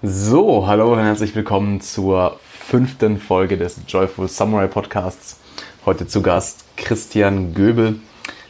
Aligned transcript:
So, 0.00 0.64
hallo 0.68 0.92
und 0.92 1.00
herzlich 1.00 1.34
willkommen 1.34 1.80
zur 1.80 2.38
fünften 2.48 3.18
Folge 3.18 3.58
des 3.58 3.80
Joyful 3.88 4.28
Samurai 4.28 4.68
Podcasts. 4.68 5.40
Heute 5.84 6.06
zu 6.06 6.22
Gast 6.22 6.64
Christian 6.76 7.52
Göbel. 7.52 7.96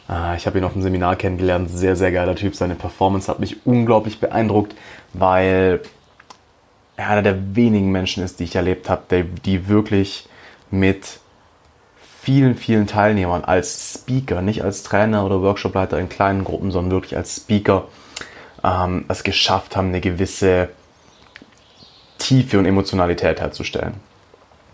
Ah, 0.07 0.35
ich 0.35 0.45
habe 0.45 0.59
ihn 0.59 0.63
auf 0.63 0.73
dem 0.73 0.83
Seminar 0.83 1.15
kennengelernt. 1.15 1.71
Sehr, 1.71 1.95
sehr 1.95 2.11
geiler 2.11 2.35
Typ. 2.35 2.53
Seine 2.53 2.75
Performance 2.75 3.27
hat 3.31 3.39
mich 3.39 3.65
unglaublich 3.65 4.19
beeindruckt, 4.19 4.75
weil 5.13 5.81
er 6.95 7.09
einer 7.09 7.23
der 7.23 7.55
wenigen 7.55 7.91
Menschen 7.91 8.23
ist, 8.23 8.39
die 8.39 8.43
ich 8.43 8.55
erlebt 8.55 8.87
habe, 8.87 9.25
die 9.43 9.67
wirklich 9.67 10.29
mit 10.69 11.19
vielen, 12.21 12.53
vielen 12.57 12.85
Teilnehmern 12.85 13.43
als 13.43 13.95
Speaker, 13.95 14.43
nicht 14.43 14.63
als 14.63 14.83
Trainer 14.83 15.25
oder 15.25 15.41
Workshopleiter 15.41 15.97
in 15.97 16.09
kleinen 16.09 16.43
Gruppen, 16.43 16.69
sondern 16.69 16.91
wirklich 16.91 17.17
als 17.17 17.37
Speaker 17.37 17.87
ähm, 18.63 19.05
es 19.07 19.23
geschafft 19.23 19.75
haben, 19.75 19.87
eine 19.87 20.01
gewisse 20.01 20.69
Tiefe 22.19 22.59
und 22.59 22.65
Emotionalität 22.65 23.39
herzustellen. 23.41 23.95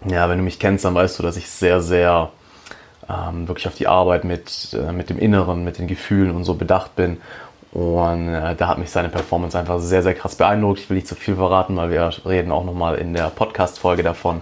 Ja, 0.05 0.29
wenn 0.29 0.37
du 0.37 0.43
mich 0.43 0.59
kennst, 0.59 0.85
dann 0.85 0.93
weißt 0.93 1.17
du, 1.17 1.23
dass 1.23 1.37
ich 1.37 1.49
sehr, 1.49 1.81
sehr 1.81 2.31
ähm, 3.09 3.47
wirklich 3.47 3.67
auf 3.67 3.75
die 3.75 3.87
Arbeit 3.87 4.23
mit, 4.23 4.73
äh, 4.73 4.91
mit 4.91 5.09
dem 5.09 5.17
Inneren, 5.17 5.63
mit 5.63 5.77
den 5.77 5.87
Gefühlen 5.87 6.35
und 6.35 6.43
so 6.43 6.55
bedacht 6.55 6.95
bin. 6.95 7.21
Und 7.71 8.33
äh, 8.33 8.55
da 8.55 8.67
hat 8.67 8.77
mich 8.77 8.89
seine 8.89 9.09
Performance 9.09 9.57
einfach 9.57 9.79
sehr, 9.79 10.01
sehr 10.01 10.13
krass 10.13 10.35
beeindruckt. 10.35 10.79
Ich 10.79 10.89
will 10.89 10.95
nicht 10.95 11.07
zu 11.07 11.15
viel 11.15 11.35
verraten, 11.35 11.75
weil 11.75 11.89
wir 11.89 12.09
reden 12.25 12.51
auch 12.51 12.63
nochmal 12.63 12.95
in 12.95 13.13
der 13.13 13.29
Podcast-Folge 13.29 14.03
davon. 14.03 14.41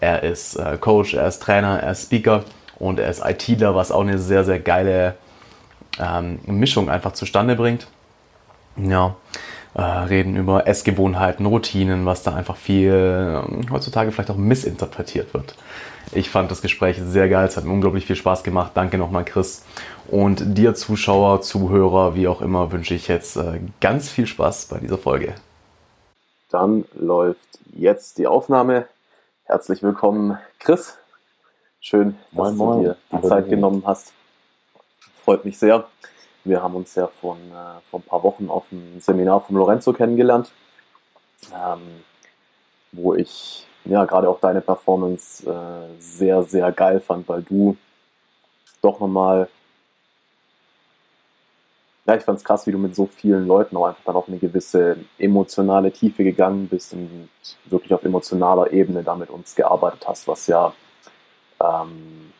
Er 0.00 0.22
ist 0.22 0.56
äh, 0.56 0.78
Coach, 0.78 1.14
er 1.14 1.28
ist 1.28 1.42
Trainer, 1.42 1.80
er 1.80 1.92
ist 1.92 2.04
Speaker 2.04 2.44
und 2.78 2.98
er 2.98 3.08
ist 3.08 3.24
ITler, 3.24 3.76
was 3.76 3.92
auch 3.92 4.00
eine 4.00 4.18
sehr, 4.18 4.44
sehr 4.44 4.58
geile 4.58 5.14
ähm, 6.00 6.40
Mischung 6.46 6.90
einfach 6.90 7.12
zustande 7.12 7.54
bringt. 7.54 7.86
Ja, 8.76 9.14
äh, 9.74 9.80
reden 9.80 10.36
über 10.36 10.66
Essgewohnheiten, 10.66 11.46
Routinen, 11.46 12.04
was 12.04 12.22
da 12.22 12.34
einfach 12.34 12.56
viel 12.56 12.92
äh, 12.92 13.70
heutzutage 13.70 14.12
vielleicht 14.12 14.30
auch 14.30 14.36
missinterpretiert 14.36 15.32
wird. 15.32 15.54
Ich 16.12 16.28
fand 16.28 16.50
das 16.50 16.60
Gespräch 16.60 17.00
sehr 17.02 17.28
geil, 17.28 17.46
es 17.46 17.56
hat 17.56 17.64
mir 17.64 17.72
unglaublich 17.72 18.04
viel 18.04 18.16
Spaß 18.16 18.42
gemacht. 18.42 18.72
Danke 18.74 18.98
nochmal, 18.98 19.24
Chris. 19.24 19.64
Und 20.08 20.58
dir, 20.58 20.74
Zuschauer, 20.74 21.40
Zuhörer, 21.40 22.14
wie 22.14 22.28
auch 22.28 22.42
immer, 22.42 22.70
wünsche 22.70 22.94
ich 22.94 23.08
jetzt 23.08 23.36
äh, 23.36 23.60
ganz 23.80 24.10
viel 24.10 24.26
Spaß 24.26 24.66
bei 24.66 24.78
dieser 24.78 24.98
Folge. 24.98 25.34
Dann 26.50 26.84
läuft 26.94 27.58
jetzt 27.74 28.18
die 28.18 28.26
Aufnahme. 28.26 28.86
Herzlich 29.44 29.82
willkommen, 29.82 30.38
Chris. 30.58 30.98
Schön, 31.80 32.16
dass 32.30 32.36
moin, 32.36 32.56
moin. 32.56 32.78
du 32.78 32.88
dir 32.90 32.96
die 33.12 33.28
Zeit 33.28 33.48
genommen 33.48 33.82
hast. 33.86 34.12
Freut 35.24 35.46
mich 35.46 35.58
sehr. 35.58 35.86
Wir 36.44 36.62
haben 36.62 36.74
uns 36.74 36.94
ja 36.94 37.06
von, 37.06 37.38
äh, 37.38 37.80
vor 37.90 38.00
ein 38.00 38.04
paar 38.04 38.22
Wochen 38.22 38.48
auf 38.48 38.64
einem 38.72 39.00
Seminar 39.00 39.40
von 39.42 39.56
Lorenzo 39.56 39.92
kennengelernt, 39.92 40.50
ähm, 41.54 42.02
wo 42.90 43.14
ich 43.14 43.66
ja 43.84 44.04
gerade 44.04 44.28
auch 44.28 44.40
deine 44.40 44.60
Performance 44.60 45.48
äh, 45.48 46.00
sehr, 46.00 46.42
sehr 46.42 46.72
geil 46.72 47.00
fand, 47.00 47.28
weil 47.28 47.42
du 47.42 47.76
doch 48.80 48.98
nochmal, 48.98 49.48
ja, 52.06 52.16
ich 52.16 52.24
fand 52.24 52.38
es 52.38 52.44
krass, 52.44 52.66
wie 52.66 52.72
du 52.72 52.78
mit 52.78 52.96
so 52.96 53.06
vielen 53.06 53.46
Leuten 53.46 53.76
auch 53.76 53.86
einfach 53.86 54.02
dann 54.04 54.16
auf 54.16 54.28
eine 54.28 54.38
gewisse 54.38 54.96
emotionale 55.18 55.92
Tiefe 55.92 56.24
gegangen 56.24 56.68
bist 56.68 56.92
und 56.92 57.30
wirklich 57.66 57.94
auf 57.94 58.04
emotionaler 58.04 58.72
Ebene 58.72 59.04
damit 59.04 59.30
uns 59.30 59.54
gearbeitet 59.54 60.06
hast, 60.08 60.26
was 60.26 60.48
ja 60.48 60.72
ähm, 61.60 62.31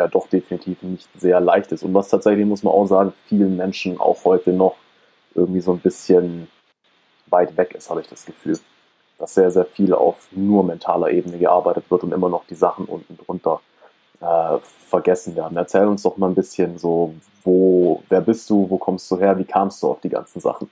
ja 0.00 0.08
doch 0.08 0.26
definitiv 0.28 0.82
nicht 0.82 1.08
sehr 1.18 1.40
leicht 1.40 1.70
ist. 1.72 1.82
Und 1.82 1.94
was 1.94 2.08
tatsächlich, 2.08 2.46
muss 2.46 2.62
man 2.62 2.72
auch 2.72 2.86
sagen, 2.86 3.12
vielen 3.26 3.56
Menschen 3.56 4.00
auch 4.00 4.24
heute 4.24 4.52
noch 4.52 4.76
irgendwie 5.34 5.60
so 5.60 5.72
ein 5.72 5.78
bisschen 5.78 6.48
weit 7.26 7.56
weg 7.56 7.74
ist, 7.74 7.90
habe 7.90 8.00
ich 8.00 8.08
das 8.08 8.24
Gefühl. 8.24 8.58
Dass 9.18 9.34
sehr, 9.34 9.50
sehr 9.50 9.66
viel 9.66 9.92
auf 9.92 10.28
nur 10.32 10.64
mentaler 10.64 11.10
Ebene 11.10 11.38
gearbeitet 11.38 11.84
wird 11.90 12.02
und 12.02 12.12
immer 12.12 12.30
noch 12.30 12.46
die 12.46 12.54
Sachen 12.54 12.86
unten 12.86 13.18
drunter 13.18 13.60
äh, 14.20 14.58
vergessen 14.88 15.36
werden. 15.36 15.56
Erzähl 15.56 15.86
uns 15.86 16.02
doch 16.02 16.16
mal 16.16 16.28
ein 16.28 16.34
bisschen 16.34 16.78
so, 16.78 17.14
wo, 17.44 18.02
wer 18.08 18.22
bist 18.22 18.48
du, 18.48 18.68
wo 18.68 18.78
kommst 18.78 19.10
du 19.10 19.18
her, 19.18 19.38
wie 19.38 19.44
kamst 19.44 19.82
du 19.82 19.90
auf 19.90 20.00
die 20.00 20.08
ganzen 20.08 20.40
Sachen? 20.40 20.70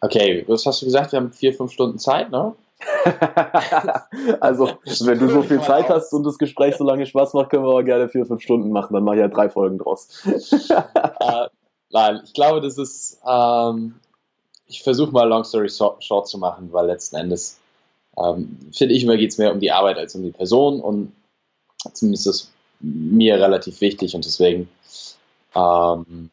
Okay, 0.00 0.44
was 0.46 0.66
hast 0.66 0.82
du 0.82 0.86
gesagt? 0.86 1.12
Wir 1.12 1.20
haben 1.20 1.32
vier, 1.32 1.54
fünf 1.54 1.72
Stunden 1.72 1.98
Zeit, 1.98 2.30
ne? 2.30 2.54
also, 4.40 4.70
wenn 5.04 5.18
du 5.18 5.28
so 5.28 5.42
viel 5.42 5.60
Zeit 5.60 5.88
hast 5.88 6.12
und 6.12 6.24
das 6.24 6.38
Gespräch 6.38 6.76
so 6.76 6.84
lange 6.84 7.06
Spaß 7.06 7.34
macht, 7.34 7.50
können 7.50 7.64
wir 7.64 7.70
auch 7.70 7.82
gerne 7.82 8.08
vier, 8.08 8.26
fünf 8.26 8.42
Stunden 8.42 8.70
machen. 8.70 8.94
Dann 8.94 9.04
mache 9.04 9.16
ich 9.16 9.20
ja 9.20 9.28
drei 9.28 9.48
Folgen 9.48 9.78
draus. 9.78 10.08
äh, 10.70 11.48
nein, 11.90 12.20
ich 12.24 12.32
glaube, 12.34 12.60
das 12.60 12.78
ist. 12.78 13.20
Ähm, 13.26 13.94
ich 14.66 14.82
versuche 14.82 15.12
mal 15.12 15.28
Long 15.28 15.44
Story 15.44 15.68
Short 15.68 16.28
zu 16.28 16.38
machen, 16.38 16.72
weil 16.72 16.86
letzten 16.86 17.16
Endes 17.16 17.60
ähm, 18.16 18.58
finde 18.72 18.94
ich 18.94 19.04
immer 19.04 19.16
geht 19.16 19.30
es 19.30 19.38
mehr 19.38 19.52
um 19.52 19.60
die 19.60 19.70
Arbeit 19.70 19.98
als 19.98 20.14
um 20.14 20.22
die 20.22 20.30
Person 20.30 20.80
und 20.80 21.12
zumindest 21.92 22.26
ist 22.26 22.52
mir 22.80 23.36
relativ 23.40 23.80
wichtig 23.80 24.14
und 24.14 24.24
deswegen. 24.24 24.68
Ähm, 25.54 26.30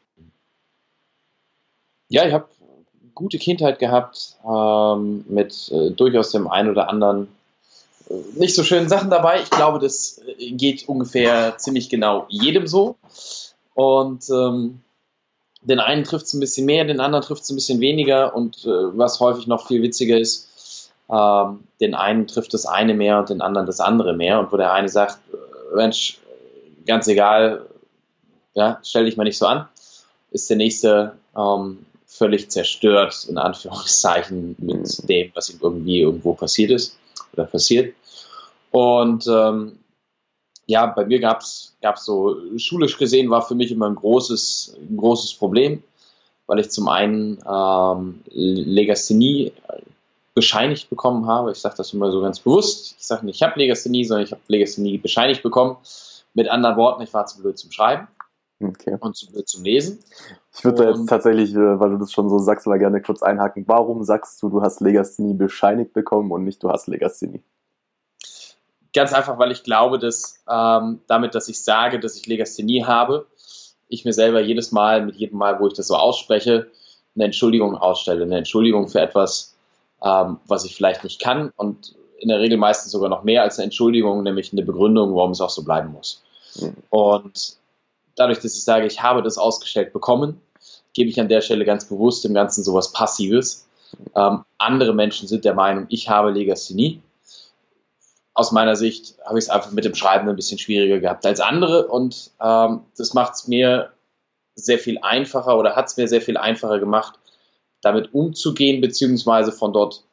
ja, 2.10 2.26
ich 2.26 2.34
habe 2.34 2.48
gute 3.22 3.38
Kindheit 3.38 3.80
gehabt, 3.80 4.36
ähm, 4.46 5.24
mit 5.30 5.72
äh, 5.72 5.92
durchaus 5.92 6.32
dem 6.32 6.48
einen 6.48 6.70
oder 6.70 6.90
anderen 6.90 7.28
äh, 8.10 8.14
nicht 8.36 8.56
so 8.56 8.64
schönen 8.64 8.90
Sachen 8.90 9.10
dabei. 9.10 9.42
Ich 9.42 9.50
glaube, 9.50 9.80
das 9.80 10.22
äh, 10.38 10.52
geht 10.52 10.90
ungefähr 10.90 11.58
ziemlich 11.58 11.90
genau 11.90 12.26
jedem 12.30 12.68
so. 12.68 12.96
Und 13.74 14.30
ähm, 14.30 14.82
den 15.62 15.80
einen 15.80 16.04
trifft 16.04 16.26
es 16.26 16.34
ein 16.34 16.40
bisschen 16.40 16.66
mehr, 16.66 16.86
den 16.86 17.00
anderen 17.00 17.24
trifft 17.24 17.44
es 17.44 17.50
ein 17.52 17.56
bisschen 17.56 17.80
weniger. 17.80 18.36
Und 18.36 18.66
äh, 18.66 18.98
was 18.98 19.20
häufig 19.20 19.48
noch 19.48 19.68
viel 19.68 19.82
witziger 19.82 20.18
ist, 20.18 20.92
ähm, 21.10 21.64
den 21.80 21.94
einen 21.94 22.28
trifft 22.28 22.54
das 22.54 22.66
eine 22.66 22.94
mehr 22.94 23.20
und 23.20 23.30
den 23.30 23.42
anderen 23.42 23.68
das 23.68 23.80
andere 23.80 24.14
mehr. 24.14 24.40
Und 24.40 24.52
wo 24.52 24.58
der 24.58 24.74
eine 24.74 24.90
sagt, 24.90 25.20
äh, 25.34 25.76
Mensch, 25.76 26.20
ganz 26.86 27.08
egal, 27.08 27.66
ja, 28.54 28.80
stell 28.84 29.06
dich 29.06 29.18
mal 29.18 29.24
nicht 29.24 29.38
so 29.38 29.46
an, 29.46 29.68
ist 30.32 30.50
der 30.50 30.58
nächste, 30.58 31.14
ähm, 31.38 31.86
völlig 32.12 32.52
zerstört, 32.52 33.26
in 33.30 33.38
Anführungszeichen, 33.38 34.56
mit 34.60 34.78
mhm. 34.78 35.08
dem, 35.08 35.32
was 35.34 35.50
ihm 35.50 35.60
irgendwie 35.62 36.02
irgendwo 36.02 36.34
passiert 36.34 36.72
ist 36.72 36.98
oder 37.34 37.46
passiert. 37.46 37.96
Und 38.70 39.28
ähm, 39.28 39.80
ja, 40.66 40.86
bei 40.88 41.06
mir 41.06 41.20
gab 41.20 41.42
es 41.42 41.74
so, 41.96 42.38
schulisch 42.58 42.98
gesehen 42.98 43.30
war 43.30 43.42
für 43.42 43.56
mich 43.56 43.72
immer 43.72 43.90
ein 43.90 43.96
großes, 43.96 44.78
ein 44.78 44.98
großes 44.98 45.34
Problem, 45.36 45.84
weil 46.48 46.60
ich 46.60 46.70
zum 46.70 46.90
einen 46.90 47.40
ähm, 47.50 48.22
Legasthenie 48.30 49.54
bescheinigt 50.34 50.90
bekommen 50.90 51.28
habe. 51.28 51.52
Ich 51.52 51.60
sage 51.60 51.76
das 51.78 51.94
immer 51.94 52.12
so 52.12 52.22
ganz 52.22 52.40
bewusst. 52.40 52.96
Ich 53.00 53.06
sage 53.06 53.26
nicht, 53.26 53.36
ich 53.36 53.44
habe 53.44 53.60
Legasthenie, 53.60 54.06
sondern 54.06 54.26
ich 54.26 54.32
habe 54.32 54.42
Legasthenie 54.48 54.98
bescheinigt 54.98 55.44
bekommen. 55.44 55.78
Mit 56.34 56.50
anderen 56.50 56.78
Worten, 56.78 57.02
ich 57.04 57.14
war 57.14 57.26
zu 57.26 57.42
blöd 57.42 57.58
zum 57.58 57.72
Schreiben. 57.72 58.08
Okay. 58.62 58.98
Und 59.00 59.16
zum, 59.16 59.46
zum 59.46 59.64
Lesen. 59.64 60.00
Ich 60.54 60.64
würde 60.64 60.84
da 60.84 60.90
jetzt 60.90 61.08
tatsächlich, 61.08 61.54
äh, 61.54 61.80
weil 61.80 61.92
du 61.92 61.98
das 61.98 62.12
schon 62.12 62.30
so 62.30 62.38
sagst, 62.38 62.68
mal 62.68 62.80
gerne 62.80 63.02
kurz 63.02 63.24
einhaken. 63.24 63.64
Warum 63.68 64.04
sagst 64.04 64.42
du, 64.42 64.50
du 64.50 64.62
hast 64.62 64.82
Legasthenie 64.82 65.34
bescheinigt 65.34 65.94
bekommen 65.94 66.32
und 66.32 66.44
nicht 66.44 66.62
du 66.64 66.70
hast 66.70 66.88
Legasthenie? 66.88 67.42
Ganz 68.94 69.14
einfach, 69.14 69.40
weil 69.40 69.52
ich 69.52 69.64
glaube, 69.64 70.00
dass 70.00 70.44
ähm, 70.50 71.00
damit, 71.08 71.34
dass 71.34 71.48
ich 71.48 71.64
sage, 71.64 72.00
dass 72.00 72.18
ich 72.18 72.28
Legasthenie 72.28 72.84
habe, 72.84 73.26
ich 73.88 74.06
mir 74.06 74.14
selber 74.14 74.42
jedes 74.42 74.72
Mal, 74.72 75.06
mit 75.06 75.16
jedem 75.16 75.38
Mal, 75.38 75.60
wo 75.60 75.68
ich 75.68 75.74
das 75.74 75.88
so 75.88 75.96
ausspreche, 75.96 76.68
eine 77.16 77.26
Entschuldigung 77.26 77.76
ausstelle. 77.76 78.24
Eine 78.24 78.38
Entschuldigung 78.38 78.88
für 78.88 79.00
etwas, 79.00 79.56
ähm, 80.04 80.38
was 80.48 80.66
ich 80.66 80.76
vielleicht 80.76 81.04
nicht 81.04 81.22
kann 81.22 81.52
und 81.56 81.96
in 82.20 82.30
der 82.30 82.40
Regel 82.40 82.58
meistens 82.58 82.92
sogar 82.92 83.10
noch 83.10 83.24
mehr 83.24 83.42
als 83.42 83.58
eine 83.58 83.66
Entschuldigung, 83.66 84.22
nämlich 84.24 84.54
eine 84.54 84.62
Begründung, 84.62 85.16
warum 85.16 85.32
es 85.32 85.42
auch 85.42 85.50
so 85.50 85.64
bleiben 85.64 85.92
muss. 85.92 86.24
Mhm. 86.60 86.76
Und 86.90 87.58
dadurch, 88.16 88.40
dass 88.40 88.56
ich 88.56 88.64
sage, 88.64 88.86
ich 88.86 89.02
habe 89.02 89.22
das 89.22 89.38
ausgestellt 89.38 89.94
bekommen, 89.94 90.42
gebe 90.94 91.10
ich 91.10 91.20
an 91.20 91.30
der 91.30 91.42
Stelle 91.42 91.66
ganz 91.66 91.86
bewusst 91.86 92.24
dem 92.24 92.34
Ganzen 92.34 92.64
sowas 92.64 92.92
Passives. 92.92 93.68
Ähm, 94.16 94.44
andere 94.58 94.94
Menschen 94.94 95.28
sind 95.28 95.46
der 95.46 95.54
Meinung, 95.54 95.86
ich 95.90 96.10
habe 96.10 96.32
Legasthenie. 96.32 97.02
Aus 98.34 98.52
meiner 98.52 98.76
Sicht 98.76 99.16
habe 99.26 99.40
ich 99.40 99.46
es 99.46 99.50
einfach 99.50 99.72
mit 99.72 99.84
dem 99.84 99.96
Schreiben 99.96 100.30
ein 100.30 100.36
bisschen 100.36 100.58
schwieriger 100.58 101.00
gehabt 101.00 101.26
als 101.26 101.42
andere 101.42 101.88
und 101.88 102.32
ähm, 102.42 102.82
das 102.98 103.14
macht 103.14 103.34
es 103.36 103.48
mir 103.48 103.92
sehr 104.56 104.80
viel 104.80 105.00
einfacher 105.02 105.58
oder 105.58 105.76
hat 105.76 105.88
es 105.88 105.98
mir 105.98 106.08
sehr 106.08 106.22
viel 106.22 106.38
einfacher 106.38 106.80
gemacht, 106.80 107.20
damit 107.82 108.14
umzugehen, 108.14 108.80
beziehungsweise 108.80 109.52
von 109.52 109.74
dort 109.74 110.04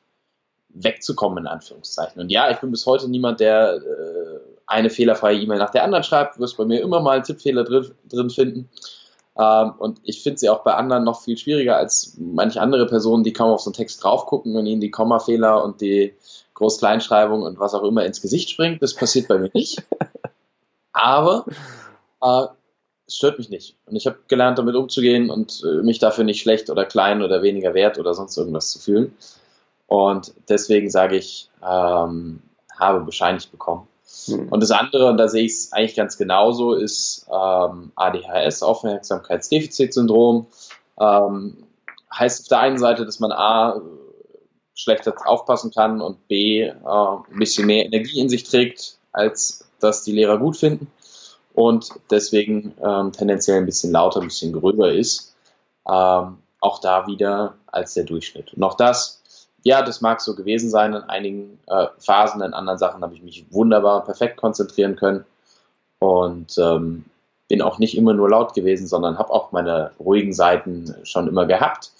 wegzukommen, 0.70 1.44
in 1.44 1.46
Anführungszeichen. 1.46 2.20
Und 2.20 2.30
ja, 2.30 2.50
ich 2.50 2.58
bin 2.58 2.70
bis 2.70 2.86
heute 2.86 3.08
niemand, 3.08 3.40
der 3.40 3.74
äh, 3.74 4.37
eine 4.68 4.90
fehlerfreie 4.90 5.38
E-Mail 5.40 5.58
nach 5.58 5.70
der 5.70 5.82
anderen 5.82 6.04
schreibt. 6.04 6.36
Du 6.36 6.40
wirst 6.40 6.56
bei 6.56 6.64
mir 6.64 6.80
immer 6.80 7.00
mal 7.00 7.22
Tippfehler 7.22 7.64
drin, 7.64 7.90
drin 8.08 8.30
finden. 8.30 8.68
Ähm, 9.36 9.72
und 9.78 10.00
ich 10.04 10.22
finde 10.22 10.38
sie 10.38 10.50
auch 10.50 10.62
bei 10.62 10.74
anderen 10.74 11.04
noch 11.04 11.22
viel 11.22 11.38
schwieriger 11.38 11.76
als 11.76 12.16
manche 12.18 12.60
andere 12.60 12.86
Personen, 12.86 13.24
die 13.24 13.32
kaum 13.32 13.50
auf 13.50 13.60
so 13.60 13.70
einen 13.70 13.76
Text 13.76 14.04
drauf 14.04 14.26
gucken 14.26 14.56
und 14.56 14.66
ihnen 14.66 14.80
die 14.80 14.90
Kommafehler 14.90 15.64
und 15.64 15.80
die 15.80 16.14
Groß-Kleinschreibung 16.54 17.42
und 17.42 17.58
was 17.58 17.74
auch 17.74 17.82
immer 17.82 18.04
ins 18.04 18.20
Gesicht 18.20 18.50
springt. 18.50 18.82
Das 18.82 18.94
passiert 18.94 19.28
bei 19.28 19.38
mir 19.38 19.50
nicht. 19.54 19.82
Aber 20.92 21.46
äh, 22.22 22.46
es 23.06 23.16
stört 23.16 23.38
mich 23.38 23.48
nicht. 23.48 23.76
Und 23.86 23.96
ich 23.96 24.06
habe 24.06 24.18
gelernt, 24.28 24.58
damit 24.58 24.74
umzugehen 24.74 25.30
und 25.30 25.62
äh, 25.64 25.82
mich 25.82 25.98
dafür 25.98 26.24
nicht 26.24 26.42
schlecht 26.42 26.68
oder 26.68 26.84
klein 26.84 27.22
oder 27.22 27.42
weniger 27.42 27.72
wert 27.72 27.98
oder 27.98 28.12
sonst 28.12 28.36
irgendwas 28.36 28.70
zu 28.70 28.78
fühlen. 28.78 29.16
Und 29.86 30.34
deswegen 30.50 30.90
sage 30.90 31.16
ich, 31.16 31.48
ähm, 31.66 32.42
habe 32.78 33.00
bescheinigt 33.00 33.50
bekommen. 33.50 33.87
Mhm. 34.26 34.48
Und 34.48 34.62
das 34.62 34.70
andere, 34.70 35.08
und 35.08 35.16
da 35.16 35.28
sehe 35.28 35.44
ich 35.44 35.52
es 35.52 35.72
eigentlich 35.72 35.96
ganz 35.96 36.16
genauso, 36.16 36.74
ist 36.74 37.26
ähm, 37.28 37.92
ADHS, 37.94 38.62
Aufmerksamkeitsdefizitsyndrom. 38.62 40.46
Ähm, 41.00 41.64
heißt 42.12 42.42
auf 42.42 42.48
der 42.48 42.60
einen 42.60 42.78
Seite, 42.78 43.04
dass 43.04 43.20
man 43.20 43.32
A, 43.32 43.80
schlechter 44.74 45.14
aufpassen 45.26 45.72
kann 45.72 46.00
und 46.00 46.28
B, 46.28 46.62
äh, 46.62 46.72
ein 46.72 47.38
bisschen 47.38 47.66
mehr 47.66 47.84
Energie 47.84 48.20
in 48.20 48.28
sich 48.28 48.44
trägt, 48.44 48.98
als 49.12 49.64
dass 49.80 50.04
die 50.04 50.12
Lehrer 50.12 50.38
gut 50.38 50.56
finden 50.56 50.90
und 51.58 51.90
deswegen 52.10 52.74
ähm, 52.84 53.10
tendenziell 53.10 53.58
ein 53.58 53.66
bisschen 53.66 53.90
lauter, 53.90 54.20
ein 54.20 54.28
bisschen 54.28 54.52
gröber 54.52 54.92
ist. 54.92 55.34
Ähm, 55.88 56.38
auch 56.60 56.80
da 56.80 57.06
wieder 57.08 57.54
als 57.66 57.94
der 57.94 58.04
Durchschnitt. 58.04 58.54
Und 58.54 58.62
auch 58.62 58.74
das, 58.74 59.17
ja, 59.68 59.82
das 59.82 60.00
mag 60.00 60.22
so 60.22 60.34
gewesen 60.34 60.70
sein 60.70 60.94
in 60.94 61.02
einigen 61.02 61.58
äh, 61.66 61.88
Phasen, 61.98 62.40
in 62.40 62.54
anderen 62.54 62.78
Sachen 62.78 63.02
habe 63.02 63.14
ich 63.14 63.22
mich 63.22 63.44
wunderbar 63.50 64.02
perfekt 64.02 64.38
konzentrieren 64.38 64.96
können 64.96 65.26
und 65.98 66.56
ähm, 66.56 67.04
bin 67.48 67.60
auch 67.60 67.78
nicht 67.78 67.94
immer 67.94 68.14
nur 68.14 68.30
laut 68.30 68.54
gewesen, 68.54 68.86
sondern 68.86 69.18
habe 69.18 69.30
auch 69.30 69.52
meine 69.52 69.90
ruhigen 70.00 70.32
Seiten 70.32 70.94
schon 71.02 71.28
immer 71.28 71.44
gehabt. 71.44 71.92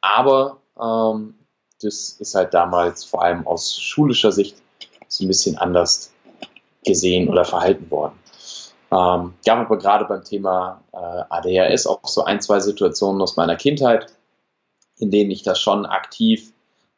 Aber 0.00 0.58
ähm, 0.80 1.34
das 1.82 2.10
ist 2.10 2.36
halt 2.36 2.54
damals 2.54 3.04
vor 3.04 3.24
allem 3.24 3.44
aus 3.44 3.76
schulischer 3.76 4.30
Sicht 4.30 4.56
so 5.08 5.24
ein 5.24 5.28
bisschen 5.28 5.58
anders 5.58 6.12
gesehen 6.84 7.28
oder 7.28 7.44
verhalten 7.44 7.90
worden. 7.90 8.14
Ähm, 8.92 9.34
gab 9.44 9.58
aber 9.58 9.78
gerade 9.78 10.04
beim 10.04 10.22
Thema 10.22 10.80
äh, 10.92 10.96
ADHS 11.28 11.88
auch 11.88 12.06
so 12.06 12.22
ein, 12.22 12.40
zwei 12.40 12.60
Situationen 12.60 13.20
aus 13.20 13.36
meiner 13.36 13.56
Kindheit, 13.56 14.06
in 14.98 15.10
denen 15.10 15.32
ich 15.32 15.42
das 15.42 15.58
schon 15.60 15.86
aktiv 15.86 16.52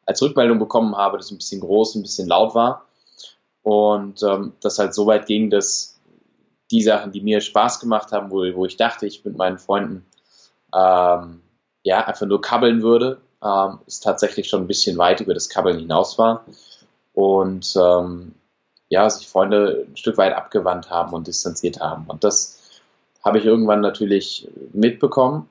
als 0.05 0.21
Rückmeldung 0.21 0.59
bekommen 0.59 0.95
habe, 0.95 1.17
dass 1.17 1.27
es 1.27 1.31
ein 1.31 1.37
bisschen 1.37 1.61
groß, 1.61 1.95
ein 1.95 2.01
bisschen 2.01 2.27
laut 2.27 2.55
war. 2.55 2.85
Und 3.61 4.21
ähm, 4.23 4.53
das 4.61 4.79
halt 4.79 4.93
so 4.93 5.07
weit 5.07 5.25
ging, 5.25 5.49
dass 5.49 5.99
die 6.71 6.81
Sachen, 6.81 7.11
die 7.11 7.21
mir 7.21 7.39
Spaß 7.39 7.79
gemacht 7.79 8.11
haben, 8.11 8.31
wo, 8.31 8.43
wo 8.55 8.65
ich 8.65 8.77
dachte, 8.77 9.05
ich 9.05 9.23
mit 9.23 9.37
meinen 9.37 9.57
Freunden 9.57 10.05
ähm, 10.75 11.41
ja 11.83 12.05
einfach 12.05 12.25
nur 12.25 12.41
kabbeln 12.41 12.81
würde, 12.81 13.21
ähm, 13.43 13.79
ist 13.85 14.03
tatsächlich 14.03 14.49
schon 14.49 14.61
ein 14.61 14.67
bisschen 14.67 14.97
weit 14.97 15.21
über 15.21 15.33
das 15.33 15.49
Kabbeln 15.49 15.79
hinaus 15.79 16.17
war. 16.17 16.45
Und 17.13 17.75
ähm, 17.75 18.33
ja, 18.89 19.09
sich 19.09 19.27
Freunde 19.27 19.85
ein 19.89 19.97
Stück 19.97 20.17
weit 20.17 20.35
abgewandt 20.35 20.89
haben 20.89 21.13
und 21.13 21.27
distanziert 21.27 21.79
haben. 21.79 22.05
Und 22.07 22.23
das 22.23 22.59
habe 23.23 23.37
ich 23.37 23.45
irgendwann 23.45 23.81
natürlich 23.81 24.47
mitbekommen 24.73 25.49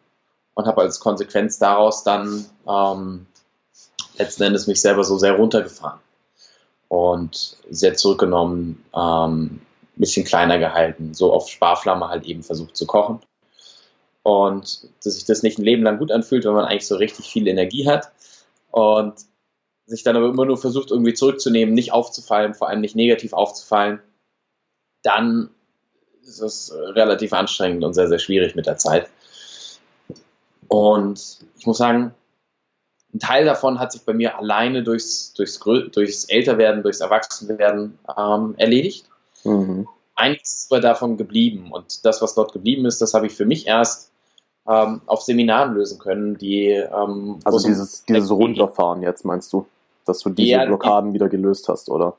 und 0.54 0.66
habe 0.66 0.82
als 0.82 1.00
Konsequenz 1.00 1.58
daraus 1.58 2.04
dann 2.04 2.44
ähm, 2.68 3.26
letzten 4.18 4.42
Endes 4.42 4.66
mich 4.66 4.80
selber 4.80 5.04
so 5.04 5.18
sehr 5.18 5.32
runtergefahren 5.32 6.00
und 6.88 7.56
sehr 7.70 7.94
zurückgenommen, 7.94 8.84
ähm, 8.94 9.60
bisschen 9.96 10.24
kleiner 10.24 10.58
gehalten, 10.58 11.14
so 11.14 11.32
auf 11.32 11.48
Sparflamme 11.48 12.08
halt 12.08 12.24
eben 12.24 12.42
versucht 12.42 12.76
zu 12.76 12.86
kochen. 12.86 13.20
Und 14.22 14.88
dass 15.04 15.14
sich 15.14 15.24
das 15.24 15.42
nicht 15.42 15.58
ein 15.58 15.64
Leben 15.64 15.82
lang 15.82 15.98
gut 15.98 16.12
anfühlt, 16.12 16.44
wenn 16.44 16.54
man 16.54 16.64
eigentlich 16.64 16.86
so 16.86 16.96
richtig 16.96 17.30
viel 17.30 17.46
Energie 17.48 17.86
hat. 17.86 18.10
Und 18.70 19.14
sich 19.86 20.02
dann 20.02 20.16
aber 20.16 20.28
immer 20.28 20.46
nur 20.46 20.56
versucht, 20.56 20.90
irgendwie 20.90 21.14
zurückzunehmen, 21.14 21.74
nicht 21.74 21.92
aufzufallen, 21.92 22.54
vor 22.54 22.68
allem 22.68 22.80
nicht 22.80 22.96
negativ 22.96 23.32
aufzufallen, 23.32 24.00
dann 25.02 25.50
ist 26.22 26.40
es 26.40 26.72
relativ 26.72 27.32
anstrengend 27.32 27.84
und 27.84 27.94
sehr, 27.94 28.08
sehr 28.08 28.20
schwierig 28.20 28.54
mit 28.54 28.66
der 28.66 28.76
Zeit. 28.76 29.10
Und 30.68 31.38
ich 31.58 31.66
muss 31.66 31.78
sagen, 31.78 32.14
ein 33.14 33.18
Teil 33.18 33.44
davon 33.44 33.78
hat 33.78 33.92
sich 33.92 34.02
bei 34.02 34.14
mir 34.14 34.38
alleine 34.38 34.82
durchs, 34.82 35.34
durchs, 35.34 35.58
durchs 35.58 36.24
Älterwerden, 36.24 36.82
durchs 36.82 37.00
Erwachsenwerden 37.00 37.98
ähm, 38.16 38.54
erledigt. 38.56 39.06
Mhm. 39.44 39.86
Einiges 40.14 40.54
ist 40.54 40.72
aber 40.72 40.80
davon 40.80 41.16
geblieben. 41.16 41.72
Und 41.72 42.04
das, 42.04 42.22
was 42.22 42.34
dort 42.34 42.52
geblieben 42.52 42.86
ist, 42.86 43.02
das 43.02 43.14
habe 43.14 43.26
ich 43.26 43.34
für 43.34 43.44
mich 43.44 43.66
erst 43.66 44.10
ähm, 44.66 45.02
auf 45.06 45.22
Seminaren 45.22 45.74
lösen 45.74 45.98
können, 45.98 46.38
die 46.38 46.68
ähm, 46.68 47.40
also 47.44 47.58
dieses, 47.66 48.04
dieses 48.04 48.30
Runterfahren 48.30 49.02
jetzt 49.02 49.24
meinst 49.24 49.52
du? 49.52 49.66
dass 50.04 50.20
du 50.20 50.30
diese 50.30 50.50
ja, 50.50 50.64
Blockaden 50.64 51.14
wieder 51.14 51.28
gelöst 51.28 51.68
hast, 51.68 51.88
oder? 51.88 52.16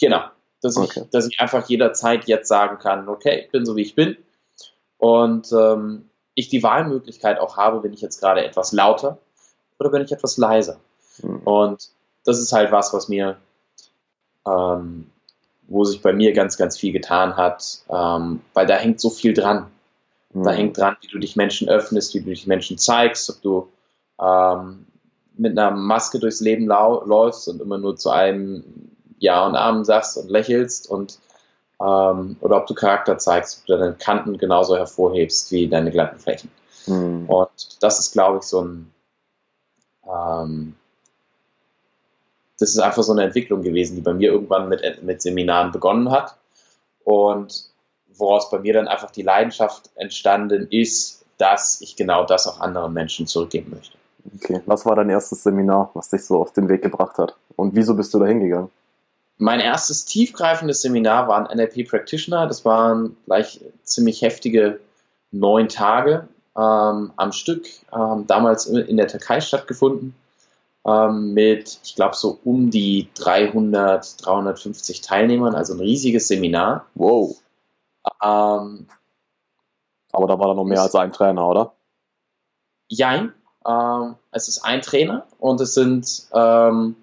Genau, 0.00 0.22
dass, 0.60 0.76
okay. 0.76 1.02
ich, 1.04 1.10
dass 1.10 1.28
ich 1.28 1.40
einfach 1.40 1.68
jederzeit 1.68 2.26
jetzt 2.26 2.48
sagen 2.48 2.78
kann, 2.78 3.08
okay, 3.08 3.42
ich 3.44 3.50
bin 3.50 3.64
so 3.64 3.76
wie 3.76 3.82
ich 3.82 3.94
bin 3.94 4.16
und 4.98 5.52
ähm, 5.52 6.08
ich 6.34 6.48
die 6.48 6.62
Wahlmöglichkeit 6.62 7.38
auch 7.38 7.56
habe, 7.56 7.80
bin 7.80 7.92
ich 7.92 8.00
jetzt 8.00 8.20
gerade 8.20 8.44
etwas 8.44 8.72
lauter 8.72 9.18
oder 9.82 9.90
bin 9.90 10.02
ich 10.02 10.12
etwas 10.12 10.36
leiser. 10.36 10.78
Mhm. 11.22 11.40
Und 11.44 11.88
das 12.24 12.38
ist 12.38 12.52
halt 12.52 12.70
was, 12.70 12.94
was 12.94 13.08
mir, 13.08 13.36
ähm, 14.46 15.10
wo 15.68 15.84
sich 15.84 16.00
bei 16.00 16.12
mir 16.12 16.32
ganz, 16.32 16.56
ganz 16.56 16.78
viel 16.78 16.92
getan 16.92 17.36
hat, 17.36 17.82
ähm, 17.88 18.40
weil 18.54 18.66
da 18.66 18.76
hängt 18.76 19.00
so 19.00 19.10
viel 19.10 19.34
dran. 19.34 19.66
Mhm. 20.32 20.44
Da 20.44 20.52
hängt 20.52 20.78
dran, 20.78 20.96
wie 21.00 21.08
du 21.08 21.18
dich 21.18 21.36
Menschen 21.36 21.68
öffnest, 21.68 22.14
wie 22.14 22.20
du 22.20 22.30
dich 22.30 22.46
Menschen 22.46 22.78
zeigst, 22.78 23.28
ob 23.28 23.42
du 23.42 23.68
ähm, 24.20 24.86
mit 25.36 25.58
einer 25.58 25.72
Maske 25.72 26.18
durchs 26.18 26.40
Leben 26.40 26.66
läufst 26.66 27.48
und 27.48 27.60
immer 27.60 27.78
nur 27.78 27.96
zu 27.96 28.10
einem 28.10 28.62
Ja 29.18 29.44
und 29.46 29.56
Amen 29.56 29.84
sagst 29.84 30.16
und 30.16 30.30
lächelst 30.30 30.88
und 30.88 31.18
ähm, 31.80 32.36
oder 32.40 32.58
ob 32.58 32.66
du 32.66 32.74
Charakter 32.74 33.18
zeigst, 33.18 33.60
ob 33.60 33.66
du 33.66 33.78
deine 33.78 33.94
Kanten 33.94 34.38
genauso 34.38 34.76
hervorhebst 34.76 35.50
wie 35.50 35.68
deine 35.68 35.90
glatten 35.90 36.18
Flächen. 36.20 36.50
Mhm. 36.86 37.28
Und 37.28 37.50
das 37.80 37.98
ist, 37.98 38.12
glaube 38.12 38.38
ich, 38.38 38.44
so 38.44 38.62
ein 38.62 38.92
ähm, 40.06 40.74
das 42.58 42.70
ist 42.70 42.78
einfach 42.78 43.02
so 43.02 43.12
eine 43.12 43.24
Entwicklung 43.24 43.62
gewesen, 43.62 43.96
die 43.96 44.02
bei 44.02 44.14
mir 44.14 44.30
irgendwann 44.30 44.68
mit, 44.68 45.02
mit 45.02 45.20
Seminaren 45.20 45.72
begonnen 45.72 46.10
hat 46.10 46.36
und 47.04 47.64
woraus 48.14 48.50
bei 48.50 48.58
mir 48.58 48.74
dann 48.74 48.88
einfach 48.88 49.10
die 49.10 49.22
Leidenschaft 49.22 49.90
entstanden 49.96 50.68
ist, 50.70 51.24
dass 51.38 51.80
ich 51.80 51.96
genau 51.96 52.24
das 52.24 52.46
auch 52.46 52.60
anderen 52.60 52.92
Menschen 52.92 53.26
zurückgeben 53.26 53.72
möchte. 53.74 53.98
Okay, 54.36 54.60
was 54.66 54.86
war 54.86 54.94
dein 54.94 55.10
erstes 55.10 55.42
Seminar, 55.42 55.90
was 55.94 56.10
dich 56.10 56.24
so 56.24 56.40
auf 56.40 56.52
den 56.52 56.68
Weg 56.68 56.82
gebracht 56.82 57.18
hat? 57.18 57.34
Und 57.56 57.74
wieso 57.74 57.94
bist 57.96 58.14
du 58.14 58.20
da 58.20 58.26
hingegangen? 58.26 58.70
Mein 59.38 59.58
erstes 59.58 60.04
tiefgreifendes 60.04 60.82
Seminar 60.82 61.26
war 61.26 61.38
ein 61.50 61.56
NLP 61.56 61.88
Practitioner. 61.88 62.46
Das 62.46 62.64
waren 62.64 63.16
gleich 63.24 63.60
ziemlich 63.82 64.22
heftige 64.22 64.78
neun 65.32 65.68
Tage 65.68 66.28
ähm, 66.56 67.12
am 67.16 67.32
Stück, 67.32 67.66
ähm, 67.92 68.26
damals 68.26 68.66
in 68.66 68.96
der 68.96 69.08
Türkei 69.08 69.40
stattgefunden, 69.40 70.14
ähm, 70.86 71.32
mit, 71.32 71.78
ich 71.84 71.94
glaube, 71.94 72.16
so 72.16 72.38
um 72.44 72.70
die 72.70 73.08
300, 73.14 74.24
350 74.24 75.00
Teilnehmern, 75.00 75.54
also 75.54 75.74
ein 75.74 75.80
riesiges 75.80 76.28
Seminar. 76.28 76.86
Wow. 76.94 77.40
Ähm, 78.22 78.86
Aber 80.12 80.26
da 80.26 80.38
war 80.38 80.48
da 80.48 80.54
noch 80.54 80.64
mehr 80.64 80.82
als 80.82 80.94
ein 80.94 81.12
Trainer, 81.12 81.48
oder? 81.48 81.72
Jein, 82.88 83.32
ähm, 83.66 84.16
es 84.32 84.48
ist 84.48 84.64
ein 84.64 84.82
Trainer 84.82 85.26
und 85.38 85.60
es 85.60 85.74
sind 85.74 86.26
ähm, 86.34 86.96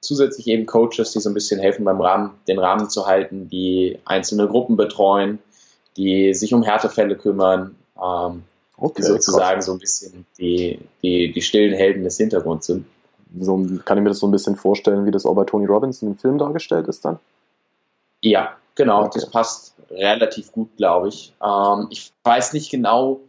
zusätzlich 0.00 0.46
eben 0.46 0.66
Coaches, 0.66 1.12
die 1.12 1.20
so 1.20 1.30
ein 1.30 1.34
bisschen 1.34 1.58
helfen 1.58 1.84
beim 1.84 2.00
Rahmen, 2.00 2.34
den 2.46 2.58
Rahmen 2.58 2.88
zu 2.90 3.06
halten, 3.06 3.48
die 3.48 3.98
einzelne 4.04 4.46
Gruppen 4.46 4.76
betreuen, 4.76 5.38
die 5.96 6.34
sich 6.34 6.54
um 6.54 6.62
Härtefälle 6.62 7.16
kümmern, 7.16 7.77
ähm, 8.02 8.44
okay, 8.76 8.94
die 8.96 9.02
sozusagen 9.02 9.56
krass. 9.56 9.66
so 9.66 9.72
ein 9.72 9.78
bisschen 9.78 10.26
die, 10.38 10.78
die, 11.02 11.32
die 11.32 11.42
stillen 11.42 11.74
Helden 11.74 12.04
des 12.04 12.16
Hintergrunds 12.16 12.66
sind. 12.66 12.86
So, 13.38 13.56
kann 13.84 13.98
ich 13.98 14.04
mir 14.04 14.10
das 14.10 14.18
so 14.18 14.26
ein 14.26 14.30
bisschen 14.30 14.56
vorstellen, 14.56 15.04
wie 15.04 15.10
das 15.10 15.26
auch 15.26 15.34
bei 15.34 15.44
Tony 15.44 15.66
Robbins 15.66 16.02
im 16.02 16.16
Film 16.16 16.38
dargestellt 16.38 16.88
ist 16.88 17.04
dann? 17.04 17.18
Ja, 18.20 18.56
genau, 18.74 19.04
okay. 19.04 19.20
das 19.20 19.30
passt 19.30 19.74
relativ 19.90 20.52
gut, 20.52 20.76
glaube 20.76 21.08
ich. 21.08 21.34
Ähm, 21.44 21.88
ich 21.90 22.12
weiß 22.24 22.52
nicht 22.54 22.70
genau, 22.70 23.20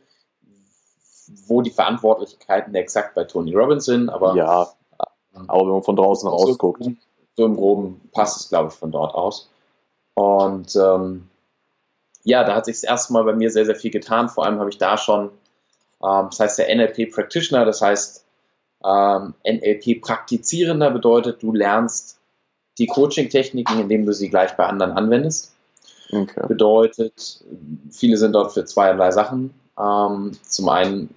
wo 1.47 1.61
die 1.61 1.71
Verantwortlichkeiten 1.71 2.73
exakt 2.75 3.13
bei 3.13 3.23
Tony 3.23 3.53
Robbins 3.53 3.85
sind, 3.85 4.09
aber. 4.09 4.35
Ja, 4.35 4.69
aber 5.47 5.61
wenn 5.61 5.73
man 5.73 5.83
von 5.83 5.95
draußen 5.95 6.29
so, 6.29 6.35
rausguckt. 6.35 6.83
So 7.35 7.45
im 7.45 7.55
Groben 7.55 8.01
passt 8.11 8.41
es, 8.41 8.49
glaube 8.49 8.69
ich, 8.69 8.75
von 8.75 8.91
dort 8.91 9.13
aus. 9.13 9.49
Und 10.15 10.75
ähm, 10.75 11.29
ja, 12.29 12.43
da 12.43 12.55
hat 12.55 12.65
sich 12.65 12.75
das 12.75 12.83
erste 12.83 13.13
Mal 13.13 13.23
bei 13.23 13.33
mir 13.33 13.49
sehr, 13.49 13.65
sehr 13.65 13.75
viel 13.75 13.91
getan. 13.91 14.29
Vor 14.29 14.45
allem 14.45 14.59
habe 14.59 14.69
ich 14.69 14.77
da 14.77 14.97
schon, 14.97 15.31
ähm, 16.03 16.27
das 16.29 16.39
heißt 16.39 16.59
der 16.59 16.75
NLP 16.75 17.11
Practitioner, 17.11 17.65
das 17.65 17.81
heißt 17.81 18.23
ähm, 18.85 19.33
NLP 19.45 20.01
Praktizierender 20.01 20.91
bedeutet, 20.91 21.41
du 21.43 21.51
lernst 21.51 22.19
die 22.77 22.87
Coaching-Techniken, 22.87 23.79
indem 23.79 24.05
du 24.05 24.13
sie 24.13 24.29
gleich 24.29 24.55
bei 24.55 24.65
anderen 24.65 24.91
anwendest. 24.91 25.53
Okay. 26.11 26.45
Bedeutet, 26.47 27.43
viele 27.91 28.15
sind 28.15 28.33
dort 28.33 28.53
für 28.53 28.63
zweierlei 28.63 29.11
Sachen. 29.11 29.53
Ähm, 29.77 30.31
zum 30.43 30.69
einen 30.69 31.13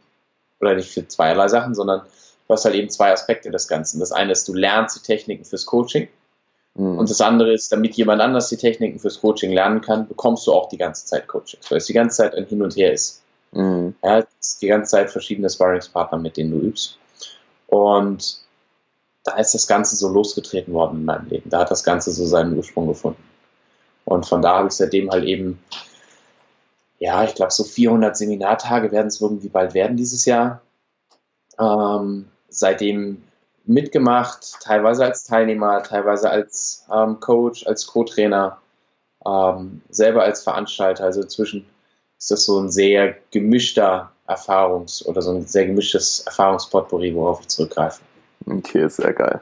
oder 0.60 0.74
nicht 0.74 0.92
für 0.92 1.06
zweierlei 1.06 1.48
Sachen, 1.48 1.74
sondern 1.74 2.00
du 2.00 2.54
hast 2.54 2.64
halt 2.64 2.74
eben 2.74 2.90
zwei 2.90 3.12
Aspekte 3.12 3.50
des 3.50 3.68
Ganzen. 3.68 4.00
Das 4.00 4.12
eine 4.12 4.32
ist, 4.32 4.48
du 4.48 4.54
lernst 4.54 4.96
die 4.96 5.02
Techniken 5.02 5.44
fürs 5.44 5.66
Coaching. 5.66 6.08
Mhm. 6.74 6.98
Und 6.98 7.10
das 7.10 7.20
andere 7.20 7.52
ist, 7.52 7.70
damit 7.72 7.94
jemand 7.94 8.20
anders 8.20 8.48
die 8.48 8.56
Techniken 8.56 8.98
fürs 8.98 9.20
Coaching 9.20 9.52
lernen 9.52 9.80
kann, 9.80 10.08
bekommst 10.08 10.46
du 10.46 10.52
auch 10.52 10.68
die 10.68 10.78
ganze 10.78 11.06
Zeit 11.06 11.28
Coaching, 11.28 11.60
weil 11.68 11.78
es 11.78 11.86
die 11.86 11.92
ganze 11.92 12.18
Zeit 12.18 12.34
ein 12.34 12.46
Hin 12.46 12.62
und 12.62 12.76
Her 12.76 12.92
ist. 12.92 13.22
Mhm. 13.52 13.94
Ja, 14.02 14.18
es 14.18 14.26
ist 14.40 14.62
die 14.62 14.68
ganze 14.68 14.92
Zeit 14.92 15.10
verschiedene 15.10 15.50
Sparringspartner, 15.50 16.18
mit 16.18 16.36
denen 16.36 16.52
du 16.52 16.66
übst. 16.66 16.98
Und 17.66 18.42
da 19.24 19.36
ist 19.36 19.54
das 19.54 19.66
Ganze 19.66 19.96
so 19.96 20.08
losgetreten 20.08 20.72
worden 20.72 20.98
in 21.00 21.04
meinem 21.04 21.28
Leben. 21.28 21.50
Da 21.50 21.60
hat 21.60 21.70
das 21.70 21.84
Ganze 21.84 22.10
so 22.12 22.26
seinen 22.26 22.56
Ursprung 22.56 22.88
gefunden. 22.88 23.22
Und 24.04 24.26
von 24.26 24.42
da 24.42 24.56
habe 24.58 24.68
ich 24.68 24.74
seitdem 24.74 25.10
halt 25.10 25.24
eben, 25.24 25.62
ja, 26.98 27.22
ich 27.24 27.34
glaube, 27.34 27.52
so 27.52 27.62
400 27.64 28.16
Seminartage 28.16 28.90
werden 28.90 29.06
es 29.06 29.20
irgendwie 29.20 29.48
bald 29.48 29.74
werden 29.74 29.96
dieses 29.96 30.24
Jahr. 30.24 30.62
Ähm, 31.58 32.28
seitdem 32.48 33.22
mitgemacht, 33.64 34.60
teilweise 34.60 35.04
als 35.04 35.24
Teilnehmer, 35.24 35.82
teilweise 35.82 36.30
als 36.30 36.86
ähm, 36.92 37.20
Coach, 37.20 37.66
als 37.66 37.86
Co-Trainer, 37.86 38.58
ähm, 39.24 39.82
selber 39.90 40.22
als 40.22 40.42
Veranstalter. 40.42 41.04
Also 41.04 41.22
inzwischen 41.22 41.66
ist 42.18 42.30
das 42.30 42.44
so 42.44 42.58
ein 42.58 42.70
sehr 42.70 43.16
gemischter 43.30 44.12
Erfahrungs- 44.26 45.04
oder 45.04 45.22
so 45.22 45.32
ein 45.32 45.46
sehr 45.46 45.66
gemischtes 45.66 46.20
Erfahrungspotpourri, 46.20 47.14
worauf 47.14 47.40
ich 47.40 47.48
zurückgreife. 47.48 48.00
Okay, 48.46 48.88
sehr 48.88 49.12
geil. 49.12 49.40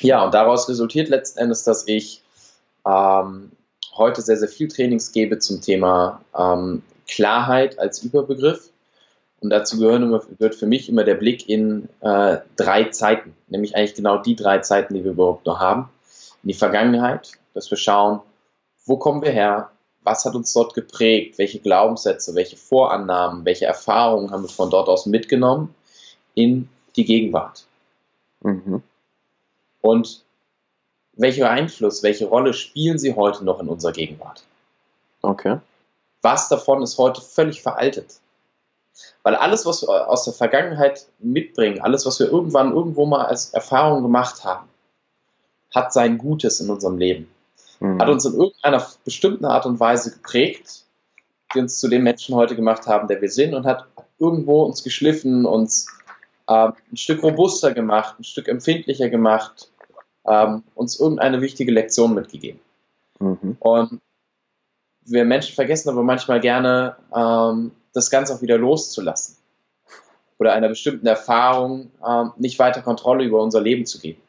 Ja, 0.00 0.24
und 0.24 0.34
daraus 0.34 0.68
resultiert 0.68 1.08
letzten 1.08 1.38
Endes, 1.38 1.62
dass 1.62 1.86
ich 1.86 2.22
ähm, 2.84 3.52
heute 3.94 4.20
sehr, 4.20 4.36
sehr 4.36 4.48
viel 4.48 4.66
Trainings 4.66 5.12
gebe 5.12 5.38
zum 5.38 5.60
Thema 5.60 6.20
ähm, 6.36 6.82
Klarheit 7.08 7.78
als 7.78 8.02
Überbegriff. 8.02 8.70
Und 9.40 9.50
dazu 9.50 9.78
gehören 9.78 10.04
immer, 10.04 10.20
gehört 10.38 10.54
für 10.54 10.66
mich 10.66 10.88
immer 10.88 11.04
der 11.04 11.16
Blick 11.16 11.48
in 11.48 11.88
äh, 12.00 12.38
drei 12.56 12.84
Zeiten, 12.84 13.34
nämlich 13.48 13.74
eigentlich 13.74 13.94
genau 13.94 14.18
die 14.18 14.36
drei 14.36 14.58
Zeiten, 14.58 14.94
die 14.94 15.04
wir 15.04 15.12
überhaupt 15.12 15.46
noch 15.46 15.58
haben. 15.58 15.88
In 16.44 16.48
die 16.48 16.54
Vergangenheit, 16.54 17.32
dass 17.54 17.70
wir 17.70 17.78
schauen, 17.78 18.20
wo 18.86 18.96
kommen 18.96 19.22
wir 19.22 19.32
her, 19.32 19.70
was 20.04 20.24
hat 20.24 20.34
uns 20.34 20.52
dort 20.52 20.74
geprägt, 20.74 21.38
welche 21.38 21.60
Glaubenssätze, 21.60 22.34
welche 22.34 22.56
Vorannahmen, 22.56 23.44
welche 23.44 23.66
Erfahrungen 23.66 24.30
haben 24.30 24.42
wir 24.42 24.48
von 24.48 24.70
dort 24.70 24.88
aus 24.88 25.06
mitgenommen 25.06 25.74
in 26.34 26.68
die 26.96 27.04
Gegenwart. 27.04 27.64
Mhm. 28.40 28.82
Und 29.80 30.22
welcher 31.14 31.50
Einfluss, 31.50 32.02
welche 32.02 32.26
Rolle 32.26 32.54
spielen 32.54 32.98
sie 32.98 33.14
heute 33.14 33.44
noch 33.44 33.60
in 33.60 33.68
unserer 33.68 33.92
Gegenwart? 33.92 34.44
Okay. 35.20 35.58
Was 36.22 36.48
davon 36.48 36.82
ist 36.82 36.98
heute 36.98 37.20
völlig 37.20 37.62
veraltet? 37.62 38.20
Weil 39.22 39.34
alles, 39.34 39.66
was 39.66 39.82
wir 39.82 40.08
aus 40.08 40.24
der 40.24 40.32
Vergangenheit 40.32 41.06
mitbringen, 41.18 41.80
alles, 41.80 42.06
was 42.06 42.18
wir 42.20 42.28
irgendwann 42.28 42.72
irgendwo 42.72 43.06
mal 43.06 43.26
als 43.26 43.52
Erfahrung 43.52 44.02
gemacht 44.02 44.44
haben, 44.44 44.68
hat 45.74 45.92
sein 45.92 46.18
Gutes 46.18 46.60
in 46.60 46.70
unserem 46.70 46.98
Leben. 46.98 47.28
Mhm. 47.80 48.00
Hat 48.00 48.08
uns 48.08 48.24
in 48.24 48.34
irgendeiner 48.34 48.86
bestimmten 49.04 49.44
Art 49.44 49.66
und 49.66 49.80
Weise 49.80 50.12
geprägt, 50.12 50.84
die 51.54 51.60
uns 51.60 51.80
zu 51.80 51.88
dem 51.88 52.02
Menschen 52.02 52.34
heute 52.34 52.56
gemacht 52.56 52.86
haben, 52.86 53.08
der 53.08 53.20
wir 53.20 53.30
sind 53.30 53.54
und 53.54 53.66
hat 53.66 53.86
irgendwo 54.18 54.62
uns 54.62 54.82
geschliffen, 54.84 55.46
uns 55.46 55.86
äh, 56.46 56.68
ein 56.68 56.96
Stück 56.96 57.22
robuster 57.22 57.72
gemacht, 57.72 58.16
ein 58.18 58.24
Stück 58.24 58.48
empfindlicher 58.48 59.08
gemacht, 59.08 59.70
ähm, 60.26 60.62
uns 60.74 61.00
irgendeine 61.00 61.40
wichtige 61.40 61.72
Lektion 61.72 62.14
mitgegeben. 62.14 62.60
Mhm. 63.18 63.56
Und 63.58 64.00
wir 65.04 65.24
Menschen 65.24 65.54
vergessen 65.54 65.88
aber 65.88 66.02
manchmal 66.02 66.40
gerne, 66.40 66.96
ähm, 67.14 67.72
das 67.92 68.10
Ganze 68.10 68.34
auch 68.34 68.42
wieder 68.42 68.58
loszulassen. 68.58 69.36
Oder 70.38 70.54
einer 70.54 70.68
bestimmten 70.68 71.06
Erfahrung 71.06 71.90
ähm, 72.06 72.32
nicht 72.36 72.58
weiter 72.58 72.82
Kontrolle 72.82 73.24
über 73.24 73.42
unser 73.42 73.60
Leben 73.60 73.86
zu 73.86 74.00
geben. 74.00 74.20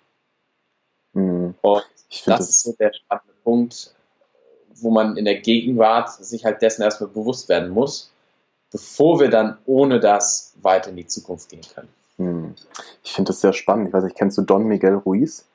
Mhm. 1.13 1.55
Und 1.61 1.85
das, 2.09 2.23
das 2.25 2.49
ist 2.49 2.63
so 2.63 2.75
der 2.79 2.93
spannende 2.93 3.33
Punkt, 3.43 3.93
wo 4.75 4.91
man 4.91 5.17
in 5.17 5.25
der 5.25 5.39
Gegenwart 5.39 6.11
sich 6.11 6.45
halt 6.45 6.61
dessen 6.61 6.83
erstmal 6.83 7.09
bewusst 7.09 7.49
werden 7.49 7.69
muss, 7.69 8.11
bevor 8.71 9.19
wir 9.19 9.29
dann 9.29 9.57
ohne 9.65 9.99
das 9.99 10.53
weiter 10.61 10.89
in 10.89 10.97
die 10.97 11.07
Zukunft 11.07 11.49
gehen 11.49 11.61
können. 11.73 11.89
Hm. 12.17 12.55
Ich 13.03 13.13
finde 13.13 13.29
das 13.29 13.41
sehr 13.41 13.53
spannend. 13.53 13.87
Ich 13.87 13.93
weiß 13.93 14.03
nicht, 14.03 14.15
kennst 14.15 14.37
du 14.37 14.41
Don 14.41 14.65
Miguel 14.65 14.95
Ruiz? 14.95 15.45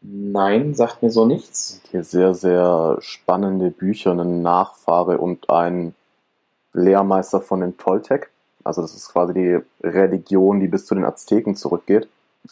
Nein, 0.00 0.74
sagt 0.74 1.02
mir 1.02 1.10
so 1.10 1.24
nichts. 1.24 1.80
Hier 1.90 2.04
sehr, 2.04 2.34
sehr 2.34 2.98
spannende 3.00 3.70
Bücher, 3.70 4.12
eine 4.12 4.24
Nachfahre 4.24 5.18
und 5.18 5.50
ein 5.50 5.94
Lehrmeister 6.72 7.40
von 7.40 7.60
den 7.60 7.76
Toltec. 7.76 8.30
Also 8.62 8.82
das 8.82 8.94
ist 8.94 9.10
quasi 9.10 9.32
die 9.32 9.58
Religion, 9.82 10.60
die 10.60 10.68
bis 10.68 10.86
zu 10.86 10.94
den 10.94 11.04
Azteken 11.04 11.56
zurückgeht. 11.56 12.08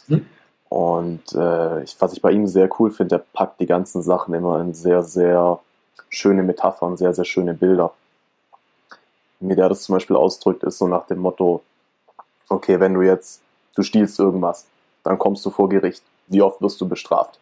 Mhm. 0.07 0.25
Und 0.69 1.33
äh, 1.33 1.83
ich, 1.83 1.95
was 1.99 2.13
ich 2.13 2.21
bei 2.21 2.31
ihm 2.31 2.47
sehr 2.47 2.69
cool 2.79 2.91
finde, 2.91 3.15
er 3.15 3.25
packt 3.33 3.59
die 3.59 3.65
ganzen 3.65 4.01
Sachen 4.01 4.33
immer 4.33 4.59
in 4.59 4.73
sehr, 4.73 5.03
sehr 5.03 5.59
schöne 6.09 6.43
Metaphern, 6.43 6.97
sehr, 6.97 7.13
sehr 7.13 7.25
schöne 7.25 7.53
Bilder. 7.53 7.93
Wie 9.39 9.55
der 9.55 9.69
das 9.69 9.83
zum 9.83 9.93
Beispiel 9.93 10.15
ausdrückt, 10.15 10.63
ist 10.63 10.77
so 10.77 10.87
nach 10.87 11.05
dem 11.05 11.19
Motto, 11.19 11.61
okay, 12.49 12.79
wenn 12.79 12.93
du 12.93 13.01
jetzt, 13.01 13.41
du 13.75 13.83
stiehlst 13.83 14.19
irgendwas, 14.19 14.65
dann 15.03 15.19
kommst 15.19 15.45
du 15.45 15.49
vor 15.49 15.69
Gericht. 15.69 16.03
Wie 16.27 16.41
oft 16.41 16.61
wirst 16.61 16.79
du 16.81 16.87
bestraft? 16.87 17.39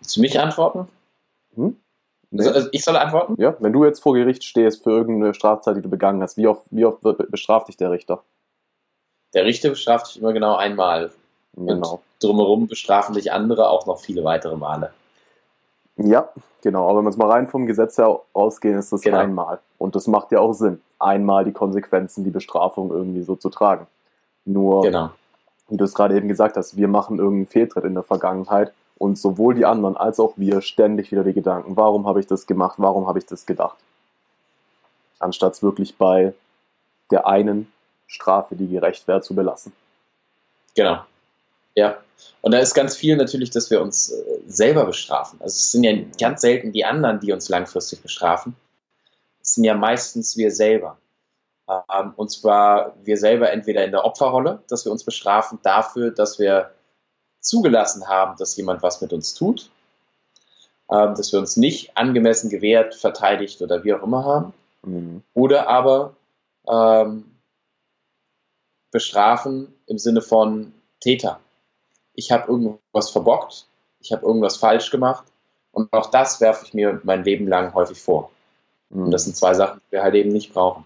Willst 0.00 0.16
du 0.16 0.20
mich 0.20 0.38
antworten? 0.40 0.88
Hm? 1.54 1.76
Nee. 2.30 2.46
Also 2.46 2.68
ich 2.72 2.84
soll 2.84 2.96
antworten? 2.96 3.34
Ja, 3.38 3.56
wenn 3.60 3.72
du 3.72 3.84
jetzt 3.84 4.02
vor 4.02 4.14
Gericht 4.14 4.44
stehst 4.44 4.82
für 4.82 4.90
irgendeine 4.90 5.34
Straftat, 5.34 5.76
die 5.76 5.82
du 5.82 5.88
begangen 5.88 6.22
hast, 6.22 6.36
wie 6.36 6.46
oft, 6.46 6.66
wie 6.70 6.84
oft 6.84 7.00
bestraft 7.30 7.68
dich 7.68 7.76
der 7.76 7.90
Richter? 7.90 8.22
Der 9.34 9.44
Richter 9.44 9.70
bestraft 9.70 10.08
dich 10.08 10.20
immer 10.20 10.32
genau 10.32 10.54
einmal. 10.56 11.10
Genau. 11.54 11.92
Und 11.94 12.00
drumherum 12.20 12.66
bestrafen 12.66 13.14
dich 13.14 13.32
andere 13.32 13.68
auch 13.68 13.86
noch 13.86 14.00
viele 14.00 14.24
weitere 14.24 14.56
Male. 14.56 14.92
Ja, 15.98 16.28
genau. 16.62 16.88
Aber 16.88 16.98
wenn 16.98 17.04
wir 17.04 17.10
jetzt 17.10 17.18
mal 17.18 17.30
rein 17.30 17.48
vom 17.48 17.66
Gesetz 17.66 17.98
her 17.98 18.20
ausgehen, 18.32 18.78
ist 18.78 18.92
das 18.92 19.02
genau. 19.02 19.18
einmal. 19.18 19.58
Und 19.78 19.94
das 19.94 20.06
macht 20.06 20.32
ja 20.32 20.40
auch 20.40 20.52
Sinn, 20.52 20.80
einmal 20.98 21.44
die 21.44 21.52
Konsequenzen, 21.52 22.24
die 22.24 22.30
Bestrafung 22.30 22.90
irgendwie 22.90 23.22
so 23.22 23.36
zu 23.36 23.50
tragen. 23.50 23.86
Nur, 24.44 24.82
genau. 24.82 25.10
wie 25.68 25.76
du 25.76 25.84
es 25.84 25.94
gerade 25.94 26.16
eben 26.16 26.28
gesagt 26.28 26.56
hast, 26.56 26.76
wir 26.76 26.88
machen 26.88 27.18
irgendeinen 27.18 27.46
Fehltritt 27.46 27.84
in 27.84 27.94
der 27.94 28.02
Vergangenheit 28.02 28.72
und 28.96 29.18
sowohl 29.18 29.54
die 29.54 29.66
anderen 29.66 29.96
als 29.96 30.18
auch 30.20 30.34
wir 30.36 30.60
ständig 30.60 31.12
wieder 31.12 31.24
die 31.24 31.32
Gedanken, 31.32 31.76
warum 31.76 32.06
habe 32.06 32.20
ich 32.20 32.26
das 32.26 32.46
gemacht, 32.46 32.76
warum 32.78 33.06
habe 33.06 33.18
ich 33.18 33.26
das 33.26 33.44
gedacht. 33.44 33.76
Anstatt 35.18 35.54
es 35.54 35.62
wirklich 35.62 35.96
bei 35.98 36.32
der 37.10 37.26
einen 37.26 37.70
Strafe, 38.06 38.56
die 38.56 38.68
gerecht 38.68 39.06
wäre, 39.08 39.20
zu 39.20 39.34
belassen. 39.34 39.72
Genau. 40.74 41.00
Ja. 41.74 41.96
Und 42.40 42.52
da 42.52 42.58
ist 42.58 42.74
ganz 42.74 42.96
viel 42.96 43.16
natürlich, 43.16 43.50
dass 43.50 43.70
wir 43.70 43.80
uns 43.80 44.10
äh, 44.10 44.24
selber 44.46 44.84
bestrafen. 44.86 45.40
Also 45.40 45.54
es 45.54 45.72
sind 45.72 45.84
ja 45.84 45.92
ganz 46.20 46.40
selten 46.40 46.72
die 46.72 46.84
anderen, 46.84 47.20
die 47.20 47.32
uns 47.32 47.48
langfristig 47.48 48.02
bestrafen. 48.02 48.56
Es 49.42 49.54
sind 49.54 49.64
ja 49.64 49.74
meistens 49.74 50.36
wir 50.36 50.50
selber. 50.50 50.98
Ähm, 51.68 52.12
und 52.16 52.30
zwar 52.30 52.94
wir 53.04 53.18
selber 53.18 53.50
entweder 53.50 53.84
in 53.84 53.90
der 53.90 54.04
Opferrolle, 54.04 54.62
dass 54.68 54.84
wir 54.84 54.92
uns 54.92 55.04
bestrafen 55.04 55.58
dafür, 55.62 56.10
dass 56.10 56.38
wir 56.38 56.70
zugelassen 57.40 58.08
haben, 58.08 58.36
dass 58.38 58.56
jemand 58.56 58.82
was 58.82 59.00
mit 59.00 59.12
uns 59.12 59.34
tut, 59.34 59.70
ähm, 60.90 61.14
dass 61.14 61.32
wir 61.32 61.38
uns 61.38 61.56
nicht 61.56 61.96
angemessen 61.96 62.50
gewehrt, 62.50 62.94
verteidigt 62.94 63.60
oder 63.62 63.84
wie 63.84 63.94
auch 63.94 64.02
immer 64.02 64.24
haben. 64.24 64.54
Mhm. 64.82 65.22
Oder 65.34 65.68
aber 65.68 66.16
ähm, 66.68 67.24
bestrafen 68.90 69.74
im 69.86 69.98
Sinne 69.98 70.22
von 70.22 70.72
Täter. 71.00 71.40
Ich 72.18 72.32
habe 72.32 72.50
irgendwas 72.50 73.10
verbockt, 73.10 73.68
ich 74.00 74.10
habe 74.10 74.26
irgendwas 74.26 74.56
falsch 74.56 74.90
gemacht 74.90 75.22
und 75.70 75.92
auch 75.92 76.10
das 76.10 76.40
werfe 76.40 76.64
ich 76.66 76.74
mir 76.74 77.00
mein 77.04 77.22
Leben 77.22 77.46
lang 77.46 77.74
häufig 77.74 78.02
vor. 78.02 78.30
Und 78.90 79.12
das 79.12 79.22
sind 79.22 79.36
zwei 79.36 79.54
Sachen, 79.54 79.80
die 79.86 79.92
wir 79.92 80.02
halt 80.02 80.16
eben 80.16 80.30
nicht 80.30 80.52
brauchen. 80.52 80.84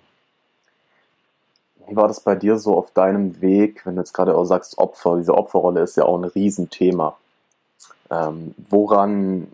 Wie 1.87 1.97
war 1.97 2.07
das 2.07 2.21
bei 2.21 2.35
dir 2.35 2.59
so 2.59 2.77
auf 2.77 2.91
deinem 2.91 3.41
Weg, 3.41 3.87
wenn 3.87 3.95
du 3.95 4.03
jetzt 4.03 4.12
gerade 4.12 4.37
auch 4.37 4.45
sagst 4.45 4.77
Opfer? 4.77 5.17
Diese 5.17 5.33
Opferrolle 5.33 5.81
ist 5.81 5.97
ja 5.97 6.05
auch 6.05 6.19
ein 6.19 6.25
Riesenthema. 6.25 7.17
Ähm, 8.11 8.55
woran, 8.69 9.51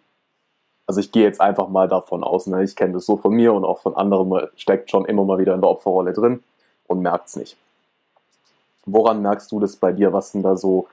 also 0.85 0.99
ich 0.99 1.13
gehe 1.13 1.23
jetzt 1.23 1.41
einfach 1.41 1.69
mal 1.69 1.87
davon 1.87 2.25
aus, 2.25 2.49
ne, 2.49 2.65
ich 2.65 2.75
kenne 2.75 2.95
das 2.95 3.07
so 3.07 3.17
von 3.17 3.35
mir 3.35 3.53
und 3.53 3.65
auch 3.65 3.79
von 3.79 3.95
anderen, 3.95 4.49
steckt 4.57 4.91
schon 4.91 5.05
immer 5.05 5.25
mal 5.25 5.39
wieder 5.39 5.55
in 5.55 5.61
der 5.61 5.71
Opferrolle 5.71 6.13
drin 6.13 6.43
und 6.89 7.03
merkt 7.03 7.29
es 7.29 7.37
nicht. 7.37 7.57
Woran 8.85 9.23
merkst 9.23 9.53
du 9.53 9.61
das 9.61 9.77
bei 9.77 9.93
dir? 9.93 10.13
Was 10.13 10.33
sind 10.33 10.43
da 10.43 10.57
so 10.57 10.89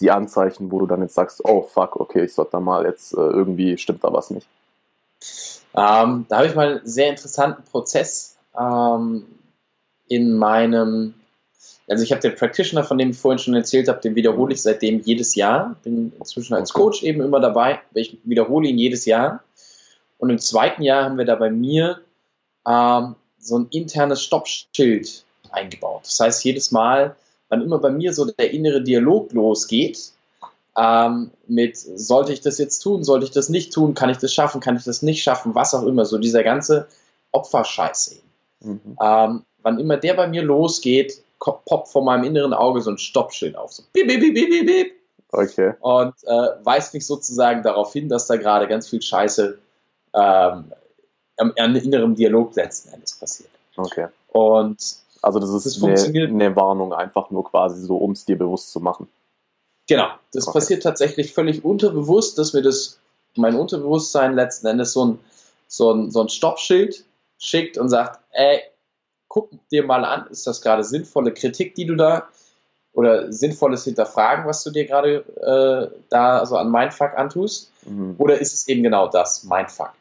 die 0.00 0.10
Anzeichen, 0.10 0.70
wo 0.70 0.78
du 0.78 0.86
dann 0.86 1.02
jetzt 1.02 1.14
sagst, 1.14 1.44
oh 1.44 1.62
fuck, 1.62 1.96
okay, 1.96 2.24
ich 2.24 2.34
sollte 2.34 2.52
da 2.52 2.60
mal 2.60 2.84
jetzt 2.84 3.12
äh, 3.12 3.20
irgendwie 3.20 3.76
stimmt 3.78 4.04
da 4.04 4.12
was 4.12 4.30
nicht? 4.30 4.46
Ähm, 5.74 6.26
da 6.28 6.38
habe 6.38 6.46
ich 6.46 6.54
mal 6.54 6.78
einen 6.78 6.86
sehr 6.86 7.10
interessanten 7.10 7.62
Prozess 7.64 8.36
ähm, 8.58 9.26
in 10.08 10.34
meinem, 10.34 11.14
also 11.88 12.02
ich 12.02 12.10
habe 12.10 12.22
den 12.22 12.34
Practitioner, 12.34 12.82
von 12.82 12.98
dem 12.98 13.10
ich 13.10 13.18
vorhin 13.18 13.38
schon 13.38 13.54
erzählt 13.54 13.88
habe, 13.88 14.00
den 14.00 14.14
wiederhole 14.14 14.54
ich 14.54 14.62
seitdem 14.62 15.00
jedes 15.00 15.34
Jahr. 15.34 15.76
Bin 15.84 16.12
inzwischen 16.18 16.54
als 16.54 16.72
Coach 16.72 17.02
eben 17.02 17.20
immer 17.20 17.40
dabei. 17.40 17.80
Ich 17.94 18.18
wiederhole 18.24 18.68
ihn 18.68 18.78
jedes 18.78 19.04
Jahr. 19.04 19.44
Und 20.18 20.30
im 20.30 20.38
zweiten 20.38 20.82
Jahr 20.82 21.04
haben 21.04 21.18
wir 21.18 21.24
da 21.24 21.36
bei 21.36 21.50
mir 21.50 22.00
ähm, 22.66 23.14
so 23.38 23.58
ein 23.58 23.68
internes 23.70 24.22
Stoppschild 24.22 25.24
eingebaut. 25.50 26.02
Das 26.04 26.18
heißt, 26.20 26.44
jedes 26.44 26.72
Mal, 26.72 27.16
wann 27.50 27.62
immer 27.62 27.78
bei 27.78 27.90
mir 27.90 28.14
so 28.14 28.24
der 28.24 28.52
innere 28.52 28.82
Dialog 28.82 29.32
losgeht, 29.32 30.12
ähm, 30.78 31.30
mit 31.46 31.76
sollte 31.76 32.32
ich 32.32 32.40
das 32.40 32.58
jetzt 32.58 32.78
tun, 32.78 33.04
sollte 33.04 33.26
ich 33.26 33.32
das 33.32 33.48
nicht 33.48 33.72
tun, 33.72 33.94
kann 33.94 34.08
ich 34.08 34.18
das 34.18 34.32
schaffen, 34.32 34.60
kann 34.60 34.76
ich 34.76 34.84
das 34.84 35.02
nicht 35.02 35.22
schaffen, 35.22 35.54
was 35.54 35.74
auch 35.74 35.84
immer, 35.84 36.06
so 36.06 36.16
dieser 36.16 36.42
ganze 36.42 36.86
Opferscheiß 37.32 38.12
eben. 38.12 38.30
Mhm. 38.72 38.96
Ähm, 39.02 39.42
wann 39.62 39.78
immer 39.78 39.96
der 39.96 40.14
bei 40.14 40.26
mir 40.28 40.42
losgeht, 40.42 41.22
poppt 41.38 41.88
vor 41.88 42.04
meinem 42.04 42.24
inneren 42.24 42.54
Auge 42.54 42.80
so 42.80 42.90
ein 42.90 42.98
Stoppschild 42.98 43.56
auf, 43.56 43.72
so 43.72 43.82
piep, 43.92 44.08
piep, 44.08 44.20
piep, 44.20 44.34
piep, 44.34 44.66
piep. 44.66 44.92
Okay. 45.32 45.74
Und 45.80 46.14
äh, 46.24 46.48
weist 46.64 46.92
mich 46.92 47.06
sozusagen 47.06 47.62
darauf 47.62 47.92
hin, 47.92 48.08
dass 48.08 48.26
da 48.26 48.36
gerade 48.36 48.66
ganz 48.66 48.88
viel 48.88 49.00
Scheiße 49.00 49.58
ähm, 50.14 50.64
am 51.36 51.52
inneren 51.56 52.14
Dialog 52.14 52.54
letzten 52.56 52.92
Endes 52.92 53.14
passiert. 53.14 53.50
Okay. 53.76 54.08
Und 54.28 54.78
also 55.22 55.38
das 55.38 55.50
ist 55.50 55.66
das 55.82 56.04
eine, 56.04 56.24
eine, 56.24 56.56
Warnung 56.56 56.92
einfach 56.92 57.30
nur 57.30 57.44
quasi 57.44 57.82
so, 57.82 57.96
um 57.96 58.12
es 58.12 58.24
dir 58.24 58.38
bewusst 58.38 58.70
zu 58.72 58.80
machen. 58.80 59.08
Genau, 59.88 60.08
das 60.32 60.46
okay. 60.46 60.58
passiert 60.58 60.82
tatsächlich 60.82 61.32
völlig 61.32 61.64
unterbewusst, 61.64 62.38
dass 62.38 62.52
mir 62.52 62.62
das, 62.62 63.00
mein 63.36 63.56
Unterbewusstsein 63.56 64.34
letzten 64.34 64.68
Endes 64.68 64.92
so 64.92 65.04
ein, 65.04 65.18
so 65.66 65.92
ein, 65.92 66.10
so 66.10 66.20
ein 66.20 66.28
Stoppschild 66.28 67.04
schickt 67.38 67.76
und 67.76 67.88
sagt, 67.88 68.20
ey, 68.32 68.60
guck 69.28 69.50
dir 69.70 69.84
mal 69.84 70.04
an, 70.04 70.26
ist 70.30 70.46
das 70.46 70.60
gerade 70.60 70.84
sinnvolle 70.84 71.32
Kritik, 71.32 71.74
die 71.74 71.86
du 71.86 71.96
da 71.96 72.28
oder 72.92 73.32
sinnvolles 73.32 73.84
Hinterfragen, 73.84 74.46
was 74.46 74.64
du 74.64 74.70
dir 74.70 74.86
gerade 74.86 75.24
äh, 75.92 75.96
da 76.08 76.44
so 76.46 76.56
an 76.56 76.70
Mindfuck 76.70 77.16
antust? 77.16 77.70
Mhm. 77.86 78.16
Oder 78.18 78.40
ist 78.40 78.52
es 78.52 78.66
eben 78.68 78.82
genau 78.82 79.08
das, 79.08 79.44
Mindfuck? 79.44 79.92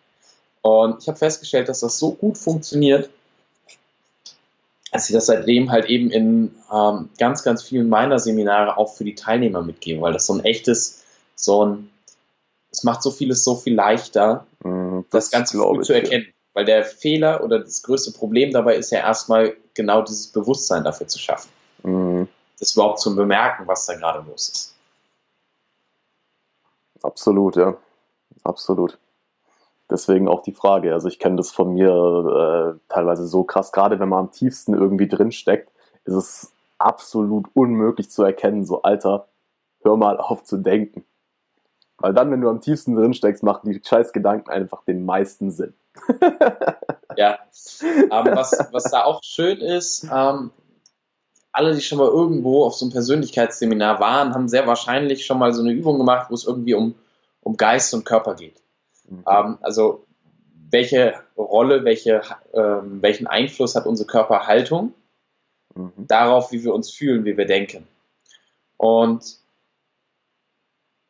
Und 0.61 1.01
ich 1.01 1.07
habe 1.07 1.17
festgestellt, 1.17 1.69
dass 1.69 1.81
das 1.81 1.99
so 1.99 2.11
gut 2.11 2.37
funktioniert, 2.37 3.09
dass 4.91 5.09
ich 5.09 5.13
das 5.13 5.27
seitdem 5.27 5.71
halt 5.71 5.85
eben 5.85 6.09
in 6.09 6.55
ähm, 6.71 7.09
ganz, 7.17 7.43
ganz 7.43 7.63
vielen 7.63 7.89
meiner 7.89 8.19
Seminare 8.19 8.77
auch 8.77 8.93
für 8.93 9.03
die 9.03 9.15
Teilnehmer 9.15 9.61
mitgebe, 9.61 10.01
weil 10.01 10.13
das 10.13 10.25
so 10.25 10.33
ein 10.33 10.43
echtes, 10.43 11.03
so 11.35 11.65
ein, 11.65 11.89
es 12.71 12.83
macht 12.83 13.03
so 13.03 13.11
vieles 13.11 13.43
so 13.43 13.55
viel 13.55 13.75
leichter, 13.75 14.45
mm, 14.63 15.01
das, 15.11 15.29
das 15.29 15.31
Ganze 15.31 15.57
früh 15.57 15.81
zu 15.81 15.93
erkennen. 15.93 16.25
Ja. 16.27 16.33
Weil 16.53 16.65
der 16.65 16.83
Fehler 16.83 17.43
oder 17.43 17.59
das 17.59 17.83
größte 17.83 18.11
Problem 18.11 18.51
dabei 18.51 18.75
ist 18.75 18.91
ja 18.91 18.99
erstmal 18.99 19.55
genau 19.75 20.01
dieses 20.01 20.27
Bewusstsein 20.27 20.83
dafür 20.83 21.07
zu 21.07 21.19
schaffen. 21.19 21.49
Mm. 21.83 22.23
Das 22.59 22.73
überhaupt 22.73 22.99
zu 22.99 23.15
bemerken, 23.15 23.67
was 23.67 23.85
da 23.85 23.95
gerade 23.95 24.27
los 24.27 24.49
ist. 24.49 24.75
Absolut, 27.01 27.55
ja. 27.55 27.77
Absolut. 28.43 28.97
Deswegen 29.89 30.27
auch 30.27 30.41
die 30.41 30.53
Frage. 30.53 30.93
Also 30.93 31.07
ich 31.07 31.19
kenne 31.19 31.37
das 31.37 31.51
von 31.51 31.73
mir 31.73 31.89
äh, 31.89 32.93
teilweise 32.93 33.25
so 33.27 33.43
krass, 33.43 33.71
gerade 33.71 33.99
wenn 33.99 34.09
man 34.09 34.25
am 34.25 34.31
tiefsten 34.31 34.73
irgendwie 34.73 35.07
drin 35.07 35.31
steckt, 35.31 35.71
ist 36.05 36.13
es 36.13 36.53
absolut 36.77 37.47
unmöglich 37.53 38.09
zu 38.09 38.23
erkennen, 38.23 38.65
so 38.65 38.81
Alter, 38.83 39.27
hör 39.81 39.97
mal 39.97 40.17
auf 40.17 40.43
zu 40.43 40.57
denken. 40.57 41.05
Weil 41.97 42.13
dann, 42.13 42.31
wenn 42.31 42.41
du 42.41 42.49
am 42.49 42.61
tiefsten 42.61 42.95
drin 42.95 43.13
steckst, 43.13 43.43
machen 43.43 43.69
die 43.69 43.81
scheiß 43.83 44.13
Gedanken 44.13 44.49
einfach 44.49 44.83
den 44.85 45.05
meisten 45.05 45.51
Sinn. 45.51 45.73
ja. 47.17 47.39
Ähm, 47.83 48.09
was, 48.09 48.57
was 48.71 48.83
da 48.85 49.03
auch 49.03 49.21
schön 49.21 49.59
ist, 49.59 50.05
ähm, 50.05 50.51
alle, 51.51 51.75
die 51.75 51.81
schon 51.81 51.97
mal 51.97 52.07
irgendwo 52.07 52.63
auf 52.63 52.75
so 52.75 52.85
einem 52.85 52.93
Persönlichkeitsseminar 52.93 53.99
waren, 53.99 54.33
haben 54.33 54.47
sehr 54.47 54.65
wahrscheinlich 54.65 55.25
schon 55.25 55.39
mal 55.39 55.51
so 55.51 55.61
eine 55.61 55.71
Übung 55.71 55.97
gemacht, 55.97 56.27
wo 56.29 56.35
es 56.35 56.45
irgendwie 56.45 56.75
um, 56.75 56.95
um 57.41 57.57
Geist 57.57 57.93
und 57.93 58.05
Körper 58.05 58.35
geht. 58.35 58.61
Mhm. 59.09 59.23
Ähm, 59.27 59.57
also 59.61 60.05
welche 60.71 61.15
Rolle, 61.37 61.83
welche, 61.83 62.21
ähm, 62.53 63.01
welchen 63.01 63.27
Einfluss 63.27 63.75
hat 63.75 63.85
unsere 63.85 64.07
Körperhaltung 64.07 64.93
mhm. 65.75 65.91
darauf, 65.97 66.51
wie 66.51 66.63
wir 66.63 66.73
uns 66.73 66.91
fühlen, 66.91 67.25
wie 67.25 67.37
wir 67.37 67.45
denken. 67.45 67.87
Und 68.77 69.39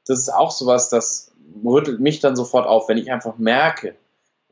das 0.06 0.20
ist 0.20 0.30
auch 0.30 0.52
sowas, 0.52 0.90
das 0.90 1.32
rüttelt 1.64 2.00
mich 2.00 2.20
dann 2.20 2.36
sofort 2.36 2.68
auf, 2.68 2.90
wenn 2.90 2.98
ich 2.98 3.12
einfach 3.12 3.38
merke, 3.38 3.96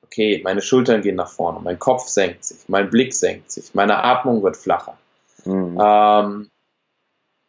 okay, 0.04 0.42
meine 0.44 0.62
Schultern 0.62 1.02
gehen 1.02 1.16
nach 1.16 1.30
vorne, 1.30 1.60
mein 1.60 1.80
Kopf 1.80 2.08
senkt 2.08 2.46
sich, 2.46 2.70
mein 2.70 2.90
Blick 2.90 3.14
senkt 3.14 3.52
sich, 3.52 3.74
meine 3.74 4.04
Atmung 4.04 4.44
wird 4.44 4.58
flacher. 4.58 4.98
Mhm. 5.46 5.78
Ähm, 5.82 6.50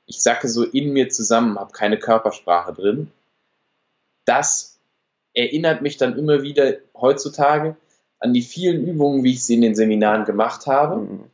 ich 0.06 0.22
sacke 0.22 0.48
so 0.48 0.64
in 0.64 0.92
mir 0.92 1.10
zusammen, 1.10 1.58
habe 1.58 1.72
keine 1.72 1.98
Körpersprache 1.98 2.72
drin. 2.72 3.12
Das 4.24 4.77
erinnert 5.38 5.82
mich 5.82 5.96
dann 5.96 6.18
immer 6.18 6.42
wieder 6.42 6.74
heutzutage 6.94 7.76
an 8.18 8.32
die 8.32 8.42
vielen 8.42 8.84
Übungen, 8.84 9.22
wie 9.22 9.32
ich 9.32 9.44
sie 9.44 9.54
in 9.54 9.60
den 9.60 9.74
Seminaren 9.74 10.24
gemacht 10.24 10.66
habe, 10.66 10.96
mhm. 10.96 11.30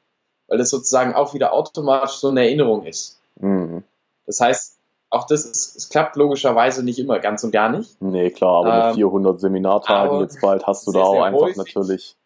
weil 0.49 0.59
das 0.59 0.71
sozusagen 0.71 1.15
auch 1.15 1.35
wieder 1.35 1.53
automatisch 1.53 2.17
so 2.17 2.29
eine 2.29 2.43
Erinnerung 2.43 2.85
ist. 2.85 3.21
Mhm. 3.41 3.83
Das 4.27 4.41
heißt, 4.41 4.79
auch 5.11 5.27
das 5.27 5.45
ist, 5.45 5.77
es 5.77 5.89
klappt 5.89 6.17
logischerweise 6.17 6.85
nicht 6.85 6.99
immer, 6.99 7.21
ganz 7.21 7.45
und 7.45 7.53
gar 7.53 7.69
nicht. 7.69 8.01
Nee, 8.03 8.31
klar, 8.31 8.65
aber 8.65 8.81
ähm, 8.81 8.87
mit 8.89 8.97
400 8.97 9.41
Seminartagen 9.41 10.21
jetzt 10.21 10.41
bald 10.41 10.67
hast 10.67 10.87
du 10.87 10.91
sehr, 10.91 11.01
da 11.01 11.07
auch 11.07 11.23
einfach 11.23 11.41
häufig. 11.41 11.57
natürlich 11.57 12.17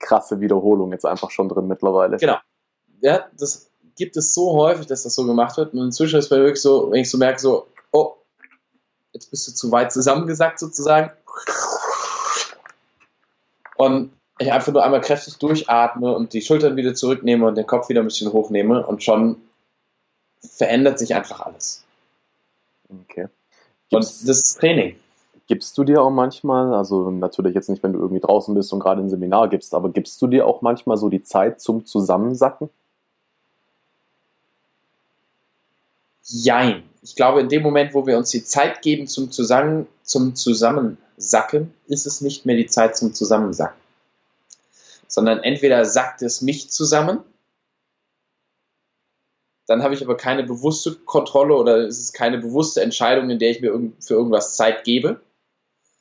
krasse 0.00 0.40
Wiederholungen 0.40 0.92
jetzt 0.92 1.06
einfach 1.06 1.30
schon 1.30 1.48
drin 1.48 1.66
mittlerweile. 1.66 2.16
Genau. 2.16 2.36
Ja, 3.00 3.26
das 3.38 3.70
gibt 3.96 4.16
es 4.16 4.34
so 4.34 4.54
häufig, 4.54 4.86
dass 4.86 5.02
das 5.02 5.14
so 5.14 5.24
gemacht 5.26 5.56
wird. 5.56 5.74
Und 5.74 5.80
inzwischen 5.80 6.18
ist 6.18 6.26
es 6.26 6.30
wirklich 6.30 6.60
so, 6.60 6.90
wenn 6.90 7.00
ich 7.00 7.10
so 7.10 7.18
merke, 7.18 7.38
so, 7.38 7.66
jetzt 9.14 9.30
bist 9.30 9.48
du 9.48 9.52
zu 9.52 9.72
weit 9.72 9.92
zusammengesackt 9.92 10.58
sozusagen. 10.58 11.10
Und 13.76 14.12
ich 14.38 14.52
einfach 14.52 14.72
nur 14.72 14.84
einmal 14.84 15.00
kräftig 15.00 15.38
durchatme 15.38 16.12
und 16.12 16.32
die 16.32 16.42
Schultern 16.42 16.76
wieder 16.76 16.94
zurücknehme 16.94 17.46
und 17.46 17.56
den 17.56 17.66
Kopf 17.66 17.88
wieder 17.88 18.00
ein 18.00 18.06
bisschen 18.06 18.32
hochnehme 18.32 18.84
und 18.86 19.02
schon 19.02 19.36
verändert 20.40 20.98
sich 20.98 21.14
einfach 21.14 21.40
alles. 21.40 21.84
Okay. 22.90 23.28
Gibt's, 23.88 24.20
und 24.20 24.28
das 24.28 24.38
ist 24.38 24.60
Training. 24.60 24.96
Gibst 25.46 25.76
du 25.78 25.84
dir 25.84 26.02
auch 26.02 26.10
manchmal, 26.10 26.74
also 26.74 27.10
natürlich 27.10 27.54
jetzt 27.54 27.68
nicht, 27.68 27.82
wenn 27.82 27.92
du 27.92 28.00
irgendwie 28.00 28.20
draußen 28.20 28.54
bist 28.54 28.72
und 28.72 28.80
gerade 28.80 29.02
ein 29.02 29.10
Seminar 29.10 29.48
gibst, 29.48 29.74
aber 29.74 29.90
gibst 29.90 30.20
du 30.20 30.26
dir 30.26 30.46
auch 30.46 30.62
manchmal 30.62 30.96
so 30.96 31.08
die 31.08 31.22
Zeit 31.22 31.60
zum 31.60 31.86
Zusammensacken? 31.86 32.70
Jein. 36.24 36.82
Ich 37.02 37.16
glaube, 37.16 37.40
in 37.40 37.48
dem 37.48 37.62
Moment, 37.62 37.92
wo 37.92 38.06
wir 38.06 38.16
uns 38.16 38.30
die 38.30 38.44
Zeit 38.44 38.80
geben 38.82 39.06
zum, 39.06 39.30
Zusammen, 39.30 39.86
zum 40.02 40.34
Zusammensacken, 40.34 41.72
ist 41.86 42.06
es 42.06 42.22
nicht 42.22 42.46
mehr 42.46 42.56
die 42.56 42.66
Zeit 42.66 42.96
zum 42.96 43.12
Zusammensacken. 43.12 43.78
Sondern 45.06 45.42
entweder 45.42 45.84
sackt 45.84 46.22
es 46.22 46.40
mich 46.40 46.70
zusammen, 46.70 47.20
dann 49.66 49.82
habe 49.82 49.94
ich 49.94 50.02
aber 50.02 50.16
keine 50.16 50.44
bewusste 50.44 50.94
Kontrolle 50.94 51.54
oder 51.54 51.78
es 51.78 51.98
ist 51.98 52.12
keine 52.12 52.38
bewusste 52.38 52.82
Entscheidung, 52.82 53.30
in 53.30 53.38
der 53.38 53.50
ich 53.50 53.60
mir 53.60 53.72
für 54.00 54.14
irgendwas 54.14 54.56
Zeit 54.56 54.84
gebe, 54.84 55.20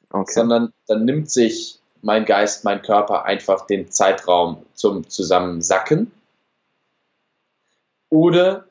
okay. 0.09 0.31
sondern 0.33 0.73
dann 0.87 1.05
nimmt 1.05 1.31
sich 1.31 1.79
mein 2.01 2.25
Geist, 2.25 2.65
mein 2.65 2.81
Körper 2.81 3.23
einfach 3.23 3.65
den 3.65 3.89
Zeitraum 3.89 4.65
zum 4.73 5.07
Zusammensacken. 5.09 6.11
Oder 8.09 8.65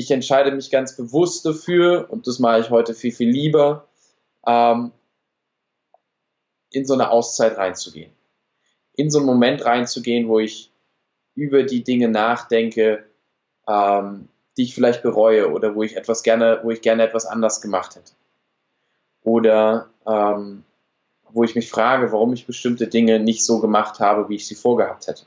ich 0.00 0.10
entscheide 0.10 0.50
mich 0.50 0.70
ganz 0.70 0.96
bewusst 0.96 1.44
dafür, 1.44 2.06
und 2.08 2.26
das 2.26 2.38
mache 2.38 2.60
ich 2.60 2.70
heute 2.70 2.94
viel, 2.94 3.12
viel 3.12 3.28
lieber, 3.28 3.86
ähm, 4.46 4.92
in 6.70 6.86
so 6.86 6.94
eine 6.94 7.10
Auszeit 7.10 7.58
reinzugehen. 7.58 8.10
In 8.94 9.10
so 9.10 9.18
einen 9.18 9.26
Moment 9.26 9.62
reinzugehen, 9.62 10.26
wo 10.28 10.38
ich 10.38 10.72
über 11.34 11.64
die 11.64 11.84
Dinge 11.84 12.08
nachdenke, 12.08 13.04
ähm, 13.68 14.28
die 14.56 14.62
ich 14.62 14.74
vielleicht 14.74 15.02
bereue 15.02 15.50
oder 15.52 15.74
wo 15.74 15.82
ich 15.82 15.96
etwas 15.98 16.22
gerne, 16.22 16.60
wo 16.62 16.70
ich 16.70 16.80
gerne 16.80 17.02
etwas 17.02 17.26
anders 17.26 17.60
gemacht 17.60 17.96
hätte. 17.96 18.12
Oder 19.22 19.90
ähm, 20.06 20.64
wo 21.28 21.44
ich 21.44 21.54
mich 21.54 21.70
frage, 21.70 22.10
warum 22.10 22.32
ich 22.32 22.46
bestimmte 22.46 22.86
Dinge 22.86 23.20
nicht 23.20 23.44
so 23.44 23.60
gemacht 23.60 24.00
habe, 24.00 24.30
wie 24.30 24.36
ich 24.36 24.46
sie 24.46 24.54
vorgehabt 24.54 25.08
hätte. 25.08 25.24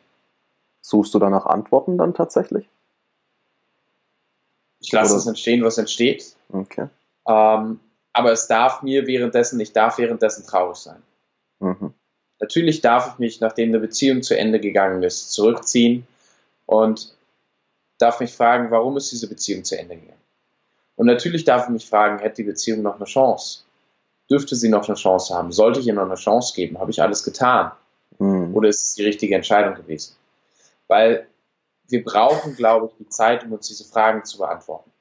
Suchst 0.82 1.14
du 1.14 1.20
danach 1.20 1.46
Antworten 1.46 2.00
dann 2.00 2.16
tatsächlich? 2.16 2.68
Ich 4.84 4.92
lasse 4.92 5.16
es 5.16 5.26
entstehen, 5.26 5.64
was 5.64 5.78
entsteht. 5.78 6.36
Okay. 6.52 6.88
Ähm, 7.28 7.80
aber 8.12 8.32
es 8.32 8.48
darf 8.48 8.84
mir 8.84 9.08
währenddessen, 9.08 9.60
ich 9.60 9.72
darf 9.72 9.98
währenddessen 9.98 10.46
traurig 10.46 10.78
sein. 10.78 11.02
Mhm. 11.60 11.94
Natürlich 12.40 12.82
darf 12.82 13.14
ich 13.14 13.20
mich, 13.20 13.40
nachdem 13.40 13.70
eine 13.70 13.80
Beziehung 13.80 14.22
zu 14.22 14.38
Ende 14.38 14.60
gegangen 14.60 15.02
ist, 15.02 15.32
zurückziehen 15.32 16.06
und 16.66 17.16
darf 17.98 18.20
mich 18.20 18.34
fragen, 18.34 18.70
warum 18.72 18.98
ist 18.98 19.12
diese 19.12 19.30
Beziehung 19.30 19.64
zu 19.64 19.80
Ende 19.80 19.96
gegangen? 19.96 20.20
Und 20.98 21.08
natürlich 21.08 21.46
darf 21.46 21.64
ich 21.64 21.70
mich 21.70 21.88
fragen, 21.88 22.20
hätte 22.20 22.38
die 22.38 22.44
Beziehung 22.44 22.82
noch 22.82 22.98
eine 22.98 23.06
Chance? 23.06 23.62
Dürfte 24.30 24.56
sie 24.56 24.70
noch 24.70 24.88
eine 24.88 24.98
Chance 24.98 25.34
haben? 25.34 25.52
Sollte 25.54 25.80
ich 25.80 25.88
ihr 25.88 25.94
noch 25.94 26.06
eine 26.06 26.16
Chance 26.16 26.54
geben? 26.54 26.80
Habe 26.80 26.92
ich 26.92 27.02
alles 27.02 27.24
getan? 27.24 27.72
Mhm. 28.20 28.54
Oder 28.54 28.70
ist 28.70 28.84
es 28.84 28.94
die 28.96 29.06
richtige 29.06 29.36
Entscheidung 29.36 29.76
gewesen? 29.76 30.16
Weil 30.88 31.28
wir 31.88 32.04
brauchen, 32.04 32.56
glaube 32.56 32.88
ich, 32.88 32.98
die 32.98 33.10
Zeit, 33.10 33.44
um 33.44 33.54
uns 33.54 33.68
diese 33.68 33.86
Fragen 33.86 34.24
zu 34.26 34.38
beantworten. 34.38 34.92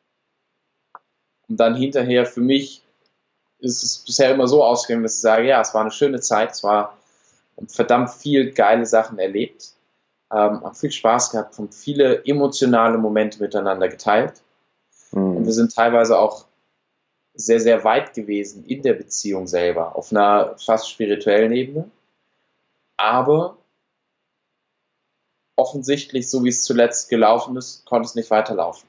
Und 1.49 1.59
dann 1.59 1.75
hinterher 1.75 2.27
für 2.27 2.41
mich 2.41 2.83
ist 3.59 3.83
es 3.83 3.99
bisher 3.99 4.33
immer 4.33 4.49
so 4.49 4.65
ausgegangen, 4.65 5.05
dass 5.05 5.17
ich 5.17 5.21
sage, 5.21 5.47
ja, 5.47 5.61
es 5.61 5.73
war 5.73 5.83
eine 5.83 5.91
schöne 5.91 6.21
Zeit, 6.21 6.53
es 6.53 6.63
war 6.63 6.99
verdammt 7.69 8.11
viel 8.11 8.53
geile 8.53 8.87
Sachen 8.87 9.19
erlebt, 9.19 9.75
ähm, 10.33 10.63
haben 10.63 10.75
viel 10.75 10.91
Spaß 10.91 11.31
gehabt, 11.31 11.59
haben 11.59 11.71
viele 11.71 12.25
emotionale 12.25 12.99
Momente 12.99 13.41
miteinander 13.41 13.89
geteilt. 13.89 14.43
Mhm. 15.13 15.37
Und 15.37 15.47
wir 15.47 15.53
sind 15.53 15.75
teilweise 15.75 16.19
auch 16.19 16.47
sehr, 17.35 17.61
sehr 17.61 17.85
weit 17.85 18.15
gewesen 18.15 18.65
in 18.67 18.83
der 18.83 18.95
Beziehung 18.95 19.47
selber, 19.47 19.97
auf 19.97 20.11
einer 20.11 20.57
fast 20.59 20.91
spirituellen 20.91 21.53
Ebene. 21.53 21.91
Aber 22.97 23.57
offensichtlich, 25.57 26.29
so 26.29 26.45
wie 26.45 26.49
es 26.49 26.65
zuletzt 26.65 27.09
gelaufen 27.09 27.57
ist, 27.57 27.85
konnte 27.85 28.07
es 28.07 28.15
nicht 28.15 28.31
weiterlaufen. 28.31 28.89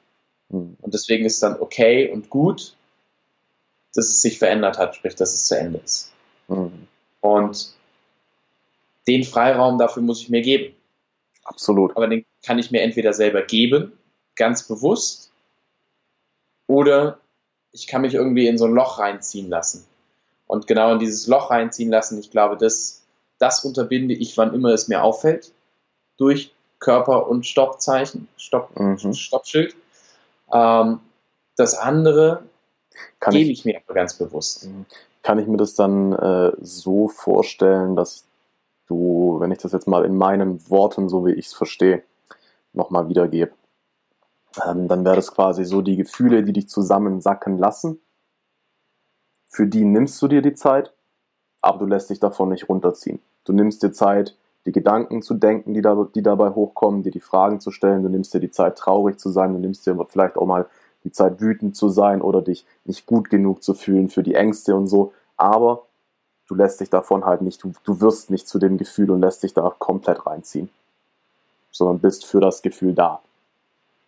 Mhm. 0.49 0.77
Und 0.81 0.93
deswegen 0.93 1.25
ist 1.25 1.41
dann 1.43 1.59
okay 1.59 2.09
und 2.11 2.29
gut, 2.29 2.75
dass 3.93 4.05
es 4.05 4.21
sich 4.21 4.39
verändert 4.39 4.77
hat, 4.77 4.95
sprich, 4.95 5.15
dass 5.15 5.33
es 5.33 5.47
zu 5.47 5.57
Ende 5.57 5.79
ist. 5.83 6.11
Mhm. 6.47 6.87
Und 7.21 7.73
den 9.07 9.23
Freiraum 9.23 9.77
dafür 9.77 10.01
muss 10.01 10.21
ich 10.21 10.29
mir 10.29 10.41
geben. 10.41 10.75
Absolut. 11.43 11.95
Aber 11.97 12.07
den 12.07 12.25
kann 12.45 12.59
ich 12.59 12.71
mir 12.71 12.81
entweder 12.81 13.13
selber 13.13 13.41
geben, 13.41 13.93
ganz 14.35 14.63
bewusst, 14.63 15.31
oder 16.67 17.19
ich 17.71 17.87
kann 17.87 18.01
mich 18.01 18.13
irgendwie 18.13 18.47
in 18.47 18.57
so 18.57 18.65
ein 18.65 18.73
Loch 18.73 18.99
reinziehen 18.99 19.49
lassen. 19.49 19.85
Und 20.47 20.67
genau 20.67 20.93
in 20.93 20.99
dieses 20.99 21.27
Loch 21.27 21.49
reinziehen 21.49 21.89
lassen, 21.89 22.19
ich 22.19 22.31
glaube, 22.31 22.57
das, 22.57 23.03
das 23.39 23.65
unterbinde 23.65 24.13
ich, 24.13 24.37
wann 24.37 24.53
immer 24.53 24.69
es 24.69 24.87
mir 24.87 25.03
auffällt, 25.03 25.51
durch 26.17 26.53
Körper- 26.79 27.27
und 27.27 27.45
Stoppzeichen, 27.45 28.27
Stopp, 28.37 28.77
mhm. 28.77 29.13
Stoppschild. 29.13 29.75
Ähm, 30.51 30.99
das 31.55 31.75
andere 31.75 32.43
kann 33.19 33.33
gebe 33.33 33.51
ich, 33.51 33.59
ich, 33.59 33.65
mir 33.65 33.81
aber 33.83 33.93
ganz 33.93 34.15
bewusst. 34.15 34.65
Mhm. 34.65 34.85
Kann 35.21 35.39
ich 35.39 35.47
mir 35.47 35.57
das 35.57 35.75
dann 35.75 36.13
äh, 36.13 36.51
so 36.59 37.07
vorstellen, 37.07 37.95
dass 37.95 38.25
du, 38.87 39.37
wenn 39.39 39.51
ich 39.51 39.59
das 39.59 39.71
jetzt 39.71 39.87
mal 39.87 40.03
in 40.05 40.17
meinen 40.17 40.69
Worten, 40.69 41.07
so 41.09 41.25
wie 41.25 41.31
ich 41.31 41.47
es 41.47 41.53
verstehe, 41.53 42.03
nochmal 42.73 43.07
wiedergebe, 43.07 43.53
ähm, 44.65 44.87
dann 44.87 45.05
wäre 45.05 45.15
das 45.15 45.33
quasi 45.33 45.63
so 45.63 45.81
die 45.81 45.95
Gefühle, 45.95 46.43
die 46.43 46.53
dich 46.53 46.67
zusammensacken 46.67 47.57
lassen. 47.57 48.01
Für 49.47 49.67
die 49.67 49.85
nimmst 49.85 50.21
du 50.21 50.27
dir 50.27 50.41
die 50.41 50.55
Zeit, 50.55 50.93
aber 51.61 51.79
du 51.79 51.85
lässt 51.85 52.09
dich 52.09 52.19
davon 52.19 52.49
nicht 52.49 52.67
runterziehen. 52.67 53.21
Du 53.45 53.53
nimmst 53.53 53.83
dir 53.83 53.91
Zeit, 53.91 54.35
die 54.65 54.71
Gedanken 54.71 55.21
zu 55.21 55.33
denken, 55.33 55.73
die, 55.73 55.81
da, 55.81 56.07
die 56.15 56.21
dabei 56.21 56.51
hochkommen, 56.51 57.03
dir 57.03 57.11
die 57.11 57.19
Fragen 57.19 57.59
zu 57.59 57.71
stellen. 57.71 58.03
Du 58.03 58.09
nimmst 58.09 58.33
dir 58.33 58.39
die 58.39 58.51
Zeit, 58.51 58.77
traurig 58.77 59.19
zu 59.19 59.29
sein. 59.29 59.53
Du 59.53 59.59
nimmst 59.59 59.85
dir 59.85 59.97
vielleicht 60.07 60.37
auch 60.37 60.45
mal 60.45 60.67
die 61.03 61.11
Zeit, 61.11 61.41
wütend 61.41 61.75
zu 61.75 61.89
sein 61.89 62.21
oder 62.21 62.41
dich 62.41 62.65
nicht 62.85 63.05
gut 63.05 63.29
genug 63.29 63.61
zu 63.61 63.73
fühlen 63.73 64.09
für 64.09 64.23
die 64.23 64.35
Ängste 64.35 64.75
und 64.75 64.87
so. 64.87 65.13
Aber 65.35 65.83
du 66.47 66.55
lässt 66.55 66.79
dich 66.79 66.89
davon 66.89 67.25
halt 67.25 67.41
nicht, 67.41 67.63
du, 67.63 67.73
du 67.83 67.99
wirst 67.99 68.29
nicht 68.29 68.47
zu 68.47 68.59
dem 68.59 68.77
Gefühl 68.77 69.11
und 69.11 69.21
lässt 69.21 69.43
dich 69.43 69.53
da 69.53 69.73
komplett 69.79 70.25
reinziehen, 70.25 70.69
sondern 71.71 71.99
bist 71.99 72.25
für 72.25 72.39
das 72.39 72.61
Gefühl 72.61 72.93
da. 72.93 73.21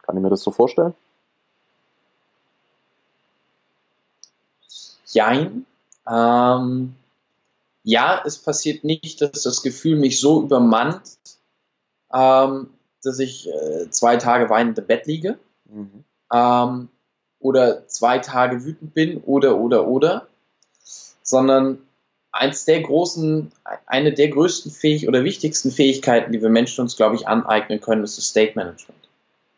Kann 0.03 0.15
ich 0.15 0.23
mir 0.23 0.29
das 0.29 0.41
so 0.41 0.51
vorstellen? 0.51 0.93
Jein. 5.07 5.65
Ähm, 6.07 6.95
ja, 7.85 8.21
es 8.25 8.39
passiert 8.39 8.83
nicht, 8.83 9.21
dass 9.21 9.43
das 9.43 9.61
Gefühl 9.61 9.95
mich 9.95 10.19
so 10.19 10.41
übermannt, 10.41 11.03
ähm, 12.11 12.71
dass 13.03 13.19
ich 13.19 13.47
äh, 13.47 13.89
zwei 13.91 14.17
Tage 14.17 14.49
weinend 14.49 14.79
im 14.79 14.87
Bett 14.87 15.05
liege. 15.05 15.37
Mhm. 15.65 16.03
Ähm, 16.33 16.89
oder 17.39 17.87
zwei 17.87 18.17
Tage 18.17 18.65
wütend 18.65 18.95
bin 18.95 19.17
oder 19.17 19.59
oder 19.59 19.87
oder, 19.87 20.27
sondern 21.21 21.77
eins 22.31 22.65
der 22.65 22.81
großen, 22.81 23.51
eine 23.85 24.13
der 24.13 24.29
größten 24.29 24.71
Fähig 24.71 25.07
oder 25.07 25.23
wichtigsten 25.23 25.69
Fähigkeiten, 25.69 26.31
die 26.31 26.41
wir 26.41 26.49
Menschen 26.49 26.81
uns, 26.81 26.97
glaube 26.97 27.15
ich, 27.15 27.27
aneignen 27.27 27.81
können, 27.81 28.03
ist 28.03 28.17
das 28.17 28.25
State 28.25 28.53
Management. 28.55 29.09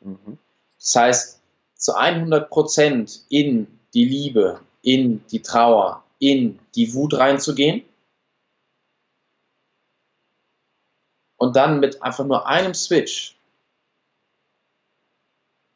Mhm. 0.01 0.37
Das 0.77 0.95
heißt, 0.97 1.39
zu 1.75 1.95
100 1.95 2.49
Prozent 2.49 3.21
in 3.29 3.67
die 3.93 4.05
Liebe, 4.05 4.59
in 4.81 5.23
die 5.31 5.41
Trauer, 5.41 6.03
in 6.19 6.59
die 6.75 6.93
Wut 6.93 7.13
reinzugehen 7.13 7.83
und 11.37 11.55
dann 11.55 11.79
mit 11.79 12.01
einfach 12.03 12.25
nur 12.25 12.47
einem 12.47 12.73
Switch 12.73 13.35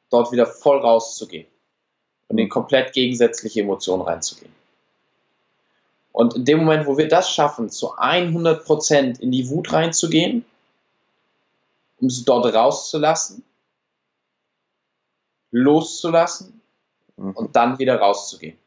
dort 0.10 0.32
wieder 0.32 0.46
voll 0.46 0.80
rauszugehen 0.80 1.48
und 2.28 2.38
in 2.38 2.50
komplett 2.50 2.94
gegensätzliche 2.94 3.62
Emotionen 3.62 4.02
reinzugehen. 4.02 4.54
Und 6.12 6.36
in 6.36 6.46
dem 6.46 6.60
Moment, 6.60 6.88
wo 6.88 6.98
wir 6.98 7.08
das 7.08 7.32
schaffen, 7.32 7.70
zu 7.70 7.96
100 7.98 8.66
Prozent 8.66 9.20
in 9.20 9.32
die 9.32 9.48
Wut 9.50 9.72
reinzugehen, 9.72 10.46
um 12.02 12.10
sie 12.10 12.26
dort 12.26 12.54
rauszulassen, 12.54 13.44
loszulassen 15.52 16.62
mhm. 17.16 17.32
und 17.32 17.56
dann 17.56 17.80
wieder 17.80 17.98
rauszugehen. 17.98 18.58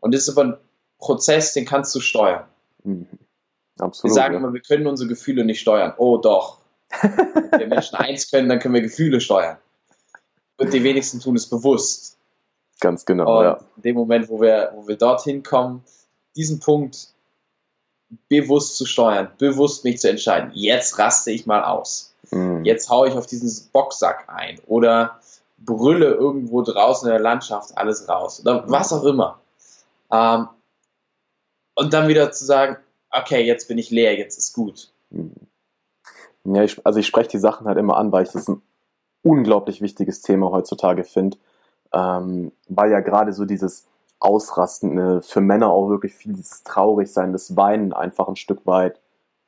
Und 0.00 0.12
das 0.12 0.22
ist 0.22 0.36
aber 0.36 0.44
ein 0.44 0.56
Prozess, 0.98 1.54
den 1.54 1.64
kannst 1.64 1.94
du 1.94 2.00
steuern. 2.00 2.46
Mhm. 2.84 3.06
Absolut, 3.78 4.10
wir 4.10 4.14
sagen 4.14 4.34
ja. 4.34 4.40
immer, 4.40 4.52
wir 4.52 4.60
können 4.60 4.86
unsere 4.86 5.08
Gefühle 5.08 5.44
nicht 5.44 5.60
steuern. 5.60 5.94
Oh 5.96 6.18
doch. 6.18 6.58
Wenn 7.50 7.68
Menschen 7.68 7.96
eins 7.96 8.30
können, 8.30 8.48
dann 8.48 8.58
können 8.58 8.74
wir 8.74 8.82
Gefühle 8.82 9.20
steuern. 9.20 9.56
Und 10.58 10.72
die 10.72 10.84
wenigsten 10.84 11.20
tun 11.20 11.36
es 11.36 11.48
bewusst. 11.48 12.18
Ganz 12.80 13.04
genau. 13.04 13.38
Und 13.38 13.44
ja. 13.44 13.60
in 13.76 13.82
dem 13.82 13.96
Moment, 13.96 14.28
wo 14.28 14.40
wir, 14.40 14.72
wo 14.74 14.86
wir 14.86 14.96
dorthin 14.96 15.42
kommen, 15.42 15.82
diesen 16.36 16.60
Punkt 16.60 17.08
bewusst 18.28 18.76
zu 18.76 18.84
steuern, 18.84 19.30
bewusst 19.38 19.84
mich 19.84 20.00
zu 20.00 20.10
entscheiden, 20.10 20.50
jetzt 20.54 20.98
raste 20.98 21.30
ich 21.30 21.46
mal 21.46 21.64
aus. 21.64 22.14
Mhm. 22.30 22.64
Jetzt 22.64 22.90
haue 22.90 23.08
ich 23.08 23.14
auf 23.14 23.26
diesen 23.26 23.70
Boxsack 23.72 24.28
ein 24.28 24.60
oder 24.66 25.20
brülle 25.58 26.12
irgendwo 26.12 26.62
draußen 26.62 27.08
in 27.08 27.12
der 27.12 27.22
Landschaft 27.22 27.76
alles 27.76 28.08
raus 28.08 28.40
oder 28.40 28.68
was 28.68 28.92
auch 28.92 29.04
immer. 29.04 29.40
Ähm, 30.10 30.48
und 31.74 31.92
dann 31.92 32.08
wieder 32.08 32.32
zu 32.32 32.44
sagen, 32.44 32.76
okay, 33.12 33.44
jetzt 33.44 33.68
bin 33.68 33.78
ich 33.78 33.90
leer, 33.90 34.16
jetzt 34.16 34.38
ist 34.38 34.52
gut. 34.52 34.90
Mhm. 35.10 35.32
Ja, 36.44 36.64
ich, 36.64 36.84
also 36.84 36.98
ich 36.98 37.06
spreche 37.06 37.30
die 37.30 37.38
Sachen 37.38 37.66
halt 37.66 37.78
immer 37.78 37.96
an, 37.96 38.10
weil 38.10 38.24
ich 38.24 38.32
das 38.32 38.48
ein 38.48 38.62
unglaublich 39.22 39.80
wichtiges 39.80 40.22
Thema 40.22 40.50
heutzutage 40.50 41.04
finde, 41.04 41.36
ähm, 41.92 42.50
weil 42.68 42.90
ja 42.90 43.00
gerade 43.00 43.32
so 43.32 43.44
dieses 43.44 43.86
Ausrasten 44.18 45.22
für 45.22 45.40
Männer 45.40 45.70
auch 45.70 45.88
wirklich 45.88 46.14
viel 46.14 46.32
dieses 46.32 46.62
Traurigsein, 46.64 47.32
das 47.32 47.56
Weinen 47.56 47.92
einfach 47.92 48.28
ein 48.28 48.36
Stück 48.36 48.66
weit 48.66 49.00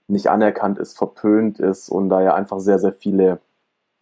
nicht 0.09 0.29
anerkannt 0.29 0.79
ist, 0.79 0.97
verpönt 0.97 1.59
ist 1.59 1.89
und 1.89 2.09
da 2.09 2.23
ja 2.23 2.35
einfach 2.35 2.61
sehr, 2.61 2.79
sehr 2.79 2.93
viele 2.93 3.41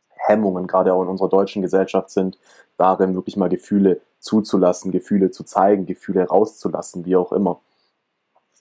Hemmungen, 0.08 0.66
gerade 0.66 0.92
auch 0.92 1.02
in 1.02 1.08
unserer 1.08 1.28
deutschen 1.28 1.62
Gesellschaft 1.62 2.10
sind, 2.10 2.38
darin 2.76 3.14
wirklich 3.14 3.36
mal 3.36 3.48
Gefühle 3.48 4.00
zuzulassen, 4.18 4.92
Gefühle 4.92 5.30
zu 5.30 5.44
zeigen, 5.44 5.86
Gefühle 5.86 6.24
rauszulassen, 6.24 7.04
wie 7.04 7.16
auch 7.16 7.32
immer. 7.32 7.60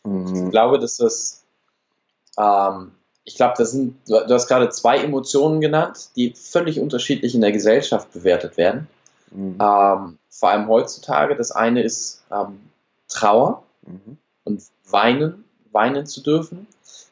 Mhm. 0.03 0.45
Ich 0.45 0.51
glaube, 0.51 0.79
dass 0.79 0.97
das, 0.97 1.43
ähm, 2.37 2.91
ich 3.23 3.35
glaube, 3.35 3.53
das 3.57 3.71
sind, 3.71 3.97
du 4.07 4.27
hast 4.27 4.47
gerade 4.47 4.69
zwei 4.69 4.97
Emotionen 4.99 5.61
genannt, 5.61 6.09
die 6.15 6.33
völlig 6.33 6.79
unterschiedlich 6.79 7.35
in 7.35 7.41
der 7.41 7.51
Gesellschaft 7.51 8.11
bewertet 8.13 8.57
werden. 8.57 8.87
Mhm. 9.31 9.57
Ähm, 9.61 10.17
vor 10.29 10.49
allem 10.49 10.67
heutzutage. 10.67 11.35
Das 11.35 11.51
eine 11.51 11.83
ist 11.83 12.23
ähm, 12.31 12.59
Trauer 13.07 13.63
mhm. 13.85 14.17
und 14.45 14.63
Weinen, 14.89 15.45
weinen 15.71 16.05
zu 16.05 16.21
dürfen 16.21 16.67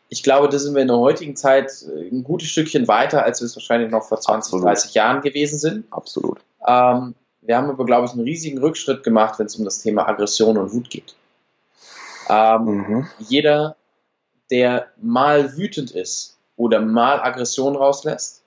ich 0.09 0.23
glaube, 0.23 0.49
da 0.49 0.57
sind 0.57 0.73
wir 0.73 0.81
in 0.81 0.87
der 0.87 0.97
heutigen 0.97 1.35
Zeit 1.35 1.71
äh, 1.83 2.09
ein 2.09 2.23
gutes 2.23 2.49
Stückchen 2.49 2.87
weiter, 2.87 3.23
als 3.23 3.41
wir 3.41 3.45
es 3.45 3.55
wahrscheinlich 3.55 3.91
noch 3.91 4.03
vor 4.03 4.19
20, 4.19 4.53
Absolut. 4.53 4.65
30 4.65 4.93
Jahren 4.95 5.21
gewesen 5.21 5.59
sind. 5.59 5.85
Absolut. 5.91 6.39
Ähm, 6.67 7.13
wir 7.41 7.55
haben 7.55 7.69
aber, 7.69 7.85
glaube 7.85 8.07
ich, 8.07 8.11
einen 8.11 8.23
riesigen 8.23 8.57
Rückschritt 8.57 9.03
gemacht, 9.03 9.39
wenn 9.39 9.45
es 9.45 9.55
um 9.55 9.65
das 9.65 9.81
Thema 9.81 10.07
Aggression 10.07 10.57
und 10.57 10.73
Wut 10.73 10.89
geht. 10.89 11.15
Ähm, 12.29 12.63
mhm. 12.65 13.07
Jeder, 13.19 13.75
der 14.51 14.87
mal 15.01 15.57
wütend 15.57 15.91
ist 15.91 16.37
oder 16.55 16.79
mal 16.79 17.19
Aggression 17.21 17.75
rauslässt, 17.75 18.43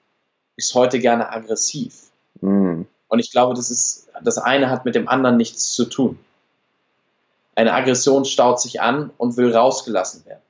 ist 0.56 0.74
heute 0.74 0.98
gerne 0.98 1.30
aggressiv. 1.32 2.10
Mhm. 2.40 2.86
Und 3.08 3.18
ich 3.18 3.30
glaube, 3.30 3.54
das 3.54 3.70
ist, 3.70 4.08
das 4.22 4.38
eine 4.38 4.70
hat 4.70 4.84
mit 4.84 4.94
dem 4.94 5.08
anderen 5.08 5.36
nichts 5.36 5.72
zu 5.72 5.84
tun. 5.84 6.18
Eine 7.54 7.74
Aggression 7.74 8.24
staut 8.24 8.60
sich 8.60 8.80
an 8.80 9.10
und 9.18 9.36
will 9.36 9.54
rausgelassen 9.54 10.24
werden. 10.24 10.40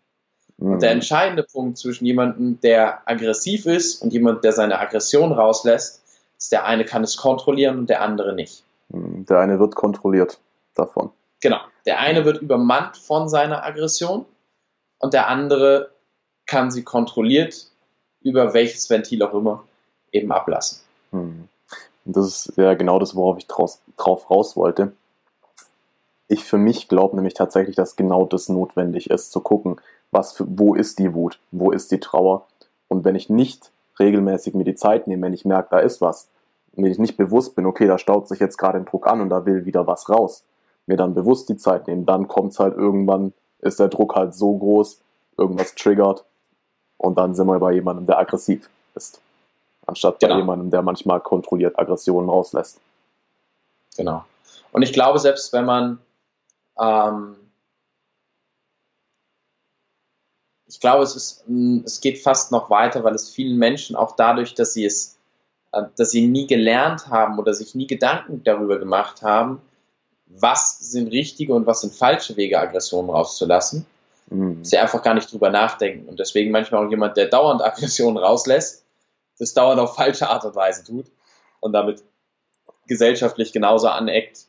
Und 0.59 0.81
der 0.81 0.90
mhm. 0.90 0.99
entscheidende 0.99 1.42
Punkt 1.42 1.77
zwischen 1.77 2.05
jemandem, 2.05 2.61
der 2.61 3.01
aggressiv 3.09 3.66
ist 3.66 4.01
und 4.01 4.12
jemand, 4.12 4.45
der 4.45 4.53
seine 4.53 4.79
Aggression 4.79 5.33
rauslässt, 5.33 6.03
ist, 6.38 6.53
der 6.53 6.64
eine 6.64 6.85
kann 6.85 7.03
es 7.03 7.16
kontrollieren 7.16 7.79
und 7.79 7.90
der 7.90 8.01
andere 8.01 8.33
nicht. 8.33 8.62
Mhm. 8.88 9.27
Der 9.27 9.40
eine 9.40 9.59
wird 9.59 9.75
kontrolliert 9.75 10.38
davon. 10.75 11.11
Genau. 11.42 11.59
Der 11.85 11.98
eine 11.98 12.24
wird 12.24 12.40
übermannt 12.40 12.96
von 12.96 13.28
seiner 13.28 13.64
Aggression 13.64 14.24
und 14.98 15.12
der 15.12 15.28
andere 15.28 15.90
kann 16.46 16.70
sie 16.70 16.85
kontrolliert 16.85 17.66
über 18.22 18.55
welches 18.55 18.88
Ventil 18.88 19.22
auch 19.22 19.35
immer 19.35 19.64
eben 20.12 20.33
ablassen. 20.33 20.81
Mhm. 21.11 21.48
Und 22.05 22.16
das 22.16 22.46
ist 22.46 22.57
ja 22.57 22.74
genau 22.74 22.98
das, 22.98 23.14
worauf 23.14 23.38
ich 23.38 23.46
draus, 23.46 23.81
drauf 23.96 24.31
raus 24.31 24.57
wollte. 24.57 24.92
Ich 26.28 26.44
für 26.44 26.59
mich 26.59 26.88
glaube 26.88 27.16
nämlich 27.16 27.35
tatsächlich, 27.35 27.76
dass 27.76 27.96
genau 27.96 28.24
das 28.24 28.48
notwendig 28.48 29.11
ist, 29.11 29.33
zu 29.33 29.40
gucken, 29.40 29.81
was 30.12 30.33
für, 30.33 30.46
wo 30.48 30.74
ist 30.74 30.98
die 30.98 31.12
Wut, 31.12 31.40
wo 31.50 31.72
ist 31.72 31.90
die 31.90 32.00
Trauer. 32.00 32.46
Und 32.88 33.05
wenn 33.05 33.16
ich 33.16 33.28
nicht 33.28 33.70
regelmäßig 33.98 34.55
mir 34.55 34.64
die 34.64 34.74
Zeit 34.74 35.09
nehme, 35.09 35.26
wenn 35.26 35.35
ich 35.35 35.44
merke, 35.44 35.68
da 35.70 35.78
ist 35.81 36.00
was, 36.00 36.28
wenn 36.72 36.87
ich 36.87 36.98
nicht 36.98 37.16
bewusst 37.16 37.55
bin, 37.57 37.66
okay, 37.66 37.87
da 37.87 37.98
staut 37.98 38.28
sich 38.28 38.38
jetzt 38.38 38.57
gerade 38.57 38.78
ein 38.78 38.85
Druck 38.85 39.07
an 39.07 39.20
und 39.20 39.28
da 39.28 39.44
will 39.44 39.64
wieder 39.64 39.87
was 39.87 40.09
raus, 40.09 40.44
mir 40.87 40.97
dann 40.97 41.14
bewusst 41.14 41.49
die 41.49 41.57
Zeit 41.57 41.87
nehmen, 41.87 42.07
dann 42.07 42.29
kommt 42.29 42.53
es 42.53 42.59
halt 42.59 42.77
irgendwann, 42.77 43.33
ist 43.61 43.81
der 43.81 43.88
Druck 43.88 44.14
halt 44.14 44.35
so 44.35 44.57
groß, 44.57 45.01
irgendwas 45.38 45.75
triggert 45.75 46.25
und 46.99 47.16
dann 47.18 47.35
sind 47.35 47.47
wir 47.47 47.59
bei 47.59 47.73
jemandem, 47.73 48.07
der 48.07 48.18
aggressiv 48.18 48.68
ist. 48.95 49.21
Anstatt 49.87 50.21
genau. 50.21 50.35
bei 50.35 50.40
jemandem, 50.40 50.71
der 50.71 50.83
manchmal 50.83 51.21
kontrolliert 51.21 51.79
Aggressionen 51.79 52.31
rauslässt. 52.31 52.81
Genau. 53.97 54.25
Und 54.71 54.83
ich 54.83 54.92
glaube, 54.92 55.18
selbst 55.18 55.53
wenn 55.53 55.64
man, 55.64 55.99
ähm, 56.79 57.37
ich 60.66 60.81
glaube, 60.81 61.03
es, 61.03 61.14
ist, 61.14 61.45
es 61.85 62.01
geht 62.01 62.23
fast 62.23 62.53
noch 62.53 62.71
weiter, 62.71 63.05
weil 63.05 63.14
es 63.14 63.29
vielen 63.29 63.59
Menschen 63.59 63.97
auch 63.97 64.16
dadurch, 64.16 64.55
dass 64.55 64.73
sie 64.73 64.85
es, 64.85 65.18
äh, 65.73 65.83
dass 65.97 66.11
sie 66.11 66.27
nie 66.27 66.47
gelernt 66.47 67.09
haben 67.09 67.38
oder 67.38 67.53
sich 67.53 67.75
nie 67.75 67.87
Gedanken 67.87 68.42
darüber 68.45 68.79
gemacht 68.79 69.23
haben, 69.23 69.61
was 70.38 70.79
sind 70.79 71.09
richtige 71.09 71.55
und 71.55 71.66
was 71.66 71.83
sind 71.83 71.95
falsche 71.95 72.37
Wege, 72.37 72.59
Aggressionen 72.59 73.11
rauszulassen, 73.11 73.87
mhm. 74.31 74.64
sie 74.64 74.79
einfach 74.79 75.03
gar 75.03 75.14
nicht 75.14 75.33
drüber 75.33 75.51
nachdenken. 75.51 76.09
Und 76.09 76.18
deswegen 76.18 76.51
manchmal 76.51 76.85
auch 76.87 76.90
jemand, 76.90 77.16
der 77.16 77.27
dauernd 77.27 77.62
Aggressionen 77.64 78.18
rauslässt, 78.18 78.85
das 79.38 79.55
dauernd 79.55 79.81
auf 79.81 79.97
falsche 79.97 80.29
Art 80.29 80.45
und 80.45 80.55
Weise 80.55 80.85
tut 80.85 81.07
und 81.61 81.73
damit 81.73 82.03
gesellschaftlich 82.87 83.53
genauso 83.53 83.88
aneckt 83.88 84.47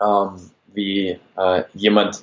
ähm, 0.00 0.50
wie 0.66 1.18
äh, 1.36 1.64
jemand, 1.74 2.22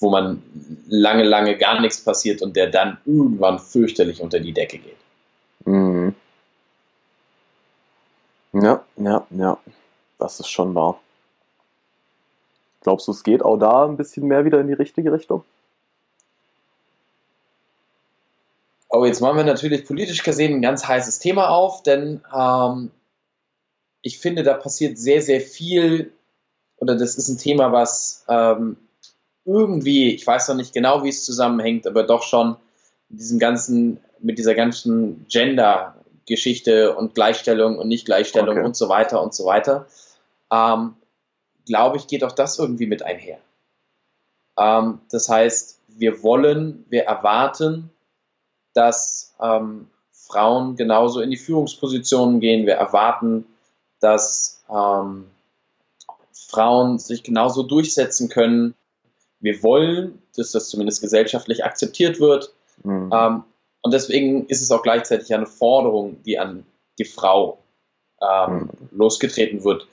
wo 0.00 0.10
man 0.10 0.42
lange, 0.88 1.22
lange 1.22 1.56
gar 1.56 1.80
nichts 1.80 2.02
passiert 2.02 2.42
und 2.42 2.56
der 2.56 2.68
dann 2.68 2.98
irgendwann 3.04 3.58
fürchterlich 3.58 4.20
unter 4.20 4.40
die 4.40 4.52
Decke 4.52 4.78
geht. 4.78 4.96
Mhm. 5.64 6.14
Ja, 8.52 8.84
ja, 8.96 9.26
ja. 9.30 9.58
Das 10.18 10.40
ist 10.40 10.48
schon 10.48 10.74
wahr. 10.74 11.00
Glaubst 12.82 13.06
du, 13.06 13.12
es 13.12 13.22
geht 13.22 13.42
auch 13.42 13.56
da 13.56 13.84
ein 13.84 13.96
bisschen 13.96 14.26
mehr 14.26 14.44
wieder 14.44 14.60
in 14.60 14.66
die 14.66 14.72
richtige 14.72 15.12
Richtung? 15.12 15.44
Oh, 18.88 19.06
jetzt 19.06 19.20
machen 19.20 19.38
wir 19.38 19.44
natürlich 19.44 19.86
politisch 19.86 20.22
gesehen 20.22 20.54
ein 20.54 20.62
ganz 20.62 20.86
heißes 20.86 21.18
Thema 21.18 21.48
auf, 21.48 21.82
denn 21.82 22.20
ähm, 22.36 22.90
ich 24.02 24.18
finde, 24.18 24.42
da 24.42 24.54
passiert 24.54 24.98
sehr, 24.98 25.22
sehr 25.22 25.40
viel, 25.40 26.12
oder 26.76 26.96
das 26.96 27.16
ist 27.16 27.28
ein 27.28 27.38
Thema, 27.38 27.72
was 27.72 28.24
ähm, 28.28 28.76
irgendwie, 29.46 30.14
ich 30.14 30.26
weiß 30.26 30.48
noch 30.48 30.56
nicht 30.56 30.74
genau, 30.74 31.04
wie 31.04 31.08
es 31.08 31.24
zusammenhängt, 31.24 31.86
aber 31.86 32.02
doch 32.02 32.22
schon 32.22 32.56
mit 33.08 33.20
diesem 33.20 33.38
ganzen, 33.38 33.98
mit 34.20 34.38
dieser 34.38 34.54
ganzen 34.54 35.24
Gender-Geschichte 35.28 36.94
und 36.94 37.14
Gleichstellung 37.14 37.78
und 37.78 37.88
Nicht-Gleichstellung 37.88 38.58
okay. 38.58 38.66
und 38.66 38.76
so 38.76 38.88
weiter 38.88 39.22
und 39.22 39.32
so 39.34 39.46
weiter, 39.46 39.86
ähm, 40.52 40.96
glaube 41.66 41.96
ich, 41.96 42.06
geht 42.06 42.24
auch 42.24 42.32
das 42.32 42.58
irgendwie 42.58 42.86
mit 42.86 43.02
einher. 43.02 43.38
Ähm, 44.58 45.00
das 45.10 45.28
heißt, 45.28 45.80
wir 45.88 46.22
wollen, 46.22 46.84
wir 46.88 47.04
erwarten, 47.04 47.90
dass 48.74 49.34
ähm, 49.40 49.88
Frauen 50.12 50.76
genauso 50.76 51.20
in 51.20 51.30
die 51.30 51.36
Führungspositionen 51.36 52.40
gehen. 52.40 52.66
Wir 52.66 52.74
erwarten, 52.74 53.46
dass 54.00 54.64
ähm, 54.70 55.26
Frauen 56.32 56.98
sich 56.98 57.22
genauso 57.22 57.62
durchsetzen 57.62 58.28
können. 58.28 58.74
Wir 59.40 59.62
wollen, 59.62 60.22
dass 60.36 60.52
das 60.52 60.68
zumindest 60.68 61.00
gesellschaftlich 61.00 61.64
akzeptiert 61.64 62.20
wird. 62.20 62.54
Mhm. 62.84 63.10
Ähm, 63.12 63.44
und 63.82 63.92
deswegen 63.92 64.46
ist 64.46 64.62
es 64.62 64.70
auch 64.70 64.82
gleichzeitig 64.82 65.34
eine 65.34 65.46
Forderung, 65.46 66.22
die 66.22 66.38
an 66.38 66.64
die 66.98 67.04
Frau 67.04 67.58
ähm, 68.20 68.54
mhm. 68.54 68.70
losgetreten 68.92 69.64
wird, 69.64 69.86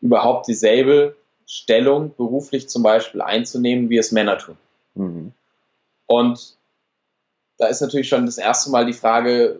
überhaupt 0.00 0.48
dieselbe 0.48 1.16
Stellung 1.46 2.14
beruflich 2.14 2.68
zum 2.68 2.82
Beispiel 2.82 3.22
einzunehmen, 3.22 3.90
wie 3.90 3.98
es 3.98 4.12
Männer 4.12 4.38
tun. 4.38 4.56
Mhm. 4.94 5.32
Und 6.06 6.56
da 7.56 7.66
ist 7.66 7.80
natürlich 7.80 8.08
schon 8.08 8.26
das 8.26 8.38
erste 8.38 8.70
Mal 8.70 8.86
die 8.86 8.92
Frage, 8.92 9.58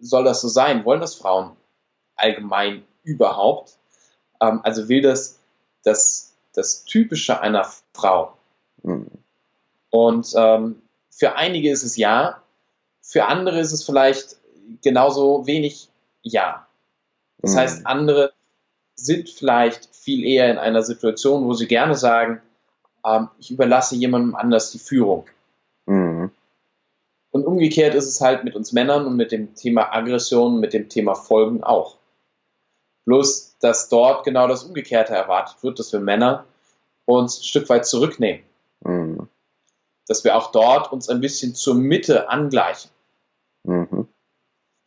soll 0.00 0.24
das 0.24 0.40
so 0.40 0.48
sein? 0.48 0.84
Wollen 0.84 1.00
das 1.00 1.14
Frauen 1.14 1.52
allgemein 2.16 2.84
überhaupt? 3.02 3.78
Ähm, 4.40 4.60
also 4.62 4.88
will 4.88 5.02
das 5.02 5.38
das, 5.82 6.34
das 6.52 6.84
Typische 6.84 7.40
einer 7.40 7.66
Frau? 7.94 8.36
Mhm. 8.82 9.10
Und 9.90 10.32
ähm, 10.36 10.82
für 11.10 11.34
einige 11.36 11.70
ist 11.70 11.82
es 11.82 11.96
ja, 11.96 12.42
für 13.02 13.26
andere 13.26 13.60
ist 13.60 13.72
es 13.72 13.84
vielleicht 13.84 14.36
genauso 14.82 15.46
wenig 15.46 15.88
ja. 16.22 16.66
Das 17.38 17.54
mhm. 17.54 17.58
heißt, 17.58 17.86
andere 17.86 18.32
sind 19.04 19.30
vielleicht 19.30 19.94
viel 19.94 20.24
eher 20.24 20.50
in 20.50 20.58
einer 20.58 20.82
Situation, 20.82 21.44
wo 21.46 21.54
sie 21.54 21.66
gerne 21.66 21.94
sagen, 21.94 22.40
ähm, 23.04 23.28
ich 23.38 23.50
überlasse 23.50 23.96
jemandem 23.96 24.34
anders 24.34 24.70
die 24.70 24.78
Führung. 24.78 25.26
Mhm. 25.86 26.30
Und 27.30 27.46
umgekehrt 27.46 27.94
ist 27.94 28.06
es 28.06 28.20
halt 28.20 28.44
mit 28.44 28.56
uns 28.56 28.72
Männern 28.72 29.06
und 29.06 29.16
mit 29.16 29.32
dem 29.32 29.54
Thema 29.54 29.94
Aggression, 29.94 30.60
mit 30.60 30.72
dem 30.72 30.88
Thema 30.88 31.14
Folgen 31.14 31.62
auch. 31.62 31.96
Bloß, 33.06 33.56
dass 33.60 33.88
dort 33.88 34.24
genau 34.24 34.48
das 34.48 34.64
Umgekehrte 34.64 35.14
erwartet 35.14 35.62
wird, 35.62 35.78
dass 35.78 35.92
wir 35.92 36.00
Männer 36.00 36.44
uns 37.06 37.40
ein 37.40 37.44
Stück 37.44 37.68
weit 37.68 37.86
zurücknehmen. 37.86 38.42
Mhm. 38.84 39.28
Dass 40.06 40.24
wir 40.24 40.36
auch 40.36 40.50
dort 40.50 40.92
uns 40.92 41.08
ein 41.08 41.20
bisschen 41.20 41.54
zur 41.54 41.74
Mitte 41.74 42.28
angleichen. 42.28 42.90
Mhm. 43.64 44.08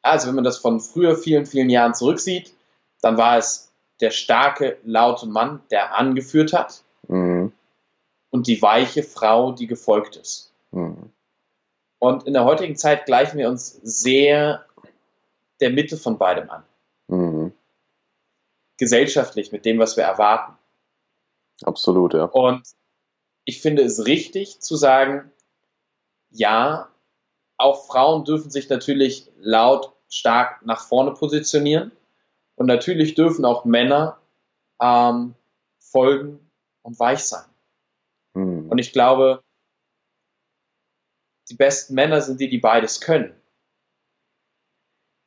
Also 0.01 0.27
wenn 0.27 0.35
man 0.35 0.43
das 0.43 0.57
von 0.57 0.81
früher 0.81 1.15
vielen, 1.15 1.45
vielen 1.45 1.69
Jahren 1.69 1.93
zurücksieht, 1.93 2.53
dann 3.01 3.17
war 3.17 3.37
es 3.37 3.72
der 4.03 4.11
starke, 4.11 4.77
laute 4.83 5.25
Mann, 5.25 5.61
der 5.71 5.95
angeführt 5.97 6.51
hat 6.51 6.83
mhm. 7.07 7.53
und 8.31 8.47
die 8.47 8.61
weiche 8.61 9.01
Frau, 9.01 9.53
die 9.53 9.65
gefolgt 9.65 10.17
ist. 10.17 10.51
Mhm. 10.71 11.09
Und 11.99 12.27
in 12.27 12.33
der 12.33 12.43
heutigen 12.43 12.75
Zeit 12.75 13.05
gleichen 13.05 13.37
wir 13.37 13.47
uns 13.47 13.79
sehr 13.81 14.65
der 15.61 15.69
Mitte 15.69 15.95
von 15.95 16.17
beidem 16.17 16.49
an. 16.49 16.63
Mhm. 17.07 17.53
Gesellschaftlich 18.77 19.53
mit 19.53 19.63
dem, 19.63 19.79
was 19.79 19.95
wir 19.95 20.03
erwarten. 20.03 20.57
Absolut, 21.63 22.13
ja. 22.13 22.25
Und 22.25 22.67
ich 23.45 23.61
finde 23.61 23.83
es 23.83 24.05
richtig 24.05 24.59
zu 24.59 24.75
sagen, 24.75 25.31
ja, 26.29 26.89
auch 27.55 27.87
Frauen 27.87 28.25
dürfen 28.25 28.51
sich 28.51 28.67
natürlich 28.67 29.31
laut 29.39 29.93
stark 30.09 30.65
nach 30.65 30.81
vorne 30.81 31.11
positionieren. 31.11 31.93
Und 32.55 32.67
natürlich 32.67 33.15
dürfen 33.15 33.45
auch 33.45 33.65
Männer 33.65 34.19
ähm, 34.81 35.35
folgen 35.79 36.39
und 36.81 36.99
weich 36.99 37.19
sein. 37.19 37.45
Mhm. 38.33 38.69
Und 38.69 38.77
ich 38.77 38.91
glaube, 38.91 39.43
die 41.49 41.55
besten 41.55 41.95
Männer 41.95 42.21
sind 42.21 42.39
die, 42.39 42.49
die 42.49 42.59
beides 42.59 43.01
können. 43.01 43.33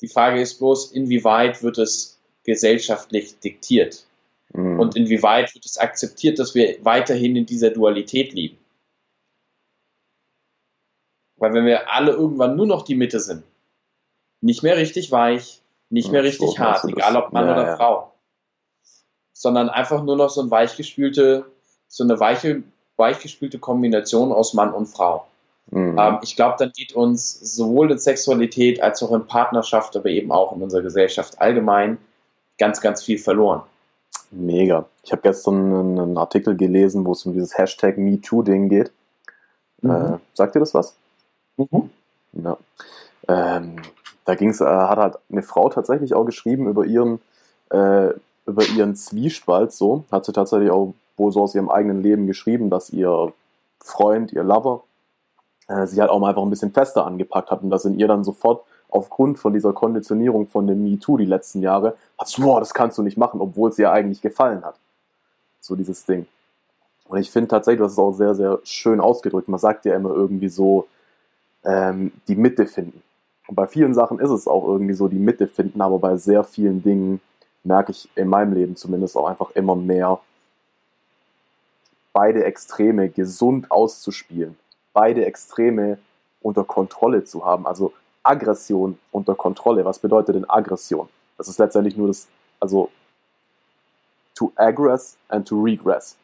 Die 0.01 0.09
Frage 0.09 0.41
ist 0.41 0.59
bloß, 0.59 0.93
inwieweit 0.93 1.63
wird 1.63 1.79
es 1.79 2.21
gesellschaftlich 2.45 3.39
diktiert? 3.41 4.07
Mhm. 4.53 4.79
Und 4.79 4.97
inwieweit 4.97 5.55
wird 5.55 5.65
es 5.65 5.79
akzeptiert, 5.79 6.39
dass 6.39 6.55
wir 6.55 6.85
weiterhin 6.85 7.37
in 7.37 7.47
dieser 7.47 7.71
Dualität 7.71 8.33
leben? 8.33 8.59
Weil 11.39 11.53
wenn 11.53 11.67
wir 11.67 11.93
alle 11.93 12.13
irgendwann 12.13 12.57
nur 12.57 12.67
noch 12.67 12.83
die 12.83 12.95
Mitte 12.95 13.21
sind, 13.21 13.45
nicht 14.41 14.63
mehr 14.63 14.77
richtig 14.77 15.11
weich, 15.11 15.63
nicht 15.91 16.11
mehr 16.11 16.23
richtig 16.23 16.51
so, 16.51 16.59
hart, 16.59 16.85
egal 16.85 17.17
ob 17.17 17.33
Mann 17.33 17.47
ja, 17.47 17.53
oder 17.53 17.67
ja. 17.67 17.77
Frau, 17.77 18.13
sondern 19.33 19.69
einfach 19.69 20.03
nur 20.03 20.17
noch 20.17 20.31
so 20.31 20.41
eine 20.41 20.51
weichgespülte, 20.51 21.47
so 21.89 22.05
eine 22.05 22.19
weiche, 22.19 22.63
weichgespülte 22.97 23.59
Kombination 23.59 24.33
aus 24.33 24.55
Mann 24.55 24.73
und 24.73 24.87
Frau. 24.87 25.27
Mhm. 25.71 25.99
Ähm, 25.99 26.19
ich 26.23 26.37
glaube, 26.37 26.57
dann 26.59 26.73
geht 26.73 26.95
uns 26.95 27.39
sowohl 27.41 27.91
in 27.91 27.99
Sexualität 27.99 28.83
als 28.83 29.03
auch 29.03 29.13
in 29.13 29.27
Partnerschaft, 29.27 29.97
aber 29.97 30.09
eben 30.09 30.33
auch 30.33 30.55
in 30.55 30.63
unserer 30.63 30.83
Gesellschaft 30.83 31.41
allgemein 31.41 31.99
ganz, 32.59 32.81
ganz 32.81 33.03
viel 33.03 33.19
verloren. 33.19 33.63
Mega. 34.31 34.87
Ich 35.03 35.13
habe 35.13 35.23
gestern 35.23 35.99
einen 35.99 36.19
Artikel 36.19 36.57
gelesen, 36.57 37.05
wo 37.05 37.13
es 37.13 37.25
um 37.27 37.33
dieses 37.33 37.57
Hashtag 37.57 37.97
MeToo-Ding 37.99 38.69
geht. 38.69 38.91
Mhm. 39.83 39.91
Äh, 39.91 40.19
sagt 40.35 40.57
ihr 40.57 40.61
das 40.61 40.75
was? 40.75 40.95
Mhm. 41.57 41.91
Ja. 42.33 42.57
Ähm, 43.29 43.77
da 44.27 44.35
ging's, 44.35 44.61
äh, 44.61 44.67
hat 44.67 44.99
halt 44.99 45.19
eine 45.31 45.43
Frau 45.43 45.69
tatsächlich 45.71 46.15
auch 46.15 46.25
geschrieben 46.25 46.69
über 46.69 46.85
ihren, 46.85 47.21
äh, 47.71 48.11
über 48.47 48.65
ihren 48.77 48.95
Zwiespalt 48.95 49.73
so. 49.73 50.05
Hat 50.13 50.27
sie 50.27 50.33
tatsächlich 50.33 50.71
auch 50.71 50.95
wohl 51.17 51.33
so 51.33 51.43
aus 51.43 51.55
ihrem 51.55 51.71
eigenen 51.71 52.03
Leben 52.03 52.27
geschrieben, 52.27 52.69
dass 52.69 52.91
ihr 52.91 53.33
Freund, 53.81 54.33
ihr 54.33 54.43
Lover, 54.43 54.83
äh, 55.69 55.87
sie 55.87 56.01
halt 56.01 56.11
auch 56.11 56.19
mal 56.19 56.31
einfach 56.31 56.43
ein 56.43 56.51
bisschen 56.51 56.73
fester 56.73 57.07
angepackt 57.07 57.51
hat 57.51 57.63
und 57.63 57.71
das 57.71 57.85
in 57.85 57.99
ihr 57.99 58.09
dann 58.09 58.25
sofort 58.25 58.65
aufgrund 58.89 59.39
von 59.39 59.53
dieser 59.53 59.73
Konditionierung 59.73 60.47
von 60.47 60.67
dem 60.67 60.83
MeToo 60.83 61.17
die 61.17 61.25
letzten 61.25 61.63
Jahre, 61.63 61.97
hat 62.19 62.29
so, 62.29 62.43
boah, 62.43 62.61
das 62.61 62.75
kannst 62.75 62.99
du 62.99 63.03
nicht 63.03 63.17
machen, 63.17 63.41
obwohl 63.41 63.71
es 63.71 63.79
ihr 63.79 63.91
eigentlich 63.91 64.23
gefallen 64.23 64.65
hat. 64.65 64.77
So 65.61 65.75
dieses 65.77 66.05
Ding. 66.05 66.27
Und 67.09 67.19
ich 67.19 67.31
finde 67.31 67.49
tatsächlich, 67.49 67.81
das 67.81 67.93
ist 67.93 67.99
auch 67.99 68.13
sehr, 68.13 68.35
sehr 68.35 68.59
schön 68.65 69.01
ausgedrückt. 69.01 69.49
Man 69.49 69.61
sagt 69.61 69.85
ja 69.85 69.95
immer 69.95 70.11
irgendwie 70.11 70.49
so, 70.49 70.87
ähm, 71.65 72.13
die 72.29 72.37
Mitte 72.37 72.67
finden. 72.67 73.03
Und 73.47 73.55
bei 73.55 73.67
vielen 73.67 73.95
Sachen 73.95 74.19
ist 74.19 74.31
es 74.31 74.49
auch 74.49 74.67
irgendwie 74.67 74.95
so, 74.95 75.09
die 75.09 75.19
Mitte 75.19 75.47
finden, 75.47 75.81
aber 75.81 75.99
bei 75.99 76.17
sehr 76.17 76.45
vielen 76.45 76.83
Dingen 76.83 77.21
merke 77.63 77.93
ich 77.93 78.09
in 78.15 78.29
meinem 78.29 78.53
Leben 78.53 78.77
zumindest 78.77 79.17
auch 79.17 79.27
einfach 79.27 79.51
immer 79.53 79.77
mehr, 79.77 80.21
beide 82.13 82.45
Extreme 82.45 83.09
gesund 83.11 83.71
auszuspielen, 83.71 84.57
beide 84.93 85.25
Extreme 85.27 85.99
unter 86.41 86.65
Kontrolle 86.65 87.25
zu 87.25 87.45
haben. 87.45 87.67
Also 87.67 87.93
Aggression 88.23 88.99
unter 89.13 89.35
Kontrolle. 89.35 89.85
Was 89.85 89.99
bedeutet 89.99 90.35
denn 90.35 90.49
Aggression? 90.49 91.09
Das 91.37 91.49
ist 91.49 91.59
letztendlich 91.59 91.97
nur 91.97 92.09
das, 92.09 92.29
also 92.59 92.91
to 94.35 94.53
aggress 94.57 95.17
and 95.29 95.47
to 95.47 95.61
regress. 95.61 96.17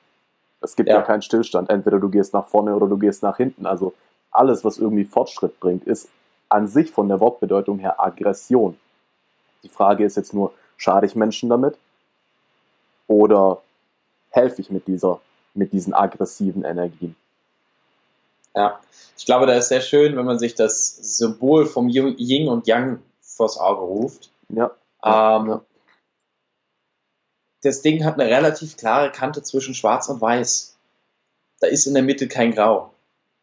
Es 0.60 0.76
gibt 0.76 0.88
ja. 0.88 0.96
ja 0.96 1.02
keinen 1.02 1.22
Stillstand. 1.22 1.70
Entweder 1.70 1.98
du 1.98 2.08
gehst 2.08 2.32
nach 2.32 2.46
vorne 2.46 2.74
oder 2.74 2.86
du 2.86 2.96
gehst 2.96 3.22
nach 3.22 3.36
hinten. 3.36 3.66
Also 3.66 3.94
alles, 4.30 4.64
was 4.64 4.78
irgendwie 4.78 5.04
Fortschritt 5.04 5.58
bringt, 5.60 5.84
ist 5.84 6.08
an 6.52 6.68
sich 6.68 6.90
von 6.90 7.08
der 7.08 7.20
Wortbedeutung 7.20 7.78
her 7.78 8.00
Aggression. 8.00 8.78
Die 9.62 9.68
Frage 9.68 10.04
ist 10.04 10.16
jetzt 10.16 10.34
nur, 10.34 10.52
schade 10.76 11.06
ich 11.06 11.14
Menschen 11.14 11.48
damit? 11.48 11.78
Oder 13.06 13.62
helfe 14.30 14.60
ich 14.60 14.70
mit 14.70 14.86
dieser, 14.86 15.20
mit 15.54 15.72
diesen 15.72 15.94
aggressiven 15.94 16.64
Energien? 16.64 17.16
Ja, 18.54 18.80
ich 19.16 19.24
glaube, 19.24 19.46
da 19.46 19.54
ist 19.54 19.68
sehr 19.68 19.80
schön, 19.80 20.16
wenn 20.16 20.26
man 20.26 20.38
sich 20.38 20.54
das 20.54 20.94
Symbol 21.16 21.64
vom 21.64 21.88
Yin 21.88 22.48
und 22.48 22.66
Yang 22.66 23.00
vors 23.20 23.58
Auge 23.58 23.80
ruft. 23.80 24.30
Ja. 24.50 24.72
Ähm, 25.02 25.48
ja. 25.48 25.64
Das 27.62 27.80
Ding 27.80 28.04
hat 28.04 28.20
eine 28.20 28.28
relativ 28.28 28.76
klare 28.76 29.10
Kante 29.10 29.42
zwischen 29.42 29.74
Schwarz 29.74 30.08
und 30.08 30.20
Weiß. 30.20 30.76
Da 31.60 31.68
ist 31.68 31.86
in 31.86 31.94
der 31.94 32.02
Mitte 32.02 32.28
kein 32.28 32.52
Grau. 32.52 32.92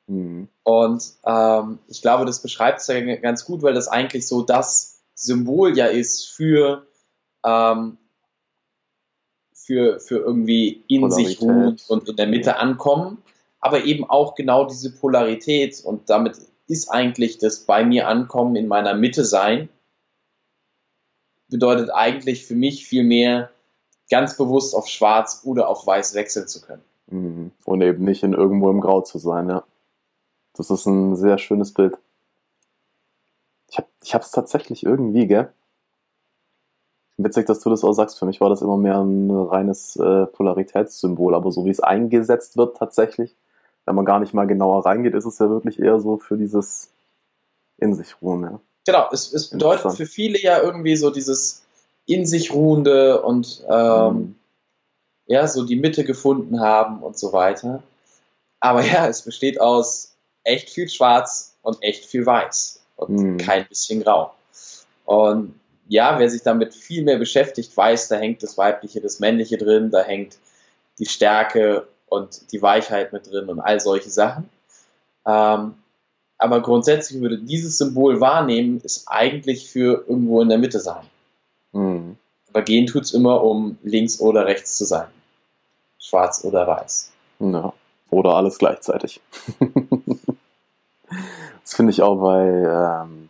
Mhm. 0.08 0.50
Und 0.69 1.03
ähm, 1.25 1.79
ich 1.88 2.03
glaube, 2.03 2.25
das 2.25 2.43
beschreibt 2.43 2.79
es 2.79 2.86
ja 2.86 3.01
ganz 3.15 3.43
gut, 3.43 3.63
weil 3.63 3.73
das 3.73 3.88
eigentlich 3.88 4.27
so 4.27 4.43
das 4.43 5.01
Symbol 5.15 5.75
ja 5.75 5.88
ist 5.88 6.29
für, 6.29 6.86
ähm, 7.43 7.97
für, 9.51 9.99
für 9.99 10.17
irgendwie 10.17 10.84
in 10.88 11.01
Polarität. 11.01 11.27
sich 11.27 11.41
ruhen 11.41 11.77
und 11.88 12.08
in 12.08 12.15
der 12.17 12.27
Mitte 12.27 12.58
ankommen, 12.58 13.17
aber 13.60 13.86
eben 13.86 14.08
auch 14.08 14.36
genau 14.36 14.63
diese 14.63 14.93
Polarität 14.93 15.82
und 15.84 16.08
damit 16.12 16.38
ist 16.67 16.89
eigentlich 16.89 17.39
das 17.39 17.62
bei 17.62 17.84
mir 17.84 18.08
ankommen, 18.08 18.55
in 18.55 18.67
meiner 18.67 18.93
Mitte 18.93 19.25
sein, 19.25 19.69
bedeutet 21.49 21.89
eigentlich 21.91 22.45
für 22.45 22.53
mich 22.53 22.86
viel 22.86 23.03
mehr, 23.03 23.49
ganz 24.12 24.38
bewusst 24.38 24.75
auf 24.75 24.88
schwarz 24.88 25.41
oder 25.45 25.67
auf 25.67 25.88
weiß 25.88 26.13
wechseln 26.13 26.47
zu 26.47 26.62
können. 26.62 26.84
Mhm. 27.08 27.51
Und 27.65 27.82
eben 27.82 28.03
nicht 28.03 28.21
in 28.21 28.34
irgendwo 28.34 28.69
im 28.69 28.82
Grau 28.82 29.01
zu 29.01 29.17
sein, 29.17 29.49
ja. 29.49 29.63
Das 30.60 30.69
ist 30.69 30.86
ein 30.88 31.15
sehr 31.15 31.38
schönes 31.38 31.74
Bild. 31.74 31.98
Ich 33.69 33.78
habe 33.78 33.88
es 34.02 34.08
ich 34.08 34.13
hab's 34.13 34.32
tatsächlich 34.32 34.84
irgendwie, 34.84 35.26
gell? 35.26 35.54
Witzig, 37.15 37.45
dass 37.45 37.62
du 37.62 37.69
das 37.69 37.86
auch 37.86 37.93
sagst. 37.93 38.19
Für 38.19 38.26
mich 38.26 38.41
war 38.41 38.50
das 38.50 38.62
immer 38.62 38.76
mehr 38.76 39.00
ein 39.00 39.32
reines 39.32 39.95
äh, 39.95 40.26
Polaritätssymbol, 40.26 41.34
aber 41.34 41.54
so 41.54 41.63
wie 41.63 41.69
es 41.69 41.80
eingesetzt 41.80 42.58
wird 42.58 42.76
tatsächlich, 42.76 43.38
wenn 43.86 43.95
man 43.95 44.04
gar 44.04 44.19
nicht 44.19 44.34
mal 44.34 44.48
genauer 44.48 44.86
reingeht, 44.86 45.13
ist 45.13 45.24
es 45.24 45.39
ja 45.39 45.50
wirklich 45.50 45.80
eher 45.80 46.02
so 46.02 46.17
für 46.17 46.36
dieses 46.36 46.91
in 47.78 47.95
sich 47.95 48.22
ruhen. 48.22 48.43
Ja. 48.43 48.60
Genau, 48.86 49.08
es, 49.13 49.32
es 49.32 49.52
bedeutet 49.52 49.93
für 49.93 50.06
viele 50.06 50.41
ja 50.41 50.62
irgendwie 50.62 50.98
so 50.98 51.10
dieses 51.10 51.63
in 52.06 52.26
sich 52.26 52.54
ruhende 52.54 53.22
und 53.22 53.63
ähm, 53.69 54.13
mhm. 54.13 54.36
ja, 55.26 55.48
so 55.48 55.65
die 55.65 55.78
Mitte 55.78 56.04
gefunden 56.04 56.60
haben 56.60 57.02
und 57.02 57.17
so 57.17 57.32
weiter. 57.32 57.82
Aber 58.60 58.84
ja, 58.84 59.08
es 59.08 59.22
besteht 59.22 59.62
aus 59.62 60.17
echt 60.43 60.69
viel 60.69 60.89
Schwarz 60.89 61.56
und 61.62 61.82
echt 61.82 62.06
viel 62.06 62.25
Weiß 62.25 62.82
und 62.95 63.10
mhm. 63.10 63.38
kein 63.38 63.67
bisschen 63.67 64.04
Grau. 64.04 64.34
Und 65.06 65.60
ja, 65.88 66.19
wer 66.19 66.30
sich 66.30 66.43
damit 66.43 66.73
viel 66.73 67.04
mehr 67.04 67.17
beschäftigt, 67.17 67.75
weiß, 67.75 68.10
da 68.10 68.17
hängt 68.17 68.43
das 68.43 68.58
Weibliche, 68.58 69.02
das 69.02 69.19
Männliche 69.19 69.58
drin, 69.58 69.89
da 69.89 70.04
hängt 70.04 70.38
die 70.99 71.08
Stärke 71.08 71.88
und 72.08 72.52
die 72.52 72.62
Weichheit 72.62 73.12
mit 73.12 73.32
drin 73.32 73.49
und 73.49 73.60
all 73.60 73.80
solche 73.80 74.10
Sachen. 74.10 74.49
Ähm, 75.25 75.73
aber 76.38 76.62
grundsätzlich 76.62 77.21
würde 77.21 77.39
dieses 77.39 77.78
Symbol 77.78 78.21
wahrnehmen, 78.21 78.82
ist 78.84 79.08
eigentlich 79.08 79.69
für 79.69 80.06
irgendwo 80.08 80.41
in 80.41 80.49
der 80.49 80.58
Mitte 80.58 80.80
sein. 80.80 81.06
Mhm. 81.73 82.17
Aber 82.49 82.62
gehen 82.62 82.88
tut 82.88 83.04
es 83.04 83.13
immer, 83.13 83.43
um 83.43 83.78
links 83.84 84.19
oder 84.19 84.45
rechts 84.45 84.78
zu 84.78 84.86
sein. 84.86 85.08
Schwarz 85.99 86.43
oder 86.43 86.65
weiß. 86.65 87.12
Ja. 87.39 87.73
Oder 88.10 88.36
alles 88.36 88.58
gleichzeitig. 88.58 89.21
das 91.63 91.74
finde 91.74 91.91
ich 91.91 92.02
auch 92.02 92.17
bei, 92.17 92.45
ähm, 92.45 93.30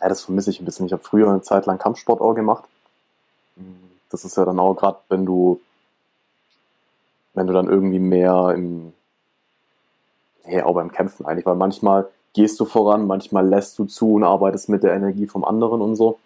ja, 0.00 0.08
das 0.08 0.22
vermisse 0.22 0.50
ich 0.50 0.60
ein 0.60 0.64
bisschen. 0.64 0.86
Ich 0.86 0.92
habe 0.92 1.02
früher 1.02 1.28
eine 1.28 1.42
Zeit 1.42 1.66
lang 1.66 1.78
Kampfsport 1.78 2.20
auch 2.20 2.34
gemacht. 2.34 2.64
Das 4.10 4.24
ist 4.24 4.36
ja 4.36 4.44
dann 4.44 4.60
auch 4.60 4.74
gerade, 4.74 4.98
wenn 5.08 5.26
du, 5.26 5.60
wenn 7.34 7.46
du 7.46 7.52
dann 7.52 7.68
irgendwie 7.68 7.98
mehr 7.98 8.52
im, 8.54 8.92
nee, 10.44 10.62
auch 10.62 10.74
beim 10.74 10.92
Kämpfen 10.92 11.26
eigentlich, 11.26 11.46
weil 11.46 11.56
manchmal 11.56 12.08
gehst 12.32 12.58
du 12.60 12.64
voran, 12.64 13.06
manchmal 13.06 13.46
lässt 13.46 13.78
du 13.78 13.84
zu 13.84 14.14
und 14.14 14.24
arbeitest 14.24 14.68
mit 14.68 14.82
der 14.82 14.94
Energie 14.94 15.26
vom 15.26 15.44
anderen 15.44 15.80
und 15.80 15.96
so. 15.96 16.18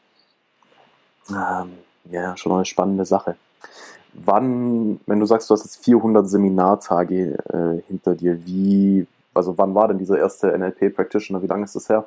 Ähm, 1.30 1.78
ja, 2.10 2.36
schon 2.36 2.52
eine 2.52 2.64
spannende 2.64 3.04
Sache. 3.04 3.36
Wann, 4.14 5.00
wenn 5.06 5.20
du 5.20 5.26
sagst, 5.26 5.48
du 5.48 5.54
hast 5.54 5.64
jetzt 5.64 5.84
400 5.84 6.28
Seminartage 6.28 7.38
äh, 7.52 7.82
hinter 7.86 8.14
dir, 8.14 8.44
wie, 8.46 9.06
also 9.38 9.56
wann 9.56 9.74
war 9.74 9.88
denn 9.88 9.98
dieser 9.98 10.18
erste 10.18 10.56
NLP 10.56 10.94
Practitioner? 10.94 11.42
Wie 11.42 11.46
lange 11.46 11.64
ist 11.64 11.74
das 11.74 11.88
her? 11.88 12.06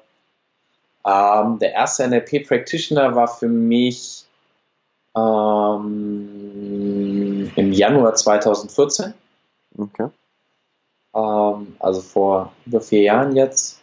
Ähm, 1.06 1.58
der 1.60 1.74
erste 1.74 2.08
NLP 2.08 2.48
Practitioner 2.48 3.15
war 3.15 3.28
für 3.28 3.48
mich 3.48 4.26
ähm, 5.15 6.30
im 7.56 7.72
Januar 7.72 8.13
2014. 8.13 9.13
Okay. 9.78 10.10
Ähm, 11.15 11.76
also 11.80 12.02
vor 12.02 12.52
über 12.65 12.82
vier 12.82 13.02
Jahren 13.02 13.36
jetzt. 13.36 13.80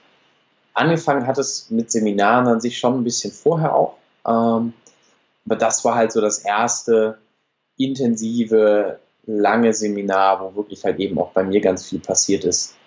Angefangen 0.75 1.27
hat 1.27 1.39
es 1.39 1.71
mit 1.71 1.91
Seminaren 1.91 2.47
an 2.47 2.61
sich 2.61 2.79
schon 2.79 2.95
ein 2.95 3.05
bisschen 3.05 3.33
vorher 3.33 3.75
auch. 3.75 3.97
Ähm, 4.27 4.73
aber 5.45 5.57
das 5.57 5.85
war 5.85 5.97
halt 5.97 6.13
so 6.13 6.21
das 6.21 6.39
erste 6.39 7.19
intensive, 7.77 9.01
lange 9.27 9.73
Seminar, 9.75 10.41
wo 10.41 10.55
wirklich 10.55 10.85
halt 10.85 10.99
eben 11.01 11.19
auch 11.19 11.33
bei 11.33 11.43
mir 11.43 11.61
ganz 11.61 11.87
viel 11.87 11.99
passiert 12.01 12.45
ist. 12.45 12.78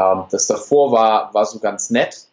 Ähm, 0.00 0.24
das 0.30 0.46
davor 0.46 0.92
war, 0.92 1.34
war 1.34 1.44
so 1.44 1.58
ganz 1.58 1.90
nett. 1.90 2.26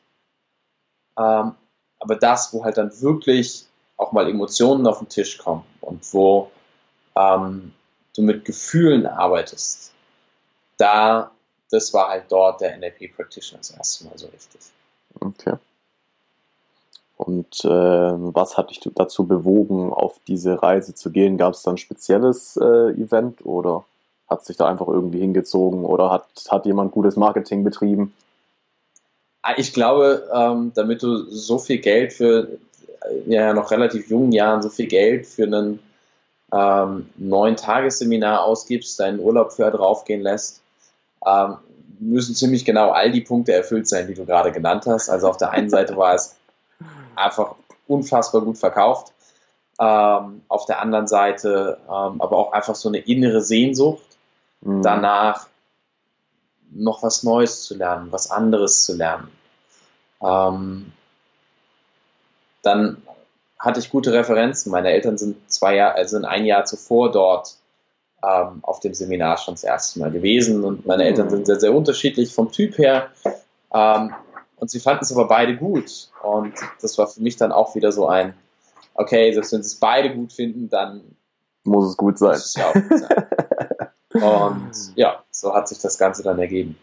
Ähm, 1.18 1.56
aber 2.00 2.16
das, 2.16 2.54
wo 2.54 2.64
halt 2.64 2.78
dann 2.78 2.92
wirklich 3.02 3.66
auch 3.98 4.12
mal 4.12 4.30
Emotionen 4.30 4.88
auf 4.88 5.00
den 5.00 5.10
Tisch 5.10 5.38
kommen 5.38 5.64
und 5.82 6.14
wo 6.14 6.52
ähm, 7.16 7.74
du 8.16 8.22
mit 8.22 8.46
Gefühlen 8.46 9.06
arbeitest, 9.06 9.92
da, 10.78 11.32
das 11.72 11.94
war 11.94 12.10
halt 12.10 12.26
dort 12.30 12.62
der 12.62 12.78
NLP 12.78 13.16
Practitioner 13.16 13.60
das 13.60 13.72
erste 13.72 14.06
Mal 14.06 14.18
so 14.18 14.28
richtig. 14.28 14.62
Okay. 15.20 15.56
Und 17.18 17.66
äh, 17.66 17.70
was 17.70 18.58
hat 18.58 18.70
dich 18.70 18.80
dazu 18.94 19.26
bewogen, 19.26 19.92
auf 19.92 20.20
diese 20.28 20.62
Reise 20.62 20.94
zu 20.94 21.12
gehen? 21.12 21.38
Gab 21.38 21.56
es 21.56 21.64
da 21.64 21.72
ein 21.72 21.78
spezielles 21.78 22.58
äh, 22.58 22.92
Event 22.92 23.44
oder 23.44 23.86
hat 24.30 24.46
sich 24.46 24.58
da 24.58 24.68
einfach 24.68 24.88
irgendwie 24.88 25.20
hingezogen 25.20 25.86
oder 25.86 26.12
hat, 26.12 26.28
hat 26.50 26.66
jemand 26.66 26.92
gutes 26.92 27.16
Marketing 27.16 27.64
betrieben? 27.64 28.14
Ah, 29.42 29.54
ich 29.58 29.74
glaube, 29.74 30.30
ähm, 30.34 30.72
damit 30.76 31.02
du 31.04 31.18
so 31.30 31.58
viel 31.58 31.78
Geld 31.78 32.14
für, 32.14 32.50
ja, 33.26 33.54
noch 33.54 33.72
relativ 33.72 34.10
jungen 34.10 34.34
Jahren, 34.34 34.62
so 34.62 34.70
viel 34.70 34.88
Geld 34.88 35.26
für 35.26 35.44
einen 35.44 35.80
ähm, 36.52 37.10
neun 37.16 37.56
Tagesseminar 37.56 38.44
ausgibst, 38.44 39.00
deinen 39.00 39.20
Urlaub 39.20 39.54
für 39.54 39.72
draufgehen 39.72 40.22
lässt, 40.22 40.62
ähm, 41.26 41.58
müssen 42.00 42.36
ziemlich 42.36 42.66
genau 42.66 42.92
all 42.92 43.12
die 43.12 43.22
Punkte 43.22 43.54
erfüllt 43.54 43.88
sein, 43.88 44.08
die 44.08 44.14
du 44.14 44.26
gerade 44.26 44.52
genannt 44.52 44.86
hast. 44.86 45.10
Also 45.10 45.30
auf 45.30 45.38
der 45.38 45.52
einen 45.52 45.70
Seite 45.70 45.96
war 45.96 46.14
es 46.14 46.36
einfach 47.16 47.56
unfassbar 47.88 48.42
gut 48.42 48.58
verkauft. 48.58 49.14
Ähm, 49.80 50.42
auf 50.48 50.66
der 50.66 50.82
anderen 50.82 51.08
Seite 51.08 51.78
ähm, 51.86 52.20
aber 52.20 52.36
auch 52.36 52.52
einfach 52.52 52.76
so 52.76 52.90
eine 52.90 52.98
innere 52.98 53.42
Sehnsucht 53.42 54.07
mhm. 54.68 54.82
danach, 54.82 55.48
noch 56.72 57.02
was 57.02 57.24
Neues 57.24 57.64
zu 57.64 57.76
lernen, 57.76 58.12
was 58.12 58.30
anderes 58.30 58.84
zu 58.84 58.96
lernen. 58.96 59.32
Ähm, 60.22 60.92
dann 62.62 63.02
hatte 63.58 63.80
ich 63.80 63.90
gute 63.90 64.14
Referenzen. 64.14 64.72
Meine 64.72 64.92
Eltern 64.92 65.18
sind 65.18 65.50
zwei 65.50 65.76
Jahre, 65.76 65.96
also 65.96 66.18
ein 66.24 66.46
Jahr 66.46 66.66
zuvor 66.66 67.12
dort 67.12 67.56
ähm, 68.24 68.60
auf 68.62 68.80
dem 68.80 68.94
Seminar 68.94 69.38
schon 69.38 69.54
das 69.54 69.64
erste 69.64 70.00
Mal 70.00 70.12
gewesen 70.12 70.64
und 70.64 70.86
meine 70.86 71.06
Eltern 71.06 71.28
mhm. 71.28 71.32
sind 71.32 71.46
sehr, 71.46 71.60
sehr 71.60 71.74
unterschiedlich 71.74 72.34
vom 72.34 72.52
Typ 72.52 72.78
her. 72.78 73.10
Ähm, 73.74 74.14
und 74.58 74.70
sie 74.70 74.80
fanden 74.80 75.04
es 75.04 75.12
aber 75.12 75.28
beide 75.28 75.56
gut. 75.56 76.10
Und 76.24 76.54
das 76.82 76.98
war 76.98 77.08
für 77.08 77.22
mich 77.22 77.38
dann 77.38 77.52
auch 77.52 77.76
wieder 77.76 77.92
so 77.92 78.08
ein, 78.08 78.34
okay, 78.96 79.32
selbst 79.34 79.54
wenn 79.54 79.64
sie 79.64 79.68
es 79.68 79.76
beide 79.76 80.14
gut 80.14 80.34
finden, 80.34 80.70
dann 80.70 81.16
muss 81.64 81.90
es 81.90 81.98
gut 81.98 82.18
sein. 82.18 82.36
Es 82.36 82.56
ja 82.56 82.72
gut 82.72 83.00
sein. 83.00 83.28
Und 84.22 84.72
ja, 84.96 85.24
so 85.32 85.54
hat 85.54 85.68
sich 85.68 85.80
das 85.80 85.98
Ganze 85.98 86.24
dann 86.24 86.40
ergeben. 86.40 86.78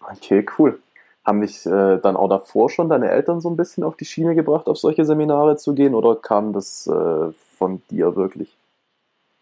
Okay, 0.00 0.44
cool. 0.58 0.80
Haben 1.24 1.40
dich 1.40 1.64
äh, 1.66 1.98
dann 1.98 2.16
auch 2.16 2.28
davor 2.28 2.68
schon 2.68 2.88
deine 2.88 3.10
Eltern 3.10 3.40
so 3.40 3.48
ein 3.48 3.56
bisschen 3.56 3.84
auf 3.84 3.96
die 3.96 4.04
Schiene 4.04 4.34
gebracht, 4.34 4.66
auf 4.66 4.78
solche 4.78 5.04
Seminare 5.04 5.56
zu 5.56 5.74
gehen 5.74 5.94
oder 5.94 6.16
kam 6.16 6.52
das 6.52 6.86
äh, 6.88 7.32
von 7.56 7.82
dir 7.90 8.16
wirklich? 8.16 8.56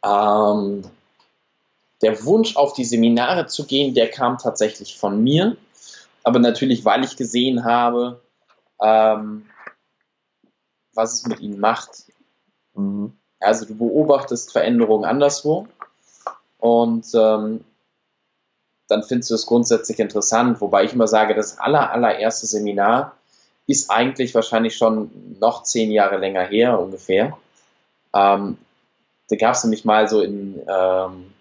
Ähm, 0.04 0.82
der 2.02 2.24
Wunsch 2.24 2.56
auf 2.56 2.74
die 2.74 2.84
Seminare 2.84 3.46
zu 3.46 3.66
gehen, 3.66 3.94
der 3.94 4.10
kam 4.10 4.38
tatsächlich 4.38 4.98
von 4.98 5.22
mir. 5.22 5.56
Aber 6.22 6.38
natürlich, 6.38 6.84
weil 6.84 7.02
ich 7.02 7.16
gesehen 7.16 7.64
habe, 7.64 8.20
ähm, 8.82 9.46
was 10.94 11.14
es 11.14 11.26
mit 11.26 11.40
ihnen 11.40 11.60
macht. 11.60 12.04
Mhm. 12.74 13.14
Also 13.38 13.64
du 13.64 13.74
beobachtest 13.74 14.52
Veränderungen 14.52 15.06
anderswo 15.06 15.66
und 16.60 17.06
ähm, 17.14 17.64
dann 18.88 19.02
findest 19.02 19.30
du 19.30 19.34
es 19.34 19.46
grundsätzlich 19.46 19.98
interessant, 19.98 20.60
wobei 20.60 20.84
ich 20.84 20.92
immer 20.92 21.06
sage, 21.06 21.34
das 21.34 21.58
aller, 21.58 21.92
allererste 21.92 22.46
Seminar 22.46 23.16
ist 23.66 23.90
eigentlich 23.90 24.34
wahrscheinlich 24.34 24.76
schon 24.76 25.10
noch 25.38 25.62
zehn 25.62 25.92
Jahre 25.92 26.18
länger 26.18 26.42
her 26.42 26.78
ungefähr. 26.80 27.36
Ähm, 28.14 28.58
da 29.28 29.36
gab 29.36 29.54
es 29.54 29.62
nämlich 29.62 29.84
mal 29.84 30.08
so 30.08 30.20
in 30.20 30.60
ähm, 30.68 31.32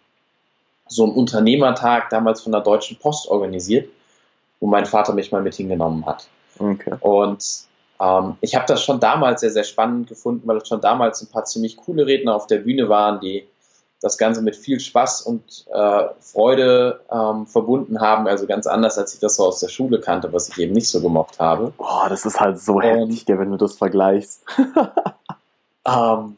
so 0.88 1.03
einen 1.03 1.13
Unternehmertag 1.13 2.09
damals 2.09 2.41
von 2.41 2.51
der 2.51 2.61
Deutschen 2.61 2.97
Post 2.97 3.28
organisiert, 3.28 3.89
wo 4.59 4.67
mein 4.67 4.86
Vater 4.86 5.13
mich 5.13 5.32
mal 5.32 5.41
mit 5.41 5.55
hingenommen 5.55 6.05
hat. 6.05 6.28
Okay. 6.59 6.95
Und 6.99 7.43
ähm, 7.99 8.38
ich 8.41 8.55
habe 8.55 8.65
das 8.67 8.84
schon 8.84 8.99
damals 8.99 9.41
sehr, 9.41 9.51
sehr 9.51 9.63
spannend 9.63 10.07
gefunden, 10.07 10.47
weil 10.47 10.57
es 10.57 10.67
schon 10.67 10.82
damals 10.82 11.22
ein 11.22 11.32
paar 11.32 11.45
ziemlich 11.45 11.78
coole 11.78 12.05
Redner 12.05 12.36
auf 12.36 12.47
der 12.47 12.59
Bühne 12.59 12.89
waren, 12.89 13.20
die 13.20 13.47
das 14.01 14.17
Ganze 14.17 14.41
mit 14.41 14.55
viel 14.55 14.79
Spaß 14.79 15.23
und 15.23 15.65
äh, 15.73 16.03
Freude 16.19 17.01
ähm, 17.11 17.47
verbunden 17.47 17.99
haben. 17.99 18.27
Also 18.27 18.47
ganz 18.47 18.65
anders, 18.65 18.97
als 18.97 19.13
ich 19.13 19.19
das 19.19 19.35
so 19.35 19.45
aus 19.45 19.59
der 19.59 19.67
Schule 19.67 19.99
kannte, 19.99 20.31
was 20.31 20.49
ich 20.49 20.57
eben 20.57 20.73
nicht 20.73 20.89
so 20.89 21.01
gemocht 21.01 21.39
habe. 21.39 21.73
Boah, 21.77 22.07
das 22.07 22.25
ist 22.25 22.39
halt 22.39 22.59
so 22.59 22.81
heftig, 22.81 23.25
wenn 23.27 23.51
du 23.51 23.57
das 23.57 23.75
vergleichst. 23.75 24.43
ähm, 25.85 26.37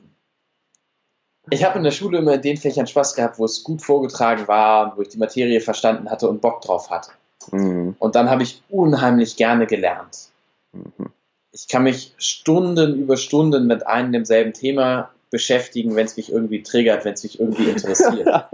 ich 1.50 1.64
habe 1.64 1.78
in 1.78 1.84
der 1.84 1.92
Schule 1.92 2.20
immer 2.20 2.34
in 2.34 2.42
den 2.42 2.58
Fächern 2.58 2.88
Spaß 2.88 3.16
gehabt, 3.16 3.38
wo 3.38 3.46
es 3.46 3.64
gut 3.64 3.82
vorgetragen 3.82 4.48
war, 4.48 4.98
wo 4.98 5.02
ich 5.02 5.10
die 5.10 5.18
Materie 5.18 5.62
verstanden 5.62 6.10
hatte 6.10 6.30
und 6.30 6.42
Bock 6.42 6.62
drauf 6.62 6.90
hatte. 6.90 7.12
Mhm. 7.52 7.96
Und 8.00 8.16
dann 8.16 8.30
habe 8.30 8.44
ich 8.44 8.64
unheimlich 8.70 9.36
gerne 9.36 9.68
gelernt. 9.68 10.30
Mhm. 10.72 11.12
Ich 11.52 11.68
kann 11.68 11.84
mich 11.84 12.14
Stunden 12.18 12.96
über 12.96 13.18
Stunden 13.18 13.68
mit 13.68 13.86
einem 13.86 14.14
demselben 14.14 14.54
Thema 14.54 15.10
beschäftigen, 15.32 15.96
wenn 15.96 16.06
es 16.06 16.18
mich 16.18 16.32
irgendwie 16.32 16.62
triggert, 16.62 17.06
wenn 17.06 17.14
es 17.14 17.24
mich 17.24 17.40
irgendwie 17.40 17.70
interessiert. 17.70 18.28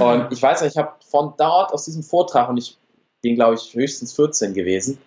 und 0.00 0.32
ich 0.32 0.42
weiß, 0.42 0.62
ich 0.62 0.76
habe 0.76 0.92
von 1.08 1.34
dort 1.36 1.72
aus 1.72 1.84
diesem 1.84 2.02
Vortrag, 2.02 2.48
und 2.48 2.56
ich 2.56 2.76
bin, 3.22 3.36
glaube 3.36 3.54
ich, 3.54 3.74
höchstens 3.74 4.14
14 4.14 4.54
gewesen, 4.54 4.98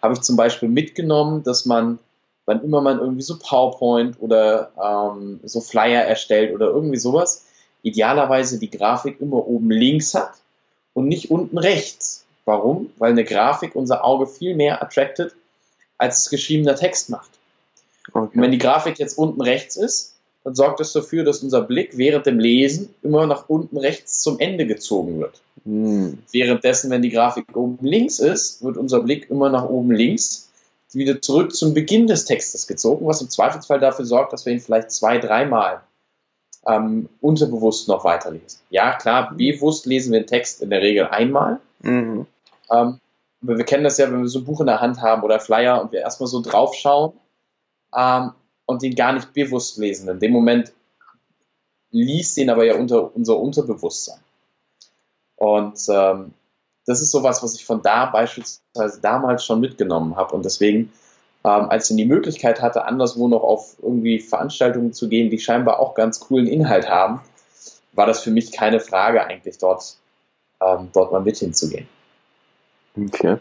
habe 0.00 0.14
ich 0.14 0.20
zum 0.20 0.36
Beispiel 0.36 0.68
mitgenommen, 0.68 1.42
dass 1.42 1.66
man, 1.66 1.98
wann 2.44 2.62
immer 2.62 2.80
man 2.80 2.98
irgendwie 2.98 3.22
so 3.22 3.38
PowerPoint 3.38 4.16
oder 4.20 4.70
ähm, 4.80 5.40
so 5.42 5.60
Flyer 5.60 6.02
erstellt 6.02 6.54
oder 6.54 6.66
irgendwie 6.66 6.98
sowas, 6.98 7.46
idealerweise 7.82 8.58
die 8.58 8.70
Grafik 8.70 9.20
immer 9.20 9.46
oben 9.46 9.70
links 9.70 10.14
hat 10.14 10.32
und 10.92 11.08
nicht 11.08 11.30
unten 11.30 11.58
rechts. 11.58 12.24
Warum? 12.44 12.90
Weil 12.98 13.12
eine 13.12 13.24
Grafik 13.24 13.74
unser 13.74 14.04
Auge 14.04 14.26
viel 14.26 14.54
mehr 14.54 14.82
attracted, 14.82 15.34
als 15.96 16.22
es 16.22 16.30
geschriebener 16.30 16.76
Text 16.76 17.10
macht. 17.10 17.37
Okay. 18.12 18.36
Und 18.36 18.42
wenn 18.42 18.52
die 18.52 18.58
Grafik 18.58 18.98
jetzt 18.98 19.18
unten 19.18 19.40
rechts 19.40 19.76
ist, 19.76 20.14
dann 20.44 20.54
sorgt 20.54 20.80
das 20.80 20.92
dafür, 20.92 21.24
dass 21.24 21.42
unser 21.42 21.62
Blick 21.62 21.98
während 21.98 22.26
dem 22.26 22.38
Lesen 22.38 22.94
immer 23.02 23.26
nach 23.26 23.48
unten 23.48 23.76
rechts 23.76 24.22
zum 24.22 24.38
Ende 24.38 24.66
gezogen 24.66 25.20
wird. 25.20 25.42
Hm. 25.64 26.18
Währenddessen, 26.32 26.90
wenn 26.90 27.02
die 27.02 27.10
Grafik 27.10 27.54
oben 27.54 27.78
links 27.84 28.18
ist, 28.18 28.64
wird 28.64 28.76
unser 28.76 29.00
Blick 29.00 29.28
immer 29.30 29.50
nach 29.50 29.68
oben 29.68 29.90
links 29.90 30.48
wieder 30.92 31.20
zurück 31.20 31.54
zum 31.54 31.74
Beginn 31.74 32.06
des 32.06 32.24
Textes 32.24 32.66
gezogen, 32.66 33.06
was 33.06 33.20
im 33.20 33.28
Zweifelsfall 33.28 33.78
dafür 33.78 34.06
sorgt, 34.06 34.32
dass 34.32 34.46
wir 34.46 34.54
ihn 34.54 34.60
vielleicht 34.60 34.90
zwei, 34.90 35.18
dreimal 35.18 35.82
ähm, 36.66 37.08
unterbewusst 37.20 37.88
noch 37.88 38.04
weiterlesen. 38.04 38.60
Ja, 38.70 38.94
klar, 38.94 39.34
bewusst 39.36 39.86
lesen 39.86 40.12
wir 40.12 40.20
den 40.20 40.26
Text 40.26 40.62
in 40.62 40.70
der 40.70 40.80
Regel 40.80 41.06
einmal. 41.08 41.60
Mhm. 41.82 42.26
Ähm, 42.70 43.00
aber 43.42 43.58
wir 43.58 43.64
kennen 43.64 43.84
das 43.84 43.98
ja, 43.98 44.10
wenn 44.10 44.22
wir 44.22 44.28
so 44.28 44.40
ein 44.40 44.44
Buch 44.44 44.60
in 44.60 44.66
der 44.66 44.80
Hand 44.80 45.00
haben 45.00 45.22
oder 45.22 45.40
Flyer 45.40 45.80
und 45.82 45.92
wir 45.92 46.00
erstmal 46.00 46.26
so 46.26 46.40
draufschauen 46.40 47.12
ähm, 47.96 48.32
und 48.66 48.82
den 48.82 48.94
gar 48.94 49.12
nicht 49.12 49.32
bewusst 49.32 49.78
lesen. 49.78 50.08
In 50.08 50.20
dem 50.20 50.32
Moment 50.32 50.72
liest 51.90 52.36
ihn 52.36 52.50
aber 52.50 52.64
ja 52.64 52.76
unter 52.76 53.14
unser 53.14 53.38
Unterbewusstsein. 53.38 54.20
Und 55.36 55.78
ähm, 55.88 56.34
das 56.86 57.00
ist 57.00 57.10
sowas, 57.10 57.42
was 57.42 57.54
ich 57.54 57.64
von 57.64 57.82
da 57.82 58.06
beispielsweise 58.06 59.00
damals 59.00 59.44
schon 59.44 59.60
mitgenommen 59.60 60.16
habe. 60.16 60.34
Und 60.34 60.44
deswegen, 60.44 60.92
ähm, 61.44 61.70
als 61.70 61.90
ich 61.90 61.96
die 61.96 62.04
Möglichkeit 62.04 62.60
hatte, 62.60 62.84
anderswo 62.84 63.28
noch 63.28 63.42
auf 63.42 63.76
irgendwie 63.80 64.18
Veranstaltungen 64.18 64.92
zu 64.92 65.08
gehen, 65.08 65.30
die 65.30 65.38
scheinbar 65.38 65.80
auch 65.80 65.94
ganz 65.94 66.20
coolen 66.20 66.46
Inhalt 66.46 66.88
haben, 66.88 67.20
war 67.92 68.06
das 68.06 68.22
für 68.22 68.30
mich 68.30 68.52
keine 68.52 68.80
Frage, 68.80 69.24
eigentlich 69.24 69.58
dort, 69.58 69.96
ähm, 70.60 70.88
dort 70.92 71.12
mal 71.12 71.20
mit 71.20 71.36
hinzugehen. 71.36 71.88
Okay. 72.96 73.36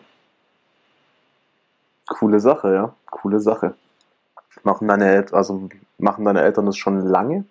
Coole 2.07 2.39
Sache, 2.39 2.73
ja. 2.73 2.95
Coole 3.09 3.39
Sache. 3.39 3.75
Machen 4.63 4.87
deine 4.87 5.09
Eltern, 5.09 5.35
also 5.35 5.69
machen 5.97 6.25
deine 6.25 6.41
Eltern 6.41 6.65
das 6.65 6.77
schon 6.77 7.05
lange? 7.05 7.45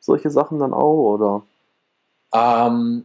Solche 0.00 0.30
Sachen 0.30 0.58
dann 0.58 0.74
auch, 0.74 1.14
oder? 1.14 1.42
Ähm, 2.34 3.04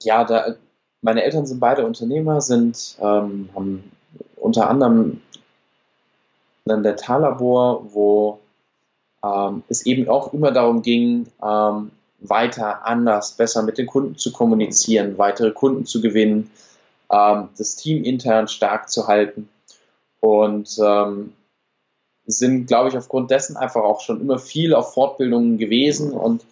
ja, 0.00 0.24
da, 0.24 0.54
meine 1.02 1.22
Eltern 1.22 1.46
sind 1.46 1.60
beide 1.60 1.84
Unternehmer, 1.84 2.40
sind, 2.40 2.96
ähm, 3.00 3.50
haben 3.54 3.92
unter 4.36 4.70
anderem 4.70 5.20
ein 6.66 6.82
Dentallabor, 6.82 7.92
wo 7.92 8.40
ähm, 9.22 9.62
es 9.68 9.84
eben 9.84 10.08
auch 10.08 10.32
immer 10.32 10.50
darum 10.50 10.82
ging, 10.82 11.26
ähm, 11.42 11.90
weiter, 12.20 12.86
anders, 12.86 13.32
besser 13.32 13.62
mit 13.62 13.76
den 13.76 13.86
Kunden 13.86 14.16
zu 14.16 14.32
kommunizieren, 14.32 15.18
weitere 15.18 15.50
Kunden 15.50 15.84
zu 15.84 16.00
gewinnen, 16.00 16.50
ähm, 17.12 17.48
das 17.58 17.76
Team 17.76 18.02
intern 18.04 18.48
stark 18.48 18.88
zu 18.88 19.06
halten. 19.06 19.48
Und 20.20 20.78
ähm, 20.82 21.34
sind, 22.26 22.66
glaube 22.66 22.88
ich, 22.88 22.96
aufgrund 22.96 23.30
dessen 23.30 23.56
einfach 23.56 23.82
auch 23.82 24.00
schon 24.00 24.20
immer 24.20 24.38
viel 24.38 24.74
auf 24.74 24.94
Fortbildungen 24.94 25.58
gewesen 25.58 26.12
und 26.12 26.44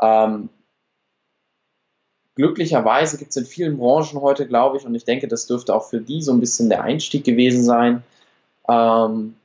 ähm, 0.00 0.48
glücklicherweise 2.34 3.16
gibt 3.16 3.30
es 3.30 3.36
in 3.36 3.46
vielen 3.46 3.78
Branchen 3.78 4.20
heute, 4.20 4.46
glaube 4.46 4.76
ich, 4.76 4.84
und 4.84 4.94
ich 4.94 5.04
denke, 5.04 5.28
das 5.28 5.46
dürfte 5.46 5.74
auch 5.74 5.88
für 5.88 6.00
die 6.00 6.22
so 6.22 6.32
ein 6.32 6.40
bisschen 6.40 6.68
der 6.68 6.82
Einstieg 6.82 7.24
gewesen 7.24 7.62
sein, 7.62 8.02
ähm, 8.68 9.36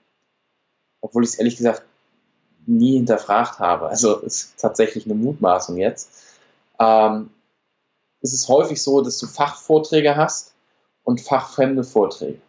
obwohl 1.01 1.24
ich 1.24 1.32
es 1.32 1.39
ehrlich 1.39 1.57
gesagt 1.57 1.84
nie 2.65 2.97
hinterfragt 2.97 3.59
habe. 3.59 3.88
Also 3.88 4.17
ist 4.17 4.57
tatsächlich 4.57 5.05
eine 5.05 5.15
Mutmaßung 5.15 5.78
jetzt. 5.78 6.09
Ähm, 6.80 7.30
es 8.22 8.34
ist 8.34 8.47
häufig 8.47 8.82
so, 8.82 9.01
dass 9.01 9.17
du 9.17 9.28
Fachvorträge 9.28 10.15
hast 10.15 10.53
und 11.03 11.22
fachfremde 11.22 11.84
Vorträge. 11.84 12.39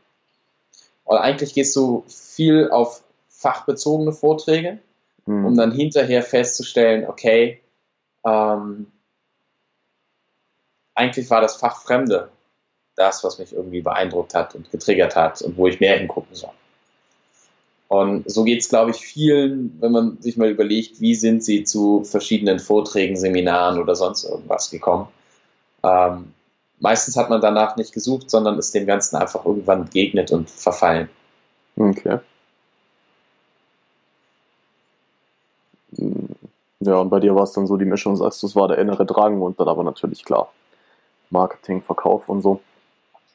Und 1.04 1.18
eigentlich 1.18 1.54
gehst 1.54 1.74
du 1.76 2.04
viel 2.06 2.70
auf 2.70 3.02
fachbezogene 3.40 4.12
Vorträge, 4.12 4.78
mhm. 5.24 5.46
um 5.46 5.56
dann 5.56 5.72
hinterher 5.72 6.22
festzustellen, 6.22 7.08
okay, 7.08 7.60
ähm, 8.24 8.86
eigentlich 10.94 11.30
war 11.30 11.40
das 11.40 11.56
Fachfremde 11.56 12.28
das, 12.96 13.24
was 13.24 13.38
mich 13.38 13.54
irgendwie 13.54 13.80
beeindruckt 13.80 14.34
hat 14.34 14.54
und 14.54 14.70
getriggert 14.70 15.16
hat 15.16 15.40
und 15.40 15.56
wo 15.56 15.66
ich 15.66 15.80
mehr 15.80 15.96
hingucken 15.96 16.34
soll. 16.34 16.50
Und 17.88 18.30
so 18.30 18.44
geht 18.44 18.60
es, 18.60 18.68
glaube 18.68 18.90
ich, 18.90 18.98
vielen, 18.98 19.80
wenn 19.80 19.90
man 19.90 20.20
sich 20.20 20.36
mal 20.36 20.50
überlegt, 20.50 21.00
wie 21.00 21.14
sind 21.14 21.42
sie 21.42 21.64
zu 21.64 22.04
verschiedenen 22.04 22.58
Vorträgen, 22.58 23.16
Seminaren 23.16 23.80
oder 23.80 23.96
sonst 23.96 24.24
irgendwas 24.24 24.70
gekommen. 24.70 25.08
Ähm, 25.82 26.34
meistens 26.78 27.16
hat 27.16 27.30
man 27.30 27.40
danach 27.40 27.76
nicht 27.76 27.92
gesucht, 27.92 28.30
sondern 28.30 28.58
ist 28.58 28.74
dem 28.74 28.86
Ganzen 28.86 29.16
einfach 29.16 29.46
irgendwann 29.46 29.86
begegnet 29.86 30.30
und 30.30 30.50
verfallen. 30.50 31.08
Okay. 31.76 32.18
Ja, 36.80 36.96
und 36.96 37.10
bei 37.10 37.20
dir 37.20 37.34
war 37.34 37.44
es 37.44 37.52
dann 37.52 37.66
so 37.66 37.76
die 37.76 37.84
Mischung, 37.84 38.16
sagst 38.16 38.42
du, 38.42 38.46
es 38.46 38.56
war 38.56 38.68
der 38.68 38.78
innere 38.78 39.04
Drang 39.04 39.42
und 39.42 39.60
dann 39.60 39.68
aber 39.68 39.84
natürlich 39.84 40.24
klar 40.24 40.50
Marketing, 41.28 41.82
Verkauf 41.82 42.28
und 42.28 42.42
so. 42.42 42.60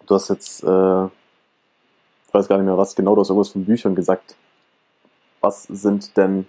Du 0.07 0.15
hast 0.15 0.29
jetzt, 0.29 0.63
äh, 0.63 1.05
ich 1.05 2.33
weiß 2.33 2.47
gar 2.47 2.57
nicht 2.57 2.65
mehr 2.65 2.77
was 2.77 2.95
genau, 2.95 3.15
du 3.15 3.21
hast 3.21 3.29
irgendwas 3.29 3.51
von 3.51 3.65
Büchern 3.65 3.95
gesagt. 3.95 4.35
Was 5.41 5.63
sind 5.63 6.17
denn, 6.17 6.47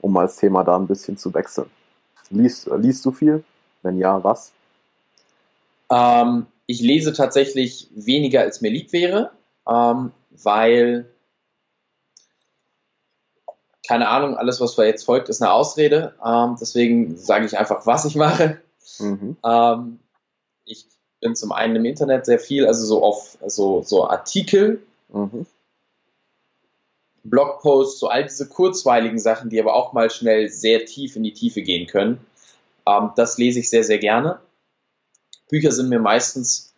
um 0.00 0.12
mal 0.12 0.22
das 0.22 0.36
Thema 0.36 0.64
da 0.64 0.76
ein 0.76 0.86
bisschen 0.86 1.16
zu 1.16 1.32
wechseln? 1.34 1.70
Liest, 2.30 2.70
liest 2.78 3.04
du 3.04 3.12
viel? 3.12 3.44
Wenn 3.82 3.98
ja, 3.98 4.22
was? 4.22 4.52
Ähm, 5.90 6.46
ich 6.66 6.80
lese 6.80 7.12
tatsächlich 7.12 7.88
weniger, 7.94 8.40
als 8.40 8.60
mir 8.60 8.70
lieb 8.70 8.92
wäre, 8.92 9.32
ähm, 9.68 10.12
weil 10.30 11.06
keine 13.90 14.08
Ahnung, 14.08 14.36
alles, 14.36 14.60
was 14.60 14.76
jetzt 14.76 15.02
folgt, 15.02 15.28
ist 15.30 15.42
eine 15.42 15.50
Ausrede. 15.50 16.14
Ähm, 16.24 16.54
deswegen 16.60 17.16
sage 17.16 17.44
ich 17.44 17.58
einfach, 17.58 17.86
was 17.86 18.04
ich 18.04 18.14
mache. 18.14 18.60
Mhm. 19.00 19.36
Ähm, 19.44 19.98
ich 20.64 20.86
bin 21.18 21.34
zum 21.34 21.50
einen 21.50 21.74
im 21.74 21.84
Internet 21.84 22.24
sehr 22.24 22.38
viel, 22.38 22.68
also 22.68 22.86
so 22.86 23.02
auf 23.02 23.36
so, 23.48 23.82
so 23.82 24.08
Artikel, 24.08 24.80
mhm. 25.08 25.44
Blogposts, 27.24 27.98
so 27.98 28.06
all 28.06 28.22
diese 28.22 28.48
kurzweiligen 28.48 29.18
Sachen, 29.18 29.50
die 29.50 29.58
aber 29.58 29.74
auch 29.74 29.92
mal 29.92 30.08
schnell 30.08 30.48
sehr 30.50 30.84
tief 30.84 31.16
in 31.16 31.24
die 31.24 31.34
Tiefe 31.34 31.60
gehen 31.60 31.88
können. 31.88 32.24
Ähm, 32.86 33.10
das 33.16 33.38
lese 33.38 33.58
ich 33.58 33.70
sehr, 33.70 33.82
sehr 33.82 33.98
gerne. 33.98 34.38
Bücher 35.48 35.72
sind 35.72 35.88
mir 35.88 35.98
meistens 35.98 36.74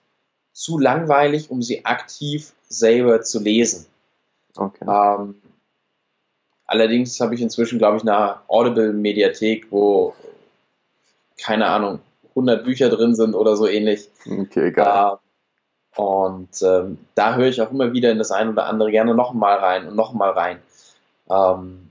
zu 0.54 0.78
langweilig, 0.78 1.50
um 1.50 1.60
sie 1.60 1.84
aktiv 1.84 2.54
selber 2.70 3.20
zu 3.20 3.38
lesen. 3.38 3.84
Okay. 4.56 4.86
Ähm, 4.88 5.34
allerdings 6.72 7.20
habe 7.20 7.34
ich 7.34 7.42
inzwischen, 7.42 7.78
glaube 7.78 7.98
ich, 7.98 8.02
eine 8.02 8.36
Audible-Mediathek, 8.48 9.66
wo, 9.70 10.14
keine 11.38 11.66
Ahnung, 11.66 12.00
100 12.30 12.64
Bücher 12.64 12.88
drin 12.88 13.14
sind 13.14 13.34
oder 13.34 13.56
so 13.56 13.68
ähnlich. 13.68 14.08
Okay, 14.26 14.72
geil. 14.72 15.12
Äh, 15.96 16.00
und 16.00 16.48
ähm, 16.62 16.98
da 17.14 17.34
höre 17.34 17.48
ich 17.48 17.60
auch 17.60 17.70
immer 17.70 17.92
wieder 17.92 18.10
in 18.10 18.16
das 18.16 18.30
eine 18.30 18.50
oder 18.50 18.64
andere 18.66 18.90
gerne 18.90 19.14
noch 19.14 19.34
mal 19.34 19.58
rein 19.58 19.86
und 19.86 19.94
noch 19.94 20.14
mal 20.14 20.30
rein. 20.30 20.58
Ähm, 21.28 21.90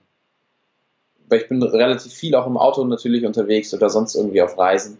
weil 1.30 1.42
ich 1.42 1.48
bin 1.48 1.62
relativ 1.62 2.12
viel 2.12 2.34
auch 2.34 2.48
im 2.48 2.58
Auto 2.58 2.84
natürlich 2.84 3.24
unterwegs 3.26 3.72
oder 3.76 3.92
sonst 3.92 4.16
irgendwie 4.16 4.42
auf 4.42 4.58
Reisen. 4.58 4.98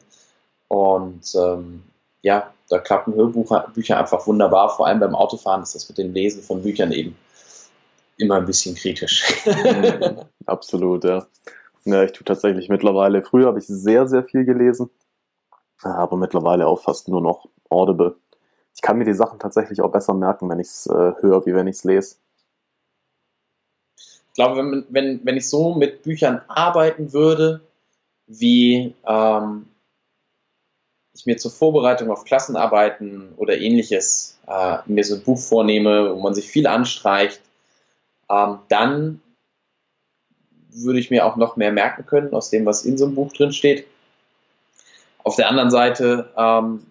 Und 0.68 1.34
ähm, 1.36 1.82
ja, 2.22 2.54
da 2.70 2.78
klappen 2.78 3.16
Hörbücher 3.16 3.98
einfach 3.98 4.28
wunderbar. 4.28 4.70
Vor 4.70 4.86
allem 4.86 5.00
beim 5.00 5.16
Autofahren 5.16 5.64
ist 5.64 5.74
das 5.74 5.90
mit 5.90 5.98
dem 5.98 6.14
Lesen 6.14 6.44
von 6.44 6.62
Büchern 6.62 6.92
eben 6.92 7.18
immer 8.22 8.36
ein 8.36 8.46
bisschen 8.46 8.76
kritisch. 8.76 9.46
Absolut, 10.46 11.04
ja. 11.04 11.26
Ja, 11.84 12.04
ich 12.04 12.12
tue 12.12 12.24
tatsächlich 12.24 12.70
mittlerweile, 12.70 13.24
früher 13.24 13.48
habe 13.48 13.60
ich 13.60 13.66
sehr, 13.66 14.08
sehr 14.08 14.24
viel 14.24 14.46
gelesen, 14.46 14.92
aber 15.82 16.16
mittlerweile 16.16 16.68
auch 16.68 16.80
fast 16.80 17.08
nur 17.08 17.22
noch 17.22 17.48
Audible. 17.70 18.16
Ich 18.76 18.82
kann 18.82 18.98
mir 18.98 19.06
die 19.06 19.14
Sachen 19.14 19.40
tatsächlich 19.40 19.82
auch 19.82 19.92
besser 19.92 20.14
merken, 20.14 20.50
wenn 20.50 20.60
ich 20.60 20.68
es 20.68 20.88
äh, 20.88 21.14
höre, 21.22 21.46
wie 21.46 21.56
wenn 21.56 21.68
ich 21.68 21.78
es 21.78 21.84
lese. 21.84 22.18
Ich 23.98 24.36
glaube, 24.36 24.58
wenn, 24.58 24.86
wenn, 24.90 25.26
wenn 25.26 25.38
ich 25.38 25.50
so 25.50 25.74
mit 25.74 26.04
Büchern 26.04 26.42
arbeiten 26.48 27.12
würde, 27.14 27.62
wie 28.28 28.96
ähm, 29.06 29.66
ich 31.14 31.26
mir 31.26 31.38
zur 31.38 31.52
Vorbereitung 31.52 32.12
auf 32.12 32.24
Klassenarbeiten 32.24 33.34
oder 33.36 33.58
ähnliches 33.58 34.40
äh, 34.48 34.78
mir 34.86 35.04
so 35.04 35.16
ein 35.16 35.24
Buch 35.24 35.40
vornehme, 35.40 36.16
wo 36.16 36.20
man 36.22 36.34
sich 36.34 36.48
viel 36.48 36.68
anstreicht, 36.68 37.42
ähm, 38.32 38.60
dann 38.70 39.22
würde 40.74 41.00
ich 41.00 41.12
mir 41.12 41.26
auch 41.26 41.36
noch 41.36 41.58
mehr 41.58 41.72
merken 41.72 42.06
können 42.06 42.34
aus 42.34 42.50
dem, 42.50 42.66
was 42.66 42.86
in 42.86 42.98
so 42.98 43.06
einem 43.06 43.16
Buch 43.16 43.34
drin 43.34 43.52
steht. 43.52 43.86
Auf 45.24 45.36
der 45.36 45.50
anderen 45.50 45.70
Seite 45.70 46.30
ähm, 46.38 46.86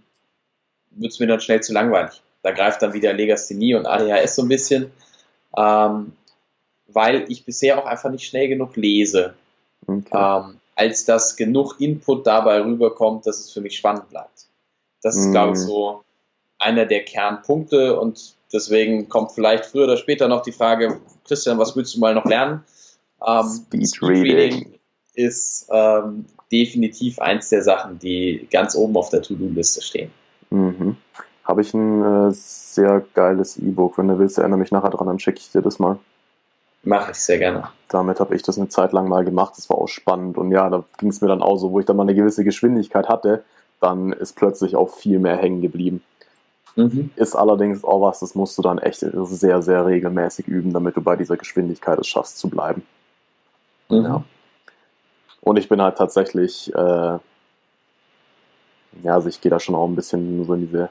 wird 0.91 1.13
es 1.13 1.19
mir 1.19 1.27
dann 1.27 1.41
schnell 1.41 1.63
zu 1.63 1.73
langweilig. 1.73 2.21
Da 2.43 2.53
greift 2.53 2.83
dann 2.83 2.93
wieder 2.93 3.13
Legasthenie 3.13 3.75
und 3.75 3.87
ADHS 3.87 4.37
so 4.37 4.43
ein 4.43 4.49
bisschen, 4.49 4.93
ähm, 5.57 6.13
weil 6.89 7.25
ich 7.31 7.45
bisher 7.45 7.79
auch 7.79 7.87
einfach 7.87 8.11
nicht 8.11 8.27
schnell 8.27 8.49
genug 8.49 8.77
lese, 8.77 9.35
okay. 9.87 10.01
ähm, 10.13 10.61
als 10.75 11.05
dass 11.05 11.37
genug 11.37 11.81
Input 11.81 12.27
dabei 12.27 12.63
rüberkommt, 12.63 13.27
dass 13.27 13.41
es 13.41 13.53
für 13.53 13.61
mich 13.61 13.77
spannend 13.77 14.09
bleibt. 14.11 14.47
Das 15.03 15.17
ist, 15.17 15.29
mm. 15.29 15.33
glaube 15.33 15.53
ich, 15.53 15.59
so 15.59 16.05
einer 16.59 16.87
der 16.87 17.05
Kernpunkte 17.05 17.99
und 17.99 18.35
deswegen 18.53 19.09
kommt 19.09 19.33
vielleicht 19.33 19.67
früher 19.67 19.85
oder 19.85 19.97
später 19.97 20.29
noch 20.29 20.43
die 20.43 20.53
Frage, 20.53 21.01
Christian, 21.25 21.59
was 21.59 21.77
willst 21.77 21.95
du 21.95 22.01
mal 22.01 22.15
noch 22.15 22.25
lernen? 22.25 22.65
Ähm, 23.27 23.47
Speed, 23.47 23.89
Speed 23.89 24.11
Reading 24.11 24.75
ist 25.15 25.69
ähm, 25.71 26.27
definitiv 26.51 27.19
eins 27.19 27.49
der 27.49 27.63
Sachen, 27.63 27.99
die 27.99 28.49
ganz 28.51 28.75
oben 28.75 28.97
auf 28.97 29.11
der 29.11 29.23
To-Do-Liste 29.23 29.83
stehen. 29.83 30.11
Mhm. 30.51 30.97
Habe 31.45 31.63
ich 31.63 31.75
ein 31.75 32.29
äh, 32.29 32.33
sehr 32.33 33.05
geiles 33.15 33.57
E-Book. 33.57 33.99
Wenn 33.99 34.09
du 34.09 34.19
willst, 34.19 34.39
erinnere 34.39 34.59
mich 34.59 34.71
nachher 34.71 34.91
dran, 34.91 35.07
dann 35.07 35.19
schicke 35.19 35.39
ich 35.39 35.51
dir 35.51 35.63
das 35.63 35.79
mal. 35.79 35.99
Mache 36.83 37.11
ich 37.11 37.19
sehr 37.19 37.39
gerne. 37.39 37.69
Damit 37.89 38.21
habe 38.21 38.35
ich 38.35 38.43
das 38.43 38.57
eine 38.57 38.69
Zeit 38.69 38.93
lang 38.93 39.09
mal 39.09 39.25
gemacht. 39.25 39.55
Das 39.57 39.69
war 39.69 39.77
auch 39.77 39.89
spannend. 39.89 40.39
Und 40.39 40.51
ja, 40.51 40.71
da 40.71 40.85
ging 40.99 41.11
es 41.11 41.21
mir 41.21 41.29
dann 41.29 41.43
auch 41.43 41.57
so, 41.57 41.73
wo 41.73 41.81
ich 41.81 41.87
dann 41.87 41.97
mal 41.97 42.05
eine 42.05 42.15
gewisse 42.15 42.45
Geschwindigkeit 42.45 43.09
hatte, 43.09 43.45
dann 43.81 44.13
ist 44.13 44.37
plötzlich 44.37 44.77
auch 44.77 44.95
viel 44.95 45.19
mehr 45.19 45.37
hängen 45.37 45.61
geblieben. 45.61 46.03
Mhm. 46.77 47.11
Ist 47.17 47.35
allerdings 47.35 47.85
auch 47.85 48.01
was, 48.01 48.21
das 48.21 48.35
musst 48.35 48.57
du 48.59 48.63
dann 48.63 48.79
echt 48.79 49.01
sehr, 49.01 49.63
sehr 49.63 49.87
regelmäßig 49.87 50.47
üben, 50.47 50.73
damit 50.73 50.97
du 50.97 51.03
bei 51.03 51.17
dieser 51.17 51.37
Geschwindigkeit 51.37 51.99
es 51.99 52.07
schaffst 52.07 52.39
zu 52.39 52.49
bleiben. 52.49 52.83
Mhm. 53.89 54.05
Ja. 54.05 54.25
Und 55.43 55.57
ich 55.57 55.69
bin 55.69 55.81
halt 55.81 55.97
tatsächlich, 55.97 56.73
äh, 56.75 56.79
ja, 56.79 57.21
also 59.05 59.29
ich 59.29 59.41
gehe 59.41 59.51
da 59.51 59.59
schon 59.59 59.75
auch 59.75 59.89
ein 59.89 59.97
bisschen 59.97 60.45
so 60.45 60.55
in 60.55 60.67
diese 60.67 60.91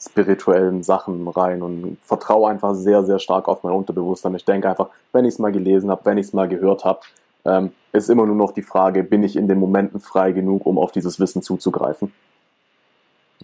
spirituellen 0.00 0.82
Sachen 0.82 1.26
rein 1.26 1.62
und 1.62 1.98
vertraue 2.02 2.50
einfach 2.50 2.74
sehr, 2.74 3.04
sehr 3.04 3.18
stark 3.18 3.48
auf 3.48 3.64
mein 3.64 3.72
Unterbewusstsein. 3.72 4.34
Ich 4.36 4.44
denke 4.44 4.68
einfach, 4.68 4.90
wenn 5.12 5.24
ich 5.24 5.34
es 5.34 5.38
mal 5.38 5.50
gelesen 5.50 5.90
habe, 5.90 6.04
wenn 6.04 6.18
ich 6.18 6.26
es 6.26 6.32
mal 6.32 6.48
gehört 6.48 6.84
habe, 6.84 7.00
ähm, 7.44 7.72
ist 7.92 8.08
immer 8.08 8.26
nur 8.26 8.36
noch 8.36 8.52
die 8.52 8.62
Frage, 8.62 9.02
bin 9.02 9.22
ich 9.22 9.34
in 9.34 9.48
den 9.48 9.58
Momenten 9.58 9.98
frei 9.98 10.32
genug, 10.32 10.66
um 10.66 10.78
auf 10.78 10.92
dieses 10.92 11.18
Wissen 11.18 11.42
zuzugreifen. 11.42 12.12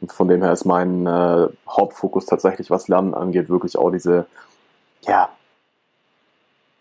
Und 0.01 0.13
von 0.13 0.29
dem 0.29 0.43
her 0.43 0.53
ist 0.53 0.65
mein 0.65 1.07
äh, 1.07 1.49
Hauptfokus 1.69 2.27
tatsächlich, 2.27 2.71
was 2.71 2.89
Lernen 2.89 3.15
angeht, 3.15 3.49
wirklich 3.49 3.77
auch 3.79 3.91
diese, 3.91 4.27
ja, 5.03 5.29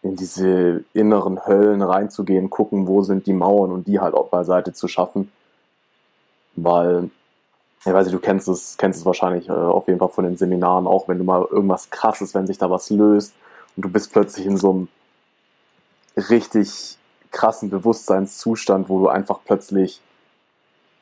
in 0.01 0.15
diese 0.15 0.83
inneren 0.93 1.45
Höllen 1.45 1.81
reinzugehen, 1.81 2.49
gucken, 2.49 2.87
wo 2.87 3.01
sind 3.01 3.25
die 3.25 3.33
Mauern 3.33 3.71
und 3.71 3.87
die 3.87 3.99
halt 3.99 4.13
auch 4.13 4.29
beiseite 4.29 4.73
zu 4.73 4.87
schaffen. 4.87 5.31
Weil, 6.55 7.09
ich 7.85 7.93
weiß 7.93 8.07
nicht, 8.07 8.15
du 8.15 8.19
kennst 8.19 8.47
es, 8.47 8.77
kennst 8.77 8.99
es 8.99 9.05
wahrscheinlich 9.05 9.47
äh, 9.47 9.53
auf 9.53 9.87
jeden 9.87 9.99
Fall 9.99 10.09
von 10.09 10.25
den 10.25 10.37
Seminaren 10.37 10.87
auch, 10.87 11.07
wenn 11.07 11.19
du 11.19 11.23
mal 11.23 11.47
irgendwas 11.49 11.89
krasses, 11.89 12.33
wenn 12.33 12.47
sich 12.47 12.57
da 12.57 12.69
was 12.69 12.89
löst 12.89 13.33
und 13.75 13.85
du 13.85 13.89
bist 13.89 14.11
plötzlich 14.11 14.45
in 14.45 14.57
so 14.57 14.71
einem 14.71 14.87
richtig 16.29 16.97
krassen 17.31 17.69
Bewusstseinszustand, 17.69 18.89
wo 18.89 18.99
du 18.99 19.07
einfach 19.07 19.39
plötzlich 19.43 20.01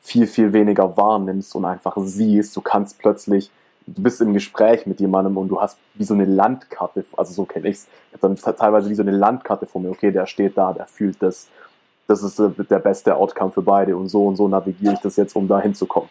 viel, 0.02 0.26
viel 0.26 0.52
weniger 0.52 0.96
wahrnimmst 0.96 1.54
und 1.54 1.64
einfach 1.64 1.94
siehst. 1.98 2.54
Du 2.56 2.60
kannst 2.60 2.98
plötzlich 2.98 3.50
du 3.86 4.02
bist 4.02 4.20
im 4.20 4.32
Gespräch 4.32 4.86
mit 4.86 5.00
jemandem 5.00 5.36
und 5.36 5.48
du 5.48 5.60
hast 5.60 5.78
wie 5.94 6.04
so 6.04 6.14
eine 6.14 6.24
Landkarte, 6.24 7.04
also 7.16 7.32
so 7.32 7.44
kenne 7.44 7.68
ich 7.68 7.76
es, 7.76 7.88
dann 8.20 8.36
teilweise 8.36 8.88
wie 8.90 8.94
so 8.94 9.02
eine 9.02 9.12
Landkarte 9.12 9.66
vor 9.66 9.80
mir, 9.80 9.90
okay, 9.90 10.10
der 10.10 10.26
steht 10.26 10.56
da, 10.56 10.72
der 10.72 10.86
fühlt 10.86 11.20
das, 11.22 11.48
das 12.06 12.22
ist 12.22 12.38
der 12.38 12.78
beste 12.78 13.16
Outcome 13.16 13.50
für 13.50 13.62
beide 13.62 13.96
und 13.96 14.08
so 14.08 14.26
und 14.26 14.36
so 14.36 14.48
navigiere 14.48 14.94
ich 14.94 15.00
das 15.00 15.16
jetzt, 15.16 15.34
um 15.36 15.48
da 15.48 15.60
hinzukommen. 15.60 16.08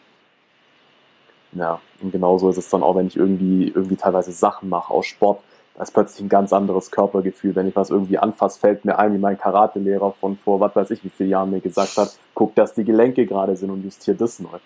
Ja, 1.53 1.81
und 2.01 2.11
genauso 2.11 2.49
ist 2.49 2.57
es 2.57 2.69
dann 2.69 2.81
auch, 2.81 2.95
wenn 2.95 3.07
ich 3.07 3.17
irgendwie, 3.17 3.67
irgendwie 3.67 3.97
teilweise 3.97 4.31
Sachen 4.31 4.69
mache 4.69 4.93
aus 4.93 5.05
Sport, 5.05 5.41
da 5.75 5.83
ist 5.83 5.93
plötzlich 5.93 6.21
ein 6.21 6.29
ganz 6.29 6.53
anderes 6.53 6.91
Körpergefühl. 6.91 7.55
Wenn 7.55 7.67
ich 7.67 7.75
was 7.75 7.89
irgendwie 7.89 8.17
anfasse, 8.17 8.59
fällt 8.59 8.85
mir 8.85 8.99
ein, 8.99 9.13
wie 9.13 9.17
mein 9.17 9.37
Karatelehrer 9.37 10.11
von 10.13 10.37
vor, 10.37 10.59
was 10.59 10.75
weiß 10.75 10.91
ich, 10.91 11.03
wie 11.03 11.09
vielen 11.09 11.29
Jahren 11.29 11.51
mir 11.51 11.61
gesagt 11.61 11.97
hat, 11.97 12.17
guck, 12.33 12.55
dass 12.55 12.73
die 12.73 12.83
Gelenke 12.83 13.25
gerade 13.25 13.55
sind 13.55 13.69
und 13.69 13.83
justier 13.83 14.13
das 14.13 14.39
neu. 14.39 14.59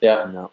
Ja. 0.00 0.30
ja. 0.30 0.50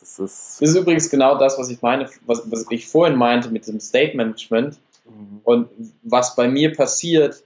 Das 0.00 0.18
ist, 0.18 0.58
das 0.60 0.70
ist 0.70 0.76
übrigens 0.76 1.10
genau 1.10 1.36
das, 1.38 1.58
was 1.58 1.70
ich 1.70 1.82
meine, 1.82 2.08
was, 2.26 2.50
was 2.50 2.66
ich 2.70 2.86
vorhin 2.86 3.16
meinte 3.16 3.50
mit 3.50 3.66
dem 3.66 3.80
State 3.80 4.16
Management 4.16 4.78
mhm. 5.04 5.40
und 5.44 5.68
was 6.02 6.36
bei 6.36 6.48
mir 6.48 6.72
passiert, 6.72 7.42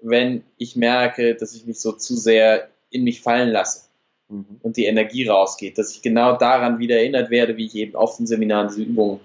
wenn 0.00 0.44
ich 0.58 0.76
merke, 0.76 1.34
dass 1.34 1.54
ich 1.54 1.66
mich 1.66 1.80
so 1.80 1.92
zu 1.92 2.14
sehr 2.14 2.68
in 2.90 3.04
mich 3.04 3.22
fallen 3.22 3.50
lasse 3.50 3.86
mhm. 4.28 4.60
und 4.62 4.76
die 4.76 4.84
Energie 4.84 5.26
rausgeht, 5.26 5.78
dass 5.78 5.92
ich 5.92 6.02
genau 6.02 6.36
daran 6.36 6.78
wieder 6.78 6.96
erinnert 6.96 7.30
werde, 7.30 7.56
wie 7.56 7.66
ich 7.66 7.74
eben 7.74 7.96
auf 7.96 8.16
den 8.16 8.26
Seminaren 8.26 8.68
diese 8.68 8.82
Übungen 8.82 9.20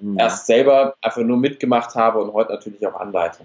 mhm. 0.00 0.18
erst 0.18 0.46
selber 0.46 0.94
einfach 1.00 1.22
nur 1.22 1.36
mitgemacht 1.36 1.94
habe 1.94 2.20
und 2.20 2.32
heute 2.32 2.52
natürlich 2.52 2.86
auch 2.86 2.98
anleite. 2.98 3.44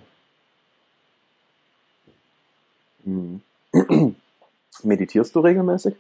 Mhm. 3.03 3.41
Meditierst 4.83 5.35
du 5.35 5.39
regelmäßig? 5.39 5.95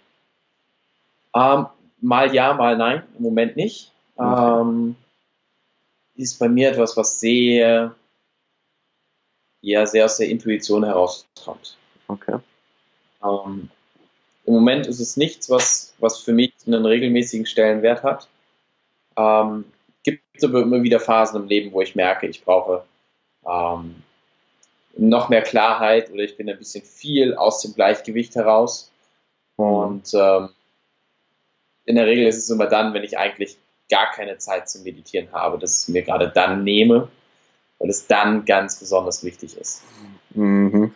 Ähm, 1.35 1.67
mal 2.01 2.33
ja, 2.33 2.53
mal 2.53 2.77
nein, 2.77 3.03
im 3.17 3.23
Moment 3.23 3.55
nicht. 3.55 3.91
Okay. 4.15 4.61
Ähm, 4.61 4.95
ist 6.15 6.37
bei 6.37 6.47
mir 6.47 6.71
etwas, 6.71 6.95
was 6.95 7.19
sehr, 7.19 7.95
ja, 9.61 9.85
sehr 9.85 10.05
aus 10.05 10.17
der 10.17 10.29
Intuition 10.29 10.83
herauskommt. 10.83 11.77
Okay. 12.07 12.37
Ähm, 13.23 13.69
Im 14.45 14.53
Moment 14.53 14.85
ist 14.85 14.99
es 14.99 15.17
nichts, 15.17 15.49
was, 15.49 15.93
was 15.99 16.19
für 16.19 16.33
mich 16.33 16.53
einen 16.67 16.85
regelmäßigen 16.85 17.45
Stellenwert 17.45 18.03
hat. 18.03 18.27
Ähm, 19.15 19.65
gibt 20.03 20.21
aber 20.43 20.61
immer 20.61 20.83
wieder 20.83 20.99
Phasen 20.99 21.41
im 21.41 21.47
Leben, 21.47 21.71
wo 21.71 21.81
ich 21.81 21.95
merke, 21.95 22.27
ich 22.27 22.43
brauche 22.43 22.83
ähm, 23.47 23.95
noch 24.95 25.29
mehr 25.29 25.41
Klarheit 25.41 26.11
oder 26.11 26.21
ich 26.23 26.37
bin 26.37 26.49
ein 26.49 26.57
bisschen 26.57 26.83
viel 26.83 27.35
aus 27.35 27.61
dem 27.61 27.73
Gleichgewicht 27.73 28.35
heraus. 28.35 28.91
Und 29.55 30.13
ähm, 30.13 30.49
in 31.85 31.95
der 31.95 32.05
Regel 32.05 32.27
ist 32.27 32.37
es 32.37 32.49
immer 32.49 32.67
dann, 32.67 32.93
wenn 32.93 33.03
ich 33.03 33.17
eigentlich 33.17 33.57
gar 33.89 34.11
keine 34.11 34.37
Zeit 34.37 34.69
zum 34.69 34.83
Meditieren 34.83 35.31
habe, 35.31 35.57
dass 35.57 35.83
ich 35.83 35.93
mir 35.93 36.03
gerade 36.03 36.29
dann 36.29 36.63
nehme, 36.63 37.09
weil 37.79 37.89
es 37.89 38.07
dann 38.07 38.45
ganz 38.45 38.79
besonders 38.79 39.23
wichtig 39.23 39.57
ist. 39.57 39.83
Mhm. 40.33 40.95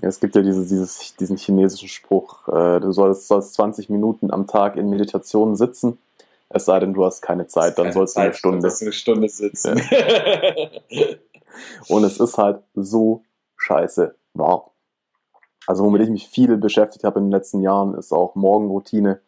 es 0.00 0.18
gibt 0.18 0.34
ja 0.34 0.42
diese, 0.42 0.66
dieses, 0.66 1.14
diesen 1.16 1.36
chinesischen 1.36 1.88
Spruch, 1.88 2.48
äh, 2.48 2.80
du 2.80 2.90
sollst, 2.90 3.28
sollst 3.28 3.54
20 3.54 3.88
Minuten 3.88 4.32
am 4.32 4.46
Tag 4.48 4.76
in 4.76 4.90
Meditation 4.90 5.54
sitzen, 5.54 5.98
es 6.54 6.64
sei 6.64 6.80
denn, 6.80 6.94
du 6.94 7.04
hast 7.04 7.22
keine 7.22 7.46
Zeit, 7.46 7.78
dann 7.78 7.84
keine 7.84 7.92
sollst 7.92 8.16
du 8.16 8.20
eine 8.20 8.34
Stunde. 8.34 8.72
Eine 8.80 8.92
Stunde 8.92 9.28
sitzen. 9.28 9.80
Ja. 10.88 11.06
Und 11.88 12.04
es 12.04 12.18
ist 12.18 12.38
halt 12.38 12.62
so 12.74 13.22
scheiße 13.56 14.14
wahr. 14.34 14.72
Also 15.66 15.84
womit 15.84 16.02
ich 16.02 16.10
mich 16.10 16.28
viel 16.28 16.56
beschäftigt 16.56 17.04
habe 17.04 17.18
in 17.18 17.26
den 17.26 17.32
letzten 17.32 17.60
Jahren, 17.60 17.94
ist 17.94 18.12
auch 18.12 18.34
Morgenroutine. 18.34 19.20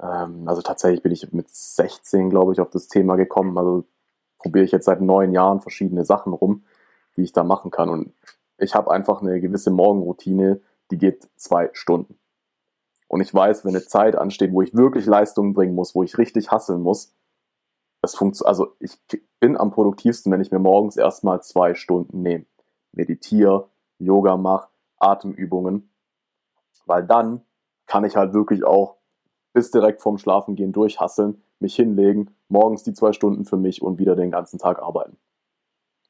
Ähm, 0.00 0.46
also 0.46 0.62
tatsächlich 0.62 1.02
bin 1.02 1.12
ich 1.12 1.32
mit 1.32 1.48
16, 1.48 2.30
glaube 2.30 2.52
ich, 2.52 2.60
auf 2.60 2.70
das 2.70 2.88
Thema 2.88 3.16
gekommen. 3.16 3.56
Also 3.56 3.84
probiere 4.38 4.64
ich 4.64 4.72
jetzt 4.72 4.84
seit 4.84 5.00
neun 5.00 5.32
Jahren 5.32 5.60
verschiedene 5.60 6.04
Sachen 6.04 6.32
rum, 6.32 6.64
die 7.16 7.22
ich 7.22 7.32
da 7.32 7.44
machen 7.44 7.70
kann. 7.70 7.88
Und 7.88 8.12
ich 8.58 8.74
habe 8.74 8.90
einfach 8.90 9.22
eine 9.22 9.40
gewisse 9.40 9.70
Morgenroutine, 9.70 10.60
die 10.90 10.98
geht 10.98 11.28
zwei 11.36 11.70
Stunden. 11.72 12.18
Und 13.14 13.20
ich 13.20 13.32
weiß, 13.32 13.64
wenn 13.64 13.76
eine 13.76 13.86
Zeit 13.86 14.16
ansteht, 14.16 14.52
wo 14.52 14.60
ich 14.60 14.74
wirklich 14.74 15.06
Leistungen 15.06 15.54
bringen 15.54 15.76
muss, 15.76 15.94
wo 15.94 16.02
ich 16.02 16.18
richtig 16.18 16.50
hasseln 16.50 16.82
muss, 16.82 17.14
das 18.02 18.16
funktioniert, 18.16 18.48
also 18.48 18.74
ich 18.80 18.98
bin 19.38 19.56
am 19.56 19.70
produktivsten, 19.70 20.32
wenn 20.32 20.40
ich 20.40 20.50
mir 20.50 20.58
morgens 20.58 20.96
erstmal 20.96 21.40
zwei 21.40 21.74
Stunden 21.74 22.22
nehme. 22.22 22.44
Meditiere, 22.90 23.68
Yoga 24.00 24.36
mache, 24.36 24.66
Atemübungen. 24.98 25.88
Weil 26.86 27.06
dann 27.06 27.42
kann 27.86 28.04
ich 28.04 28.16
halt 28.16 28.34
wirklich 28.34 28.64
auch 28.64 28.96
bis 29.52 29.70
direkt 29.70 30.02
vorm 30.02 30.18
Schlafengehen 30.18 30.72
durchhasseln, 30.72 31.40
mich 31.60 31.76
hinlegen, 31.76 32.34
morgens 32.48 32.82
die 32.82 32.94
zwei 32.94 33.12
Stunden 33.12 33.44
für 33.44 33.56
mich 33.56 33.80
und 33.80 34.00
wieder 34.00 34.16
den 34.16 34.32
ganzen 34.32 34.58
Tag 34.58 34.82
arbeiten. 34.82 35.18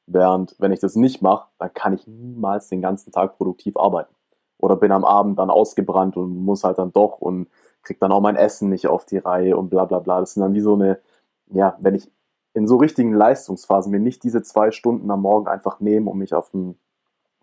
Während, 0.07 0.55
wenn 0.57 0.71
ich 0.71 0.79
das 0.79 0.95
nicht 0.95 1.21
mache, 1.21 1.49
dann 1.59 1.71
kann 1.71 1.93
ich 1.93 2.07
niemals 2.07 2.67
den 2.67 2.81
ganzen 2.81 3.11
Tag 3.11 3.37
produktiv 3.37 3.77
arbeiten. 3.77 4.14
Oder 4.57 4.75
bin 4.75 4.91
am 4.91 5.05
Abend 5.05 5.39
dann 5.39 5.49
ausgebrannt 5.49 6.17
und 6.17 6.43
muss 6.43 6.63
halt 6.63 6.77
dann 6.77 6.93
doch 6.93 7.19
und 7.19 7.47
krieg 7.83 7.99
dann 7.99 8.11
auch 8.11 8.21
mein 8.21 8.35
Essen 8.35 8.69
nicht 8.69 8.87
auf 8.87 9.05
die 9.05 9.17
Reihe 9.17 9.57
und 9.57 9.69
bla 9.69 9.85
bla 9.85 9.99
bla. 9.99 10.19
Das 10.19 10.33
sind 10.33 10.41
dann 10.41 10.53
wie 10.53 10.61
so 10.61 10.73
eine, 10.73 10.99
ja, 11.47 11.77
wenn 11.79 11.95
ich 11.95 12.09
in 12.53 12.67
so 12.67 12.77
richtigen 12.77 13.13
Leistungsphasen 13.13 13.91
mir 13.91 13.99
nicht 13.99 14.23
diese 14.23 14.41
zwei 14.41 14.71
Stunden 14.71 15.11
am 15.11 15.21
Morgen 15.21 15.47
einfach 15.47 15.79
nehme, 15.81 16.09
um 16.09 16.17
mich 16.17 16.33
auf 16.33 16.53
ein 16.53 16.79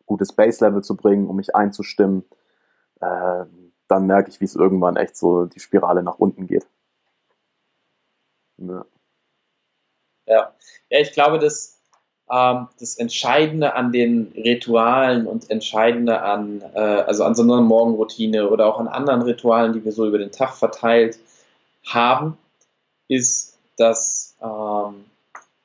gutes 0.06 0.32
Base-Level 0.32 0.82
zu 0.82 0.96
bringen, 0.96 1.28
um 1.28 1.36
mich 1.36 1.54
einzustimmen, 1.54 2.24
äh, 3.00 3.44
dann 3.88 4.06
merke 4.06 4.30
ich, 4.30 4.40
wie 4.40 4.46
es 4.46 4.56
irgendwann 4.56 4.96
echt 4.96 5.16
so 5.16 5.44
die 5.44 5.60
Spirale 5.60 6.02
nach 6.02 6.18
unten 6.18 6.46
geht. 6.46 6.66
Ja, 8.56 8.84
ja, 10.26 10.54
ja 10.88 11.00
ich 11.00 11.12
glaube, 11.12 11.38
ähm, 11.38 11.50
das 12.28 12.96
Entscheidende 12.96 13.74
an 13.74 13.92
den 13.92 14.32
Ritualen 14.34 15.26
und 15.26 15.50
Entscheidende 15.50 16.22
an, 16.22 16.62
äh, 16.74 16.78
also 16.78 17.24
an 17.24 17.34
so 17.34 17.42
einer 17.42 17.60
Morgenroutine 17.60 18.48
oder 18.48 18.66
auch 18.66 18.80
an 18.80 18.88
anderen 18.88 19.22
Ritualen, 19.22 19.74
die 19.74 19.84
wir 19.84 19.92
so 19.92 20.06
über 20.06 20.18
den 20.18 20.32
Tag 20.32 20.54
verteilt 20.54 21.18
haben, 21.86 22.38
ist, 23.08 23.58
dass 23.76 24.34
ähm, 24.42 25.04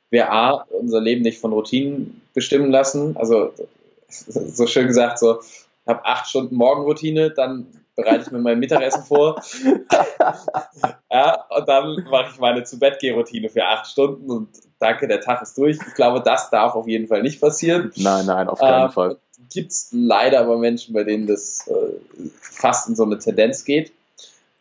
wir 0.10 0.32
A, 0.32 0.66
unser 0.70 0.99
Leben 0.99 1.22
nicht 1.22 1.39
von 1.39 1.53
Routinen 1.53 2.22
bestimmen 2.34 2.72
lassen. 2.72 3.16
Also 3.18 3.53
so 4.10 4.68
schön 4.68 4.88
gesagt, 4.88 5.20
so, 5.20 5.39
ich 5.39 5.88
habe 5.88 6.03
acht 6.05 6.28
Stunden 6.28 6.55
Morgenroutine, 6.55 7.32
dann 7.32 7.68
bereite 7.98 8.22
ich 8.22 8.32
mir 8.32 8.39
mein 8.39 8.60
Mittagessen 8.60 9.04
vor. 9.04 9.41
ja, 11.12 11.45
und 11.50 11.68
dann 11.68 12.08
mache 12.10 12.30
ich 12.32 12.39
meine 12.39 12.64
zu 12.64 12.80
Bett 12.80 13.04
routine 13.04 13.50
für 13.50 13.66
acht 13.66 13.88
Stunden 13.88 14.30
und 14.30 14.50
danke, 14.80 15.08
der 15.08 15.20
Tag 15.20 15.41
ist 15.41 15.58
durch. 15.58 15.78
Ich 15.86 15.95
glaube, 15.95 16.22
das 16.22 16.50
darf 16.52 16.76
auf 16.76 16.88
jeden 16.88 17.08
Fall 17.08 17.24
nicht 17.24 17.41
passieren. 17.41 17.91
Nein, 17.95 18.28
nein, 18.28 18.48
auf 18.48 18.60
keinen 18.60 18.86
ähm, 18.86 18.91
Fall. 18.91 19.18
Gibt 19.52 19.72
es 19.72 19.89
leider 19.91 20.41
aber 20.41 20.58
Menschen, 20.58 20.93
bei 20.93 21.04
denen 21.04 21.26
das 21.26 21.68
äh, 21.68 22.30
fast 22.39 22.88
in 22.88 22.95
so 22.95 23.04
eine 23.04 23.18
Tendenz 23.18 23.66
geht. 23.66 23.91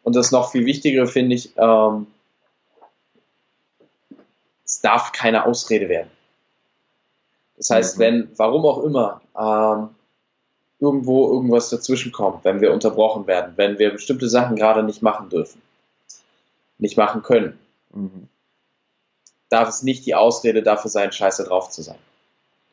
Und 0.02 0.16
das 0.16 0.30
noch 0.30 0.50
viel 0.50 0.64
Wichtigere 0.64 1.06
finde 1.06 1.36
ich, 1.36 1.52
ähm, 1.58 2.06
es 4.64 4.80
darf 4.80 5.12
keine 5.12 5.44
Ausrede 5.44 5.88
werden. 5.88 6.10
Das 7.58 7.70
heißt, 7.70 7.98
mhm. 7.98 8.00
wenn, 8.00 8.30
warum 8.36 8.64
auch 8.64 8.82
immer, 8.82 9.20
ähm, 9.38 9.90
irgendwo 10.78 11.32
irgendwas 11.32 11.70
dazwischen 11.70 12.12
kommt, 12.12 12.44
wenn 12.44 12.60
wir 12.60 12.72
unterbrochen 12.72 13.26
werden, 13.26 13.54
wenn 13.56 13.78
wir 13.78 13.90
bestimmte 13.90 14.28
Sachen 14.28 14.56
gerade 14.56 14.82
nicht 14.82 15.02
machen 15.02 15.30
dürfen, 15.30 15.62
nicht 16.78 16.96
machen 16.96 17.22
können, 17.22 17.58
mhm. 17.92 18.28
darf 19.48 19.68
es 19.68 19.82
nicht 19.82 20.04
die 20.04 20.14
Ausrede 20.14 20.62
dafür 20.62 20.90
sein, 20.90 21.12
scheiße 21.12 21.44
drauf 21.44 21.70
zu 21.70 21.82
sein. 21.82 21.98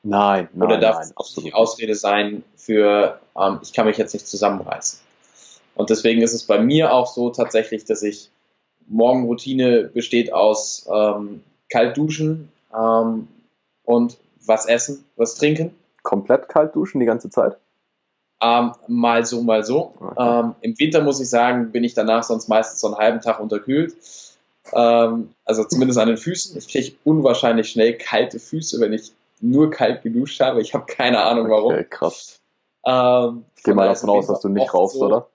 Nein, 0.04 0.49
nein, 0.54 0.68
Oder 0.68 0.80
darf 0.80 0.97
nein, 0.97 1.14
es 1.18 1.36
die 1.36 1.54
Ausrede 1.54 1.95
sein 1.95 2.43
für, 2.58 3.20
ähm, 3.39 3.60
ich 3.64 3.72
kann 3.72 3.86
mich 3.86 3.97
jetzt 3.97 4.14
nicht 4.14 4.28
zusammenreißen. 4.28 4.99
Und 5.76 5.89
deswegen 5.89 6.22
ist 6.22 6.34
es 6.34 6.43
bei 6.43 6.60
mir 6.60 6.93
auch 6.93 7.08
so 7.08 7.30
tatsächlich, 7.30 7.86
dass 7.86 8.04
ich 8.04 8.30
Morgenroutine 8.88 9.86
besteht 9.86 10.34
aus 10.34 10.88
ähm, 10.93 11.41
kalt 11.72 11.97
duschen 11.97 12.51
ähm, 12.78 13.30
und 13.86 14.18
was 14.45 14.66
essen, 14.66 15.06
was 15.16 15.36
trinken. 15.36 15.74
Komplett 16.04 16.49
kalt 16.49 16.76
duschen 16.76 16.99
die 16.99 17.06
ganze 17.06 17.30
Zeit? 17.30 17.58
Ähm, 18.44 18.74
mal 18.88 19.26
so, 19.26 19.41
mal 19.41 19.64
so. 19.64 19.94
Okay. 20.00 20.39
Ähm, 20.39 20.56
Im 20.62 20.78
Winter 20.80 21.02
muss 21.02 21.20
ich 21.20 21.30
sagen, 21.30 21.72
bin 21.72 21.84
ich 21.84 21.94
danach 21.94 22.24
sonst 22.24 22.50
meistens 22.50 22.82
so 22.82 22.88
einen 22.88 22.98
halben 22.98 23.22
Tag 23.22 23.39
unterkühlt. 23.39 23.96
Ähm, 24.74 25.30
also 25.46 25.64
zumindest 25.64 26.00
an 26.00 26.08
den 26.08 26.18
Füßen. 26.18 26.58
Ich 26.58 26.68
kriege 26.68 26.96
unwahrscheinlich 27.04 27.70
schnell 27.70 27.98
kalte 27.98 28.39
Füße, 28.39 28.80
wenn 28.80 28.94
ich 28.94 29.14
nur 29.39 29.70
kalt 29.70 30.04
geduscht 30.04 30.39
habe. 30.41 30.62
Ich 30.62 30.74
habe 30.74 30.86
keine 30.86 31.22
Ahnung 31.24 31.50
warum. 31.50 31.74
Okay, 31.74 31.86
krass. 31.89 32.39
Ähm, 32.86 33.46
ich 33.56 33.64
gehe 33.64 33.74
mal 33.74 33.88
davon 33.88 34.10
aus, 34.10 34.28
dass 34.28 34.41
du 34.41 34.50
nicht 34.50 34.74
rauchst, 34.74 34.96
so, 34.96 35.06
oder? 35.06 35.28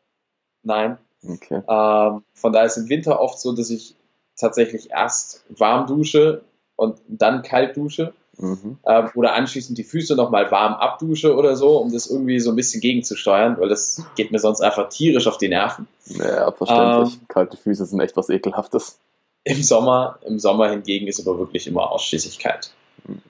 Nein. 0.62 0.98
Okay. 1.26 1.62
Ähm, 1.68 2.22
von 2.34 2.52
daher 2.52 2.66
ist 2.66 2.76
im 2.76 2.88
Winter 2.88 3.20
oft 3.20 3.40
so, 3.40 3.52
dass 3.52 3.70
ich 3.70 3.94
tatsächlich 4.36 4.90
erst 4.90 5.44
warm 5.48 5.86
dusche 5.86 6.42
und 6.76 7.00
dann 7.08 7.42
kalt 7.42 7.76
dusche. 7.76 8.12
Mhm. 8.38 8.78
Ähm, 8.86 9.10
oder 9.14 9.34
anschließend 9.34 9.76
die 9.76 9.84
Füße 9.84 10.14
nochmal 10.14 10.50
warm 10.50 10.74
abdusche 10.74 11.34
oder 11.34 11.56
so, 11.56 11.78
um 11.78 11.92
das 11.92 12.08
irgendwie 12.08 12.38
so 12.38 12.50
ein 12.50 12.56
bisschen 12.56 12.80
gegenzusteuern, 12.80 13.58
weil 13.58 13.68
das 13.68 14.02
geht 14.16 14.30
mir 14.30 14.38
sonst 14.38 14.60
einfach 14.60 14.88
tierisch 14.88 15.26
auf 15.26 15.38
die 15.38 15.48
Nerven. 15.48 15.88
Ja, 16.06 16.50
verständlich. 16.52 17.14
Ähm, 17.14 17.28
Kalte 17.28 17.56
Füße 17.56 17.84
sind 17.84 18.00
echt 18.00 18.16
was 18.16 18.28
Ekelhaftes. 18.28 18.98
Im 19.44 19.62
Sommer, 19.62 20.18
im 20.26 20.38
Sommer 20.38 20.70
hingegen 20.70 21.06
ist 21.06 21.26
aber 21.26 21.38
wirklich 21.38 21.66
immer 21.66 21.90
ausschließlich 21.90 22.38
kalt. 22.38 22.72
Mhm. 23.06 23.22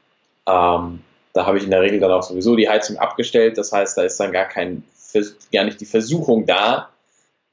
Ähm, 0.47 1.01
da 1.33 1.47
habe 1.47 1.59
ich 1.59 1.65
in 1.65 1.71
der 1.71 1.81
Regel 1.81 2.01
dann 2.01 2.13
auch 2.13 2.23
sowieso 2.23 2.57
die 2.57 2.69
Heizung 2.69 2.97
abgestellt. 2.99 3.59
Das 3.59 3.73
heißt, 3.73 3.97
da 3.97 4.03
ist 4.03 4.19
dann 4.19 4.33
gar 4.33 4.47
kein, 4.47 4.83
gar 5.53 5.65
nicht 5.65 5.81
die 5.81 5.87
Versuchung 5.87 6.47
da, 6.47 6.89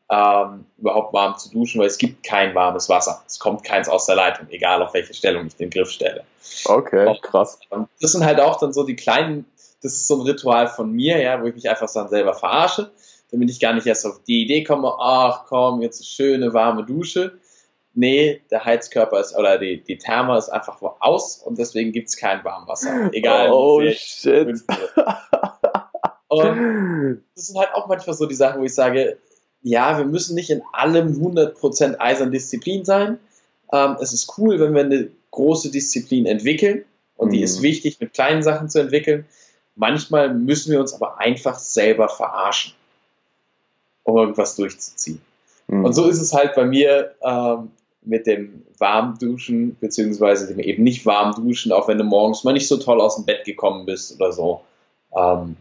ähm, 0.10 0.66
überhaupt 0.78 1.14
warm 1.14 1.38
zu 1.38 1.50
duschen, 1.52 1.80
weil 1.82 1.88
es 1.88 1.98
gibt 1.98 2.24
kein 2.24 2.54
warmes 2.54 2.90
Wasser. 2.90 3.24
Es 3.26 3.40
kommt 3.40 3.64
keins 3.64 3.90
aus 3.90 4.06
der 4.06 4.16
Leitung, 4.16 4.48
egal 4.50 4.82
auf 4.84 4.94
welche 4.94 5.14
Stellung 5.14 5.48
ich 5.48 5.56
den 5.56 5.70
Griff 5.70 5.90
stelle. 5.90 6.24
Okay, 6.66 7.08
und, 7.08 7.22
krass. 7.24 7.60
das 8.00 8.12
sind 8.12 8.24
halt 8.24 8.40
auch 8.40 8.60
dann 8.60 8.72
so 8.72 8.84
die 8.84 8.96
kleinen, 8.96 9.46
das 9.82 9.94
ist 9.94 10.08
so 10.08 10.16
ein 10.16 10.22
Ritual 10.22 10.68
von 10.68 10.92
mir, 10.92 11.20
ja, 11.20 11.42
wo 11.42 11.48
ich 11.48 11.56
mich 11.56 11.70
einfach 11.70 11.92
dann 11.92 12.10
selber 12.10 12.36
verarsche, 12.36 12.92
damit 13.32 13.50
ich 13.50 13.60
gar 13.60 13.74
nicht 13.74 13.88
erst 13.88 14.06
auf 14.06 14.22
die 14.24 14.44
Idee 14.44 14.64
komme, 14.64 14.94
ach 15.00 15.46
komm, 15.48 15.82
jetzt 15.82 16.00
eine 16.02 16.06
schöne 16.06 16.54
warme 16.54 16.86
Dusche. 16.86 17.40
Nee, 17.98 18.42
der 18.52 18.66
Heizkörper 18.66 19.22
ist, 19.22 19.36
oder 19.38 19.58
die, 19.58 19.82
die 19.82 19.98
Therme 19.98 20.38
ist 20.38 20.50
einfach 20.50 20.82
aus 21.00 21.38
und 21.38 21.58
deswegen 21.58 21.94
gibt 21.94 22.10
es 22.10 22.18
kein 22.18 22.44
Warmwasser. 22.44 23.10
Egal. 23.14 23.50
Oh 23.52 23.82
shit. 23.90 24.48
Und 26.28 27.24
das 27.36 27.48
sind 27.48 27.58
halt 27.58 27.74
auch 27.74 27.88
manchmal 27.88 28.16
so 28.16 28.26
die 28.26 28.36
Sachen, 28.36 28.60
wo 28.60 28.66
ich 28.66 28.76
sage, 28.76 29.18
ja, 29.66 29.98
wir 29.98 30.06
müssen 30.06 30.36
nicht 30.36 30.52
in 30.52 30.62
allem 30.74 31.20
100% 31.20 31.98
eisern 31.98 32.32
Disziplin 32.32 32.86
sein. 32.86 33.18
Ähm, 33.74 33.98
es 34.00 34.14
ist 34.14 34.38
cool, 34.38 34.60
wenn 34.60 34.76
wir 34.76 34.82
eine 34.82 35.10
große 35.32 35.72
Disziplin 35.72 36.28
entwickeln 36.28 36.86
und 37.18 37.30
mhm. 37.30 37.32
die 37.32 37.42
ist 37.42 37.64
wichtig, 37.64 38.00
mit 38.00 38.14
kleinen 38.14 38.44
Sachen 38.44 38.70
zu 38.70 38.80
entwickeln. 38.80 39.26
Manchmal 39.76 40.32
müssen 40.36 40.72
wir 40.72 40.80
uns 40.80 40.94
aber 40.94 41.20
einfach 41.20 41.58
selber 41.58 42.10
verarschen, 42.10 42.74
um 44.04 44.18
irgendwas 44.18 44.56
durchzuziehen. 44.56 45.20
Mhm. 45.68 45.84
Und 45.84 45.94
so 45.94 46.08
ist 46.08 46.22
es 46.22 46.32
halt 46.32 46.54
bei 46.54 46.66
mir 46.66 47.16
ähm, 47.24 47.72
mit 48.04 48.28
dem 48.28 48.62
Warmduschen, 48.78 49.78
beziehungsweise 49.80 50.46
dem 50.46 50.60
eben 50.60 50.84
nicht 50.84 51.08
warm 51.08 51.34
duschen, 51.34 51.72
auch 51.72 51.88
wenn 51.88 51.98
du 51.98 52.04
morgens 52.04 52.44
mal 52.44 52.54
nicht 52.54 52.68
so 52.68 52.78
toll 52.78 53.02
aus 53.02 53.16
dem 53.16 53.26
Bett 53.26 53.46
gekommen 53.46 53.88
bist 53.88 54.16
oder 54.16 54.32
so. 54.32 54.62
Ähm, 55.18 55.58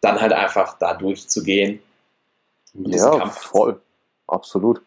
dann 0.00 0.20
halt 0.20 0.32
einfach 0.32 0.76
da 0.76 0.94
durchzugehen 0.94 1.78
ja, 2.74 3.26
voll. 3.26 3.80
Absolut. 4.26 4.82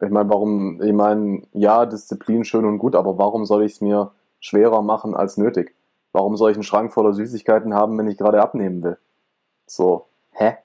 Ich 0.00 0.10
meine, 0.10 0.28
warum, 0.28 0.80
ich 0.82 0.92
meine, 0.92 1.42
ja, 1.52 1.86
Disziplin 1.86 2.44
schön 2.44 2.64
und 2.64 2.78
gut, 2.78 2.94
aber 2.94 3.18
warum 3.18 3.44
soll 3.46 3.64
ich 3.64 3.72
es 3.72 3.80
mir 3.80 4.12
schwerer 4.40 4.82
machen 4.82 5.14
als 5.14 5.36
nötig? 5.36 5.74
Warum 6.12 6.36
soll 6.36 6.50
ich 6.50 6.56
einen 6.56 6.62
Schrank 6.62 6.92
voller 6.92 7.12
Süßigkeiten 7.12 7.74
haben, 7.74 7.98
wenn 7.98 8.08
ich 8.08 8.16
gerade 8.16 8.40
abnehmen 8.40 8.82
will? 8.82 8.98
So, 9.66 10.06
hä? 10.32 10.58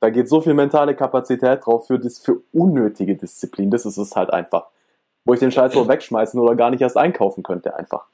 da 0.00 0.10
geht 0.10 0.28
so 0.28 0.40
viel 0.40 0.54
mentale 0.54 0.94
Kapazität 0.94 1.66
drauf 1.66 1.86
für, 1.86 2.00
für 2.00 2.40
unnötige 2.52 3.16
Disziplin. 3.16 3.70
Das 3.70 3.84
ist 3.84 3.98
es 3.98 4.16
halt 4.16 4.30
einfach. 4.30 4.68
Wo 5.24 5.34
ich 5.34 5.40
den 5.40 5.52
Scheiß 5.52 5.72
so 5.72 5.88
wegschmeißen 5.88 6.40
oder 6.40 6.54
gar 6.54 6.70
nicht 6.70 6.80
erst 6.80 6.96
einkaufen 6.96 7.42
könnte, 7.42 7.76
einfach. 7.76 8.06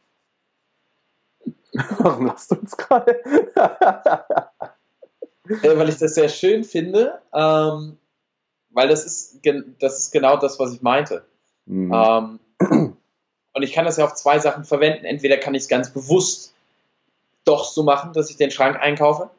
Warum 1.99 2.27
lasst 2.27 2.51
du 2.51 2.57
uns 2.57 2.77
gerade? 2.77 3.21
äh, 5.49 5.77
weil 5.79 5.89
ich 5.89 5.99
das 5.99 6.15
sehr 6.15 6.29
schön 6.29 6.65
finde, 6.65 7.21
ähm, 7.33 7.99
weil 8.71 8.89
das 8.89 9.05
ist, 9.05 9.41
das 9.79 9.99
ist 9.99 10.13
genau 10.13 10.37
das, 10.37 10.59
was 10.59 10.73
ich 10.75 10.83
meinte. 10.83 11.25
Mhm. 11.67 11.93
Ähm, 11.93 12.39
und 13.55 13.63
ich 13.63 13.73
kann 13.73 13.85
das 13.85 13.97
ja 13.97 14.05
auf 14.05 14.15
zwei 14.15 14.39
Sachen 14.39 14.65
verwenden. 14.65 15.05
Entweder 15.05 15.37
kann 15.37 15.55
ich 15.55 15.63
es 15.63 15.69
ganz 15.69 15.91
bewusst 15.91 16.55
doch 17.45 17.65
so 17.65 17.83
machen, 17.83 18.13
dass 18.13 18.31
ich 18.31 18.37
den 18.37 18.51
Schrank 18.51 18.77
einkaufe. 18.81 19.31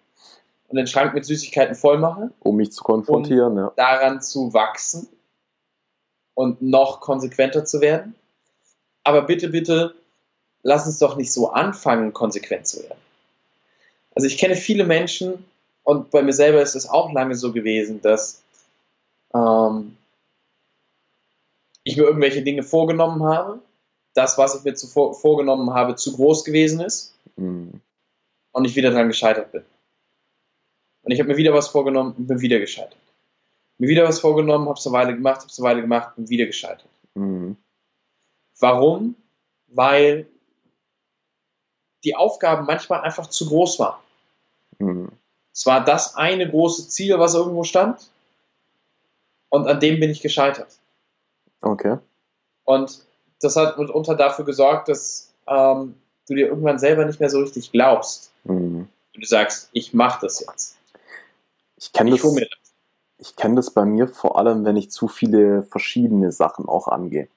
und 0.68 0.78
den 0.78 0.88
Schrank 0.88 1.14
mit 1.14 1.26
Süßigkeiten 1.26 1.76
voll 1.76 1.98
mache. 1.98 2.32
Um 2.40 2.56
mich 2.56 2.72
zu 2.72 2.84
konfrontieren, 2.84 3.54
um 3.54 3.58
ja. 3.58 3.74
Daran 3.76 4.22
zu 4.22 4.54
wachsen 4.54 5.08
und 6.34 6.62
noch 6.62 7.02
konsequenter 7.02 7.66
zu 7.66 7.82
werden. 7.82 8.16
Aber 9.04 9.24
bitte, 9.24 9.50
bitte, 9.50 9.96
lass 10.64 10.86
uns 10.86 11.00
doch 11.00 11.16
nicht 11.16 11.32
so 11.32 11.52
anfangen, 11.52 12.14
konsequent 12.14 12.68
zu 12.68 12.84
werden. 12.84 13.00
Also 14.16 14.28
ich 14.28 14.38
kenne 14.38 14.56
viele 14.56 14.86
Menschen, 14.86 15.46
und 15.86 16.10
bei 16.10 16.24
mir 16.24 16.34
selber 16.34 16.62
ist 16.62 16.76
es 16.76 16.90
auch 16.90 17.14
lange 17.14 17.36
so 17.36 17.54
gewesen, 17.54 18.02
dass 18.02 18.44
ähm, 19.34 19.96
ich 21.84 21.96
mir 21.96 22.04
irgendwelche 22.04 22.42
Dinge 22.42 22.64
vorgenommen 22.64 23.24
habe, 23.24 23.60
das, 24.16 24.38
was 24.40 24.56
ich 24.56 24.64
mir 24.64 24.74
zuvor 24.74 25.14
vorgenommen 25.14 25.74
habe, 25.74 25.96
zu 25.96 26.16
groß 26.16 26.44
gewesen 26.44 26.80
ist 26.80 27.16
mhm. 27.36 27.80
und 28.52 28.66
ich 28.66 28.76
wieder 28.76 28.90
daran 28.90 29.10
gescheitert 29.10 29.52
bin. 29.52 29.64
Und 31.04 31.12
ich 31.12 31.20
habe 31.20 31.30
mir 31.30 31.38
wieder 31.38 31.54
was 31.54 31.68
vorgenommen 31.68 32.16
und 32.18 32.26
bin 32.28 32.42
wieder 32.42 32.60
gescheitert. 32.60 32.98
Mir 33.78 33.88
wieder 33.88 34.06
was 34.06 34.20
vorgenommen, 34.20 34.68
habe 34.68 34.80
es 34.80 34.88
eine 34.88 34.94
Weile 34.94 35.14
gemacht, 35.14 35.42
habe 35.42 35.50
es 35.50 35.60
eine 35.60 35.70
Weile 35.70 35.82
gemacht, 35.82 36.16
bin 36.16 36.30
wieder 36.30 36.48
gescheitert. 36.48 36.90
Mhm. 37.14 37.58
Warum? 38.60 39.16
Weil 39.68 40.26
die 42.04 42.16
Aufgaben 42.16 42.66
manchmal 42.66 43.02
einfach 43.02 43.28
zu 43.28 43.48
groß 43.48 43.78
waren. 43.78 44.00
Mhm. 44.80 45.12
Es 45.56 45.66
war 45.66 45.84
das 45.84 46.16
eine 46.16 46.50
große 46.50 46.90
Ziel, 46.90 47.18
was 47.18 47.34
irgendwo 47.34 47.64
stand. 47.64 48.12
Und 49.48 49.68
an 49.68 49.80
dem 49.80 50.02
bin 50.02 50.10
ich 50.10 50.22
gescheitert. 50.22 50.68
Okay. 51.62 51.98
Und 52.66 53.06
das 53.40 53.56
hat 53.56 53.78
mitunter 53.78 54.16
dafür 54.16 54.44
gesorgt, 54.44 54.90
dass 54.90 55.32
ähm, 55.48 55.96
du 56.28 56.36
dir 56.36 56.48
irgendwann 56.48 56.78
selber 56.78 57.06
nicht 57.06 57.22
mehr 57.22 57.30
so 57.30 57.40
richtig 57.40 57.72
glaubst. 57.72 58.32
Mhm. 58.44 58.90
Und 59.14 59.22
du 59.22 59.26
sagst, 59.26 59.70
ich 59.72 59.94
mache 59.94 60.26
das 60.26 60.42
jetzt. 60.42 60.78
Ich 61.78 61.94
kenne 61.94 62.12
das, 62.12 62.22
das. 62.22 62.36
Ich 63.18 63.36
kenne 63.38 63.56
das 63.56 63.72
bei 63.72 63.86
mir 63.86 64.10
vor 64.10 64.38
allem, 64.38 64.66
wenn 64.66 64.76
ich 64.76 64.92
zu 64.92 65.08
viele 65.08 65.64
verschiedene 65.64 66.34
Sachen 66.34 66.68
auch 66.68 66.90
angehe. 66.90 67.30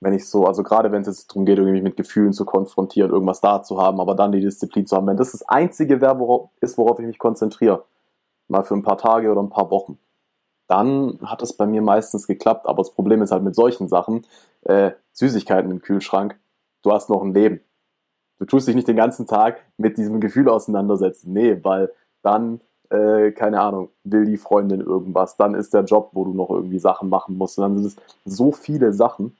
Wenn 0.00 0.12
ich 0.12 0.28
so, 0.28 0.46
also 0.46 0.62
gerade 0.62 0.92
wenn 0.92 1.02
es 1.02 1.08
jetzt 1.08 1.30
darum 1.30 1.44
geht, 1.44 1.58
irgendwie 1.58 1.82
mit 1.82 1.96
Gefühlen 1.96 2.32
zu 2.32 2.44
konfrontieren, 2.44 3.10
irgendwas 3.10 3.40
da 3.40 3.62
zu 3.62 3.82
haben, 3.82 4.00
aber 4.00 4.14
dann 4.14 4.32
die 4.32 4.40
Disziplin 4.40 4.86
zu 4.86 4.96
haben, 4.96 5.06
wenn 5.06 5.16
das 5.16 5.32
das 5.32 5.48
einzige 5.48 6.00
wäre, 6.00 6.18
worauf, 6.18 6.50
ist, 6.60 6.78
worauf 6.78 7.00
ich 7.00 7.06
mich 7.06 7.18
konzentriere, 7.18 7.84
mal 8.46 8.62
für 8.62 8.74
ein 8.74 8.82
paar 8.82 8.98
Tage 8.98 9.30
oder 9.30 9.42
ein 9.42 9.50
paar 9.50 9.70
Wochen, 9.70 9.98
dann 10.68 11.18
hat 11.24 11.42
es 11.42 11.52
bei 11.52 11.66
mir 11.66 11.82
meistens 11.82 12.26
geklappt. 12.26 12.66
Aber 12.66 12.82
das 12.82 12.92
Problem 12.92 13.22
ist 13.22 13.32
halt 13.32 13.42
mit 13.42 13.54
solchen 13.54 13.88
Sachen, 13.88 14.24
äh, 14.62 14.92
Süßigkeiten 15.12 15.70
im 15.70 15.82
Kühlschrank, 15.82 16.38
du 16.82 16.92
hast 16.92 17.10
noch 17.10 17.22
ein 17.22 17.34
Leben. 17.34 17.60
Du 18.38 18.44
tust 18.44 18.68
dich 18.68 18.76
nicht 18.76 18.86
den 18.86 18.96
ganzen 18.96 19.26
Tag 19.26 19.64
mit 19.78 19.98
diesem 19.98 20.20
Gefühl 20.20 20.48
auseinandersetzen. 20.48 21.32
Nee, 21.32 21.58
weil 21.64 21.90
dann, 22.22 22.60
äh, 22.90 23.32
keine 23.32 23.60
Ahnung, 23.60 23.88
will 24.04 24.26
die 24.26 24.36
Freundin 24.36 24.80
irgendwas, 24.80 25.36
dann 25.36 25.54
ist 25.54 25.74
der 25.74 25.84
Job, 25.84 26.10
wo 26.12 26.24
du 26.24 26.34
noch 26.34 26.50
irgendwie 26.50 26.78
Sachen 26.78 27.08
machen 27.08 27.36
musst. 27.36 27.58
Und 27.58 27.62
dann 27.62 27.78
sind 27.78 27.86
es 27.86 27.96
so 28.24 28.52
viele 28.52 28.92
Sachen, 28.92 29.36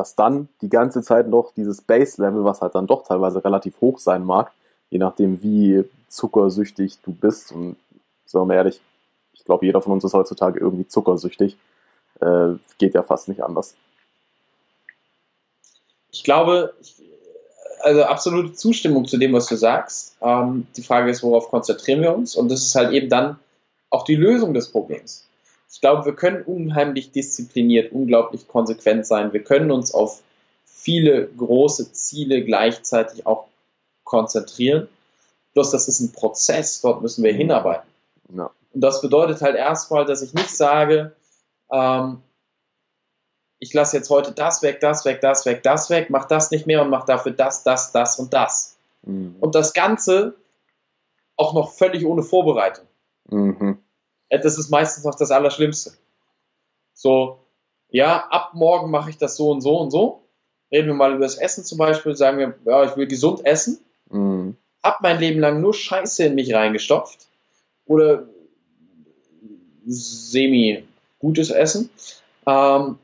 dass 0.00 0.14
dann 0.14 0.48
die 0.62 0.70
ganze 0.70 1.02
Zeit 1.02 1.28
noch 1.28 1.52
dieses 1.52 1.82
Base-Level, 1.82 2.42
was 2.42 2.62
halt 2.62 2.74
dann 2.74 2.86
doch 2.86 3.06
teilweise 3.06 3.44
relativ 3.44 3.82
hoch 3.82 3.98
sein 3.98 4.24
mag, 4.24 4.50
je 4.88 4.96
nachdem, 4.96 5.42
wie 5.42 5.84
zuckersüchtig 6.08 7.00
du 7.02 7.12
bist. 7.12 7.52
Und 7.52 7.76
sagen 8.24 8.44
wir 8.44 8.46
mal 8.46 8.54
ehrlich, 8.54 8.80
ich 9.34 9.44
glaube, 9.44 9.66
jeder 9.66 9.82
von 9.82 9.92
uns 9.92 10.02
ist 10.02 10.14
heutzutage 10.14 10.58
irgendwie 10.58 10.88
zuckersüchtig. 10.88 11.58
Äh, 12.20 12.54
geht 12.78 12.94
ja 12.94 13.02
fast 13.02 13.28
nicht 13.28 13.44
anders. 13.44 13.74
Ich 16.12 16.24
glaube, 16.24 16.72
also 17.80 18.04
absolute 18.04 18.54
Zustimmung 18.54 19.06
zu 19.06 19.18
dem, 19.18 19.34
was 19.34 19.48
du 19.48 19.56
sagst. 19.56 20.16
Ähm, 20.22 20.66
die 20.78 20.82
Frage 20.82 21.10
ist, 21.10 21.22
worauf 21.22 21.50
konzentrieren 21.50 22.00
wir 22.00 22.16
uns? 22.16 22.36
Und 22.36 22.50
das 22.50 22.62
ist 22.62 22.74
halt 22.74 22.92
eben 22.92 23.10
dann 23.10 23.38
auch 23.90 24.04
die 24.04 24.16
Lösung 24.16 24.54
des 24.54 24.72
Problems. 24.72 25.28
Ich 25.70 25.80
glaube, 25.80 26.04
wir 26.04 26.16
können 26.16 26.42
unheimlich 26.42 27.12
diszipliniert, 27.12 27.92
unglaublich 27.92 28.48
konsequent 28.48 29.06
sein. 29.06 29.32
Wir 29.32 29.44
können 29.44 29.70
uns 29.70 29.94
auf 29.94 30.22
viele 30.64 31.28
große 31.28 31.92
Ziele 31.92 32.44
gleichzeitig 32.44 33.24
auch 33.26 33.46
konzentrieren. 34.02 34.88
Bloß 35.54 35.70
das 35.70 35.86
ist 35.86 36.00
ein 36.00 36.12
Prozess, 36.12 36.80
dort 36.80 37.02
müssen 37.02 37.22
wir 37.22 37.32
hinarbeiten. 37.32 37.88
Ja. 38.34 38.50
Und 38.72 38.80
das 38.80 39.00
bedeutet 39.00 39.42
halt 39.42 39.56
erstmal, 39.56 40.04
dass 40.04 40.22
ich 40.22 40.34
nicht 40.34 40.50
sage, 40.50 41.12
ähm, 41.70 42.20
ich 43.60 43.72
lasse 43.72 43.96
jetzt 43.96 44.10
heute 44.10 44.32
das 44.32 44.62
weg, 44.62 44.80
das 44.80 45.04
weg, 45.04 45.20
das 45.20 45.46
weg, 45.46 45.62
das 45.62 45.90
weg, 45.90 46.10
mach 46.10 46.24
das 46.24 46.50
nicht 46.50 46.66
mehr 46.66 46.82
und 46.82 46.90
mach 46.90 47.04
dafür 47.04 47.32
das, 47.32 47.62
das, 47.62 47.92
das 47.92 48.18
und 48.18 48.32
das. 48.32 48.76
Mhm. 49.02 49.36
Und 49.38 49.54
das 49.54 49.72
Ganze 49.72 50.34
auch 51.36 51.54
noch 51.54 51.72
völlig 51.72 52.04
ohne 52.04 52.22
Vorbereitung. 52.22 52.86
Mhm. 53.28 53.78
Das 54.30 54.56
ist 54.56 54.70
meistens 54.70 55.04
noch 55.04 55.16
das 55.16 55.30
Allerschlimmste. 55.30 55.92
So, 56.94 57.40
ja, 57.88 58.28
ab 58.30 58.52
morgen 58.54 58.90
mache 58.90 59.10
ich 59.10 59.18
das 59.18 59.36
so 59.36 59.50
und 59.50 59.60
so 59.60 59.76
und 59.78 59.90
so. 59.90 60.22
Reden 60.70 60.86
wir 60.86 60.94
mal 60.94 61.12
über 61.14 61.24
das 61.24 61.36
Essen 61.36 61.64
zum 61.64 61.78
Beispiel, 61.78 62.14
sagen 62.14 62.38
wir, 62.38 62.54
ja, 62.64 62.84
ich 62.84 62.96
will 62.96 63.08
gesund 63.08 63.44
essen. 63.44 63.80
Mhm. 64.08 64.56
Hab 64.82 65.00
mein 65.00 65.18
Leben 65.18 65.40
lang 65.40 65.60
nur 65.60 65.74
Scheiße 65.74 66.24
in 66.24 66.36
mich 66.36 66.54
reingestopft. 66.54 67.26
Oder 67.86 68.28
semi-gutes 69.86 71.50
Essen. 71.50 71.90
Ähm, 72.46 72.98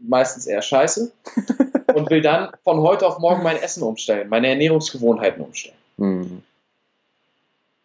meistens 0.00 0.46
eher 0.46 0.62
scheiße. 0.62 1.12
und 1.94 2.10
will 2.10 2.22
dann 2.22 2.50
von 2.64 2.80
heute 2.80 3.06
auf 3.06 3.18
morgen 3.18 3.42
mein 3.42 3.56
Essen 3.56 3.82
umstellen, 3.84 4.28
meine 4.28 4.48
Ernährungsgewohnheiten 4.48 5.44
umstellen. 5.44 5.76
Mhm. 5.96 6.42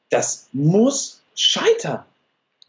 Das 0.10 0.48
muss 0.52 1.22
scheitern. 1.36 2.04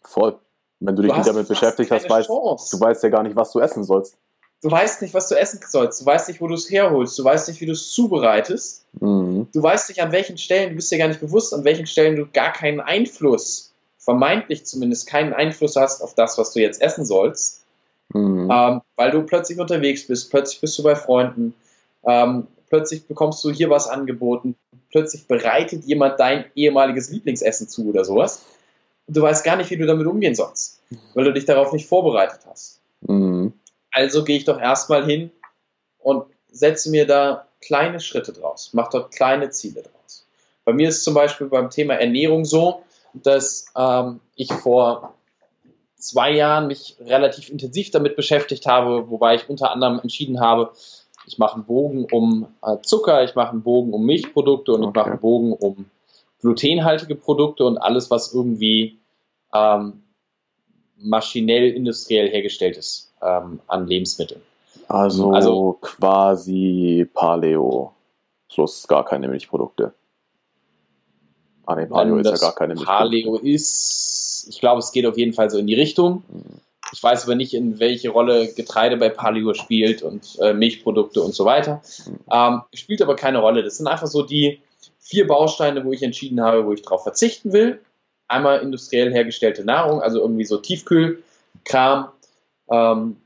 Voll. 0.03 0.39
Wenn 0.81 0.97
du 0.97 1.03
dich 1.03 1.13
nicht 1.13 1.27
damit 1.27 1.47
beschäftigt 1.47 1.91
hast, 1.91 2.09
weißt, 2.09 2.29
du 2.29 2.81
weißt 2.81 3.03
ja 3.03 3.09
gar 3.11 3.23
nicht, 3.23 3.37
was 3.37 3.53
du 3.53 3.61
essen 3.61 3.85
sollst. 3.85 4.17
Du 4.63 4.71
weißt 4.71 5.03
nicht, 5.03 5.15
was 5.15 5.29
du 5.29 5.35
essen 5.39 5.61
sollst. 5.67 6.01
Du 6.01 6.07
weißt 6.07 6.29
nicht, 6.29 6.41
wo 6.41 6.47
du 6.47 6.55
es 6.55 6.71
herholst. 6.71 7.19
Du 7.19 7.25
weißt 7.25 7.49
nicht, 7.49 7.61
wie 7.61 7.67
du 7.67 7.73
es 7.73 7.93
zubereitest. 7.93 8.85
Mhm. 9.01 9.49
Du 9.53 9.63
weißt 9.63 9.89
nicht, 9.89 10.03
an 10.03 10.13
welchen 10.13 10.39
Stellen, 10.39 10.71
du 10.71 10.77
bist 10.77 10.91
dir 10.91 10.99
gar 10.99 11.09
nicht 11.09 11.21
bewusst, 11.21 11.55
an 11.55 11.65
welchen 11.65 11.87
Stellen 11.87 12.17
du 12.17 12.27
gar 12.31 12.53
keinen 12.53 12.81
Einfluss 12.81 13.71
vermeintlich 14.01 14.65
zumindest 14.65 15.07
keinen 15.07 15.33
Einfluss 15.33 15.77
hast 15.77 16.03
auf 16.03 16.15
das, 16.15 16.39
was 16.39 16.53
du 16.53 16.61
jetzt 16.61 16.81
essen 16.81 17.05
sollst, 17.05 17.65
mhm. 18.13 18.51
ähm, 18.51 18.81
weil 18.97 19.11
du 19.11 19.23
plötzlich 19.23 19.61
unterwegs 19.61 20.07
bist, 20.07 20.31
plötzlich 20.31 20.61
bist 20.61 20.79
du 20.79 20.83
bei 20.83 20.97
Freunden, 20.97 21.55
ähm, 22.05 22.47
plötzlich 22.71 23.07
bekommst 23.07 23.45
du 23.45 23.51
hier 23.51 23.69
was 23.69 23.87
angeboten, 23.87 24.57
plötzlich 24.91 25.27
bereitet 25.27 25.85
jemand 25.85 26.19
dein 26.19 26.47
ehemaliges 26.55 27.11
Lieblingsessen 27.11 27.69
zu 27.69 27.89
oder 27.89 28.05
sowas. 28.05 28.43
Du 29.13 29.23
weißt 29.23 29.45
gar 29.45 29.57
nicht, 29.57 29.71
wie 29.71 29.77
du 29.77 29.87
damit 29.87 30.07
umgehen 30.07 30.35
sollst, 30.35 30.81
weil 31.15 31.25
du 31.25 31.33
dich 31.33 31.45
darauf 31.45 31.73
nicht 31.73 31.87
vorbereitet 31.87 32.41
hast. 32.47 32.81
Mhm. 33.03 33.53
Also 33.93 34.25
gehe 34.25 34.37
ich 34.37 34.45
doch 34.45 34.61
erstmal 34.61 35.05
hin 35.05 35.31
und 35.99 36.25
setze 36.51 36.91
mir 36.91 37.07
da 37.07 37.47
kleine 37.61 38.01
Schritte 38.01 38.33
draus, 38.33 38.73
mache 38.73 38.91
dort 38.93 39.15
kleine 39.15 39.51
Ziele 39.51 39.83
draus. 39.83 40.27
Bei 40.65 40.73
mir 40.73 40.89
ist 40.89 41.05
zum 41.05 41.15
Beispiel 41.15 41.49
beim 41.49 41.71
Thema 41.71 41.95
Ernährung 41.95 42.45
so, 42.45 42.83
dass 43.13 43.67
ähm, 43.77 44.21
ich 44.37 44.53
vor 44.53 45.15
zwei 45.97 46.33
Jahren 46.33 46.69
mich 46.69 46.97
relativ 47.01 47.51
intensiv 47.51 47.91
damit 47.91 48.17
beschäftigt 48.17 48.67
habe, 48.67 49.11
wobei 49.11 49.35
ich 49.35 49.49
unter 49.49 49.71
anderem 49.71 50.01
entschieden 50.01 50.41
habe, 50.41 50.73
ich 51.27 51.39
mache 51.39 51.55
einen 51.55 51.65
Bogen 51.65 52.07
um 52.11 52.49
äh, 52.63 52.77
Zucker, 52.83 53.23
ich 53.25 53.35
mache 53.35 53.51
einen 53.51 53.63
Bogen 53.63 53.93
um 53.93 54.05
Milchprodukte 54.07 54.73
und 54.73 54.83
okay. 54.83 54.91
ich 54.91 54.97
mache 54.97 55.11
einen 55.11 55.21
Bogen 55.21 55.53
um 55.53 55.91
glutenhaltige 56.41 57.15
Produkte 57.15 57.65
und 57.65 57.79
alles, 57.79 58.11
was 58.11 58.35
irgendwie 58.35 58.99
ähm, 59.55 60.03
maschinell, 60.97 61.71
industriell 61.71 62.29
hergestellt 62.29 62.77
ist 62.77 63.13
ähm, 63.23 63.61
an 63.67 63.87
Lebensmitteln. 63.87 64.41
Also, 64.89 65.31
also 65.31 65.79
quasi 65.81 67.09
Paleo 67.13 67.93
plus 68.53 68.87
gar 68.89 69.05
keine 69.05 69.29
Milchprodukte. 69.29 69.93
Ah, 71.67 71.77
nee, 71.77 71.87
Paleo 71.87 72.17
ist 72.17 72.31
ja 72.31 72.37
gar 72.37 72.55
keine 72.55 72.75
Paleo 72.75 73.37
ist, 73.37 74.47
ich 74.49 74.59
glaube, 74.59 74.81
es 74.81 74.91
geht 74.91 75.07
auf 75.07 75.17
jeden 75.17 75.33
Fall 75.33 75.51
so 75.51 75.59
in 75.59 75.67
die 75.67 75.75
Richtung. 75.75 76.25
Ich 76.93 77.01
weiß 77.01 77.25
aber 77.25 77.37
nicht, 77.37 77.55
in 77.55 77.79
welche 77.79 78.11
Rolle 78.11 78.53
Getreide 78.53 78.97
bei 78.97 79.09
Paleo 79.11 79.55
spielt 79.55 80.03
und 80.03 80.37
äh, 80.41 80.53
Milchprodukte 80.53 81.23
und 81.23 81.35
so 81.35 81.45
weiter. 81.45 81.83
Ähm, 82.31 82.63
spielt 82.75 83.01
aber 83.03 83.15
keine 83.15 83.39
Rolle. 83.39 83.63
Das 83.63 83.77
sind 83.77 83.87
einfach 83.87 84.09
so 84.09 84.23
die 84.23 84.61
vier 85.01 85.27
Bausteine, 85.27 85.85
wo 85.85 85.93
ich 85.93 86.03
entschieden 86.03 86.41
habe, 86.41 86.65
wo 86.67 86.73
ich 86.73 86.83
darauf 86.83 87.03
verzichten 87.03 87.53
will. 87.53 87.81
Einmal 88.29 88.61
industriell 88.61 89.13
hergestellte 89.13 89.65
Nahrung, 89.65 90.01
also 90.01 90.21
irgendwie 90.21 90.45
so 90.45 90.59
Tiefkühlkram, 90.59 92.13
ähm, 92.71 93.17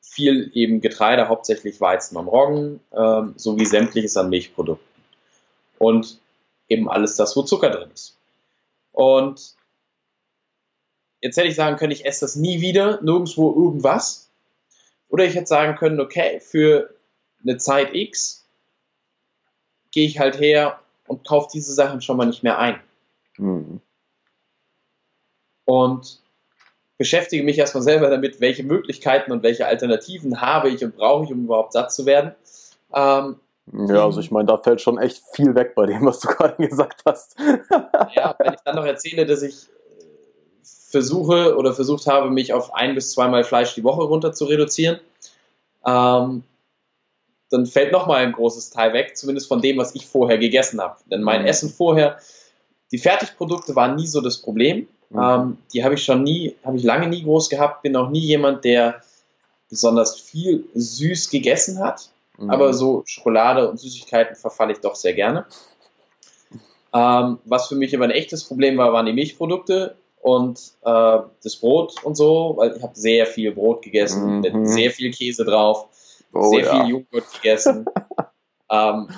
viel 0.00 0.50
eben 0.52 0.80
Getreide, 0.80 1.28
hauptsächlich 1.28 1.80
Weizen 1.80 2.16
und 2.16 2.28
Roggen, 2.28 2.80
ähm, 2.92 3.34
sowie 3.36 3.64
sämtliches 3.64 4.16
an 4.16 4.28
Milchprodukten. 4.28 4.86
Und 5.78 6.18
eben 6.68 6.90
alles 6.90 7.16
das, 7.16 7.36
wo 7.36 7.42
Zucker 7.42 7.70
drin 7.70 7.90
ist. 7.94 8.18
Und 8.92 9.54
jetzt 11.20 11.36
hätte 11.36 11.48
ich 11.48 11.54
sagen 11.54 11.76
können, 11.76 11.92
ich 11.92 12.04
esse 12.04 12.22
das 12.22 12.36
nie 12.36 12.60
wieder, 12.60 13.00
nirgendwo 13.00 13.54
irgendwas. 13.54 14.28
Oder 15.08 15.24
ich 15.24 15.34
hätte 15.34 15.46
sagen 15.46 15.76
können, 15.76 16.00
okay, 16.00 16.40
für 16.40 16.94
eine 17.42 17.56
Zeit 17.56 17.94
X 17.94 18.37
gehe 19.98 20.06
ich 20.06 20.20
halt 20.20 20.38
her 20.38 20.78
und 21.08 21.26
kaufe 21.26 21.48
diese 21.52 21.74
Sachen 21.74 22.00
schon 22.00 22.16
mal 22.16 22.24
nicht 22.24 22.44
mehr 22.44 22.60
ein. 22.60 22.78
Mhm. 23.36 23.80
Und 25.64 26.22
beschäftige 26.98 27.42
mich 27.42 27.58
erstmal 27.58 27.82
selber 27.82 28.08
damit, 28.08 28.40
welche 28.40 28.62
Möglichkeiten 28.62 29.32
und 29.32 29.42
welche 29.42 29.66
Alternativen 29.66 30.40
habe 30.40 30.68
ich 30.68 30.84
und 30.84 30.96
brauche 30.96 31.24
ich, 31.24 31.32
um 31.32 31.46
überhaupt 31.46 31.72
satt 31.72 31.92
zu 31.92 32.06
werden. 32.06 32.32
Ähm, 32.94 33.40
ja, 33.88 34.04
also 34.04 34.20
ich 34.20 34.30
meine, 34.30 34.46
da 34.46 34.56
fällt 34.56 34.80
schon 34.80 34.98
echt 34.98 35.20
viel 35.32 35.56
weg 35.56 35.74
bei 35.74 35.86
dem, 35.86 36.06
was 36.06 36.20
du 36.20 36.28
gerade 36.36 36.64
gesagt 36.64 37.02
hast. 37.04 37.36
ja, 38.14 38.36
wenn 38.38 38.54
ich 38.54 38.60
dann 38.64 38.76
noch 38.76 38.86
erzähle, 38.86 39.26
dass 39.26 39.42
ich 39.42 39.64
äh, 39.64 40.04
versuche 40.62 41.56
oder 41.56 41.74
versucht 41.74 42.06
habe, 42.06 42.30
mich 42.30 42.52
auf 42.52 42.72
ein 42.72 42.94
bis 42.94 43.10
zweimal 43.10 43.42
Fleisch 43.42 43.74
die 43.74 43.82
Woche 43.82 44.04
runter 44.04 44.32
zu 44.32 44.44
reduzieren, 44.44 45.00
ähm, 45.84 46.44
dann 47.50 47.66
fällt 47.66 47.92
nochmal 47.92 48.24
ein 48.24 48.32
großes 48.32 48.70
Teil 48.70 48.92
weg, 48.92 49.16
zumindest 49.16 49.48
von 49.48 49.60
dem, 49.60 49.78
was 49.78 49.94
ich 49.94 50.06
vorher 50.06 50.38
gegessen 50.38 50.80
habe. 50.80 50.96
Denn 51.10 51.22
mein 51.22 51.42
mhm. 51.42 51.48
Essen 51.48 51.70
vorher, 51.70 52.18
die 52.92 52.98
Fertigprodukte 52.98 53.74
waren 53.74 53.96
nie 53.96 54.06
so 54.06 54.20
das 54.20 54.38
Problem. 54.38 54.88
Mhm. 55.10 55.18
Ähm, 55.20 55.58
die 55.72 55.84
habe 55.84 55.94
ich 55.94 56.04
schon 56.04 56.22
nie, 56.22 56.56
habe 56.64 56.76
ich 56.76 56.82
lange 56.82 57.08
nie 57.08 57.22
groß 57.22 57.48
gehabt, 57.48 57.82
bin 57.82 57.96
auch 57.96 58.10
nie 58.10 58.20
jemand, 58.20 58.64
der 58.64 59.02
besonders 59.70 60.18
viel 60.18 60.64
süß 60.74 61.30
gegessen 61.30 61.78
hat. 61.78 62.10
Mhm. 62.36 62.50
Aber 62.50 62.72
so 62.72 63.02
Schokolade 63.06 63.68
und 63.68 63.78
Süßigkeiten 63.78 64.36
verfalle 64.36 64.72
ich 64.72 64.80
doch 64.80 64.94
sehr 64.94 65.14
gerne. 65.14 65.46
Ähm, 66.92 67.38
was 67.44 67.68
für 67.68 67.74
mich 67.74 67.94
aber 67.94 68.04
ein 68.04 68.10
echtes 68.10 68.44
Problem 68.44 68.78
war, 68.78 68.92
waren 68.92 69.06
die 69.06 69.12
Milchprodukte 69.12 69.96
und 70.20 70.58
äh, 70.84 71.18
das 71.42 71.56
Brot 71.56 72.02
und 72.02 72.16
so, 72.16 72.54
weil 72.56 72.76
ich 72.76 72.82
habe 72.82 72.94
sehr 72.94 73.26
viel 73.26 73.52
Brot 73.52 73.82
gegessen, 73.82 74.36
mhm. 74.36 74.40
mit 74.40 74.68
sehr 74.68 74.90
viel 74.90 75.12
Käse 75.12 75.44
drauf, 75.44 75.86
oh, 76.32 76.50
sehr 76.50 76.64
ja. 76.64 76.84
viel 76.84 76.90
Joghurt 76.90 77.32
gegessen. 77.34 77.86
ähm, 78.70 79.08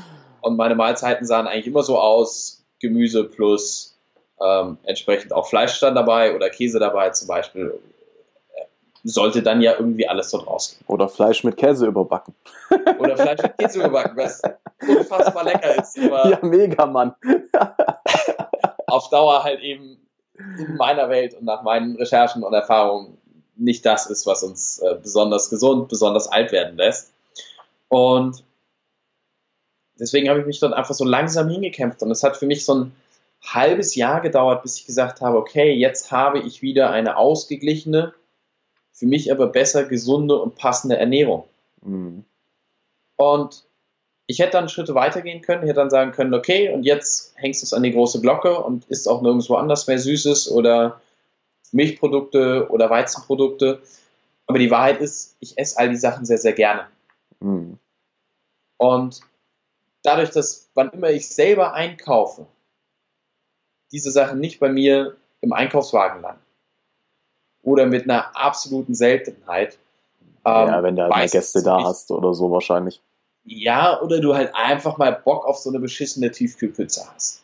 und 0.41 0.57
meine 0.57 0.75
Mahlzeiten 0.75 1.27
sahen 1.27 1.47
eigentlich 1.47 1.67
immer 1.67 1.83
so 1.83 1.99
aus, 1.99 2.65
Gemüse 2.81 3.25
plus 3.25 3.99
ähm, 4.41 4.79
entsprechend 4.85 5.33
auch 5.33 5.47
Fleisch 5.47 5.79
dann 5.81 5.95
dabei 5.95 6.35
oder 6.35 6.49
Käse 6.51 6.79
dabei 6.79 7.11
zum 7.11 7.29
Beispiel. 7.29 7.79
Sollte 9.03 9.43
dann 9.43 9.63
ja 9.63 9.75
irgendwie 9.79 10.07
alles 10.07 10.31
dort 10.31 10.47
rausgehen. 10.47 10.85
Oder 10.87 11.09
Fleisch 11.09 11.43
mit 11.43 11.57
Käse 11.57 11.87
überbacken. 11.87 12.35
Oder 12.99 13.17
Fleisch 13.17 13.43
mit 13.43 13.57
Käse 13.57 13.79
überbacken, 13.79 14.15
was 14.15 14.43
unfassbar 14.87 15.45
lecker 15.45 15.79
ist. 15.81 15.97
ja, 15.97 16.39
mega, 16.43 16.85
Mann. 16.85 17.15
auf 18.87 19.09
Dauer 19.09 19.43
halt 19.43 19.61
eben 19.61 20.07
in 20.59 20.77
meiner 20.77 21.09
Welt 21.09 21.35
und 21.35 21.45
nach 21.45 21.63
meinen 21.63 21.97
Recherchen 21.97 22.43
und 22.43 22.53
Erfahrungen 22.53 23.20
nicht 23.61 23.85
das 23.87 24.07
ist, 24.07 24.27
was 24.27 24.43
uns 24.43 24.79
äh, 24.79 24.97
besonders 25.01 25.51
gesund, 25.51 25.89
besonders 25.89 26.29
alt 26.29 26.53
werden 26.53 26.77
lässt. 26.77 27.13
Und 27.89 28.45
deswegen 29.99 30.29
habe 30.29 30.41
ich 30.41 30.47
mich 30.47 30.61
dort 30.61 30.73
einfach 30.73 30.95
so 30.95 31.05
langsam 31.05 31.49
hingekämpft. 31.49 32.03
Und 32.03 32.11
es 32.11 32.23
hat 32.23 32.37
für 32.37 32.47
mich 32.47 32.65
so 32.65 32.75
ein 32.75 32.93
halbes 33.43 33.95
Jahr 33.95 34.21
gedauert, 34.21 34.63
bis 34.63 34.77
ich 34.79 34.87
gesagt 34.87 35.21
habe, 35.21 35.39
okay, 35.39 35.73
jetzt 35.73 36.11
habe 36.11 36.41
ich 36.41 36.63
wieder 36.63 36.91
eine 36.91 37.17
ausgeglichene, 37.17 38.15
für 38.93 39.07
mich 39.07 39.33
aber 39.33 39.47
besser 39.47 39.85
gesunde 39.85 40.37
und 40.37 40.57
passende 40.57 40.97
Ernährung. 40.97 41.45
Mhm. 41.83 42.25
Und 43.17 43.65
ich 44.27 44.39
hätte 44.39 44.53
dann 44.53 44.69
Schritte 44.69 44.95
weitergehen 44.95 45.43
können, 45.43 45.63
hätte 45.63 45.75
dann 45.75 45.91
sagen 45.91 46.13
können, 46.13 46.35
okay, 46.35 46.73
und 46.73 46.85
jetzt 46.85 47.33
hängst 47.37 47.63
du 47.63 47.65
es 47.65 47.73
an 47.73 47.83
die 47.83 47.93
große 47.93 48.21
Glocke 48.21 48.63
und 48.63 48.85
isst 48.87 49.09
auch 49.09 49.23
nirgendwo 49.23 49.57
anders 49.57 49.87
mehr 49.87 49.99
Süßes 49.99 50.51
oder 50.53 51.01
Milchprodukte 51.73 52.69
oder 52.71 52.91
Weizenprodukte. 52.91 53.83
Aber 54.47 54.59
die 54.59 54.71
Wahrheit 54.71 55.01
ist, 55.01 55.37
ich 55.41 55.57
esse 55.59 55.79
all 55.79 55.91
die 55.91 55.97
Sachen 55.97 56.25
sehr, 56.25 56.39
sehr 56.39 56.53
gerne. 56.53 56.87
Mhm. 57.41 57.79
Und 58.79 59.21
dadurch, 60.03 60.31
dass 60.31 60.71
wann 60.75 60.91
immer 60.91 61.11
ich 61.11 61.29
selber 61.29 61.75
einkaufe, 61.75 62.47
diese 63.93 64.11
Sachen 64.11 64.41
nicht 64.41 64.61
bei 64.61 64.69
mir 64.69 65.17
im 65.41 65.53
Einkaufswagen 65.53 66.23
landen 66.23 66.43
oder 67.63 67.87
mit 67.87 68.05
einer 68.05 68.37
absoluten 68.37 68.95
Seltenheit. 68.95 69.79
ja, 70.47 70.79
ähm, 70.79 70.85
wenn 70.85 70.97
du 70.97 71.15
halt 71.15 71.31
Gäste 71.31 71.63
da 71.63 71.83
hast 71.85 72.11
oder 72.11 72.35
so 72.35 72.51
wahrscheinlich. 72.51 73.03
Ja, 73.45 74.01
oder 74.01 74.21
du 74.21 74.35
halt 74.35 74.55
einfach 74.55 74.99
mal 74.99 75.13
Bock 75.13 75.47
auf 75.47 75.59
so 75.59 75.71
eine 75.71 75.81
beschissene 75.81 76.31
Tiefkühlpizza 76.31 77.11
hast. 77.15 77.43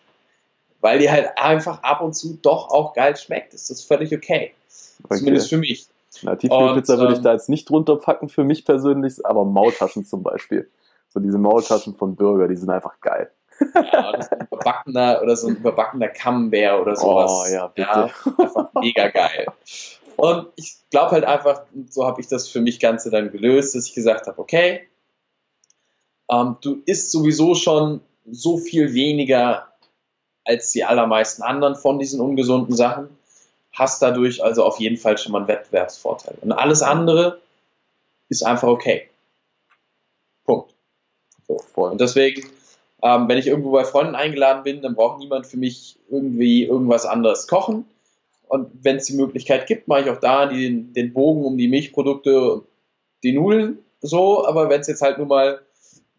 Weil 0.86 1.00
die 1.00 1.10
halt 1.10 1.36
einfach 1.36 1.82
ab 1.82 2.00
und 2.00 2.14
zu 2.14 2.38
doch 2.40 2.70
auch 2.70 2.92
geil 2.92 3.16
schmeckt. 3.16 3.52
Das 3.52 3.70
ist 3.70 3.82
völlig 3.82 4.14
okay. 4.14 4.54
okay. 5.02 5.18
Zumindest 5.18 5.48
für 5.48 5.56
mich. 5.56 5.88
Na, 6.22 6.36
Tiefkühlpizza 6.36 6.96
würde 6.96 7.14
ich 7.14 7.18
ähm, 7.18 7.24
da 7.24 7.32
jetzt 7.32 7.48
nicht 7.48 7.68
drunter 7.68 7.96
packen 7.96 8.28
für 8.28 8.44
mich 8.44 8.64
persönlich, 8.64 9.26
aber 9.26 9.44
Maultaschen 9.44 10.04
zum 10.04 10.22
Beispiel. 10.22 10.70
So 11.08 11.18
diese 11.18 11.38
Maultaschen 11.38 11.96
von 11.96 12.14
Burger, 12.14 12.46
die 12.46 12.54
sind 12.54 12.70
einfach 12.70 13.00
geil. 13.00 13.32
Ja, 13.74 14.10
oder 14.10 14.22
so 14.22 14.28
ein 14.30 14.46
überbackener, 14.46 15.20
oder 15.22 15.36
so 15.36 15.48
ein 15.48 15.56
überbackener 15.56 16.08
Camembert 16.08 16.80
oder 16.80 16.94
sowas. 16.94 17.32
Oh, 17.32 17.52
ja, 17.52 17.66
bitte. 17.66 17.88
Ja, 17.88 18.10
einfach 18.38 18.70
mega 18.74 19.08
geil. 19.08 19.46
Und 20.14 20.46
ich 20.54 20.76
glaube 20.90 21.10
halt 21.10 21.24
einfach, 21.24 21.62
so 21.90 22.06
habe 22.06 22.20
ich 22.20 22.28
das 22.28 22.46
für 22.46 22.60
mich 22.60 22.78
Ganze 22.78 23.10
dann 23.10 23.32
gelöst, 23.32 23.74
dass 23.74 23.86
ich 23.86 23.94
gesagt 23.94 24.28
habe, 24.28 24.38
okay, 24.38 24.86
ähm, 26.30 26.58
du 26.60 26.80
isst 26.86 27.10
sowieso 27.10 27.56
schon 27.56 28.02
so 28.30 28.56
viel 28.58 28.94
weniger 28.94 29.65
als 30.46 30.70
die 30.70 30.84
allermeisten 30.84 31.42
anderen 31.42 31.76
von 31.76 31.98
diesen 31.98 32.20
ungesunden 32.20 32.74
Sachen, 32.74 33.08
hast 33.72 34.00
dadurch 34.00 34.42
also 34.42 34.64
auf 34.64 34.80
jeden 34.80 34.96
Fall 34.96 35.18
schon 35.18 35.32
mal 35.32 35.38
einen 35.38 35.48
Wettbewerbsvorteil. 35.48 36.38
Und 36.40 36.52
alles 36.52 36.82
andere 36.82 37.40
ist 38.28 38.44
einfach 38.44 38.68
okay. 38.68 39.08
Punkt. 40.44 40.72
So. 41.46 41.60
Und 41.74 42.00
deswegen, 42.00 42.48
ähm, 43.02 43.28
wenn 43.28 43.38
ich 43.38 43.46
irgendwo 43.46 43.72
bei 43.72 43.84
Freunden 43.84 44.14
eingeladen 44.14 44.62
bin, 44.62 44.82
dann 44.82 44.94
braucht 44.94 45.18
niemand 45.18 45.46
für 45.46 45.58
mich 45.58 45.98
irgendwie 46.10 46.64
irgendwas 46.64 47.04
anderes 47.04 47.46
kochen. 47.46 47.84
Und 48.48 48.70
wenn 48.82 48.96
es 48.96 49.06
die 49.06 49.16
Möglichkeit 49.16 49.66
gibt, 49.66 49.88
mache 49.88 50.02
ich 50.02 50.10
auch 50.10 50.20
da 50.20 50.46
den, 50.46 50.92
den 50.92 51.12
Bogen 51.12 51.44
um 51.44 51.58
die 51.58 51.68
Milchprodukte, 51.68 52.62
die 53.22 53.32
Nudeln 53.32 53.78
so. 54.00 54.46
Aber 54.46 54.70
wenn 54.70 54.80
es 54.80 54.86
jetzt 54.86 55.02
halt 55.02 55.18
nur 55.18 55.26
mal 55.26 55.60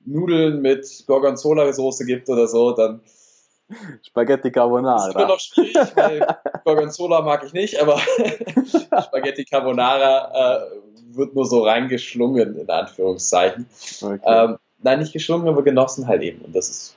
Nudeln 0.06 0.62
mit 0.62 1.06
Gorgonzola-Soße 1.08 2.06
gibt 2.06 2.30
oder 2.30 2.48
so, 2.48 2.72
dann. 2.72 3.02
Spaghetti 4.02 4.52
Carbonara. 4.52 4.96
Das 4.96 5.08
ist 5.08 5.16
immer 5.16 5.28
noch 5.28 5.40
schwierig, 5.40 5.96
weil 5.96 6.26
Gorgonzola 6.64 7.22
mag 7.22 7.44
ich 7.46 7.54
nicht, 7.54 7.82
aber 7.82 8.00
Spaghetti 9.04 9.44
Carbonara 9.46 10.62
äh, 10.64 11.16
wird 11.18 11.36
nur 11.36 11.46
so 11.46 11.64
reingeschlungen, 11.64 12.58
in 12.58 12.70
Anführungszeichen. 12.70 13.68
Okay. 14.02 14.20
Ähm, 14.24 14.58
nein, 14.82 15.00
nicht 15.00 15.14
geschlungen, 15.14 15.48
aber 15.48 15.64
genossen 15.64 16.08
halt 16.08 16.22
eben. 16.22 16.42
Und 16.46 16.56
das 16.56 16.70
ist 16.70 16.96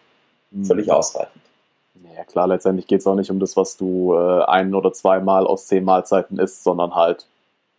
hm. 0.53 0.65
völlig 0.65 0.91
ausreichend. 0.91 1.43
Ja 2.17 2.25
klar, 2.25 2.47
letztendlich 2.47 2.87
geht 2.87 3.01
es 3.01 3.07
auch 3.07 3.15
nicht 3.15 3.31
um 3.31 3.41
das, 3.41 3.57
was 3.57 3.77
du 3.77 4.15
äh, 4.15 4.45
ein 4.45 4.75
oder 4.75 4.93
zweimal 4.93 5.47
aus 5.47 5.67
zehn 5.67 5.85
Mahlzeiten 5.85 6.39
isst, 6.39 6.63
sondern 6.63 6.95
halt, 6.95 7.27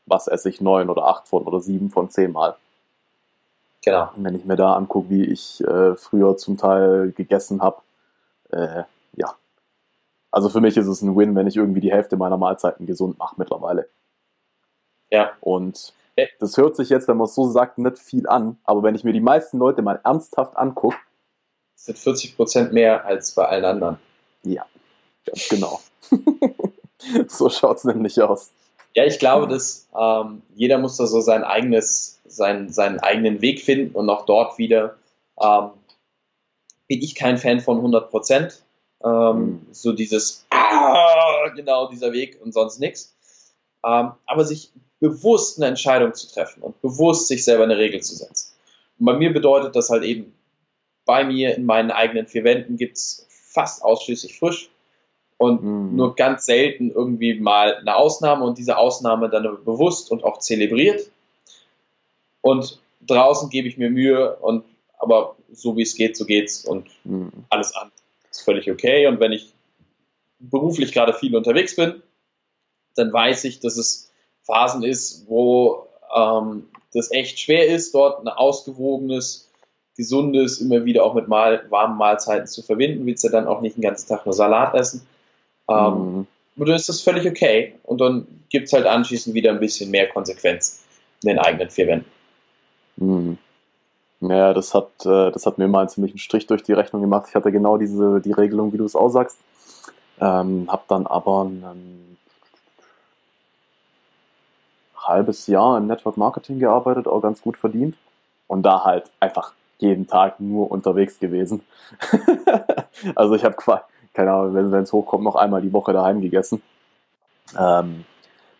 was 0.06 0.28
esse 0.28 0.50
ich 0.50 0.62
neun 0.62 0.90
oder 0.90 1.06
acht 1.06 1.28
von 1.28 1.44
oder 1.44 1.60
sieben 1.60 1.90
von 1.90 2.10
zehn 2.10 2.32
Mal. 2.32 2.56
Genau. 3.84 4.10
Wenn 4.16 4.36
ich 4.36 4.46
mir 4.46 4.56
da 4.56 4.76
angucke, 4.76 5.10
wie 5.10 5.26
ich 5.26 5.64
äh, 5.64 5.96
früher 5.96 6.38
zum 6.38 6.58
Teil 6.58 7.14
gegessen 7.16 7.62
habe, 7.62 7.82
äh, 8.52 8.84
ja. 9.16 9.36
Also 10.32 10.50
für 10.50 10.62
mich 10.62 10.78
ist 10.78 10.88
es 10.88 11.02
ein 11.02 11.16
Win, 11.16 11.36
wenn 11.36 11.48
ich 11.48 11.58
irgendwie 11.58 11.82
die 11.82 11.92
Hälfte 11.92 12.18
meiner 12.18 12.38
Mahlzeiten 12.38 12.86
gesund 12.86 13.18
mache 13.18 13.36
mittlerweile. 13.38 13.90
Ja. 15.10 15.32
Und 15.42 15.94
das 16.40 16.58
hört 16.58 16.76
sich 16.76 16.90
jetzt, 16.90 17.08
wenn 17.08 17.18
man 17.18 17.26
es 17.26 17.36
so 17.36 17.50
sagt, 17.50 17.78
nicht 17.78 18.00
viel 18.00 18.28
an, 18.28 18.58
aber 18.64 18.84
wenn 18.84 18.96
ich 18.96 19.04
mir 19.04 19.14
die 19.14 19.22
meisten 19.22 19.58
Leute 19.58 19.82
mal 19.82 20.00
ernsthaft 20.04 20.56
angucke, 20.58 20.98
sind 21.76 21.98
40 21.98 22.36
Prozent 22.36 22.74
mehr 22.74 23.06
als 23.06 23.32
bei 23.32 23.46
allen 23.48 23.66
anderen. 23.66 23.98
Ja, 24.44 24.66
ganz 25.26 25.50
genau. 25.50 25.80
so 27.28 27.50
schaut 27.50 27.78
es 27.78 27.84
nämlich 27.86 28.22
aus. 28.22 28.54
Ja, 28.94 29.06
ich 29.06 29.20
glaube, 29.20 29.48
dass 29.48 29.88
ähm, 29.98 30.42
jeder 30.54 30.78
muss 30.78 30.98
da 30.98 31.08
so 31.08 31.22
sein 31.22 31.44
eigenes, 31.44 32.20
sein, 32.26 32.70
seinen 32.70 33.00
eigenen 33.00 33.42
Weg 33.42 33.62
finden 33.62 33.96
und 33.96 34.10
auch 34.10 34.26
dort 34.26 34.58
wieder 34.58 34.96
ähm, 35.42 35.72
bin 36.92 37.02
ich 37.02 37.16
kein 37.16 37.38
Fan 37.38 37.62
von 37.62 37.78
100 37.78 38.10
Prozent. 38.10 38.64
Ähm, 39.02 39.12
mhm. 39.40 39.68
So 39.72 39.94
dieses, 39.94 40.46
ah, 40.50 41.48
genau 41.56 41.88
dieser 41.88 42.12
Weg 42.12 42.38
und 42.44 42.54
sonst 42.54 42.82
nichts. 42.82 43.16
Ähm, 43.82 44.12
aber 44.26 44.44
sich 44.44 44.74
bewusst 45.00 45.58
eine 45.58 45.68
Entscheidung 45.68 46.14
zu 46.14 46.28
treffen 46.28 46.62
und 46.62 46.82
bewusst 46.82 47.30
sich 47.30 47.46
selber 47.46 47.64
eine 47.64 47.78
Regel 47.78 48.02
zu 48.02 48.14
setzen. 48.14 48.52
Und 49.00 49.06
bei 49.06 49.14
mir 49.14 49.32
bedeutet 49.32 49.74
das 49.74 49.90
halt 49.90 50.04
eben, 50.04 50.34
bei 51.06 51.24
mir 51.24 51.56
in 51.56 51.66
meinen 51.66 51.92
eigenen 51.92 52.28
vier 52.28 52.44
Wänden 52.44 52.76
gibt 52.76 52.98
es 52.98 53.26
fast 53.30 53.86
ausschließlich 53.86 54.38
frisch 54.38 54.70
und 55.38 55.64
mhm. 55.64 55.96
nur 55.96 56.18
ganz 56.18 56.44
selten 56.44 56.92
irgendwie 56.92 57.40
mal 57.40 57.78
eine 57.78 57.96
Ausnahme 57.96 58.44
und 58.44 58.58
diese 58.58 58.76
Ausnahme 58.76 59.30
dann 59.30 59.44
bewusst 59.64 60.12
und 60.12 60.26
auch 60.26 60.40
zelebriert. 60.40 61.10
Und 62.42 62.82
draußen 63.08 63.50
gebe 63.50 63.70
ich 63.70 63.78
mir 63.78 63.90
Mühe 63.90 64.36
und 64.36 64.66
aber 65.00 65.38
so 65.54 65.76
wie 65.78 65.84
es 65.84 65.96
geht, 65.96 66.18
so 66.18 66.26
geht's 66.26 66.66
und 66.66 66.88
mhm. 67.04 67.32
alles 67.50 67.76
andere 67.76 67.96
ist 68.30 68.42
völlig 68.42 68.70
okay. 68.72 69.08
Und 69.08 69.20
wenn 69.20 69.32
ich 69.32 69.54
beruflich 70.40 70.92
gerade 70.92 71.14
viel 71.14 71.36
unterwegs 71.36 71.76
bin, 71.76 72.02
dann 72.96 73.14
weiß 73.14 73.44
ich, 73.46 73.60
dass 73.60 73.78
es 73.78 74.12
Phasen 74.44 74.84
ist, 74.84 75.26
wo 75.28 75.88
ähm, 76.16 76.68
das 76.94 77.12
echt 77.12 77.40
schwer 77.40 77.68
ist, 77.68 77.94
dort 77.94 78.22
ein 78.22 78.28
ausgewogenes, 78.28 79.50
Gesundes 79.98 80.62
immer 80.62 80.86
wieder 80.86 81.04
auch 81.04 81.14
mit 81.14 81.28
mal, 81.28 81.66
warmen 81.70 81.98
Mahlzeiten 81.98 82.48
zu 82.48 82.64
verbinden. 82.64 83.06
Willst 83.06 83.24
du 83.24 83.30
dann 83.30 83.48
auch 83.48 83.62
nicht 83.62 83.76
den 83.76 83.82
ganzen 83.82 84.08
Tag 84.08 84.26
nur 84.26 84.34
Salat 84.34 84.74
essen. 84.74 85.06
Ähm, 85.70 85.94
mhm. 85.94 86.28
Und 86.56 86.68
dann 86.68 86.76
ist 86.76 86.90
das 86.90 87.02
völlig 87.02 87.28
okay. 87.28 87.76
Und 87.84 88.00
dann 88.02 88.28
gibt 88.50 88.68
es 88.68 88.74
halt 88.74 88.86
anschließend 88.86 89.36
wieder 89.36 89.52
ein 89.52 89.60
bisschen 89.60 89.92
mehr 89.92 90.08
Konsequenz 90.08 90.84
in 91.24 91.30
den 91.30 91.40
eigenen 91.40 91.70
vier 91.70 91.88
Wänden. 91.88 92.12
Mhm. 92.98 93.38
Ja, 94.22 94.54
das 94.54 94.76
hat, 94.76 95.06
äh, 95.06 95.32
das 95.32 95.46
hat 95.48 95.58
mir 95.58 95.68
mal 95.68 95.82
einen 95.82 95.90
ziemlichen 95.90 96.20
Strich 96.20 96.46
durch 96.46 96.62
die 96.62 96.74
Rechnung 96.74 97.02
gemacht. 97.02 97.26
Ich 97.30 97.36
hatte 97.36 97.52
genau 97.52 97.78
diese, 97.78 98.22
die 98.22 98.32
Regelung, 98.32 98.72
wie 98.72 98.78
du 98.78 98.86
es 98.86 98.96
aussagst. 98.96 99.40
Ähm, 100.20 100.68
hab 100.72 100.88
dann 100.88 101.08
aber 101.08 101.46
ein 101.46 102.18
halbes 104.96 105.48
Jahr 105.48 105.78
im 105.78 105.88
Network 105.88 106.18
Marketing 106.18 106.60
gearbeitet, 106.60 107.08
auch 107.08 107.22
ganz 107.22 107.42
gut 107.42 107.58
verdient. 107.58 107.98
Und 108.48 108.64
da 108.64 108.84
halt 108.84 109.10
einfach 109.20 109.54
jeden 109.80 110.06
Tag 110.06 110.40
nur 110.40 110.70
unterwegs 110.70 111.20
gewesen. 111.20 111.64
also 113.16 113.34
ich 113.34 113.44
habe 113.44 113.56
keine 114.14 114.32
Ahnung, 114.32 114.54
wenn 114.54 114.84
es 114.84 114.94
hochkommt, 114.94 115.24
noch 115.24 115.36
einmal 115.36 115.62
die 115.62 115.74
Woche 115.74 115.94
daheim 115.94 116.22
gegessen. 116.22 116.62
Ähm, 117.58 118.06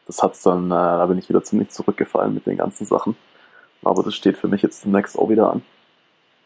das 0.08 0.24
hat's 0.24 0.42
dann, 0.42 0.68
äh, 0.68 0.70
da 0.70 1.06
bin 1.06 1.20
ich 1.20 1.30
wieder 1.30 1.44
ziemlich 1.44 1.70
zurückgefallen 1.70 2.34
mit 2.34 2.48
den 2.48 2.58
ganzen 2.58 2.86
Sachen. 2.86 3.16
Aber 3.84 4.04
das 4.04 4.16
steht 4.16 4.38
für 4.38 4.48
mich 4.48 4.62
jetzt 4.62 4.84
demnächst 4.86 5.18
auch 5.18 5.30
wieder 5.30 5.52
an. 5.52 5.64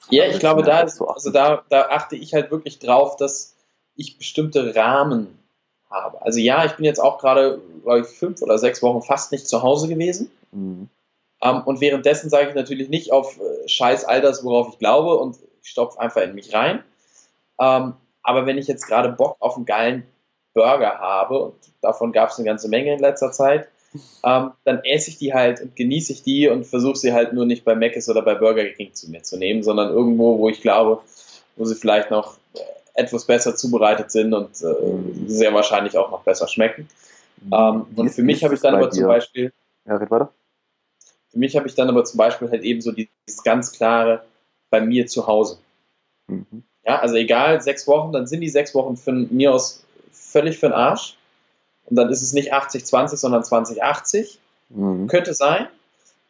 Ja, 0.10 0.26
ich 0.26 0.40
glaube, 0.40 0.64
da, 0.64 0.82
ist, 0.82 1.02
also 1.02 1.32
da, 1.32 1.64
da 1.70 1.90
achte 1.90 2.16
ich 2.16 2.34
halt 2.34 2.52
wirklich 2.52 2.80
drauf, 2.80 3.16
dass 3.16 3.56
ich 3.96 4.18
bestimmte 4.18 4.76
Rahmen 4.76 5.40
habe. 5.90 6.22
Also 6.22 6.40
ja, 6.40 6.66
ich 6.66 6.74
bin 6.74 6.86
jetzt 6.86 7.00
auch 7.00 7.18
gerade, 7.18 7.62
glaube 7.84 8.02
ich, 8.02 8.08
fünf 8.08 8.42
oder 8.42 8.58
sechs 8.58 8.82
Wochen 8.84 9.02
fast 9.02 9.32
nicht 9.32 9.48
zu 9.48 9.64
Hause 9.64 9.88
gewesen. 9.88 10.32
Mhm. 10.52 10.90
Um, 11.42 11.50
ähm, 11.50 11.64
und 11.66 11.82
währenddessen 11.82 12.30
sage 12.30 12.50
ich 12.50 12.56
natürlich 12.56 12.90
nicht 12.90 13.12
auf 13.12 13.38
äh, 13.40 13.68
Scheiß 13.68 14.06
all 14.06 14.22
das, 14.22 14.44
worauf 14.44 14.70
ich 14.70 14.80
glaube 14.80 15.18
und 15.18 15.38
ich 15.62 15.70
stopfe 15.70 16.00
einfach 16.00 16.22
in 16.22 16.34
mich 16.34 16.54
rein. 16.54 16.84
Um, 17.58 17.66
ähm, 17.66 17.94
aber 18.24 18.46
wenn 18.46 18.58
ich 18.58 18.68
jetzt 18.68 18.88
gerade 18.88 19.10
Bock 19.10 19.36
auf 19.40 19.56
einen 19.56 19.66
geilen 19.66 20.06
Burger 20.54 20.98
habe, 21.00 21.40
und 21.40 21.56
davon 21.82 22.12
gab 22.12 22.30
es 22.30 22.38
eine 22.38 22.46
ganze 22.46 22.70
Menge 22.70 22.94
in 22.94 23.00
letzter 23.00 23.32
Zeit, 23.32 23.68
ähm, 24.24 24.52
dann 24.64 24.84
esse 24.84 25.10
ich 25.10 25.18
die 25.18 25.34
halt 25.34 25.62
und 25.62 25.76
genieße 25.76 26.14
ich 26.14 26.24
die 26.24 26.48
und 26.48 26.66
versuche 26.66 26.98
sie 26.98 27.14
halt 27.14 27.34
nur 27.34 27.46
nicht 27.46 27.64
bei 27.64 27.76
Mc's 27.76 28.10
oder 28.10 28.22
bei 28.22 28.36
Burger 28.36 28.66
King 28.66 28.94
zu 28.94 29.10
mir 29.10 29.24
zu 29.24 29.38
nehmen, 29.38 29.64
sondern 29.64 29.90
irgendwo, 29.90 30.40
wo 30.40 30.50
ich 30.50 30.62
glaube, 30.62 31.02
wo 31.56 31.66
sie 31.66 31.76
vielleicht 31.76 32.12
noch 32.12 32.38
äh, 32.54 32.60
etwas 32.96 33.26
besser 33.26 33.56
zubereitet 33.56 34.12
sind 34.12 34.34
und 34.34 34.50
äh, 34.62 35.28
sehr 35.28 35.54
wahrscheinlich 35.54 35.98
auch 35.98 36.12
noch 36.12 36.24
besser 36.24 36.48
schmecken. 36.48 36.88
Ähm, 37.52 37.86
und 37.96 38.10
für 38.10 38.24
mich 38.24 38.44
habe 38.44 38.56
ich 38.56 38.62
dann 38.62 38.76
aber 38.76 38.90
zum 38.90 39.08
Beispiel. 39.08 39.54
Ja, 39.86 39.98
red 39.98 40.10
weiter. 40.10 40.32
Für 41.30 41.40
mich 41.40 41.56
habe 41.56 41.68
ich 41.68 41.76
dann 41.76 41.90
aber 41.90 42.06
zum 42.06 42.18
Beispiel 42.18 42.50
halt 42.50 42.64
eben 42.64 42.82
so 42.82 42.92
dieses 42.92 43.44
ganz 43.44 43.72
klare 43.72 44.24
bei 44.70 44.82
mir 44.82 45.08
zu 45.08 45.28
Hause. 45.28 45.58
Mhm. 46.28 46.64
Ja, 46.86 47.00
also 47.00 47.16
egal, 47.16 47.62
sechs 47.62 47.88
Wochen, 47.88 48.12
dann 48.12 48.28
sind 48.28 48.42
die 48.42 48.50
sechs 48.50 48.74
Wochen 48.76 48.96
von 48.96 49.28
mir 49.32 49.54
aus 49.54 49.84
völlig 50.12 50.58
für 50.58 50.68
den 50.68 50.74
Arsch. 50.74 51.18
Und 51.86 51.96
dann 51.96 52.10
ist 52.10 52.22
es 52.22 52.34
nicht 52.34 52.54
80-20, 52.54 53.18
sondern 53.18 53.44
20-80. 53.44 54.38
Mhm. 54.70 55.08
Könnte 55.08 55.34
sein. 55.34 55.68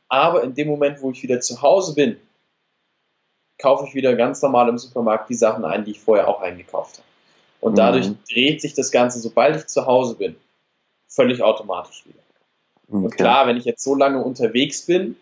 Aber 0.08 0.44
in 0.44 0.54
dem 0.54 0.68
Moment, 0.68 1.02
wo 1.02 1.12
ich 1.12 1.24
wieder 1.24 1.40
zu 1.40 1.62
Hause 1.62 1.96
bin, 1.96 2.18
kaufe 3.58 3.86
ich 3.88 3.96
wieder 3.96 4.16
ganz 4.16 4.42
normal 4.42 4.70
im 4.70 4.78
Supermarkt 4.78 5.30
die 5.30 5.36
Sachen 5.36 5.66
ein, 5.66 5.86
die 5.86 5.92
ich 5.92 6.00
vorher 6.00 6.28
auch 6.28 6.42
eingekauft 6.42 6.98
habe. 6.98 7.08
Und 7.62 7.74
mhm. 7.74 7.78
dadurch 7.78 8.12
dreht 8.30 8.62
sich 8.62 8.74
das 8.74 8.92
Ganze, 8.92 9.20
sobald 9.20 9.56
ich 9.56 9.68
zu 9.68 9.86
Hause 9.86 10.16
bin, 10.16 10.36
völlig 11.08 11.42
automatisch 11.42 12.06
wieder. 12.06 12.20
Okay. 12.88 13.06
Und 13.06 13.16
klar, 13.16 13.48
wenn 13.48 13.58
ich 13.58 13.66
jetzt 13.66 13.84
so 13.84 13.96
lange 13.96 14.22
unterwegs 14.22 14.86
bin 14.86 15.16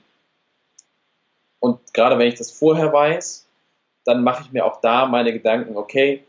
und 1.59 1.79
gerade 1.93 2.17
wenn 2.17 2.27
ich 2.27 2.35
das 2.35 2.51
vorher 2.51 2.91
weiß, 2.91 3.45
dann 4.03 4.23
mache 4.23 4.43
ich 4.43 4.51
mir 4.51 4.65
auch 4.65 4.81
da 4.81 5.05
meine 5.05 5.31
Gedanken, 5.31 5.77
okay, 5.77 6.23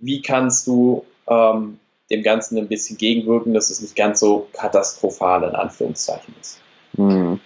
wie 0.00 0.20
kannst 0.20 0.66
du 0.66 1.04
ähm, 1.28 1.78
dem 2.10 2.22
Ganzen 2.22 2.58
ein 2.58 2.68
bisschen 2.68 2.96
gegenwirken, 2.96 3.54
dass 3.54 3.70
es 3.70 3.80
nicht 3.80 3.94
ganz 3.94 4.20
so 4.20 4.48
katastrophal 4.52 5.44
in 5.44 5.54
Anführungszeichen 5.54 6.34
ist. 6.40 6.60
Hm. 6.96 7.40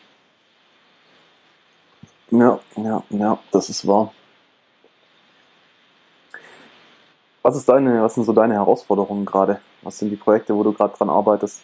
Ja, 2.31 2.59
ja, 2.77 3.03
ja, 3.11 3.39
das 3.53 3.69
ist 3.69 3.87
wahr. 3.87 4.13
Was 7.43 7.57
ist 7.57 7.69
deine, 7.69 8.03
was 8.03 8.15
sind 8.15 8.25
so 8.25 8.33
deine 8.33 8.55
Herausforderungen 8.55 9.27
gerade? 9.27 9.61
Was 9.83 9.99
sind 9.99 10.11
die 10.11 10.17
Projekte, 10.17 10.55
wo 10.57 10.63
du 10.63 10.73
gerade 10.73 10.97
dran 10.97 11.11
arbeitest? 11.11 11.63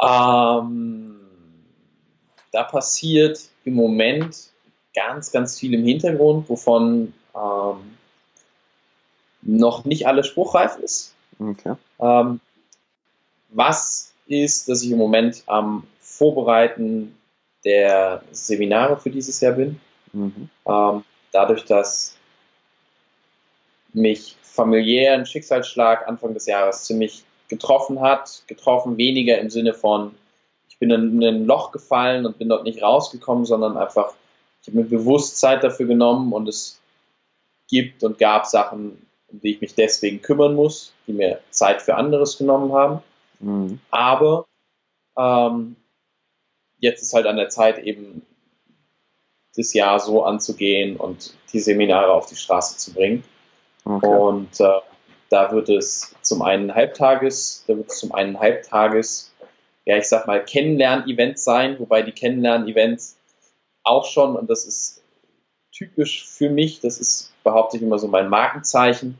Ähm, 0.00 1.20
da 2.52 2.62
passiert 2.62 3.40
im 3.64 3.74
Moment 3.74 4.50
ganz, 4.94 5.32
ganz 5.32 5.58
viel 5.58 5.74
im 5.74 5.84
Hintergrund, 5.84 6.48
wovon 6.48 7.12
ähm, 7.34 7.98
noch 9.42 9.84
nicht 9.84 10.06
alles 10.06 10.26
spruchreif 10.26 10.76
ist. 10.78 11.14
Okay. 11.38 11.74
Ähm, 12.00 12.40
was 13.50 14.12
ist, 14.26 14.68
dass 14.68 14.82
ich 14.82 14.90
im 14.90 14.98
Moment 14.98 15.42
am 15.46 15.84
Vorbereiten 15.98 17.16
der 17.64 18.22
Seminare 18.30 18.98
für 18.98 19.10
dieses 19.10 19.40
Jahr 19.40 19.52
bin. 19.52 19.80
Mhm. 20.12 20.48
Ähm, 20.66 21.04
dadurch, 21.32 21.64
dass 21.64 22.16
mich 23.92 24.36
familiär 24.42 25.14
ein 25.14 25.26
Schicksalsschlag 25.26 26.06
Anfang 26.08 26.34
des 26.34 26.46
Jahres 26.46 26.84
ziemlich 26.84 27.24
getroffen 27.48 28.00
hat, 28.00 28.44
getroffen 28.46 28.96
weniger 28.96 29.38
im 29.38 29.50
Sinne 29.50 29.74
von, 29.74 30.14
ich 30.68 30.78
bin 30.78 30.90
in 30.90 31.22
ein 31.22 31.46
Loch 31.46 31.72
gefallen 31.72 32.24
und 32.24 32.38
bin 32.38 32.48
dort 32.48 32.64
nicht 32.64 32.82
rausgekommen, 32.82 33.44
sondern 33.44 33.76
einfach, 33.76 34.14
ich 34.62 34.68
habe 34.68 34.78
mir 34.78 34.84
bewusst 34.84 35.38
Zeit 35.38 35.64
dafür 35.64 35.86
genommen 35.86 36.32
und 36.32 36.48
es 36.48 36.80
gibt 37.68 38.04
und 38.04 38.18
gab 38.18 38.46
Sachen, 38.46 39.04
um 39.32 39.40
die 39.40 39.54
ich 39.54 39.60
mich 39.60 39.74
deswegen 39.74 40.22
kümmern 40.22 40.54
muss, 40.54 40.92
die 41.06 41.12
mir 41.12 41.40
Zeit 41.50 41.82
für 41.82 41.96
anderes 41.96 42.38
genommen 42.38 42.72
haben. 42.72 43.02
Mhm. 43.40 43.80
Aber 43.90 44.46
ähm, 45.16 45.76
jetzt 46.78 47.02
ist 47.02 47.14
halt 47.14 47.26
an 47.26 47.36
der 47.36 47.48
Zeit, 47.48 47.78
eben 47.78 48.22
das 49.56 49.74
Jahr 49.74 49.98
so 49.98 50.24
anzugehen 50.24 50.96
und 50.96 51.34
die 51.52 51.60
Seminare 51.60 52.12
auf 52.12 52.26
die 52.26 52.36
Straße 52.36 52.78
zu 52.78 52.92
bringen. 52.92 53.24
Okay. 53.84 54.06
Und 54.06 54.60
äh, 54.60 54.80
da 55.28 55.52
wird 55.52 55.68
es 55.68 56.14
zum 56.22 56.42
einen 56.42 56.74
Halbtages, 56.74 57.64
da 57.66 57.76
wird 57.76 57.90
es 57.90 57.98
zum 57.98 58.12
einen 58.12 58.38
Halbtages, 58.38 59.32
ja, 59.84 59.96
ich 59.96 60.08
sag 60.08 60.26
mal, 60.26 60.44
Kennenlern-Event 60.44 61.38
sein, 61.38 61.78
wobei 61.78 62.02
die 62.02 62.12
Kennenlern-Events 62.12 63.16
auch 63.82 64.04
schon, 64.04 64.36
und 64.36 64.50
das 64.50 64.66
ist 64.66 64.99
typisch 65.72 66.26
für 66.26 66.50
mich, 66.50 66.80
das 66.80 66.98
ist, 66.98 67.32
behaupte 67.44 67.76
ich 67.76 67.82
immer 67.82 67.98
so 67.98 68.08
mein 68.08 68.28
Markenzeichen, 68.28 69.18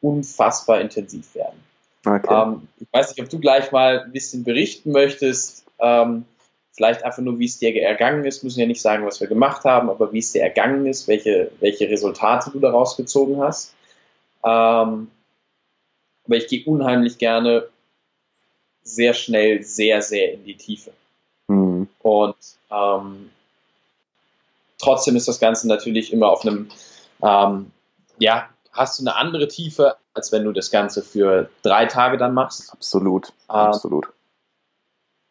unfassbar 0.00 0.80
intensiv 0.80 1.34
werden. 1.34 1.60
Okay. 2.04 2.28
Ähm, 2.30 2.68
ich 2.78 2.88
weiß 2.92 3.10
nicht, 3.10 3.22
ob 3.22 3.30
du 3.30 3.38
gleich 3.38 3.70
mal 3.72 4.00
ein 4.00 4.12
bisschen 4.12 4.44
berichten 4.44 4.90
möchtest, 4.90 5.64
ähm, 5.78 6.24
vielleicht 6.72 7.04
einfach 7.04 7.22
nur, 7.22 7.38
wie 7.38 7.44
es 7.44 7.58
dir 7.58 7.74
ergangen 7.80 8.24
ist, 8.24 8.42
müssen 8.42 8.60
ja 8.60 8.66
nicht 8.66 8.80
sagen, 8.80 9.06
was 9.06 9.20
wir 9.20 9.28
gemacht 9.28 9.64
haben, 9.64 9.90
aber 9.90 10.12
wie 10.12 10.18
es 10.18 10.32
dir 10.32 10.42
ergangen 10.42 10.86
ist, 10.86 11.06
welche, 11.06 11.50
welche 11.60 11.88
Resultate 11.88 12.50
du 12.50 12.58
daraus 12.58 12.96
gezogen 12.96 13.40
hast. 13.40 13.74
Ähm, 14.44 15.08
aber 16.24 16.36
ich 16.36 16.48
gehe 16.48 16.64
unheimlich 16.64 17.18
gerne 17.18 17.68
sehr 18.82 19.14
schnell, 19.14 19.62
sehr, 19.62 20.02
sehr 20.02 20.32
in 20.32 20.44
die 20.44 20.56
Tiefe. 20.56 20.92
Mhm. 21.48 21.88
Und 22.00 22.36
ähm, 22.70 23.30
trotzdem 24.82 25.16
ist 25.16 25.28
das 25.28 25.40
Ganze 25.40 25.68
natürlich 25.68 26.12
immer 26.12 26.28
auf 26.28 26.44
einem, 26.44 26.68
ähm, 27.22 27.70
ja, 28.18 28.48
hast 28.72 28.98
du 28.98 29.04
eine 29.04 29.16
andere 29.16 29.48
Tiefe, 29.48 29.96
als 30.12 30.32
wenn 30.32 30.44
du 30.44 30.52
das 30.52 30.70
Ganze 30.70 31.02
für 31.02 31.48
drei 31.62 31.86
Tage 31.86 32.18
dann 32.18 32.34
machst. 32.34 32.72
Absolut, 32.72 33.28
ähm, 33.48 33.54
absolut. 33.54 34.08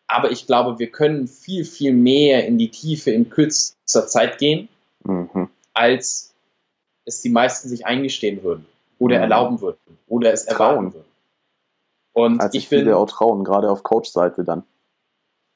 Aber 0.07 0.31
ich 0.31 0.47
glaube, 0.47 0.79
wir 0.79 0.91
können 0.91 1.27
viel, 1.27 1.63
viel 1.63 1.93
mehr 1.93 2.45
in 2.45 2.57
die 2.57 2.69
Tiefe 2.69 3.11
in 3.11 3.29
kürzester 3.29 4.07
Zeit 4.07 4.39
gehen, 4.39 4.67
mhm. 5.03 5.49
als 5.73 6.33
es 7.05 7.21
die 7.21 7.29
meisten 7.29 7.69
sich 7.69 7.85
eingestehen 7.85 8.43
würden 8.43 8.65
oder 8.99 9.17
mhm. 9.17 9.21
erlauben 9.23 9.61
würden 9.61 9.79
oder 10.07 10.33
es 10.33 10.45
trauen. 10.45 10.59
erwarten 10.59 10.93
würden. 10.93 11.11
Und 12.13 12.41
als 12.41 12.53
ich 12.53 12.67
viele 12.67 12.85
bin, 12.85 12.93
auch 12.93 13.09
trauen, 13.09 13.43
gerade 13.43 13.69
auf 13.69 13.83
Coach-Seite 13.83 14.43
dann. 14.43 14.63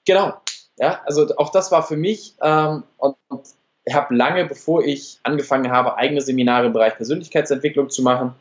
Genau. 0.06 0.34
Ja, 0.78 1.02
also 1.06 1.36
auch 1.38 1.50
das 1.50 1.72
war 1.72 1.84
für 1.84 1.98
mich 1.98 2.36
ähm, 2.42 2.84
und, 2.98 3.16
und 3.28 3.46
habe 3.94 4.16
lange, 4.16 4.46
bevor 4.46 4.84
ich 4.84 5.20
angefangen 5.24 5.72
habe, 5.72 5.98
eigene 5.98 6.22
Seminare 6.22 6.68
im 6.68 6.74
Bereich 6.74 6.96
Persönlichkeitsentwicklung 6.96 7.90
zu 7.90 8.02
machen, 8.02 8.34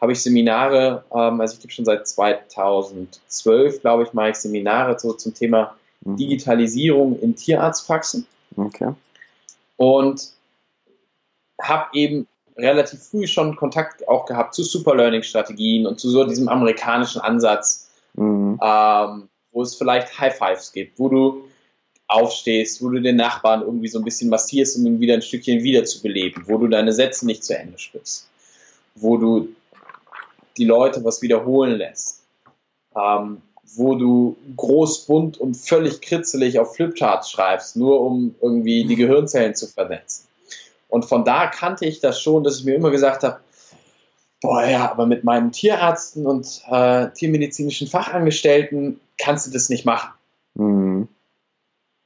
habe 0.00 0.12
ich 0.12 0.22
Seminare, 0.22 1.04
ähm, 1.12 1.40
also 1.40 1.54
ich 1.54 1.60
gebe 1.60 1.72
schon 1.72 1.84
seit 1.84 2.08
2012, 2.08 3.80
glaube 3.80 4.04
ich, 4.04 4.12
mache 4.12 4.30
ich 4.30 4.36
Seminare 4.36 4.98
so 4.98 5.12
zum 5.12 5.34
Thema 5.34 5.76
mhm. 6.02 6.16
Digitalisierung 6.16 7.18
in 7.20 7.36
Tierarztpraxen. 7.36 8.26
Okay. 8.56 8.92
Und 9.76 10.32
habe 11.60 11.86
eben 11.94 12.26
relativ 12.56 13.02
früh 13.02 13.26
schon 13.26 13.56
Kontakt 13.56 14.06
auch 14.08 14.26
gehabt 14.26 14.54
zu 14.54 14.62
Superlearning-Strategien 14.62 15.86
und 15.86 16.00
zu 16.00 16.10
so 16.10 16.24
diesem 16.24 16.48
amerikanischen 16.48 17.20
Ansatz, 17.20 17.90
mhm. 18.14 18.58
ähm, 18.62 19.28
wo 19.52 19.62
es 19.62 19.74
vielleicht 19.74 20.18
High 20.18 20.36
Fives 20.36 20.72
gibt, 20.72 20.98
wo 20.98 21.08
du 21.08 21.44
aufstehst, 22.10 22.82
wo 22.82 22.88
du 22.88 23.00
den 23.00 23.16
Nachbarn 23.16 23.62
irgendwie 23.62 23.88
so 23.88 23.98
ein 23.98 24.04
bisschen 24.04 24.30
massierst, 24.30 24.76
um 24.76 24.86
ihn 24.86 25.00
wieder 25.00 25.14
ein 25.14 25.22
Stückchen 25.22 25.62
wiederzubeleben, 25.62 26.44
wo 26.48 26.58
du 26.58 26.66
deine 26.66 26.92
Sätze 26.92 27.24
nicht 27.24 27.44
zu 27.44 27.56
Ende 27.56 27.78
sprichst, 27.78 28.28
wo 28.96 29.16
du 29.16 29.48
die 30.56 30.64
Leute 30.64 31.04
was 31.04 31.22
wiederholen 31.22 31.78
lässt, 31.78 32.22
ähm, 32.96 33.42
wo 33.76 33.94
du 33.94 34.36
groß, 34.56 35.06
bunt 35.06 35.38
und 35.38 35.54
völlig 35.54 36.00
kritzelig 36.00 36.58
auf 36.58 36.74
Flipcharts 36.74 37.30
schreibst, 37.30 37.76
nur 37.76 38.00
um 38.00 38.34
irgendwie 38.42 38.84
die 38.84 38.96
Gehirnzellen 38.96 39.54
zu 39.54 39.68
vernetzen. 39.68 40.26
Und 40.88 41.04
von 41.04 41.24
da 41.24 41.46
kannte 41.46 41.86
ich 41.86 42.00
das 42.00 42.20
schon, 42.20 42.42
dass 42.42 42.58
ich 42.58 42.64
mir 42.64 42.74
immer 42.74 42.90
gesagt 42.90 43.22
habe, 43.22 43.38
boah 44.40 44.64
ja, 44.64 44.90
aber 44.90 45.06
mit 45.06 45.22
meinen 45.22 45.52
Tierärzten 45.52 46.26
und 46.26 46.62
äh, 46.68 47.10
tiermedizinischen 47.10 47.86
Fachangestellten 47.86 49.00
kannst 49.16 49.46
du 49.46 49.52
das 49.52 49.68
nicht 49.68 49.84
machen. 49.84 50.10
Mhm. 50.54 51.08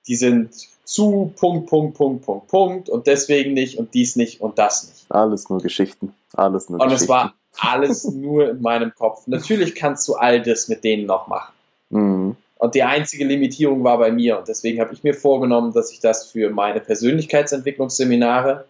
Die 0.06 0.16
sind 0.16 0.54
zu 0.84 1.32
Punkt, 1.36 1.68
Punkt, 1.68 1.96
Punkt, 1.96 2.24
Punkt, 2.24 2.48
Punkt 2.48 2.88
und 2.88 3.06
deswegen 3.06 3.54
nicht 3.54 3.78
und 3.78 3.94
dies 3.94 4.16
nicht 4.16 4.40
und 4.40 4.58
das 4.58 4.88
nicht. 4.88 5.06
Alles 5.08 5.48
nur 5.48 5.60
Geschichten. 5.60 6.14
Alles 6.34 6.68
nur 6.68 6.80
und 6.80 6.88
Geschichten. 6.88 7.10
Und 7.12 7.18
es 7.18 7.24
war 7.24 7.34
alles 7.58 8.04
nur 8.12 8.50
in 8.50 8.62
meinem 8.62 8.94
Kopf. 8.94 9.26
Natürlich 9.26 9.74
kannst 9.74 10.06
du 10.08 10.14
all 10.14 10.42
das 10.42 10.68
mit 10.68 10.84
denen 10.84 11.06
noch 11.06 11.26
machen. 11.26 11.54
Mhm. 11.90 12.36
Und 12.56 12.74
die 12.74 12.82
einzige 12.82 13.24
Limitierung 13.24 13.84
war 13.84 13.98
bei 13.98 14.10
mir. 14.10 14.38
Und 14.38 14.48
deswegen 14.48 14.80
habe 14.80 14.94
ich 14.94 15.02
mir 15.02 15.14
vorgenommen, 15.14 15.72
dass 15.72 15.90
ich 15.90 16.00
das 16.00 16.26
für 16.26 16.50
meine 16.50 16.80
Persönlichkeitsentwicklungsseminare 16.80 18.66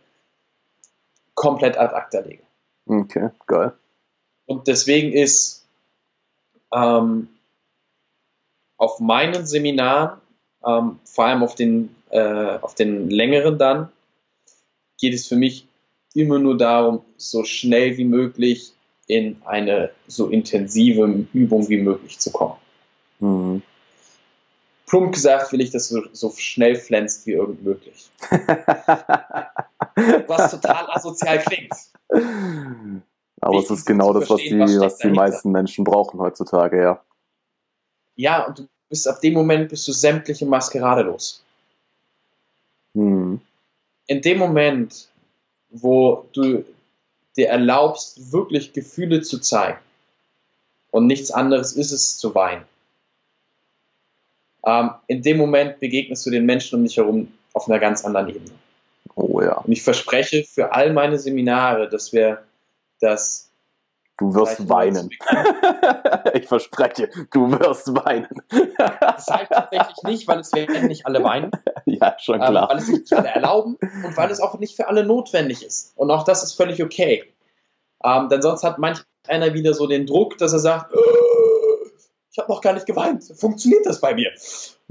komplett 1.35 1.77
ad 1.77 1.95
acta 1.95 2.21
lege. 2.21 2.43
Okay, 2.87 3.31
geil. 3.47 3.73
Und 4.47 4.67
deswegen 4.67 5.13
ist 5.13 5.65
ähm, 6.73 7.29
auf 8.77 9.01
meinen 9.01 9.47
Seminaren, 9.47 10.21
ähm, 10.67 10.99
vor 11.05 11.27
allem 11.27 11.43
auf 11.43 11.55
den, 11.55 11.95
äh, 12.11 12.59
auf 12.61 12.75
den 12.75 13.11
längeren 13.11 13.59
dann, 13.59 13.91
geht 14.99 15.15
es 15.15 15.27
für 15.27 15.37
mich 15.37 15.67
immer 16.15 16.39
nur 16.39 16.57
darum, 16.57 17.03
so 17.17 17.45
schnell 17.45 17.97
wie 17.97 18.05
möglich 18.05 18.73
in 19.07 19.37
eine 19.45 19.91
so 20.07 20.29
intensive 20.29 21.27
Übung 21.33 21.69
wie 21.69 21.79
möglich 21.79 22.19
zu 22.19 22.31
kommen. 22.33 22.57
Mhm. 23.19 23.63
Plump 24.87 25.13
gesagt 25.13 25.53
will 25.53 25.61
ich, 25.61 25.71
dass 25.71 25.89
du 25.89 26.03
so 26.13 26.31
schnell 26.37 26.77
flänzt 26.77 27.27
wie 27.27 27.33
irgend 27.33 27.63
möglich. 27.65 28.11
was 30.27 30.51
total 30.51 30.87
asozial 30.91 31.39
klingt. 31.41 31.75
Aber 33.41 33.59
es 33.59 33.71
ist 33.71 33.85
genau 33.85 34.13
das, 34.13 34.31
was 34.31 34.41
die, 34.41 34.59
was, 34.59 34.79
was 34.79 34.99
die 34.99 35.09
meisten 35.09 35.51
Menschen 35.51 35.85
brauchen 35.85 36.21
heutzutage, 36.21 36.81
ja. 36.81 37.05
Ja, 38.17 38.47
und 38.47 38.59
du 38.61 38.69
bist 38.95 39.09
ab 39.09 39.21
dem 39.21 39.35
Moment 39.35 39.71
bist 39.71 39.89
du 39.89 39.93
sämtliche 39.93 40.47
Maskerade 40.47 41.03
los. 41.03 41.43
Hm. 42.95 43.41
In 44.07 44.23
dem 44.23 44.39
Moment, 44.39 45.09
wo 45.71 46.29
du 46.33 46.65
dir 47.37 47.49
erlaubst, 47.49 48.31
wirklich 48.31 48.73
Gefühle 48.73 49.21
zu 49.23 49.41
zeigen 49.41 49.81
und 50.93 51.09
nichts 51.09 51.33
anderes 51.33 51.73
ist 51.73 51.91
es 51.91 52.17
zu 52.19 52.37
weinen. 52.37 52.63
Ähm, 54.65 54.91
in 55.09 55.23
dem 55.23 55.39
Moment 55.39 55.81
begegnest 55.81 56.25
du 56.25 56.31
den 56.31 56.47
Menschen 56.47 56.79
um 56.79 56.85
dich 56.85 56.97
herum 56.97 57.33
auf 57.53 57.69
einer 57.69 57.81
ganz 57.81 58.05
anderen 58.05 58.29
Ebene. 58.29 58.55
Oh 59.17 59.41
ja. 59.41 59.55
Und 59.59 59.73
ich 59.73 59.83
verspreche 59.83 60.45
für 60.45 60.73
all 60.73 60.93
meine 60.93 61.19
Seminare, 61.19 61.89
dass 61.89 62.13
wir 62.13 62.45
das. 63.01 63.51
Du 64.17 64.33
wirst 64.35 64.69
weinen. 64.69 65.11
ich 66.35 66.47
verspreche, 66.47 67.11
du 67.33 67.51
wirst 67.51 67.95
weinen. 67.95 68.29
das 69.01 69.27
sage 69.27 69.43
ich 69.43 69.49
tatsächlich 69.49 70.03
nicht, 70.05 70.29
weil 70.29 70.39
es 70.39 70.53
werden 70.53 70.87
nicht 70.87 71.07
alle 71.07 71.23
weinen. 71.23 71.51
Ja, 71.87 72.17
schon 72.19 72.41
ähm, 72.41 72.49
klar. 72.49 72.63
Ähm, 72.63 72.69
weil 72.71 72.79
es 72.79 72.89
nicht 72.89 73.13
alle 73.13 73.29
erlauben 73.29 73.77
und 74.05 74.17
weil 74.17 74.31
es 74.31 74.41
auch 74.41 74.59
nicht 74.59 74.75
für 74.75 74.89
alle 74.89 75.05
notwendig 75.05 75.63
ist. 75.63 75.93
Und 75.97 76.11
auch 76.11 76.25
das 76.25 76.43
ist 76.43 76.55
völlig 76.55 76.83
okay. 76.83 77.25
Ähm, 78.03 78.31
denn 78.31 78.41
sonst 78.41 78.65
hat 78.65 78.79
manch 78.79 79.01
einer 79.29 79.53
wieder 79.53 79.75
so 79.75 79.87
den 79.87 80.07
Druck, 80.07 80.39
dass 80.39 80.55
er 80.55 80.61
sagt, 80.61 80.95
äh, 80.95 80.99
ich 82.31 82.39
habe 82.39 82.51
noch 82.51 82.63
gar 82.63 82.73
nicht 82.73 82.87
geweint. 82.87 83.25
Funktioniert 83.37 83.85
das 83.85 84.01
bei 84.01 84.15
mir? 84.15 84.31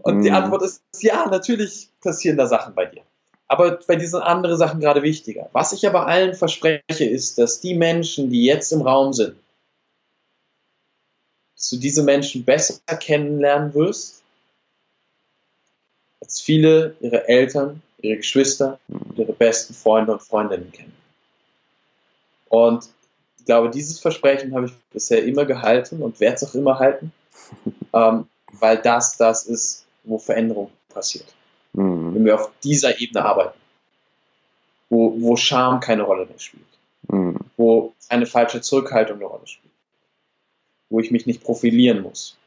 Und 0.04 0.20
mm. 0.20 0.22
die 0.22 0.30
mhm. 0.30 0.36
Antwort 0.36 0.62
ist 0.62 0.84
ja, 1.00 1.26
natürlich 1.28 1.92
passieren 2.00 2.38
da 2.38 2.46
Sachen 2.46 2.76
bei 2.76 2.86
dir. 2.86 3.02
Aber 3.54 3.80
bei 3.86 3.96
diesen 3.96 4.20
anderen 4.20 4.58
Sachen 4.58 4.80
gerade 4.80 5.04
wichtiger. 5.04 5.48
Was 5.54 5.74
ich 5.74 5.86
aber 5.86 6.08
allen 6.08 6.34
verspreche, 6.34 7.06
ist, 7.06 7.38
dass 7.38 7.60
die 7.60 7.76
Menschen, 7.76 8.32
die 8.32 8.46
jetzt 8.46 8.74
im 8.74 8.82
Raum 8.82 9.14
sind, 9.14 9.36
dass 11.56 11.70
du 11.70 11.78
diese 11.78 12.02
Menschen 12.02 12.46
besser 12.46 12.80
kennenlernen 13.00 13.76
wirst, 13.76 14.24
als 16.20 16.42
viele 16.42 16.96
ihre 17.00 17.28
Eltern, 17.28 17.84
ihre 18.00 18.18
Geschwister 18.18 18.80
und 18.88 19.20
ihre 19.20 19.34
besten 19.34 19.76
Freunde 19.76 20.14
und 20.14 20.24
Freundinnen 20.24 20.72
kennen. 20.72 20.98
Und 22.50 22.90
ich 23.38 23.46
glaube, 23.46 23.70
dieses 23.70 24.00
Versprechen 24.00 24.56
habe 24.56 24.66
ich 24.66 24.74
bisher 24.92 25.24
immer 25.24 25.46
gehalten 25.46 26.02
und 26.02 26.20
werde 26.20 26.38
es 26.38 26.44
auch 26.44 26.56
immer 26.56 26.80
halten, 26.80 27.14
ähm, 27.94 28.28
weil 28.54 28.80
das 28.80 29.16
das 29.16 29.46
ist, 29.46 29.86
wo 30.06 30.18
Veränderung 30.18 30.72
passiert. 30.90 31.28
Mhm. 31.74 32.16
Wenn 32.16 32.26
wir 32.26 32.36
auf 32.36 32.52
dieser 32.64 33.00
Ebene 33.00 33.26
arbeiten, 33.26 33.58
wo, 34.90 35.20
wo 35.20 35.36
Scham 35.36 35.80
keine 35.80 36.04
Rolle 36.04 36.26
mehr 36.26 36.40
spielt, 36.40 36.64
mhm. 37.08 37.40
wo 37.58 37.94
eine 38.10 38.26
falsche 38.26 38.62
Zurückhaltung 38.62 39.18
eine 39.18 39.26
Rolle 39.26 39.48
spielt, 39.48 39.74
wo 40.90 41.00
ich 41.00 41.12
mich 41.12 41.26
nicht 41.26 41.44
profilieren 41.44 42.02
muss, 42.02 42.38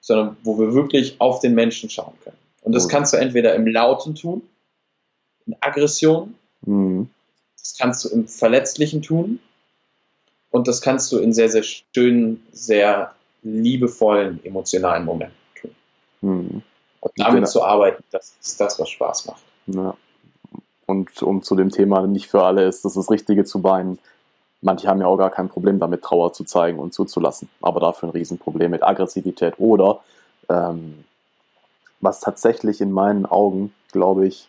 sondern 0.00 0.36
wo 0.42 0.58
wir 0.58 0.74
wirklich 0.74 1.20
auf 1.20 1.40
den 1.40 1.54
Menschen 1.54 1.88
schauen 1.88 2.14
können. 2.24 2.36
Und 2.62 2.72
das 2.72 2.86
mhm. 2.86 2.90
kannst 2.90 3.12
du 3.12 3.16
entweder 3.16 3.54
im 3.54 3.66
Lauten 3.66 4.14
tun, 4.14 4.42
in 5.46 5.56
Aggression, 5.60 6.34
mhm. 6.62 7.08
das 7.58 7.76
kannst 7.78 8.04
du 8.04 8.08
im 8.08 8.26
Verletzlichen 8.26 9.02
tun 9.02 9.38
und 10.50 10.66
das 10.66 10.80
kannst 10.80 11.12
du 11.12 11.18
in 11.18 11.32
sehr, 11.32 11.48
sehr 11.48 11.62
schönen, 11.62 12.44
sehr 12.52 13.14
liebevollen, 13.42 14.44
emotionalen 14.44 15.04
Momenten 15.04 15.36
tun. 15.60 15.70
Mhm. 16.22 16.62
Und 17.04 17.12
damit 17.16 17.34
genau. 17.34 17.46
zu 17.46 17.62
arbeiten, 17.62 18.02
das 18.10 18.34
ist 18.40 18.58
das, 18.58 18.80
was 18.80 18.88
Spaß 18.88 19.26
macht. 19.26 19.42
Ja. 19.66 19.94
Und 20.86 21.22
um 21.22 21.42
zu 21.42 21.54
dem 21.54 21.70
Thema 21.70 22.06
nicht 22.06 22.28
für 22.28 22.42
alle 22.42 22.64
ist 22.64 22.84
das 22.84 22.94
das 22.94 23.10
Richtige 23.10 23.44
zu 23.44 23.62
weinen. 23.62 23.98
Manche 24.62 24.88
haben 24.88 25.00
ja 25.00 25.06
auch 25.06 25.18
gar 25.18 25.30
kein 25.30 25.50
Problem 25.50 25.78
damit, 25.78 26.02
Trauer 26.02 26.32
zu 26.32 26.44
zeigen 26.44 26.78
und 26.78 26.94
zuzulassen, 26.94 27.50
aber 27.60 27.80
dafür 27.80 28.08
ein 28.08 28.12
Riesenproblem 28.12 28.70
mit 28.70 28.82
Aggressivität 28.82 29.54
oder 29.58 30.00
ähm, 30.48 31.04
was 32.00 32.20
tatsächlich 32.20 32.80
in 32.80 32.90
meinen 32.90 33.26
Augen, 33.26 33.74
glaube 33.92 34.26
ich, 34.26 34.48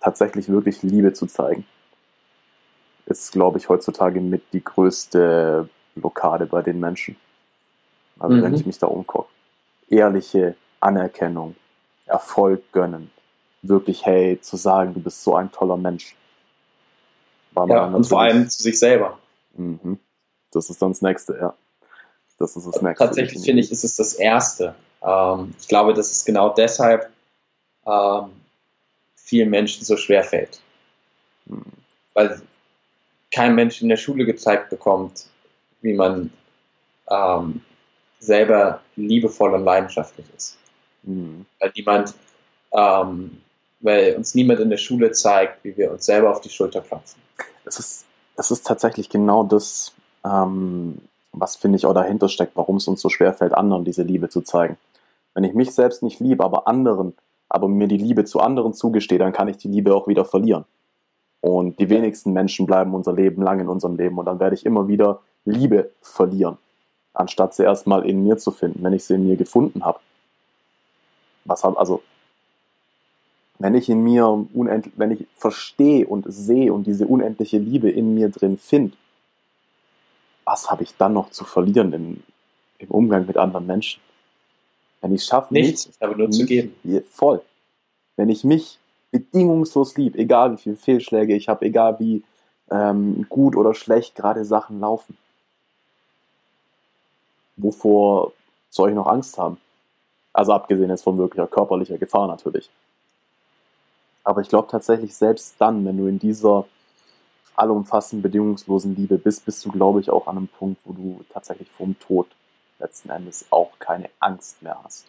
tatsächlich 0.00 0.50
wirklich 0.50 0.82
Liebe 0.82 1.14
zu 1.14 1.26
zeigen, 1.26 1.64
ist, 3.06 3.32
glaube 3.32 3.58
ich, 3.58 3.70
heutzutage 3.70 4.20
mit 4.20 4.42
die 4.52 4.62
größte 4.62 5.68
Blockade 5.94 6.44
bei 6.44 6.60
den 6.60 6.80
Menschen. 6.80 7.16
Also 8.18 8.36
mhm. 8.36 8.42
wenn 8.42 8.54
ich 8.54 8.66
mich 8.66 8.78
da 8.78 8.88
umgucke. 8.88 9.28
Ehrliche 9.88 10.54
Anerkennung, 10.82 11.54
Erfolg 12.06 12.72
gönnen, 12.72 13.10
wirklich, 13.62 14.04
hey, 14.04 14.40
zu 14.40 14.56
sagen, 14.56 14.94
du 14.94 15.00
bist 15.00 15.22
so 15.22 15.36
ein 15.36 15.50
toller 15.52 15.76
Mensch. 15.76 16.16
ja, 17.54 17.84
und 17.84 18.04
vor 18.04 18.20
allem 18.20 18.48
zu 18.48 18.62
sich 18.62 18.78
selber. 18.78 19.18
Mhm. 19.54 19.98
Das 20.50 20.68
ist 20.68 20.82
dann 20.82 20.90
das 20.90 21.02
Nächste, 21.02 21.36
ja. 21.40 21.54
Das 22.38 22.56
ist 22.56 22.66
das 22.66 22.82
Nächste. 22.82 23.04
Tatsächlich 23.04 23.44
finde 23.44 23.62
ich, 23.62 23.70
ist 23.70 23.84
es 23.84 23.96
das 23.96 24.14
Erste. 24.14 24.74
Ähm, 25.02 25.54
ich 25.60 25.68
glaube, 25.68 25.94
dass 25.94 26.10
es 26.10 26.24
genau 26.24 26.50
deshalb 26.50 27.10
ähm, 27.86 28.30
vielen 29.14 29.50
Menschen 29.50 29.84
so 29.84 29.96
schwer 29.96 30.24
fällt. 30.24 30.60
Mhm. 31.46 31.62
Weil 32.14 32.42
kein 33.30 33.54
Mensch 33.54 33.80
in 33.80 33.88
der 33.88 33.96
Schule 33.96 34.26
gezeigt 34.26 34.70
bekommt, 34.70 35.26
wie 35.80 35.94
man 35.94 36.32
ähm, 37.08 37.62
selber 38.18 38.80
liebevoll 38.96 39.54
und 39.54 39.64
leidenschaftlich 39.64 40.26
ist. 40.36 40.58
Mhm. 41.02 41.46
Weil 41.58 41.72
niemand, 41.76 42.14
ähm, 42.72 43.38
weil 43.80 44.14
uns 44.16 44.34
niemand 44.34 44.60
in 44.60 44.70
der 44.70 44.76
Schule 44.76 45.12
zeigt, 45.12 45.64
wie 45.64 45.76
wir 45.76 45.90
uns 45.90 46.06
selber 46.06 46.30
auf 46.30 46.40
die 46.40 46.50
Schulter 46.50 46.80
klopfen. 46.80 47.20
Es 47.64 47.78
ist, 47.78 48.04
es 48.36 48.50
ist 48.50 48.66
tatsächlich 48.66 49.08
genau 49.08 49.44
das, 49.44 49.92
ähm, 50.24 50.98
was 51.32 51.56
finde 51.56 51.76
ich 51.76 51.86
auch 51.86 51.94
dahinter 51.94 52.28
steckt, 52.28 52.56
warum 52.56 52.76
es 52.76 52.88
uns 52.88 53.00
so 53.00 53.08
schwer 53.08 53.32
fällt, 53.32 53.54
anderen 53.54 53.84
diese 53.84 54.02
Liebe 54.02 54.28
zu 54.28 54.42
zeigen. 54.42 54.76
Wenn 55.34 55.44
ich 55.44 55.54
mich 55.54 55.72
selbst 55.72 56.02
nicht 56.02 56.20
liebe, 56.20 56.44
aber 56.44 56.68
anderen, 56.68 57.14
aber 57.48 57.68
mir 57.68 57.88
die 57.88 57.96
Liebe 57.98 58.24
zu 58.24 58.40
anderen 58.40 58.74
zugestehe, 58.74 59.18
dann 59.18 59.32
kann 59.32 59.48
ich 59.48 59.56
die 59.56 59.68
Liebe 59.68 59.94
auch 59.94 60.08
wieder 60.08 60.24
verlieren. 60.24 60.64
Und 61.40 61.80
die 61.80 61.88
wenigsten 61.88 62.32
Menschen 62.32 62.66
bleiben 62.66 62.94
unser 62.94 63.12
Leben 63.12 63.42
lang 63.42 63.58
in 63.58 63.68
unserem 63.68 63.96
Leben 63.96 64.18
und 64.18 64.26
dann 64.26 64.38
werde 64.38 64.54
ich 64.54 64.64
immer 64.64 64.86
wieder 64.86 65.20
Liebe 65.44 65.90
verlieren, 66.00 66.58
anstatt 67.14 67.54
sie 67.54 67.64
erstmal 67.64 68.06
in 68.06 68.22
mir 68.22 68.36
zu 68.36 68.52
finden, 68.52 68.84
wenn 68.84 68.92
ich 68.92 69.04
sie 69.04 69.14
in 69.14 69.26
mir 69.26 69.36
gefunden 69.36 69.84
habe 69.84 69.98
was 71.44 71.64
hat, 71.64 71.76
also, 71.76 72.02
wenn 73.58 73.74
ich 73.74 73.88
in 73.88 74.02
mir 74.02 74.26
unendlich, 74.26 74.94
wenn 74.96 75.12
ich 75.12 75.26
verstehe 75.36 76.06
und 76.06 76.24
sehe 76.28 76.72
und 76.72 76.86
diese 76.86 77.06
unendliche 77.06 77.58
Liebe 77.58 77.90
in 77.90 78.14
mir 78.14 78.28
drin 78.28 78.58
finde, 78.58 78.96
was 80.44 80.70
habe 80.70 80.82
ich 80.82 80.96
dann 80.96 81.12
noch 81.12 81.30
zu 81.30 81.44
verlieren 81.44 81.92
im, 81.92 82.22
im 82.78 82.88
Umgang 82.88 83.26
mit 83.26 83.36
anderen 83.36 83.66
Menschen? 83.66 84.00
Wenn 85.00 85.14
ich 85.14 85.24
schaffe, 85.24 85.54
nichts, 85.54 85.86
ich 85.86 86.00
habe 86.00 86.16
nur 86.16 86.30
zu 86.30 86.44
geben. 86.46 86.74
Voll. 87.10 87.42
Wenn 88.16 88.28
ich 88.28 88.44
mich 88.44 88.78
bedingungslos 89.10 89.96
lieb, 89.96 90.16
egal 90.16 90.52
wie 90.52 90.56
viele 90.56 90.76
Fehlschläge 90.76 91.34
ich 91.34 91.48
habe, 91.48 91.66
egal 91.66 91.98
wie 92.00 92.22
ähm, 92.70 93.26
gut 93.28 93.56
oder 93.56 93.74
schlecht 93.74 94.14
gerade 94.14 94.44
Sachen 94.44 94.80
laufen. 94.80 95.16
Wovor 97.56 98.32
soll 98.70 98.90
ich 98.90 98.94
noch 98.94 99.06
Angst 99.06 99.38
haben? 99.38 99.58
Also 100.32 100.52
abgesehen 100.52 100.90
jetzt 100.90 101.04
von 101.04 101.18
wirklicher 101.18 101.46
körperlicher 101.46 101.98
Gefahr 101.98 102.26
natürlich. 102.26 102.70
Aber 104.24 104.40
ich 104.40 104.48
glaube 104.48 104.68
tatsächlich, 104.70 105.14
selbst 105.14 105.56
dann, 105.58 105.84
wenn 105.84 105.96
du 105.96 106.06
in 106.06 106.18
dieser 106.18 106.66
allumfassenden, 107.54 108.22
bedingungslosen 108.22 108.96
Liebe 108.96 109.18
bist, 109.18 109.44
bist 109.44 109.64
du, 109.64 109.70
glaube 109.70 110.00
ich, 110.00 110.10
auch 110.10 110.26
an 110.26 110.36
einem 110.36 110.48
Punkt, 110.48 110.80
wo 110.84 110.92
du 110.92 111.24
tatsächlich 111.32 111.68
vom 111.70 111.98
Tod 111.98 112.26
letzten 112.78 113.10
Endes 113.10 113.46
auch 113.50 113.70
keine 113.78 114.08
Angst 114.20 114.62
mehr 114.62 114.78
hast. 114.82 115.06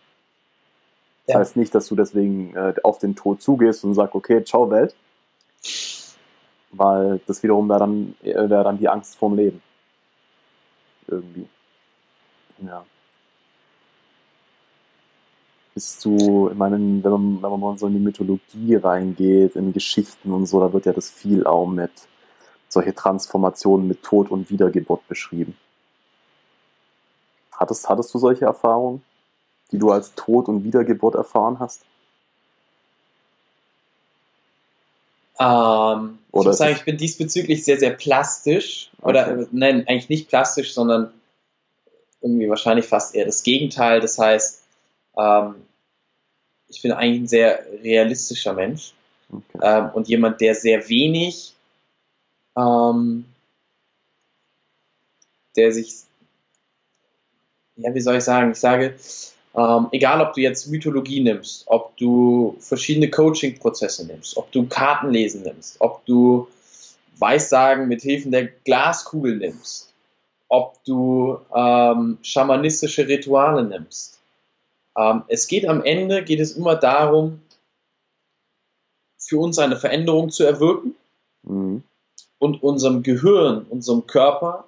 Das 1.25 1.33
ja. 1.33 1.39
heißt 1.39 1.55
nicht, 1.55 1.73
dass 1.73 1.87
du 1.87 1.95
deswegen 1.95 2.55
äh, 2.55 2.73
auf 2.83 2.99
den 2.99 3.15
Tod 3.15 3.41
zugehst 3.41 3.83
und 3.83 3.93
sagst, 3.93 4.13
okay, 4.13 4.43
ciao 4.43 4.69
Welt. 4.69 4.95
Weil 6.71 7.21
das 7.27 7.41
wiederum 7.43 7.69
wäre 7.69 7.79
dann, 7.79 8.15
wär 8.21 8.63
dann 8.63 8.77
die 8.77 8.89
Angst 8.89 9.15
vorm 9.15 9.35
Leben. 9.35 9.61
Irgendwie. 11.07 11.47
Ja. 12.59 12.85
Bist 15.73 16.05
du, 16.05 16.49
ich 16.51 16.57
meine, 16.57 16.75
wenn 16.75 17.11
man, 17.11 17.41
wenn 17.41 17.49
man 17.49 17.59
mal 17.59 17.77
so 17.77 17.87
in 17.87 17.93
die 17.93 17.99
Mythologie 17.99 18.75
reingeht, 18.75 19.55
in 19.55 19.73
Geschichten 19.73 20.31
und 20.31 20.45
so, 20.45 20.59
da 20.59 20.71
wird 20.71 20.85
ja 20.85 20.93
das 20.93 21.09
viel 21.09 21.45
auch 21.45 21.65
mit 21.65 21.91
solche 22.69 22.93
Transformationen 22.93 23.87
mit 23.87 24.03
Tod 24.03 24.29
und 24.29 24.49
Wiedergeburt 24.49 25.07
beschrieben. 25.07 25.57
Hattest, 27.51 27.87
hattest 27.87 28.13
du 28.13 28.19
solche 28.19 28.45
Erfahrungen, 28.45 29.03
die 29.71 29.79
du 29.79 29.91
als 29.91 30.13
Tod 30.15 30.47
und 30.47 30.63
Wiedergeburt 30.63 31.15
erfahren 31.15 31.59
hast? 31.59 31.85
Ähm, 35.39 36.19
ich 36.27 36.33
muss 36.33 36.57
sagen, 36.57 36.73
ich 36.73 36.85
bin 36.85 36.97
diesbezüglich 36.97 37.63
sehr, 37.63 37.79
sehr 37.79 37.91
plastisch. 37.91 38.91
Okay. 38.99 39.09
Oder 39.09 39.47
nein, 39.51 39.87
eigentlich 39.87 40.09
nicht 40.09 40.29
plastisch, 40.29 40.73
sondern 40.73 41.13
irgendwie 42.21 42.49
wahrscheinlich 42.49 42.85
fast 42.85 43.15
eher 43.15 43.25
das 43.25 43.43
Gegenteil. 43.43 43.99
Das 43.99 44.17
heißt, 44.17 44.62
ähm, 45.17 45.55
ich 46.67 46.81
bin 46.81 46.91
eigentlich 46.91 47.21
ein 47.21 47.27
sehr 47.27 47.65
realistischer 47.83 48.53
Mensch 48.53 48.93
okay. 49.31 49.59
ähm, 49.61 49.89
und 49.93 50.07
jemand, 50.07 50.41
der 50.41 50.55
sehr 50.55 50.87
wenig, 50.89 51.53
ähm, 52.57 53.25
der 55.55 55.71
sich, 55.71 56.03
ja, 57.75 57.93
wie 57.93 58.01
soll 58.01 58.17
ich 58.17 58.23
sagen, 58.23 58.51
ich 58.51 58.59
sage, 58.59 58.95
ähm, 59.55 59.87
egal 59.91 60.21
ob 60.21 60.33
du 60.33 60.41
jetzt 60.41 60.67
Mythologie 60.67 61.21
nimmst, 61.21 61.65
ob 61.67 61.95
du 61.97 62.57
verschiedene 62.59 63.09
Coaching-Prozesse 63.09 64.07
nimmst, 64.07 64.35
ob 64.35 64.51
du 64.51 64.65
Kartenlesen 64.65 65.43
nimmst, 65.43 65.79
ob 65.79 66.03
du 66.05 66.47
Weissagen 67.19 67.87
mit 67.87 68.01
Hilfen 68.01 68.31
der 68.31 68.47
Glaskugel 68.47 69.37
nimmst, 69.37 69.93
ob 70.49 70.83
du 70.85 71.37
ähm, 71.55 72.17
schamanistische 72.23 73.07
Rituale 73.07 73.63
nimmst. 73.63 74.19
Ähm, 74.97 75.23
es 75.27 75.47
geht 75.47 75.67
am 75.67 75.83
Ende, 75.83 76.23
geht 76.23 76.39
es 76.39 76.53
immer 76.53 76.75
darum, 76.75 77.41
für 79.17 79.39
uns 79.39 79.57
eine 79.57 79.77
Veränderung 79.77 80.29
zu 80.29 80.43
erwirken 80.43 80.95
mhm. 81.43 81.83
und 82.39 82.61
unserem 82.61 83.03
Gehirn, 83.03 83.65
unserem 83.69 84.05
Körper 84.05 84.65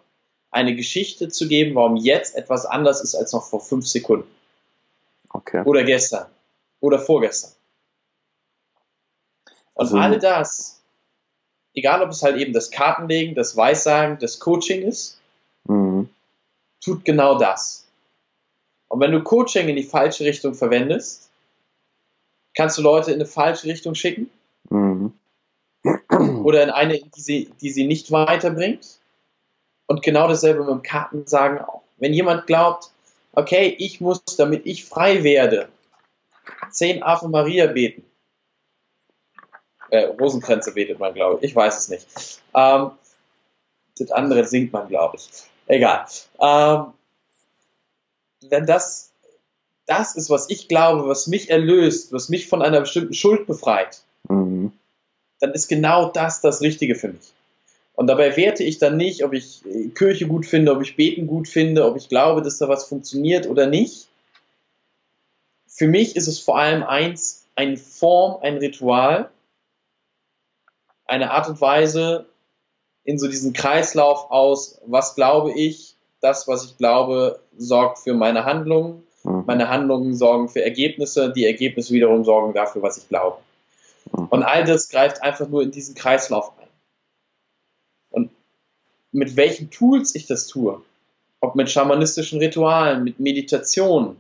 eine 0.52 0.76
Geschichte 0.76 1.28
zu 1.28 1.48
geben, 1.48 1.76
warum 1.76 1.98
jetzt 1.98 2.36
etwas 2.36 2.66
anders 2.66 3.02
ist 3.02 3.16
als 3.16 3.34
noch 3.34 3.44
vor 3.44 3.60
fünf 3.60 3.86
Sekunden. 3.86 4.28
Okay. 5.30 5.62
Oder 5.66 5.84
gestern. 5.84 6.28
Oder 6.80 7.00
vorgestern. 7.00 7.52
Und 9.74 9.88
also, 9.88 9.98
all 9.98 10.18
das, 10.18 10.82
egal 11.74 12.02
ob 12.02 12.10
es 12.10 12.24
halt 12.24 12.38
eben 12.38 12.54
das 12.54 12.72
Kartenlegen, 12.72 13.36
das 13.36 13.58
Weissagen, 13.58 14.18
das 14.20 14.40
Coaching 14.40 14.84
ist, 14.84 15.20
mhm. 15.66 16.10
tut 16.82 17.04
genau 17.04 17.38
das. 17.38 17.85
Und 18.96 19.02
wenn 19.02 19.12
du 19.12 19.22
Coaching 19.22 19.68
in 19.68 19.76
die 19.76 19.84
falsche 19.84 20.24
Richtung 20.24 20.54
verwendest, 20.54 21.30
kannst 22.54 22.78
du 22.78 22.82
Leute 22.82 23.12
in 23.12 23.16
eine 23.16 23.26
falsche 23.26 23.68
Richtung 23.68 23.94
schicken. 23.94 24.30
Mhm. 24.70 25.12
Oder 26.46 26.64
in 26.64 26.70
eine, 26.70 27.02
die 27.02 27.20
sie, 27.20 27.52
die 27.60 27.72
sie 27.72 27.86
nicht 27.86 28.14
weiterbringt. 28.14 29.02
Und 29.88 30.02
genau 30.02 30.30
dasselbe 30.30 30.62
mit 30.62 30.70
dem 30.70 30.82
Kartensagen 30.82 31.60
auch. 31.60 31.82
Wenn 31.98 32.14
jemand 32.14 32.48
glaubt, 32.48 32.90
okay, 33.34 33.76
ich 33.78 34.00
muss, 34.00 34.24
damit 34.38 34.66
ich 34.66 34.86
frei 34.86 35.26
werde, 35.26 35.68
zehn 36.72 37.04
Ave 37.04 37.28
Maria 37.28 37.68
beten. 37.68 38.06
Äh, 39.90 40.06
Rosenkränze 40.06 40.74
betet 40.74 41.00
man, 41.00 41.14
glaube 41.14 41.40
ich. 41.40 41.50
Ich 41.50 41.56
weiß 41.58 41.80
es 41.80 41.90
nicht. 41.90 42.08
Ähm, 42.54 42.92
das 43.98 44.12
andere 44.12 44.46
singt 44.46 44.72
man, 44.72 44.88
glaube 44.88 45.18
ich. 45.18 45.28
Egal. 45.68 46.06
Ähm, 46.40 46.94
wenn 48.50 48.66
das 48.66 49.12
das 49.86 50.16
ist, 50.16 50.30
was 50.30 50.50
ich 50.50 50.68
glaube, 50.68 51.08
was 51.08 51.28
mich 51.28 51.50
erlöst, 51.50 52.12
was 52.12 52.30
mich 52.30 52.48
von 52.48 52.62
einer 52.62 52.82
bestimmten 52.82 53.14
Schuld 53.14 53.46
befreit, 53.46 54.02
mhm. 54.28 54.72
dann 55.40 55.54
ist 55.54 55.68
genau 55.68 56.10
das 56.10 56.42
das 56.42 56.62
Richtige 56.62 56.96
für 56.96 57.10
mich. 57.10 57.34
Und 57.94 58.08
dabei 58.08 58.36
werte 58.36 58.64
ich 58.64 58.78
dann 58.78 58.98
nicht, 58.98 59.24
ob 59.24 59.34
ich 59.34 59.66
äh, 59.66 59.88
Kirche 59.90 60.28
gut 60.28 60.46
finde, 60.46 60.74
ob 60.74 60.82
ich 60.82 60.96
Beten 60.96 61.28
gut 61.28 61.48
finde, 61.48 61.86
ob 61.86 61.96
ich 61.96 62.10
glaube, 62.10 62.42
dass 62.42 62.58
da 62.58 62.68
was 62.68 62.86
funktioniert 62.86 63.48
oder 63.48 63.68
nicht. 63.68 64.08
Für 65.68 65.88
mich 65.88 66.16
ist 66.16 66.28
es 66.28 66.40
vor 66.40 66.58
allem 66.58 66.84
eins, 66.84 67.46
eine 67.56 67.78
Form, 67.78 68.42
ein 68.42 68.58
Ritual, 68.58 69.30
eine 71.06 71.32
Art 71.32 71.48
und 71.48 71.62
Weise 71.62 72.26
in 73.04 73.20
so 73.20 73.28
diesen 73.28 73.54
Kreislauf 73.54 74.32
aus, 74.32 74.82
was 74.86 75.16
glaube 75.16 75.54
ich, 75.54 75.95
das, 76.22 76.48
was 76.48 76.66
ich 76.66 76.78
glaube, 76.78 77.40
sorgt 77.58 78.00
für 78.00 78.14
meine 78.14 78.46
Handlungen, 78.46 79.04
mhm. 79.24 79.44
meine 79.46 79.70
Handlungen 79.70 80.16
sorgen 80.16 80.50
für 80.50 80.64
Ergebnisse, 80.64 81.32
die 81.32 81.46
Ergebnisse 81.46 81.94
wiederum 81.94 82.24
sorgen 82.24 82.54
dafür, 82.54 82.82
was 82.82 82.98
ich 82.98 83.08
glaube. 83.08 83.38
Mhm. 84.12 84.28
Und 84.30 84.44
all 84.44 84.64
das 84.64 84.90
greift 84.90 85.22
einfach 85.22 85.48
nur 85.48 85.64
in 85.64 85.72
diesen 85.72 85.96
Kreislauf 85.96 86.52
ein 86.58 86.70
mit 89.16 89.38
welchen 89.38 89.70
Tools 89.72 90.14
ich 90.14 90.28
das 90.28 90.48
tue. 90.48 90.82
Ob 91.40 91.56
mit 91.56 91.70
schamanistischen 91.70 92.40
Ritualen, 92.40 93.04
mit 93.04 93.20
Meditation, 93.20 94.18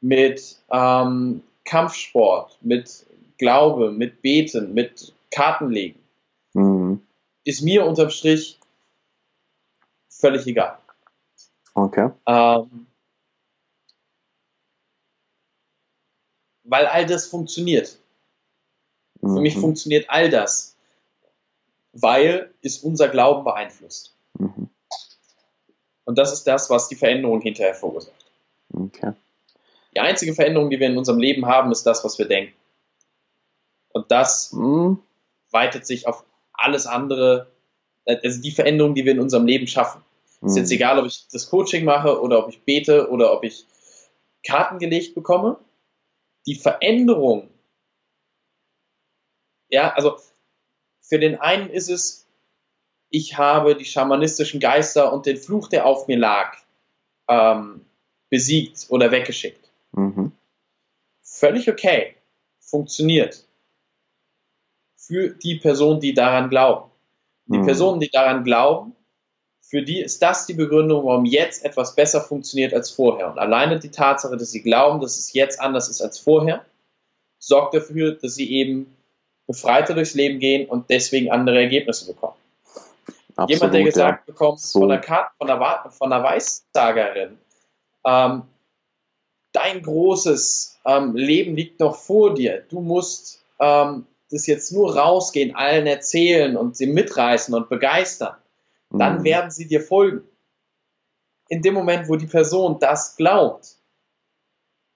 mit 0.00 0.56
ähm, 0.70 1.42
Kampfsport, 1.64 2.58
mit 2.62 3.06
Glaube, 3.38 3.90
mit 3.90 4.22
Beten, 4.22 4.72
mit 4.72 5.12
Kartenlegen, 5.30 6.00
mhm. 6.54 7.02
ist 7.44 7.62
mir 7.62 7.84
unterm 7.84 8.10
Strich 8.10 8.58
völlig 10.08 10.46
egal. 10.46 10.78
Okay. 11.74 12.10
Ähm, 12.26 12.86
weil 16.64 16.86
all 16.86 17.06
das 17.06 17.26
funktioniert. 17.26 17.98
Mhm. 19.20 19.34
Für 19.34 19.40
mich 19.40 19.56
mhm. 19.56 19.60
funktioniert 19.60 20.06
all 20.08 20.30
das, 20.30 20.76
weil 21.92 22.52
ist 22.60 22.84
unser 22.84 23.08
Glauben 23.08 23.44
beeinflusst. 23.44 24.14
Mhm. 24.38 24.68
Und 26.04 26.18
das 26.18 26.32
ist 26.32 26.44
das, 26.44 26.68
was 26.70 26.88
die 26.88 26.96
Veränderung 26.96 27.40
hinterher 27.40 27.74
verursacht. 27.74 28.26
Okay. 28.72 29.12
Die 29.94 30.00
einzige 30.00 30.34
Veränderung, 30.34 30.70
die 30.70 30.80
wir 30.80 30.88
in 30.88 30.98
unserem 30.98 31.18
Leben 31.18 31.46
haben, 31.46 31.70
ist 31.70 31.84
das, 31.84 32.04
was 32.04 32.18
wir 32.18 32.26
denken. 32.26 32.54
Und 33.90 34.10
das 34.10 34.52
mhm. 34.52 34.98
weitet 35.50 35.86
sich 35.86 36.06
auf 36.06 36.24
alles 36.52 36.86
andere, 36.86 37.48
also 38.06 38.40
die 38.40 38.50
Veränderung, 38.50 38.94
die 38.94 39.04
wir 39.04 39.12
in 39.12 39.20
unserem 39.20 39.46
Leben 39.46 39.66
schaffen. 39.66 40.02
Mhm. 40.42 40.48
Ist 40.48 40.56
jetzt 40.56 40.70
mhm. 40.70 40.76
egal, 40.76 40.98
ob 40.98 41.06
ich 41.06 41.26
das 41.32 41.48
Coaching 41.48 41.84
mache 41.84 42.20
oder 42.20 42.38
ob 42.44 42.50
ich 42.50 42.62
bete 42.62 43.08
oder 43.10 43.32
ob 43.32 43.44
ich 43.44 43.64
Karten 44.44 44.78
gelegt 44.78 45.14
bekomme. 45.14 45.58
Die 46.46 46.56
Veränderung, 46.56 47.48
ja, 49.68 49.92
also 49.94 50.18
für 51.00 51.18
den 51.18 51.40
einen 51.40 51.70
ist 51.70 51.88
es, 51.88 52.26
ich 53.10 53.38
habe 53.38 53.76
die 53.76 53.84
schamanistischen 53.84 54.60
Geister 54.60 55.12
und 55.12 55.26
den 55.26 55.36
Fluch, 55.36 55.68
der 55.68 55.86
auf 55.86 56.08
mir 56.08 56.18
lag, 56.18 56.56
ähm, 57.28 57.84
besiegt 58.28 58.86
oder 58.88 59.10
weggeschickt. 59.12 59.70
Mhm. 59.92 60.32
Völlig 61.22 61.68
okay. 61.70 62.16
Funktioniert. 62.58 63.46
Für 64.96 65.30
die 65.30 65.56
Personen, 65.56 66.00
die 66.00 66.14
daran 66.14 66.48
glauben. 66.48 66.90
Die 67.46 67.58
mhm. 67.58 67.64
Personen, 67.64 68.00
die 68.00 68.10
daran 68.10 68.44
glauben, 68.44 68.96
für 69.72 69.80
die 69.80 70.02
ist 70.02 70.20
das 70.20 70.44
die 70.44 70.52
Begründung, 70.52 71.06
warum 71.06 71.24
jetzt 71.24 71.64
etwas 71.64 71.94
besser 71.94 72.20
funktioniert 72.20 72.74
als 72.74 72.90
vorher. 72.90 73.30
Und 73.30 73.38
alleine 73.38 73.78
die 73.78 73.90
Tatsache, 73.90 74.36
dass 74.36 74.50
sie 74.50 74.60
glauben, 74.60 75.00
dass 75.00 75.16
es 75.16 75.32
jetzt 75.32 75.58
anders 75.62 75.88
ist 75.88 76.02
als 76.02 76.18
vorher, 76.18 76.62
sorgt 77.38 77.72
dafür, 77.72 78.12
dass 78.12 78.34
sie 78.34 78.52
eben 78.52 78.94
befreiter 79.46 79.94
durchs 79.94 80.12
Leben 80.12 80.40
gehen 80.40 80.68
und 80.68 80.90
deswegen 80.90 81.30
andere 81.30 81.62
Ergebnisse 81.62 82.06
bekommen. 82.06 82.34
Absolut, 83.34 83.48
Jemand, 83.48 83.74
der 83.74 83.84
gesagt 83.84 84.28
ja. 84.28 84.32
bekommt 84.32 84.60
so. 84.60 84.80
von, 84.80 84.90
der 84.90 85.00
Karte, 85.00 85.30
von, 85.38 85.46
der, 85.46 85.90
von 85.90 86.10
der 86.10 86.22
Weissagerin, 86.22 87.38
ähm, 88.04 88.42
dein 89.52 89.80
großes 89.80 90.80
ähm, 90.84 91.16
Leben 91.16 91.56
liegt 91.56 91.80
noch 91.80 91.96
vor 91.96 92.34
dir. 92.34 92.62
Du 92.68 92.82
musst 92.82 93.42
ähm, 93.58 94.04
das 94.30 94.46
jetzt 94.46 94.70
nur 94.70 94.98
rausgehen, 94.98 95.56
allen 95.56 95.86
erzählen 95.86 96.58
und 96.58 96.76
sie 96.76 96.88
mitreißen 96.88 97.54
und 97.54 97.70
begeistern. 97.70 98.34
Dann 98.92 99.18
Mhm. 99.18 99.24
werden 99.24 99.50
sie 99.50 99.66
dir 99.66 99.80
folgen. 99.80 100.22
In 101.48 101.62
dem 101.62 101.74
Moment, 101.74 102.08
wo 102.08 102.16
die 102.16 102.26
Person 102.26 102.78
das 102.78 103.16
glaubt, 103.16 103.76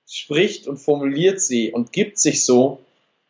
spricht 0.06 0.66
und 0.68 0.78
formuliert 0.78 1.40
sie 1.40 1.72
und 1.72 1.92
gibt 1.92 2.18
sich 2.18 2.44
so, 2.44 2.80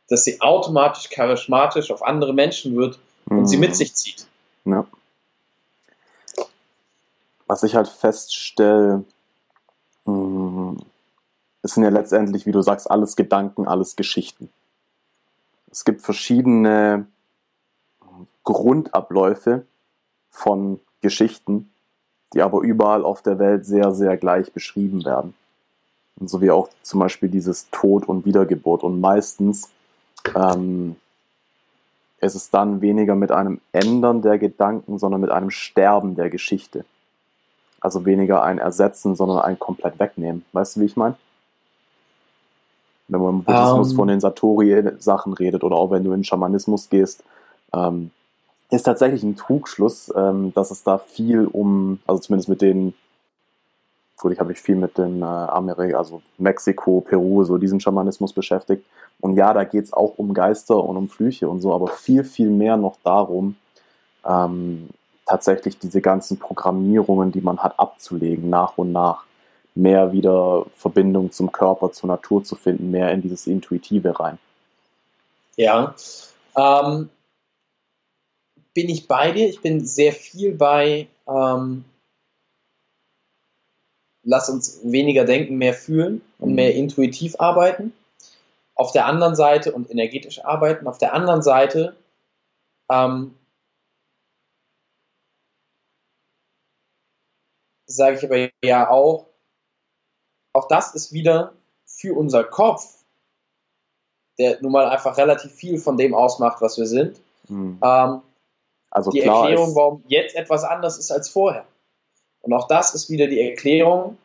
dass 0.08 0.24
sie 0.24 0.40
automatisch 0.40 1.08
charismatisch 1.08 1.90
auf 1.90 2.02
andere 2.02 2.32
Menschen 2.34 2.76
wird 2.76 2.98
und 3.26 3.46
sie 3.48 3.56
Mhm. 3.56 3.60
mit 3.60 3.76
sich 3.76 3.94
zieht. 3.94 4.26
Ja. 4.64 4.86
Was 7.46 7.62
ich 7.62 7.74
halt 7.74 7.88
feststelle, 7.88 9.04
mh, 10.04 10.76
es 11.62 11.74
sind 11.74 11.82
ja 11.84 11.90
letztendlich, 11.90 12.46
wie 12.46 12.52
du 12.52 12.62
sagst, 12.62 12.90
alles 12.90 13.16
Gedanken, 13.16 13.66
alles 13.66 13.96
Geschichten. 13.96 14.50
Es 15.70 15.84
gibt 15.84 16.02
verschiedene 16.02 17.06
Grundabläufe 18.44 19.66
von 20.30 20.80
Geschichten, 21.00 21.70
die 22.34 22.42
aber 22.42 22.60
überall 22.60 23.04
auf 23.04 23.22
der 23.22 23.38
Welt 23.38 23.64
sehr, 23.64 23.92
sehr 23.92 24.16
gleich 24.16 24.52
beschrieben 24.52 25.04
werden. 25.04 25.34
Und 26.18 26.28
so 26.28 26.40
wie 26.40 26.50
auch 26.50 26.68
zum 26.82 27.00
Beispiel 27.00 27.28
dieses 27.28 27.70
Tod 27.70 28.08
und 28.08 28.24
Wiedergeburt. 28.24 28.82
Und 28.82 29.00
meistens 29.00 29.70
ähm, 30.34 30.96
ist 32.20 32.34
es 32.34 32.50
dann 32.50 32.80
weniger 32.80 33.14
mit 33.14 33.30
einem 33.30 33.60
Ändern 33.72 34.22
der 34.22 34.38
Gedanken, 34.38 34.98
sondern 34.98 35.20
mit 35.20 35.30
einem 35.30 35.50
Sterben 35.50 36.16
der 36.16 36.30
Geschichte. 36.30 36.84
Also 37.80 38.06
weniger 38.06 38.42
ein 38.42 38.58
Ersetzen, 38.58 39.14
sondern 39.14 39.40
ein 39.40 39.58
komplett 39.58 39.98
wegnehmen. 39.98 40.44
Weißt 40.52 40.76
du, 40.76 40.80
wie 40.80 40.86
ich 40.86 40.96
meine? 40.96 41.16
Wenn 43.08 43.20
man 43.20 43.34
im 43.34 43.44
Buddhismus 43.44 43.90
Ähm. 43.90 43.96
von 43.96 44.08
den 44.08 44.20
Satori-Sachen 44.20 45.34
redet 45.34 45.62
oder 45.62 45.76
auch 45.76 45.90
wenn 45.90 46.02
du 46.02 46.12
in 46.12 46.24
Schamanismus 46.24 46.88
gehst, 46.88 47.22
ähm, 47.72 48.10
ist 48.70 48.82
tatsächlich 48.82 49.22
ein 49.22 49.36
Trugschluss, 49.36 50.12
ähm, 50.16 50.52
dass 50.54 50.70
es 50.70 50.82
da 50.82 50.98
viel 50.98 51.46
um, 51.46 52.00
also 52.06 52.20
zumindest 52.20 52.48
mit 52.48 52.60
den, 52.60 52.94
gut, 54.16 54.32
ich 54.32 54.40
habe 54.40 54.48
mich 54.48 54.60
viel 54.60 54.76
mit 54.76 54.98
den 54.98 55.22
äh, 55.22 55.24
Amerika, 55.24 55.98
also 55.98 56.22
Mexiko, 56.38 57.00
Peru, 57.00 57.44
so 57.44 57.58
diesen 57.58 57.80
Schamanismus 57.80 58.32
beschäftigt. 58.32 58.84
Und 59.20 59.36
ja, 59.36 59.54
da 59.54 59.64
geht 59.64 59.84
es 59.84 59.92
auch 59.92 60.14
um 60.18 60.34
Geister 60.34 60.82
und 60.82 60.96
um 60.96 61.08
Flüche 61.08 61.48
und 61.48 61.60
so, 61.60 61.74
aber 61.74 61.88
viel, 61.88 62.24
viel 62.24 62.50
mehr 62.50 62.76
noch 62.76 62.96
darum, 63.02 63.56
ähm, 64.26 64.88
tatsächlich 65.26 65.78
diese 65.78 66.00
ganzen 66.00 66.38
Programmierungen, 66.38 67.32
die 67.32 67.40
man 67.40 67.58
hat, 67.58 67.78
abzulegen, 67.78 68.50
nach 68.50 68.78
und 68.78 68.92
nach. 68.92 69.24
Mehr 69.74 70.12
wieder 70.12 70.64
Verbindung 70.74 71.32
zum 71.32 71.52
Körper, 71.52 71.92
zur 71.92 72.08
Natur 72.08 72.42
zu 72.42 72.56
finden, 72.56 72.90
mehr 72.90 73.10
in 73.12 73.20
dieses 73.20 73.46
Intuitive 73.46 74.18
rein. 74.18 74.38
Ja. 75.56 75.94
Ähm, 76.56 77.10
bin 78.76 78.90
ich 78.90 79.08
bei 79.08 79.32
dir? 79.32 79.48
Ich 79.48 79.62
bin 79.62 79.86
sehr 79.86 80.12
viel 80.12 80.54
bei, 80.54 81.08
ähm, 81.26 81.86
lass 84.22 84.50
uns 84.50 84.80
weniger 84.84 85.24
denken, 85.24 85.56
mehr 85.56 85.72
fühlen 85.72 86.20
und 86.38 86.50
Mhm. 86.50 86.54
mehr 86.56 86.74
intuitiv 86.74 87.36
arbeiten. 87.40 87.94
Auf 88.74 88.92
der 88.92 89.06
anderen 89.06 89.34
Seite 89.34 89.72
und 89.72 89.90
energetisch 89.90 90.44
arbeiten. 90.44 90.86
Auf 90.86 90.98
der 90.98 91.14
anderen 91.14 91.40
Seite 91.40 91.96
ähm, 92.90 93.34
sage 97.86 98.18
ich 98.18 98.24
aber 98.24 98.50
ja 98.62 98.90
auch, 98.90 99.26
auch 100.52 100.68
das 100.68 100.94
ist 100.94 101.14
wieder 101.14 101.54
für 101.86 102.14
unser 102.14 102.44
Kopf, 102.44 103.04
der 104.38 104.60
nun 104.60 104.72
mal 104.72 104.86
einfach 104.86 105.16
relativ 105.16 105.52
viel 105.52 105.78
von 105.78 105.96
dem 105.96 106.12
ausmacht, 106.14 106.60
was 106.60 106.76
wir 106.76 106.86
sind, 106.86 107.18
Mhm. 107.48 107.78
ähm, 107.82 108.22
Also 108.96 109.10
die 109.10 109.20
klar 109.20 109.42
Erklärung, 109.42 109.74
warum 109.74 110.04
jetzt 110.08 110.34
etwas 110.34 110.64
anders 110.64 110.96
ist 110.96 111.10
als 111.10 111.28
vorher. 111.28 111.66
Und 112.40 112.54
auch 112.54 112.66
das 112.66 112.94
ist 112.94 113.10
wieder 113.10 113.26
die 113.26 113.42
Erklärung, 113.42 114.16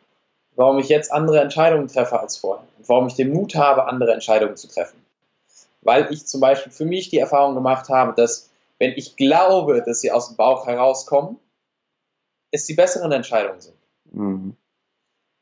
warum 0.56 0.78
ich 0.78 0.88
jetzt 0.88 1.12
andere 1.12 1.40
Entscheidungen 1.40 1.88
treffe 1.88 2.18
als 2.18 2.38
vorher. 2.38 2.64
Und 2.78 2.88
warum 2.88 3.06
ich 3.06 3.14
den 3.14 3.34
Mut 3.34 3.54
habe, 3.54 3.84
andere 3.84 4.14
Entscheidungen 4.14 4.56
zu 4.56 4.68
treffen. 4.68 4.96
Weil 5.82 6.10
ich 6.10 6.24
zum 6.26 6.40
Beispiel 6.40 6.72
für 6.72 6.86
mich 6.86 7.10
die 7.10 7.18
Erfahrung 7.18 7.54
gemacht 7.54 7.90
habe, 7.90 8.14
dass 8.16 8.48
wenn 8.78 8.92
ich 8.92 9.16
glaube, 9.16 9.82
dass 9.84 10.00
sie 10.00 10.10
aus 10.10 10.28
dem 10.28 10.38
Bauch 10.38 10.66
herauskommen, 10.66 11.38
es 12.50 12.64
die 12.64 12.74
besseren 12.74 13.12
Entscheidungen 13.12 13.60
sind. 13.60 13.76
Mhm. 14.10 14.56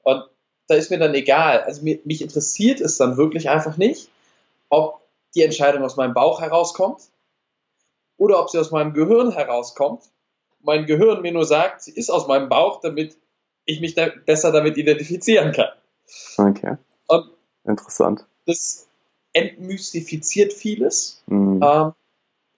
Und 0.02 0.24
da 0.66 0.74
ist 0.74 0.90
mir 0.90 0.98
dann 0.98 1.14
egal. 1.14 1.62
Also 1.62 1.82
mir, 1.82 2.00
mich 2.02 2.20
interessiert 2.20 2.80
es 2.80 2.96
dann 2.96 3.16
wirklich 3.16 3.48
einfach 3.48 3.76
nicht, 3.76 4.10
ob 4.70 5.00
die 5.36 5.44
Entscheidung 5.44 5.84
aus 5.84 5.94
meinem 5.94 6.14
Bauch 6.14 6.40
herauskommt 6.40 7.02
oder 8.20 8.38
ob 8.38 8.50
sie 8.50 8.58
aus 8.58 8.70
meinem 8.70 8.92
Gehirn 8.92 9.32
herauskommt. 9.32 10.02
Mein 10.62 10.84
Gehirn 10.84 11.22
mir 11.22 11.32
nur 11.32 11.46
sagt, 11.46 11.82
sie 11.82 11.92
ist 11.92 12.10
aus 12.10 12.28
meinem 12.28 12.50
Bauch, 12.50 12.80
damit 12.82 13.16
ich 13.64 13.80
mich 13.80 13.94
da 13.94 14.08
besser 14.26 14.52
damit 14.52 14.76
identifizieren 14.76 15.52
kann. 15.52 15.70
Okay. 16.36 16.76
Und 17.06 17.30
Interessant. 17.64 18.26
das 18.46 18.86
entmystifiziert 19.32 20.52
vieles. 20.52 21.22
Mhm. 21.26 21.62
Ähm, 21.64 21.92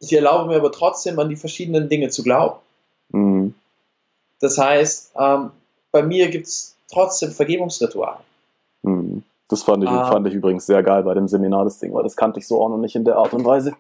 ich 0.01 0.13
erlaube 0.13 0.49
mir 0.51 0.57
aber 0.57 0.73
trotzdem 0.73 1.17
an 1.21 1.29
die 1.29 1.37
verschiedenen 1.37 1.89
Dinge 1.89 2.09
zu 2.09 2.25
glauben. 2.25 2.59
Mhm. 3.11 3.55
Das 4.41 4.59
heißt, 4.59 5.13
ähm, 5.17 5.51
bei 5.93 6.03
mir 6.03 6.29
gibt 6.29 6.49
es 6.49 6.77
trotzdem 6.91 7.31
Vergebungsrituale. 7.31 8.19
Mhm. 8.83 9.23
Das 9.47 9.63
fand 9.63 9.85
ich, 9.85 9.91
Ah. 9.91 10.11
fand 10.11 10.27
ich 10.27 10.35
übrigens 10.35 10.67
sehr 10.67 10.83
geil 10.83 11.05
bei 11.05 11.15
dem 11.15 11.29
Seminar, 11.29 11.63
das 11.65 11.79
Ding, 11.79 11.95
weil 11.95 12.03
das 12.03 12.17
kannte 12.17 12.41
ich 12.41 12.49
so 12.49 12.61
auch 12.61 12.69
noch 12.71 12.79
nicht 12.79 12.97
in 12.97 13.05
der 13.05 13.17
Art 13.17 13.33
und 13.33 13.45
Weise. 13.45 13.77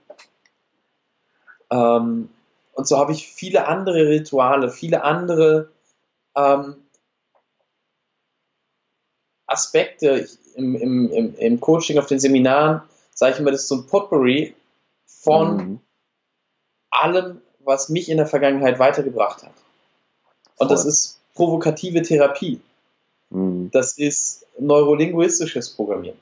Ähm, 1.72 2.28
und 2.74 2.86
so 2.86 2.98
habe 2.98 3.12
ich 3.12 3.28
viele 3.28 3.66
andere 3.66 4.08
Rituale, 4.08 4.70
viele 4.70 5.02
andere 5.02 5.70
ähm, 6.36 6.76
Aspekte 9.46 10.20
Ich- 10.20 10.38
im, 10.56 10.74
im, 10.76 11.34
im, 11.36 11.60
Coaching, 11.60 11.98
auf 11.98 12.06
den 12.06 12.18
Seminaren, 12.20 12.82
sage 13.14 13.32
ich 13.34 13.38
immer, 13.40 13.50
das 13.50 13.62
ist 13.62 13.68
so 13.68 13.76
ein 13.76 13.86
Potpourri 13.86 14.54
von 15.06 15.56
Mhm. 15.56 15.80
allem, 16.90 17.40
was 17.60 17.88
mich 17.88 18.08
in 18.10 18.18
der 18.18 18.26
Vergangenheit 18.26 18.78
weitergebracht 18.78 19.42
hat. 19.42 19.52
Und 20.58 20.70
das 20.70 20.82
Voll. 20.82 20.90
ist 20.90 21.20
provokative 21.34 22.02
Therapie. 22.02 22.60
Mhm. 23.30 23.70
Das 23.72 23.96
ist 23.98 24.46
neurolinguistisches 24.58 25.70
Programmieren. 25.70 26.18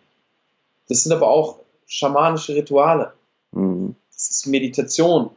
Das 0.89 1.03
sind 1.03 1.13
aber 1.13 1.27
auch 1.29 1.59
schamanische 1.87 2.55
Rituale. 2.55 3.13
Mhm. 3.53 3.97
Das 4.13 4.31
ist 4.31 4.47
Meditation. 4.47 5.31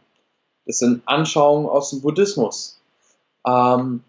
Das 0.65 0.79
sind 0.79 1.01
Anschauungen 1.05 1.69
aus 1.69 1.89
dem 1.89 2.01
Buddhismus. 2.01 2.81
Ähm, 3.45 4.03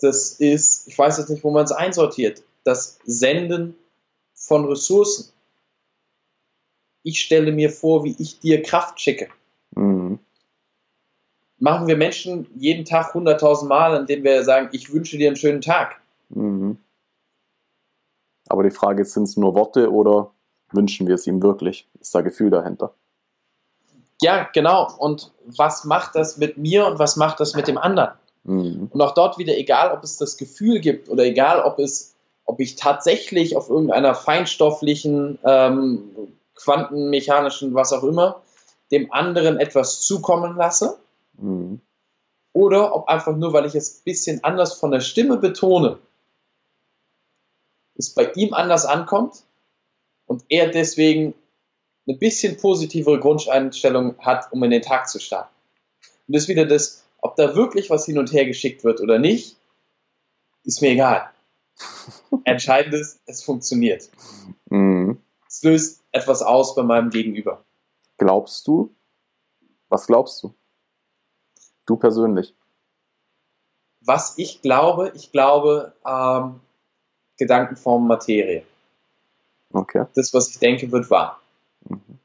das 0.00 0.32
ist, 0.32 0.88
ich 0.88 0.98
weiß 0.98 1.18
jetzt 1.18 1.28
nicht, 1.28 1.44
wo 1.44 1.50
man 1.50 1.64
es 1.64 1.72
einsortiert, 1.72 2.42
das 2.64 2.98
Senden 3.04 3.74
von 4.34 4.64
Ressourcen. 4.64 5.32
Ich 7.02 7.20
stelle 7.20 7.52
mir 7.52 7.70
vor, 7.70 8.04
wie 8.04 8.14
ich 8.18 8.40
dir 8.40 8.62
Kraft 8.62 9.00
schicke. 9.00 9.28
Mhm. 9.74 10.18
Machen 11.58 11.88
wir 11.88 11.96
Menschen 11.96 12.46
jeden 12.54 12.84
Tag 12.84 13.14
100.000 13.14 13.66
Mal, 13.66 13.96
indem 13.96 14.22
wir 14.22 14.44
sagen, 14.44 14.68
ich 14.72 14.92
wünsche 14.92 15.18
dir 15.18 15.28
einen 15.28 15.36
schönen 15.36 15.60
Tag. 15.60 16.00
Mhm. 16.28 16.78
Aber 18.48 18.62
die 18.62 18.70
Frage 18.70 19.02
ist, 19.02 19.12
sind 19.12 19.24
es 19.24 19.36
nur 19.36 19.54
Worte 19.54 19.92
oder 19.92 20.32
wünschen 20.72 21.06
wir 21.06 21.16
es 21.16 21.26
ihm 21.26 21.42
wirklich? 21.42 21.88
Ist 22.00 22.14
da 22.14 22.20
Gefühl 22.20 22.50
dahinter? 22.50 22.94
Ja, 24.20 24.48
genau. 24.52 24.88
Und 24.98 25.32
was 25.44 25.84
macht 25.84 26.14
das 26.14 26.36
mit 26.38 26.58
mir 26.58 26.86
und 26.86 26.98
was 26.98 27.16
macht 27.16 27.40
das 27.40 27.54
mit 27.54 27.68
dem 27.68 27.78
anderen? 27.78 28.12
Mhm. 28.44 28.88
Und 28.90 29.00
auch 29.00 29.14
dort 29.14 29.38
wieder, 29.38 29.56
egal 29.56 29.92
ob 29.92 30.02
es 30.02 30.16
das 30.16 30.36
Gefühl 30.36 30.80
gibt 30.80 31.08
oder 31.08 31.24
egal 31.24 31.62
ob 31.62 31.78
es, 31.78 32.14
ob 32.44 32.60
ich 32.60 32.76
tatsächlich 32.76 33.56
auf 33.56 33.68
irgendeiner 33.68 34.14
feinstofflichen, 34.14 35.38
ähm, 35.44 36.10
quantenmechanischen, 36.54 37.74
was 37.74 37.92
auch 37.92 38.02
immer, 38.02 38.42
dem 38.90 39.12
anderen 39.12 39.58
etwas 39.58 40.00
zukommen 40.00 40.56
lasse, 40.56 40.98
Mhm. 41.40 41.80
oder 42.52 42.96
ob 42.96 43.06
einfach 43.08 43.36
nur, 43.36 43.52
weil 43.52 43.66
ich 43.66 43.76
es 43.76 43.98
ein 43.98 44.04
bisschen 44.04 44.42
anders 44.42 44.74
von 44.74 44.90
der 44.90 45.00
Stimme 45.00 45.36
betone, 45.36 45.98
es 47.94 48.14
bei 48.14 48.32
ihm 48.32 48.54
anders 48.54 48.86
ankommt 48.86 49.44
und 50.26 50.44
er 50.48 50.68
deswegen 50.68 51.34
eine 52.08 52.16
bisschen 52.16 52.56
positivere 52.56 53.20
Grundeinstellung 53.20 54.18
hat, 54.18 54.50
um 54.52 54.62
in 54.64 54.70
den 54.70 54.82
Tag 54.82 55.08
zu 55.08 55.20
starten. 55.20 55.54
Und 56.26 56.34
das 56.34 56.44
ist 56.44 56.48
wieder 56.48 56.64
das, 56.64 57.04
ob 57.20 57.36
da 57.36 57.54
wirklich 57.54 57.90
was 57.90 58.06
hin 58.06 58.18
und 58.18 58.32
her 58.32 58.46
geschickt 58.46 58.82
wird 58.82 59.00
oder 59.00 59.18
nicht, 59.18 59.56
ist 60.64 60.80
mir 60.80 60.90
egal. 60.90 61.30
Entscheidend 62.44 62.94
ist, 62.94 63.20
es 63.26 63.42
funktioniert. 63.44 64.08
Mhm. 64.70 65.20
Es 65.46 65.62
löst 65.62 66.02
etwas 66.12 66.42
aus 66.42 66.74
bei 66.74 66.82
meinem 66.82 67.10
Gegenüber. 67.10 67.62
Glaubst 68.16 68.66
du? 68.66 68.94
Was 69.88 70.06
glaubst 70.06 70.42
du? 70.42 70.54
Du 71.86 71.96
persönlich. 71.96 72.54
Was 74.00 74.36
ich 74.38 74.62
glaube, 74.62 75.12
ich 75.14 75.32
glaube, 75.32 75.92
ähm, 76.06 76.60
Gedankenform 77.38 78.06
Materie. 78.06 78.64
Okay. 79.72 80.06
Das, 80.14 80.32
was 80.32 80.50
ich 80.50 80.58
denke, 80.58 80.90
wird 80.90 81.10
wahr. 81.10 81.40
Mhm. 81.86 82.18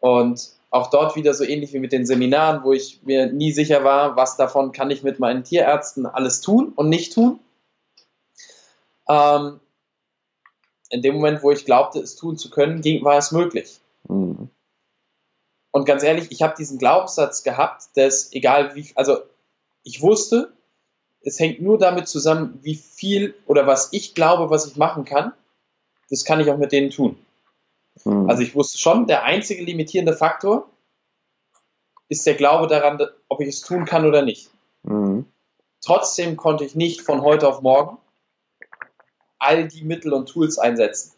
Und 0.00 0.50
auch 0.70 0.90
dort 0.90 1.14
wieder 1.16 1.34
so 1.34 1.44
ähnlich 1.44 1.72
wie 1.72 1.78
mit 1.78 1.92
den 1.92 2.04
Seminaren, 2.04 2.64
wo 2.64 2.72
ich 2.72 3.00
mir 3.04 3.32
nie 3.32 3.52
sicher 3.52 3.84
war, 3.84 4.16
was 4.16 4.36
davon 4.36 4.72
kann 4.72 4.90
ich 4.90 5.02
mit 5.02 5.20
meinen 5.20 5.44
Tierärzten 5.44 6.04
alles 6.04 6.40
tun 6.40 6.72
und 6.74 6.88
nicht 6.88 7.14
tun. 7.14 7.38
Ähm, 9.08 9.60
in 10.90 11.02
dem 11.02 11.14
Moment, 11.14 11.42
wo 11.42 11.50
ich 11.50 11.64
glaubte, 11.64 12.00
es 12.00 12.16
tun 12.16 12.36
zu 12.36 12.50
können, 12.50 12.80
ging, 12.80 13.04
war 13.04 13.18
es 13.18 13.32
möglich. 13.32 13.80
Mhm. 14.08 14.48
Und 15.70 15.86
ganz 15.86 16.02
ehrlich, 16.02 16.30
ich 16.30 16.42
habe 16.42 16.54
diesen 16.56 16.78
Glaubenssatz 16.78 17.42
gehabt, 17.42 17.88
dass 17.94 18.32
egal 18.32 18.74
wie, 18.74 18.92
also 18.94 19.18
ich 19.82 20.02
wusste, 20.02 20.52
es 21.22 21.40
hängt 21.40 21.60
nur 21.60 21.78
damit 21.78 22.06
zusammen, 22.08 22.58
wie 22.62 22.74
viel 22.74 23.34
oder 23.46 23.66
was 23.66 23.92
ich 23.92 24.14
glaube, 24.14 24.50
was 24.50 24.66
ich 24.66 24.76
machen 24.76 25.04
kann, 25.04 25.32
das 26.10 26.24
kann 26.24 26.40
ich 26.40 26.50
auch 26.50 26.58
mit 26.58 26.72
denen 26.72 26.90
tun. 26.90 27.18
Mhm. 28.04 28.28
Also 28.28 28.42
ich 28.42 28.54
wusste 28.54 28.78
schon, 28.78 29.06
der 29.06 29.24
einzige 29.24 29.62
limitierende 29.62 30.14
Faktor 30.14 30.68
ist 32.08 32.26
der 32.26 32.34
Glaube 32.34 32.66
daran, 32.66 33.00
ob 33.28 33.40
ich 33.40 33.48
es 33.48 33.60
tun 33.60 33.84
kann 33.84 34.06
oder 34.06 34.22
nicht. 34.22 34.50
Mhm. 34.82 35.26
Trotzdem 35.80 36.36
konnte 36.36 36.64
ich 36.64 36.74
nicht 36.74 37.02
von 37.02 37.22
heute 37.22 37.48
auf 37.48 37.60
morgen 37.60 37.98
all 39.38 39.68
die 39.68 39.84
Mittel 39.84 40.12
und 40.12 40.26
Tools 40.28 40.58
einsetzen. 40.58 41.12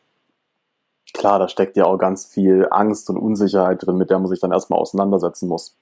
Klar, 1.14 1.38
da 1.38 1.48
steckt 1.48 1.76
ja 1.76 1.84
auch 1.84 1.96
ganz 1.96 2.26
viel 2.26 2.66
Angst 2.70 3.08
und 3.08 3.16
Unsicherheit 3.16 3.86
drin, 3.86 3.96
mit 3.96 4.10
der 4.10 4.18
man 4.18 4.28
sich 4.28 4.40
dann 4.40 4.52
erstmal 4.52 4.80
auseinandersetzen 4.80 5.48
muss. 5.48 5.76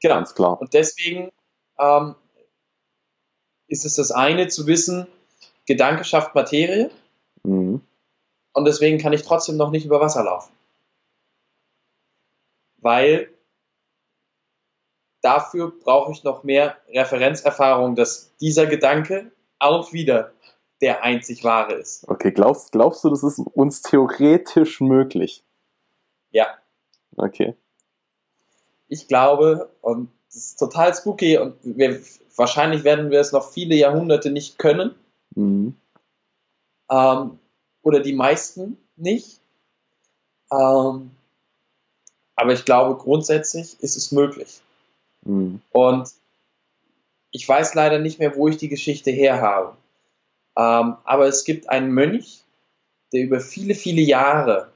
Genau. 0.00 0.16
Ganz 0.16 0.34
klar. 0.34 0.60
Und 0.60 0.74
deswegen 0.74 1.30
ähm, 1.78 2.14
ist 3.66 3.84
es 3.84 3.96
das 3.96 4.12
eine 4.12 4.48
zu 4.48 4.66
wissen, 4.66 5.06
Gedanke 5.66 6.04
schafft 6.04 6.34
Materie. 6.34 6.90
Und 8.58 8.64
deswegen 8.64 8.98
kann 8.98 9.12
ich 9.12 9.22
trotzdem 9.22 9.56
noch 9.56 9.70
nicht 9.70 9.86
über 9.86 10.00
Wasser 10.00 10.24
laufen. 10.24 10.52
Weil 12.78 13.30
dafür 15.22 15.72
brauche 15.78 16.10
ich 16.12 16.24
noch 16.24 16.42
mehr 16.42 16.76
Referenzerfahrung, 16.88 17.94
dass 17.94 18.36
dieser 18.38 18.66
Gedanke 18.66 19.30
auch 19.58 19.92
wieder 19.92 20.32
der 20.80 21.02
einzig 21.02 21.44
wahre 21.44 21.74
ist. 21.74 22.08
Okay, 22.08 22.32
glaubst, 22.32 22.72
glaubst 22.72 23.02
du, 23.04 23.10
das 23.10 23.22
ist 23.22 23.38
uns 23.38 23.82
theoretisch 23.82 24.80
möglich? 24.80 25.44
Ja. 26.30 26.46
Okay. 27.16 27.54
Ich 28.88 29.06
glaube, 29.08 29.70
und 29.80 30.10
das 30.26 30.36
ist 30.36 30.58
total 30.58 30.94
spooky 30.94 31.38
und 31.38 31.56
wir, 31.62 32.00
wahrscheinlich 32.36 32.84
werden 32.84 33.10
wir 33.10 33.20
es 33.20 33.32
noch 33.32 33.50
viele 33.50 33.74
Jahrhunderte 33.74 34.30
nicht 34.30 34.58
können, 34.58 34.94
Mhm. 35.34 35.76
ähm, 36.90 37.38
oder 37.88 38.00
die 38.00 38.12
meisten 38.12 38.76
nicht. 38.96 39.40
Ähm, 40.52 41.10
aber 42.36 42.52
ich 42.52 42.66
glaube, 42.66 43.02
grundsätzlich 43.02 43.80
ist 43.80 43.96
es 43.96 44.12
möglich. 44.12 44.60
Mhm. 45.22 45.62
Und 45.72 46.10
ich 47.30 47.48
weiß 47.48 47.74
leider 47.74 47.98
nicht 47.98 48.18
mehr, 48.18 48.36
wo 48.36 48.46
ich 48.46 48.58
die 48.58 48.68
Geschichte 48.68 49.10
her 49.10 49.40
habe. 49.40 49.76
Ähm, 50.54 50.96
aber 51.04 51.26
es 51.26 51.44
gibt 51.44 51.70
einen 51.70 51.90
Mönch, 51.90 52.44
der 53.12 53.22
über 53.22 53.40
viele, 53.40 53.74
viele 53.74 54.02
Jahre 54.02 54.70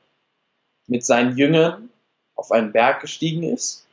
mit 0.86 1.04
seinen 1.04 1.36
Jüngern 1.36 1.90
auf 2.34 2.50
einen 2.50 2.72
Berg 2.72 3.02
gestiegen 3.02 3.42
ist 3.42 3.86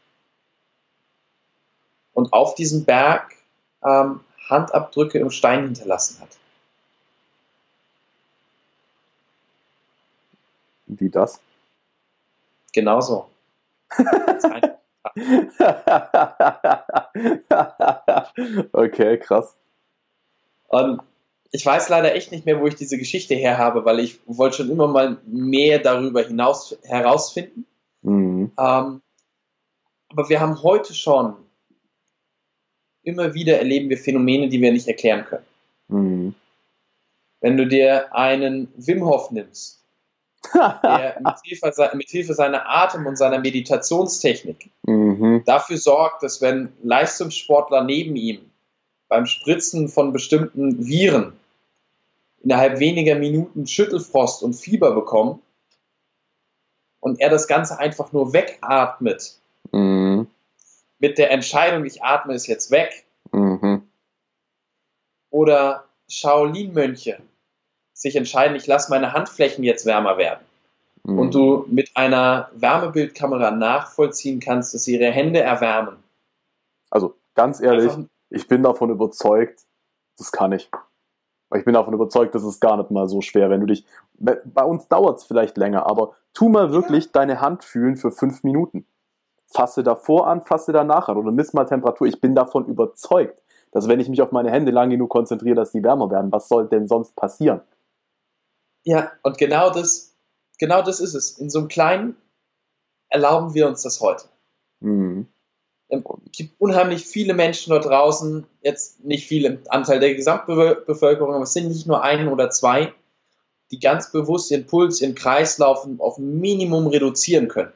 und 2.13 2.31
auf 2.31 2.55
diesem 2.55 2.85
Berg 2.85 3.35
ähm, 3.83 4.21
Handabdrücke 4.49 5.19
im 5.19 5.29
Stein 5.29 5.65
hinterlassen 5.65 6.21
hat. 6.21 6.38
Wie 10.89 11.09
das? 11.09 11.39
Genauso. 12.73 13.29
Okay, 18.73 19.17
krass. 19.17 19.55
Und 20.67 21.01
ich 21.51 21.65
weiß 21.65 21.89
leider 21.89 22.13
echt 22.15 22.31
nicht 22.31 22.45
mehr, 22.45 22.59
wo 22.59 22.67
ich 22.67 22.75
diese 22.75 22.97
Geschichte 22.97 23.35
her 23.35 23.57
habe, 23.57 23.85
weil 23.85 23.99
ich 23.99 24.19
wollte 24.25 24.57
schon 24.57 24.69
immer 24.69 24.87
mal 24.87 25.17
mehr 25.25 25.79
darüber 25.79 26.21
hinaus 26.23 26.77
herausfinden. 26.83 27.65
Mhm. 28.01 28.51
Ähm, 28.57 29.01
aber 30.09 30.29
wir 30.29 30.39
haben 30.39 30.61
heute 30.63 30.93
schon 30.93 31.35
immer 33.03 33.33
wieder 33.33 33.57
erleben 33.57 33.89
wir 33.89 33.97
Phänomene, 33.97 34.49
die 34.49 34.61
wir 34.61 34.71
nicht 34.71 34.87
erklären 34.87 35.25
können. 35.25 35.45
Mhm. 35.87 36.35
Wenn 37.41 37.57
du 37.57 37.65
dir 37.67 38.13
einen 38.13 38.71
Wim 38.75 39.05
Hof 39.05 39.31
nimmst, 39.31 39.78
der 40.53 41.21
mit 41.95 42.09
Hilfe, 42.09 42.33
seiner 42.33 42.67
Atem- 42.69 43.05
und 43.05 43.17
seiner 43.17 43.39
Meditationstechnik 43.39 44.69
mhm. 44.83 45.43
dafür 45.45 45.77
sorgt, 45.77 46.23
dass 46.23 46.41
wenn 46.41 46.71
Leistungssportler 46.83 47.83
neben 47.83 48.15
ihm 48.15 48.49
beim 49.07 49.25
Spritzen 49.25 49.89
von 49.89 50.13
bestimmten 50.13 50.85
Viren 50.85 51.33
innerhalb 52.41 52.79
weniger 52.79 53.15
Minuten 53.15 53.67
Schüttelfrost 53.67 54.43
und 54.43 54.53
Fieber 54.53 54.93
bekommen 54.93 55.41
und 56.99 57.19
er 57.19 57.29
das 57.29 57.47
Ganze 57.47 57.79
einfach 57.79 58.11
nur 58.11 58.33
wegatmet 58.33 59.35
Mhm. 59.71 60.27
mit 60.99 61.17
der 61.17 61.31
Entscheidung, 61.31 61.85
ich 61.85 62.01
atme 62.03 62.33
es 62.33 62.47
jetzt 62.47 62.71
weg, 62.71 63.05
Mhm. 63.31 63.83
oder 65.29 65.85
Shaolin-Mönche 66.09 67.19
sich 67.99 68.15
entscheiden, 68.15 68.55
ich 68.55 68.65
lasse 68.65 68.89
meine 68.89 69.13
Handflächen 69.13 69.63
jetzt 69.63 69.85
wärmer 69.85 70.17
werden 70.17 70.39
Mhm. 71.03 71.19
und 71.19 71.33
du 71.35 71.65
mit 71.67 71.91
einer 71.95 72.49
Wärmebildkamera 72.55 73.51
nachvollziehen 73.51 74.39
kannst, 74.39 74.73
dass 74.73 74.83
sie 74.83 74.95
ihre 74.95 75.11
Hände 75.11 75.41
erwärmen. 75.41 75.97
Also, 76.89 77.15
ganz 77.35 77.61
ehrlich, 77.61 77.91
Einfach, 77.91 78.09
ich 78.29 78.47
bin 78.47 78.63
davon 78.63 78.89
überzeugt, 78.89 79.61
das 80.17 80.31
kann 80.31 80.51
ich. 80.51 80.69
Ich 81.55 81.65
bin 81.65 81.73
davon 81.73 81.93
überzeugt, 81.93 82.35
das 82.35 82.43
ist 82.43 82.59
gar 82.59 82.77
nicht 82.77 82.91
mal 82.91 83.07
so 83.07 83.21
schwer, 83.21 83.49
wenn 83.49 83.61
du 83.61 83.65
dich. 83.65 83.85
Bei 84.13 84.63
uns 84.63 84.87
dauert 84.87 85.17
es 85.19 85.23
vielleicht 85.23 85.57
länger, 85.57 85.87
aber 85.87 86.15
tu 86.33 86.49
mal 86.49 86.71
wirklich 86.71 87.11
deine 87.11 87.41
Hand 87.41 87.63
fühlen 87.63 87.97
für 87.97 88.11
fünf 88.11 88.43
Minuten. 88.43 88.85
Fasse 89.47 89.81
davor 89.81 90.27
an, 90.27 90.43
fasse 90.43 90.73
danach 90.73 91.09
an 91.09 91.17
oder 91.17 91.31
miss 91.31 91.53
mal 91.53 91.65
Temperatur. 91.65 92.05
Ich 92.07 92.21
bin 92.21 92.35
davon 92.35 92.65
überzeugt, 92.65 93.41
dass 93.71 93.87
wenn 93.87 93.99
ich 93.99 94.09
mich 94.09 94.21
auf 94.21 94.31
meine 94.31 94.51
Hände 94.51 94.71
lang 94.71 94.89
genug 94.91 95.09
konzentriere, 95.09 95.55
dass 95.55 95.71
die 95.71 95.83
wärmer 95.83 96.11
werden. 96.11 96.31
Was 96.31 96.49
soll 96.49 96.67
denn 96.67 96.87
sonst 96.87 97.15
passieren? 97.15 97.61
Ja, 98.83 99.11
und 99.23 99.37
genau 99.37 99.69
das, 99.71 100.15
genau 100.57 100.81
das 100.81 100.99
ist 100.99 101.13
es. 101.13 101.37
In 101.37 101.49
so 101.49 101.59
einem 101.59 101.67
kleinen 101.67 102.15
erlauben 103.09 103.53
wir 103.53 103.67
uns 103.67 103.81
das 103.81 104.01
heute. 104.01 104.25
Mhm. 104.79 105.27
Es 105.89 106.01
gibt 106.33 106.61
unheimlich 106.61 107.05
viele 107.05 107.33
Menschen 107.33 107.71
dort 107.71 107.85
draußen, 107.85 108.45
jetzt 108.61 109.03
nicht 109.03 109.27
viel 109.27 109.45
im 109.45 109.59
Anteil 109.69 109.99
der 109.99 110.13
Gesamtbevölkerung, 110.13 111.33
aber 111.33 111.43
es 111.43 111.53
sind 111.53 111.67
nicht 111.67 111.87
nur 111.87 112.03
ein 112.03 112.27
oder 112.27 112.51
zwei, 112.51 112.93
die 113.71 113.79
ganz 113.79 114.11
bewusst 114.11 114.51
ihren 114.51 114.67
Puls, 114.67 115.01
ihren 115.01 115.15
Kreislauf 115.15 115.87
auf 115.97 116.17
ein 116.19 116.39
Minimum 116.39 116.87
reduzieren 116.87 117.47
können. 117.47 117.71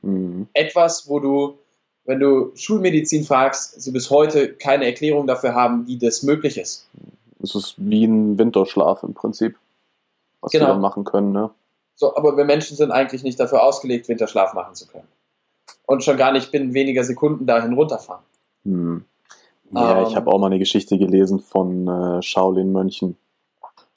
Mhm. 0.00 0.48
Etwas, 0.54 1.06
wo 1.08 1.20
du, 1.20 1.58
wenn 2.04 2.18
du 2.18 2.52
Schulmedizin 2.54 3.24
fragst, 3.24 3.80
sie 3.80 3.90
bis 3.90 4.08
heute 4.08 4.54
keine 4.54 4.86
Erklärung 4.86 5.26
dafür 5.26 5.54
haben, 5.54 5.86
wie 5.86 5.98
das 5.98 6.22
möglich 6.22 6.56
ist. 6.56 6.88
Es 7.42 7.54
ist 7.54 7.74
wie 7.76 8.04
ein 8.04 8.38
Winterschlaf 8.38 9.02
im 9.02 9.12
Prinzip, 9.12 9.56
was 10.40 10.52
Genau. 10.52 10.66
wir 10.66 10.68
dann 10.72 10.80
machen 10.80 11.04
können. 11.04 11.32
Ne? 11.32 11.50
So, 11.94 12.16
aber 12.16 12.36
wir 12.36 12.44
Menschen 12.44 12.76
sind 12.76 12.90
eigentlich 12.90 13.22
nicht 13.22 13.38
dafür 13.38 13.62
ausgelegt, 13.62 14.08
Winterschlaf 14.08 14.54
machen 14.54 14.74
zu 14.74 14.86
können. 14.86 15.08
Und 15.86 16.02
schon 16.04 16.16
gar 16.16 16.32
nicht 16.32 16.50
binnen 16.52 16.72
weniger 16.74 17.04
Sekunden 17.04 17.46
dahin 17.46 17.74
runterfahren. 17.74 18.24
Hm. 18.64 19.04
Ja, 19.72 20.00
Ähm. 20.00 20.06
ich 20.06 20.16
habe 20.16 20.30
auch 20.32 20.38
mal 20.38 20.46
eine 20.46 20.58
Geschichte 20.58 20.98
gelesen 20.98 21.40
von 21.40 21.86
äh, 21.88 22.22
Shaolin-Mönchen. 22.22 23.16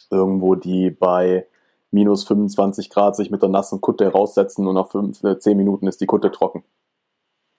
Irgendwo, 0.09 0.55
die 0.55 0.89
bei 0.91 1.47
minus 1.91 2.23
25 2.25 2.89
Grad 2.89 3.15
sich 3.15 3.29
mit 3.31 3.41
der 3.41 3.49
nassen 3.49 3.79
Kutte 3.81 4.07
raussetzen 4.11 4.67
und 4.67 4.75
nach 4.75 4.89
5, 4.89 5.23
äh, 5.23 5.39
10 5.39 5.55
Minuten 5.57 5.87
ist 5.87 6.01
die 6.01 6.05
Kutte 6.05 6.31
trocken. 6.31 6.63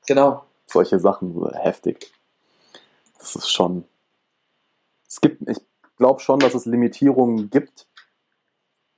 Genau. 0.07 0.43
Solche 0.67 0.99
Sachen, 0.99 1.33
so 1.35 1.51
heftig. 1.53 2.13
Das 3.19 3.37
ist 3.37 3.49
schon. 3.49 3.85
Es 5.09 5.21
gibt, 5.21 5.49
ich 5.49 5.59
glaube 5.97 6.21
schon, 6.21 6.41
dass 6.41 6.55
es 6.55 6.67
Limitierungen 6.67 7.51
gibt, 7.51 7.87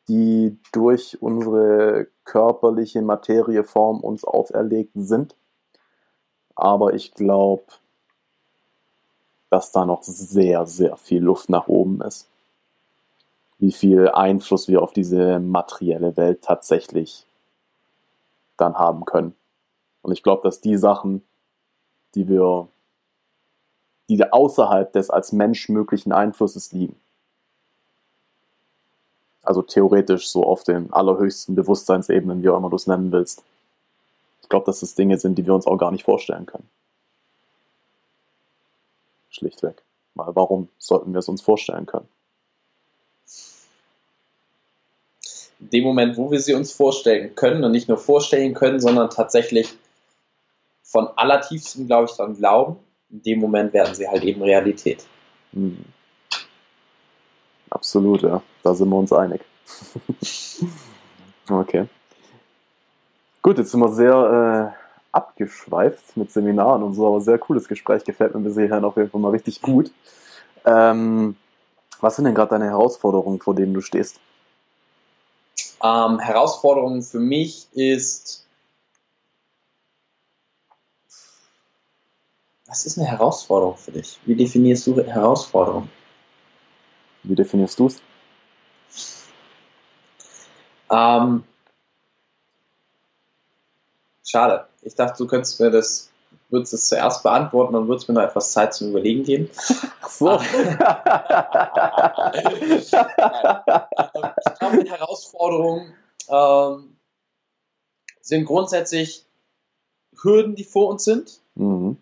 die 0.08 0.56
durch 0.72 1.20
unsere 1.20 2.08
körperliche 2.24 3.02
Materieform 3.02 4.00
uns 4.00 4.24
auferlegt 4.24 4.92
sind. 4.94 5.34
Aber 6.54 6.94
ich 6.94 7.12
glaube, 7.12 7.64
dass 9.50 9.72
da 9.72 9.84
noch 9.84 10.02
sehr, 10.02 10.66
sehr 10.66 10.96
viel 10.96 11.22
Luft 11.22 11.48
nach 11.48 11.68
oben 11.68 12.00
ist. 12.02 12.28
Wie 13.58 13.72
viel 13.72 14.08
Einfluss 14.08 14.68
wir 14.68 14.82
auf 14.82 14.92
diese 14.92 15.40
materielle 15.40 16.16
Welt 16.16 16.42
tatsächlich 16.42 17.26
dann 18.56 18.74
haben 18.74 19.04
können. 19.04 19.34
Und 20.02 20.12
ich 20.12 20.22
glaube, 20.22 20.42
dass 20.42 20.60
die 20.60 20.76
Sachen, 20.76 21.22
die 22.14 22.28
wir, 22.28 22.68
die 24.08 24.30
außerhalb 24.30 24.92
des 24.92 25.10
als 25.10 25.32
Mensch 25.32 25.68
möglichen 25.68 26.12
Einflusses 26.12 26.72
liegen, 26.72 26.96
Also 29.46 29.62
theoretisch 29.62 30.28
so 30.28 30.42
auf 30.44 30.64
den 30.64 30.92
allerhöchsten 30.92 31.54
Bewusstseinsebenen, 31.54 32.42
wie 32.42 32.48
auch 32.48 32.56
immer 32.56 32.68
du 32.68 32.76
es 32.76 32.86
nennen 32.86 33.12
willst. 33.12 33.44
Ich 34.42 34.48
glaube, 34.48 34.66
dass 34.66 34.80
das 34.80 34.94
Dinge 34.94 35.18
sind, 35.18 35.36
die 35.38 35.46
wir 35.46 35.54
uns 35.54 35.66
auch 35.66 35.76
gar 35.76 35.92
nicht 35.92 36.04
vorstellen 36.04 36.46
können. 36.46 36.68
Schlichtweg. 39.30 39.82
Weil 40.14 40.34
warum 40.34 40.68
sollten 40.78 41.12
wir 41.12 41.20
es 41.20 41.28
uns 41.28 41.42
vorstellen 41.42 41.86
können? 41.86 42.08
In 45.60 45.70
dem 45.70 45.84
Moment, 45.84 46.16
wo 46.16 46.30
wir 46.30 46.40
sie 46.40 46.54
uns 46.54 46.72
vorstellen 46.72 47.34
können 47.34 47.64
und 47.64 47.72
nicht 47.72 47.88
nur 47.88 47.98
vorstellen 47.98 48.52
können, 48.52 48.80
sondern 48.80 49.10
tatsächlich 49.10 49.74
von 50.82 51.08
allertiefstem, 51.16 51.86
glaube 51.86 52.08
ich, 52.10 52.16
daran 52.16 52.36
glauben, 52.36 52.76
in 53.10 53.22
dem 53.22 53.38
Moment 53.38 53.72
werden 53.72 53.94
sie 53.94 54.08
halt 54.08 54.24
eben 54.24 54.42
Realität. 54.42 55.06
Hm. 55.52 55.84
Absolut, 57.70 58.22
ja. 58.22 58.42
Da 58.62 58.74
sind 58.74 58.88
wir 58.88 58.96
uns 58.96 59.12
einig. 59.12 59.42
okay. 61.50 61.88
Gut, 63.42 63.58
jetzt 63.58 63.70
sind 63.70 63.80
wir 63.80 63.92
sehr 63.92 64.74
äh, 64.74 64.86
abgeschweift 65.12 66.16
mit 66.16 66.30
Seminaren 66.30 66.82
und 66.82 66.94
so, 66.94 67.06
aber 67.06 67.20
sehr 67.20 67.38
cooles 67.38 67.68
Gespräch. 67.68 68.04
Gefällt 68.04 68.34
mir 68.34 68.40
bis 68.40 68.54
hierhin 68.54 68.84
auf 68.84 68.96
jeden 68.96 69.10
Fall 69.10 69.20
mal 69.20 69.30
richtig 69.30 69.62
gut. 69.62 69.90
Ähm, 70.64 71.36
was 72.00 72.16
sind 72.16 72.24
denn 72.24 72.34
gerade 72.34 72.50
deine 72.50 72.66
Herausforderungen, 72.66 73.40
vor 73.40 73.54
denen 73.54 73.72
du 73.72 73.80
stehst? 73.80 74.20
Ähm, 75.82 76.18
Herausforderung 76.18 77.02
für 77.02 77.20
mich 77.20 77.68
ist, 77.72 78.46
was 82.66 82.84
ist 82.84 82.98
eine 82.98 83.06
Herausforderung 83.06 83.76
für 83.76 83.92
dich? 83.92 84.18
Wie 84.24 84.34
definierst 84.34 84.86
du 84.86 85.02
Herausforderung? 85.02 85.88
Wie 87.26 87.34
definierst 87.34 87.78
du 87.78 87.86
es? 87.86 88.00
Ähm, 90.90 91.44
schade. 94.24 94.66
Ich 94.82 94.94
dachte, 94.94 95.18
du 95.18 95.26
könntest 95.26 95.60
mir 95.60 95.70
das, 95.72 96.12
würdest 96.50 96.74
es 96.74 96.88
zuerst 96.88 97.24
beantworten 97.24 97.74
und 97.74 97.88
würdest 97.88 98.08
mir 98.08 98.14
noch 98.14 98.22
etwas 98.22 98.52
Zeit 98.52 98.74
zum 98.74 98.90
Überlegen 98.90 99.24
geben. 99.24 99.50
Ach 100.00 100.08
so. 100.08 100.40
ich 100.40 100.48
glaube, 104.58 104.84
die 104.84 104.90
Herausforderungen 104.90 105.94
ähm, 106.28 106.96
sind 108.20 108.44
grundsätzlich 108.44 109.26
Hürden, 110.22 110.54
die 110.54 110.64
vor 110.64 110.90
uns 110.90 111.02
sind, 111.02 111.40
mhm. 111.56 111.96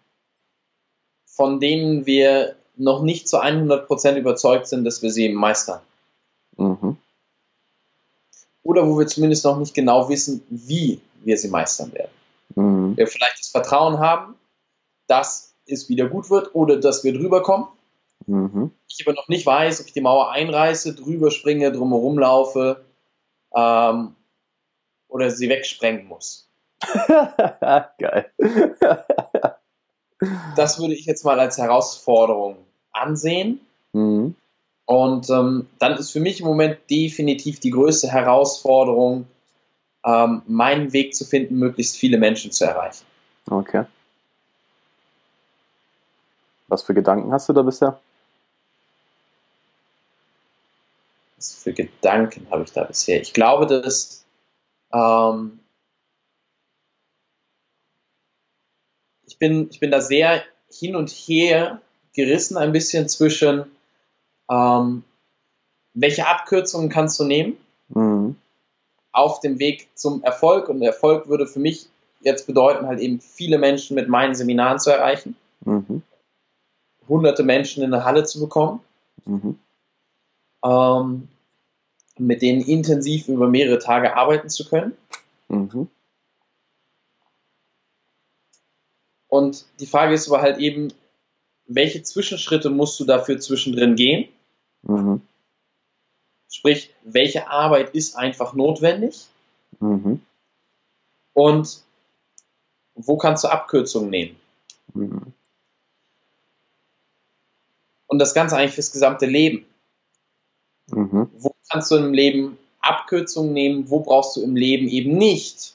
von 1.25 1.61
denen 1.61 2.05
wir 2.05 2.57
noch 2.77 3.03
nicht 3.03 3.29
zu 3.29 3.41
100% 3.41 4.17
überzeugt 4.17 4.67
sind, 4.67 4.85
dass 4.85 5.03
wir 5.03 5.11
sie 5.11 5.29
meistern. 5.29 5.81
Mhm. 6.57 6.97
Oder 8.63 8.87
wo 8.87 8.99
wir 8.99 9.07
zumindest 9.07 9.45
noch 9.45 9.59
nicht 9.59 9.75
genau 9.75 10.09
wissen, 10.09 10.43
wie 10.49 11.01
wir 11.23 11.37
sie 11.37 11.49
meistern 11.49 11.93
werden. 11.93 12.11
Mhm. 12.55 12.97
Wir 12.97 13.07
vielleicht 13.07 13.41
das 13.41 13.49
Vertrauen 13.49 13.99
haben, 13.99 14.35
dass 15.07 15.55
es 15.67 15.89
wieder 15.89 16.09
gut 16.09 16.31
wird 16.31 16.55
oder 16.55 16.79
dass 16.79 17.05
wir 17.05 17.13
drüber 17.13 17.43
kommen. 17.43 17.69
Mhm. 18.27 18.71
Ich 18.89 19.07
aber 19.07 19.15
noch 19.15 19.29
nicht 19.29 19.45
weiß, 19.45 19.81
ob 19.81 19.87
ich 19.87 19.93
die 19.93 20.01
Mauer 20.01 20.31
einreiße, 20.31 20.95
drüber 20.95 21.31
springe, 21.31 21.73
drumherum 21.73 22.19
laufe 22.19 22.85
ähm, 23.55 24.15
oder 25.09 25.31
sie 25.31 25.49
wegsprengen 25.49 26.07
muss. 26.07 26.49
Geil. 27.99 28.31
Das 30.57 30.79
würde 30.79 30.95
ich 30.95 31.07
jetzt 31.07 31.25
mal 31.25 31.41
als 31.41 31.59
Herausforderung 31.59 32.57
ansehen. 32.93 33.61
mhm. 33.93 34.35
Und 34.87 35.31
ähm, 35.31 35.67
dann 35.79 35.95
ist 35.95 36.11
für 36.11 36.21
mich 36.21 36.41
im 36.41 36.47
Moment 36.47 36.79
definitiv 36.91 37.59
die 37.59 37.71
größte 37.71 38.09
Herausforderung, 38.09 39.27
ähm, 40.05 40.43
meinen 40.47 40.93
Weg 40.93 41.15
zu 41.15 41.25
finden, 41.25 41.59
möglichst 41.59 41.97
viele 41.97 42.19
Menschen 42.19 42.53
zu 42.53 42.67
erreichen. 42.67 43.07
Okay. 43.49 43.85
Was 46.69 46.83
für 46.83 46.95
Gedanken 46.95 47.33
hast 47.33 47.49
du 47.49 47.53
da 47.53 47.63
bisher? 47.63 47.99
Was 51.37 51.55
für 51.55 51.73
Gedanken 51.73 52.47
habe 52.51 52.65
ich 52.65 52.73
da 52.73 52.85
bisher? 52.85 53.21
Ich 53.21 53.33
glaube, 53.33 53.67
dass 53.67 54.25
ähm, 54.93 55.61
ich, 59.35 59.39
bin, 59.39 59.69
ich 59.71 59.81
bin 59.81 59.91
da 59.91 60.01
sehr 60.01 60.43
hin 60.71 60.95
und 60.95 61.11
her 61.11 61.81
gerissen, 62.15 62.57
ein 62.57 62.71
bisschen 62.71 63.09
zwischen, 63.09 63.65
ähm, 64.49 65.03
welche 65.93 66.27
Abkürzungen 66.29 66.89
kannst 66.89 67.19
du 67.19 67.25
nehmen 67.25 67.57
Mhm. 67.89 68.37
auf 69.13 69.41
dem 69.41 69.59
Weg 69.59 69.89
zum 69.95 70.23
Erfolg. 70.23 70.69
Und 70.69 70.83
Erfolg 70.83 71.29
würde 71.29 71.47
für 71.47 71.59
mich 71.59 71.87
jetzt 72.21 72.47
bedeuten, 72.47 72.87
halt 72.87 73.01
eben 73.01 73.21
viele 73.21 73.59
Menschen 73.59 73.95
mit 73.97 74.09
meinen 74.09 74.35
Seminaren 74.35 74.79
zu 74.79 74.91
erreichen, 74.91 75.37
Mhm. 75.65 76.03
hunderte 77.09 77.43
Menschen 77.43 77.83
in 77.83 77.93
eine 77.93 78.05
Halle 78.05 78.25
zu 78.25 78.41
bekommen. 78.41 78.81
Mhm. 79.27 79.59
ähm, 80.65 81.29
mit 82.19 82.41
denen 82.43 82.63
intensiv 82.63 83.29
über 83.29 83.49
mehrere 83.49 83.79
Tage 83.79 84.17
arbeiten 84.17 84.49
zu 84.49 84.67
können. 84.69 84.97
Mhm. 85.49 85.89
Und 89.35 89.65
die 89.81 89.87
Frage 89.87 90.15
ist 90.15 90.29
aber 90.29 90.43
halt 90.43 90.59
eben, 90.59 90.93
welche 91.67 92.05
Zwischenschritte 92.05 92.71
musst 92.71 93.01
du 93.01 93.05
dafür 93.05 93.41
zwischendrin 93.41 93.97
gehen? 93.97 94.29
Mhm. 94.83 95.23
Sprich, 96.49 96.95
welche 97.03 97.49
Arbeit 97.49 97.97
ist 97.97 98.15
einfach 98.15 98.55
notwendig? 98.55 99.27
Mhm. 99.81 100.21
Und 101.33 101.83
wo 102.95 103.17
kannst 103.17 103.43
du 103.43 103.49
Abkürzungen 103.49 104.09
nehmen? 104.09 104.37
Mhm. 104.95 105.33
Und 108.07 108.19
das 108.21 108.35
Ganze 108.35 108.57
eigentlich 108.57 108.77
fürs 108.77 108.93
gesamte 108.93 109.27
Leben. 109.27 109.67
Mhm. 110.93 111.29
Wo 111.39 111.57
kannst 111.69 111.91
du 111.91 111.97
im 111.97 112.15
Leben 112.15 112.57
Abkürzungen 112.79 113.53
nehmen? 113.53 113.91
Wo 113.91 113.99
brauchst 113.99 114.37
du 114.37 114.43
im 114.43 114.55
Leben 114.55 114.87
eben 114.87 115.19
nicht 115.19 115.75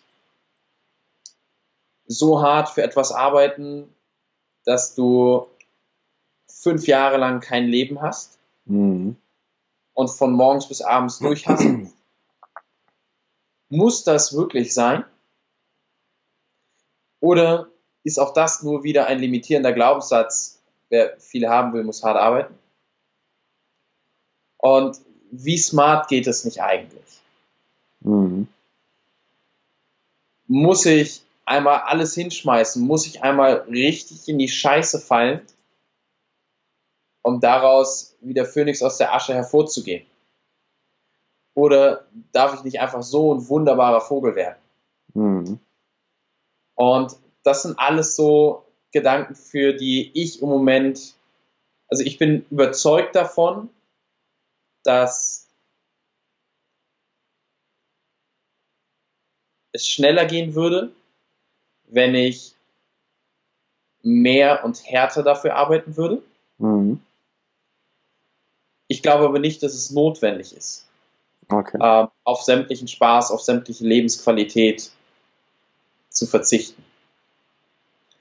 so 2.09 2.41
hart 2.41 2.69
für 2.69 2.81
etwas 2.81 3.11
arbeiten, 3.11 3.87
dass 4.65 4.95
du 4.95 5.47
fünf 6.47 6.87
Jahre 6.87 7.17
lang 7.17 7.39
kein 7.39 7.67
Leben 7.67 8.01
hast 8.01 8.37
Mhm. 8.65 9.15
und 9.93 10.09
von 10.09 10.33
morgens 10.33 10.67
bis 10.67 10.81
abends 10.81 11.19
durch 11.19 11.47
hast? 11.47 11.63
Muss 13.69 14.03
das 14.03 14.33
wirklich 14.33 14.73
sein? 14.73 15.05
Oder 17.19 17.69
ist 18.03 18.19
auch 18.19 18.33
das 18.33 18.63
nur 18.63 18.83
wieder 18.83 19.05
ein 19.07 19.19
limitierender 19.19 19.73
Glaubenssatz, 19.73 20.59
wer 20.89 21.19
viel 21.19 21.47
haben 21.47 21.73
will, 21.73 21.83
muss 21.83 22.03
hart 22.03 22.17
arbeiten? 22.17 22.55
Und 24.57 24.99
wie 25.31 25.57
smart 25.57 26.07
geht 26.07 26.25
es 26.25 26.45
nicht 26.45 26.61
eigentlich? 26.61 27.21
Mhm. 27.99 28.47
Muss 30.47 30.85
ich 30.85 31.21
einmal 31.49 31.81
alles 31.81 32.13
hinschmeißen? 32.13 32.85
Muss 32.85 33.07
ich 33.07 33.23
einmal 33.23 33.61
richtig 33.69 34.29
in 34.29 34.37
die 34.37 34.47
Scheiße 34.47 34.99
fallen, 34.99 35.41
um 37.23 37.39
daraus 37.39 38.15
wie 38.21 38.33
der 38.33 38.45
Phönix 38.45 38.81
aus 38.81 38.97
der 38.97 39.13
Asche 39.13 39.33
hervorzugehen? 39.33 40.05
Oder 41.55 42.05
darf 42.31 42.53
ich 42.53 42.63
nicht 42.63 42.79
einfach 42.79 43.03
so 43.03 43.33
ein 43.33 43.47
wunderbarer 43.49 44.01
Vogel 44.01 44.35
werden? 44.35 44.59
Mhm. 45.13 45.59
Und 46.75 47.17
das 47.43 47.63
sind 47.63 47.77
alles 47.79 48.15
so 48.15 48.63
Gedanken, 48.91 49.35
für 49.35 49.73
die 49.73 50.11
ich 50.13 50.41
im 50.41 50.49
Moment, 50.49 51.15
also 51.89 52.03
ich 52.03 52.17
bin 52.17 52.45
überzeugt 52.49 53.15
davon, 53.15 53.69
dass 54.83 55.49
es 59.73 59.87
schneller 59.87 60.25
gehen 60.25 60.55
würde, 60.55 60.93
wenn 61.89 62.15
ich 62.15 62.55
mehr 64.01 64.63
und 64.63 64.83
härter 64.85 65.23
dafür 65.23 65.55
arbeiten 65.55 65.97
würde. 65.97 66.21
Mhm. 66.57 67.01
Ich 68.87 69.01
glaube 69.03 69.25
aber 69.25 69.39
nicht, 69.39 69.61
dass 69.61 69.73
es 69.73 69.91
notwendig 69.91 70.55
ist, 70.55 70.87
Okay. 71.49 71.77
ähm, 71.81 72.07
auf 72.23 72.41
sämtlichen 72.41 72.87
Spaß, 72.87 73.31
auf 73.31 73.41
sämtliche 73.41 73.85
Lebensqualität 73.85 74.89
zu 76.09 76.25
verzichten. 76.25 76.83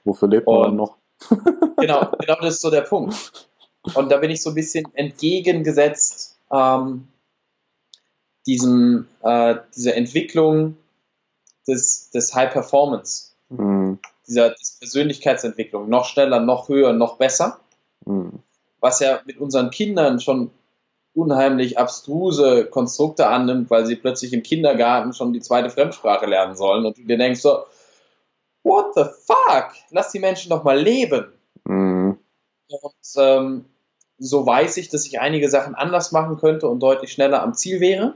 Wofür 0.03 0.27
lebt 0.27 0.45
man 0.47 0.55
Und- 0.57 0.63
dann 0.63 0.75
noch? 0.75 0.95
genau, 1.77 2.11
genau 2.19 2.35
das 2.41 2.55
ist 2.55 2.61
so 2.61 2.69
der 2.69 2.81
Punkt. 2.81 3.47
Und 3.93 4.09
da 4.09 4.17
bin 4.17 4.29
ich 4.31 4.41
so 4.41 4.49
ein 4.49 4.55
bisschen 4.55 4.85
entgegengesetzt 4.95 6.37
ähm, 6.51 7.07
diesem, 8.45 9.07
äh, 9.21 9.55
dieser 9.75 9.95
Entwicklung 9.95 10.77
des, 11.67 12.09
des 12.11 12.33
High 12.33 12.51
Performance, 12.51 13.28
Mhm. 13.49 13.99
dieser 14.27 14.55
Persönlichkeitsentwicklung, 14.79 15.89
noch 15.89 16.05
schneller, 16.05 16.39
noch 16.39 16.69
höher, 16.69 16.93
noch 16.93 17.17
besser, 17.17 17.59
Mhm. 18.05 18.39
was 18.79 18.99
ja 18.99 19.19
mit 19.25 19.39
unseren 19.39 19.71
Kindern 19.71 20.19
schon 20.19 20.51
unheimlich 21.13 21.77
abstruse 21.77 22.65
Konstrukte 22.65 23.27
annimmt, 23.27 23.69
weil 23.69 23.85
sie 23.85 23.95
plötzlich 23.95 24.31
im 24.33 24.43
Kindergarten 24.43 25.13
schon 25.13 25.33
die 25.33 25.41
zweite 25.41 25.69
Fremdsprache 25.69 26.25
lernen 26.27 26.55
sollen 26.55 26.85
und 26.85 26.97
du 26.97 27.03
dir 27.03 27.17
denkst 27.17 27.41
so, 27.41 27.63
what 28.63 28.93
the 28.95 29.03
fuck? 29.03 29.71
Lass 29.89 30.11
die 30.11 30.19
Menschen 30.19 30.49
doch 30.49 30.63
mal 30.63 30.79
leben. 30.79 31.25
Mhm. 31.65 32.17
Und 32.67 32.93
ähm, 33.17 33.65
so 34.19 34.45
weiß 34.45 34.77
ich, 34.77 34.89
dass 34.89 35.05
ich 35.05 35.19
einige 35.19 35.49
Sachen 35.49 35.75
anders 35.75 36.11
machen 36.11 36.37
könnte 36.37 36.67
und 36.67 36.81
deutlich 36.81 37.11
schneller 37.11 37.41
am 37.41 37.53
Ziel 37.55 37.79
wäre. 37.79 38.15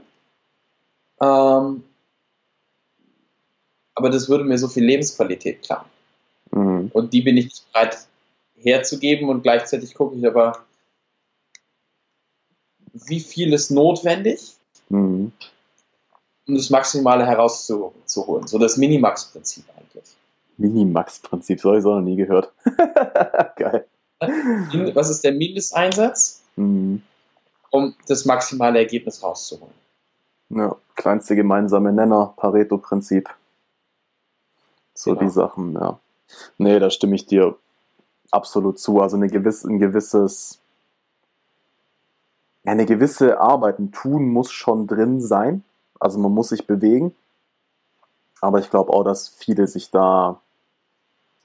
Ähm, 1.20 1.82
aber 3.94 4.10
das 4.10 4.28
würde 4.28 4.44
mir 4.44 4.58
so 4.58 4.68
viel 4.68 4.84
Lebensqualität 4.84 5.62
klauen. 5.62 5.86
Mhm. 6.50 6.90
Und 6.92 7.12
die 7.12 7.22
bin 7.22 7.36
ich 7.36 7.44
nicht 7.46 7.72
bereit 7.72 7.98
herzugeben 8.56 9.28
und 9.28 9.42
gleichzeitig 9.42 9.94
gucke 9.94 10.16
ich 10.16 10.26
aber, 10.26 10.58
wie 12.92 13.20
viel 13.20 13.52
ist 13.52 13.70
notwendig, 13.70 14.54
Mhm. 14.88 15.32
um 16.46 16.54
das 16.54 16.70
Maximale 16.70 17.26
herauszuholen. 17.26 18.46
So 18.46 18.58
das 18.58 18.76
Minimax-Prinzip 18.76 19.64
eigentlich. 19.76 20.04
Minimax-Prinzip, 20.58 21.60
so 21.60 21.70
habe 21.70 21.78
ich 21.80 21.84
auch 21.84 21.96
noch 21.96 22.00
nie 22.02 22.16
gehört. 22.16 22.52
Geil. 23.56 23.86
Was 24.94 25.10
ist 25.10 25.24
der 25.24 25.32
Mindesteinsatz, 25.32 26.42
Mhm. 26.56 27.02
um 27.70 27.94
das 28.06 28.24
maximale 28.24 28.78
Ergebnis 28.78 29.22
rauszuholen? 29.22 29.74
Ja, 30.50 30.76
kleinste 30.94 31.34
gemeinsame 31.34 31.92
Nenner, 31.92 32.32
Pareto-Prinzip. 32.36 33.28
So 34.94 35.10
Genau. 35.10 35.22
die 35.22 35.30
Sachen, 35.30 35.72
ja. 35.74 35.98
Nee, 36.58 36.78
da 36.78 36.90
stimme 36.90 37.14
ich 37.16 37.26
dir 37.26 37.56
absolut 38.30 38.78
zu. 38.78 39.00
Also 39.00 39.16
eine 39.16 39.28
gewisse, 39.28 39.68
ein 39.68 39.78
gewisses, 39.78 40.58
ja, 42.64 42.72
eine 42.72 42.86
gewisse 42.86 43.38
Arbeit, 43.40 43.78
ein 43.78 43.92
Tun 43.92 44.28
muss 44.28 44.50
schon 44.50 44.86
drin 44.86 45.20
sein. 45.20 45.64
Also 46.00 46.18
man 46.18 46.32
muss 46.32 46.48
sich 46.48 46.66
bewegen. 46.66 47.14
Aber 48.40 48.58
ich 48.58 48.70
glaube 48.70 48.92
auch, 48.92 49.04
dass 49.04 49.28
viele 49.28 49.66
sich 49.66 49.90
da 49.90 50.40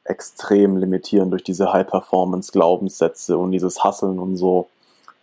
extrem 0.04 0.78
limitieren 0.78 1.30
durch 1.30 1.44
diese 1.44 1.72
High-Performance-Glaubenssätze 1.72 3.38
und 3.38 3.52
dieses 3.52 3.84
Hasseln 3.84 4.18
und 4.20 4.38
so. 4.38 4.68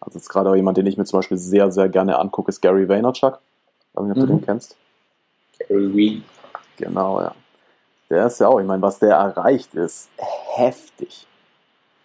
Also 0.00 0.18
jetzt 0.18 0.28
gerade 0.28 0.50
auch 0.50 0.54
jemand, 0.54 0.76
den 0.78 0.86
ich 0.86 0.96
mir 0.96 1.04
zum 1.04 1.18
Beispiel 1.18 1.38
sehr, 1.38 1.72
sehr 1.72 1.88
gerne 1.88 2.18
angucke, 2.18 2.50
ist 2.50 2.60
Gary 2.60 2.88
Vaynerchuk. 2.88 3.38
Ich 3.90 3.96
weiß 3.96 4.04
nicht, 4.06 4.16
ob 4.16 4.26
du 4.26 4.32
Mhm. 4.32 4.38
den 4.38 4.44
kennst. 4.44 4.76
Gary 5.58 5.96
Vee. 5.96 6.22
Genau, 6.76 7.20
ja. 7.20 7.34
Der 8.10 8.26
ist 8.26 8.40
ja 8.40 8.48
auch, 8.48 8.60
ich 8.60 8.66
meine, 8.66 8.82
was 8.82 8.98
der 8.98 9.16
erreicht, 9.16 9.74
ist 9.74 10.08
heftig. 10.54 11.26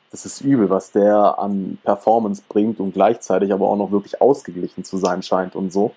Das 0.10 0.26
ist 0.26 0.42
übel, 0.42 0.70
was 0.70 0.92
der 0.92 1.40
an 1.40 1.78
Performance 1.84 2.44
bringt 2.48 2.80
und 2.80 2.94
gleichzeitig 2.94 3.54
aber 3.54 3.68
auch 3.68 3.78
noch 3.78 3.92
wirklich 3.92 4.22
ausgeglichen 4.22 4.84
zu 4.84 4.98
sein 4.98 5.24
scheint 5.24 5.56
und 5.56 5.72
so. 5.72 5.94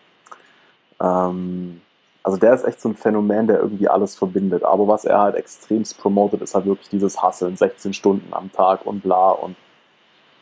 Ähm, 1.01 1.81
also 2.23 2.39
der 2.39 2.55
ist 2.55 2.65
echt 2.65 2.81
so 2.81 2.89
ein 2.89 2.95
Phänomen, 2.95 3.47
der 3.47 3.59
irgendwie 3.59 3.89
alles 3.89 4.15
verbindet. 4.15 4.63
Aber 4.63 4.89
was 4.89 5.05
er 5.05 5.19
halt 5.21 5.35
extremst 5.35 5.99
promotet, 5.99 6.43
ist 6.43 6.55
halt 6.55 6.65
wirklich 6.67 6.89
dieses 6.89 7.21
Hasseln, 7.21 7.57
16 7.57 7.93
Stunden 7.93 8.33
am 8.33 8.53
Tag 8.53 8.87
und 8.87 9.03
bla. 9.03 9.31
Und 9.31 9.57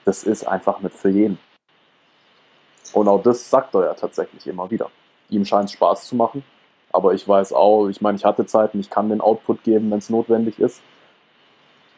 das 0.05 0.23
ist 0.23 0.47
einfach 0.47 0.81
nicht 0.81 0.95
für 0.95 1.09
jeden. 1.09 1.39
Und 2.93 3.09
auch 3.09 3.23
das 3.23 3.49
sagt 3.49 3.75
er 3.75 3.87
ja 3.87 3.95
tatsächlich 3.95 4.47
immer 4.47 4.71
wieder. 4.71 4.91
Ihm 5.31 5.45
scheint 5.45 5.71
es 5.71 5.73
Spaß 5.73 6.07
zu 6.07 6.15
machen. 6.15 6.45
Aber 6.93 7.15
ich 7.15 7.27
weiß 7.27 7.55
auch, 7.55 7.89
ich 7.89 8.03
meine, 8.03 8.17
ich 8.17 8.25
hatte 8.25 8.45
Zeit 8.45 8.75
und 8.75 8.81
ich 8.81 8.91
kann 8.91 9.09
den 9.09 9.23
Output 9.23 9.65
geben, 9.65 9.91
wenn 9.91 9.99
es 9.99 10.11
notwendig 10.11 10.59
ist. 10.59 10.83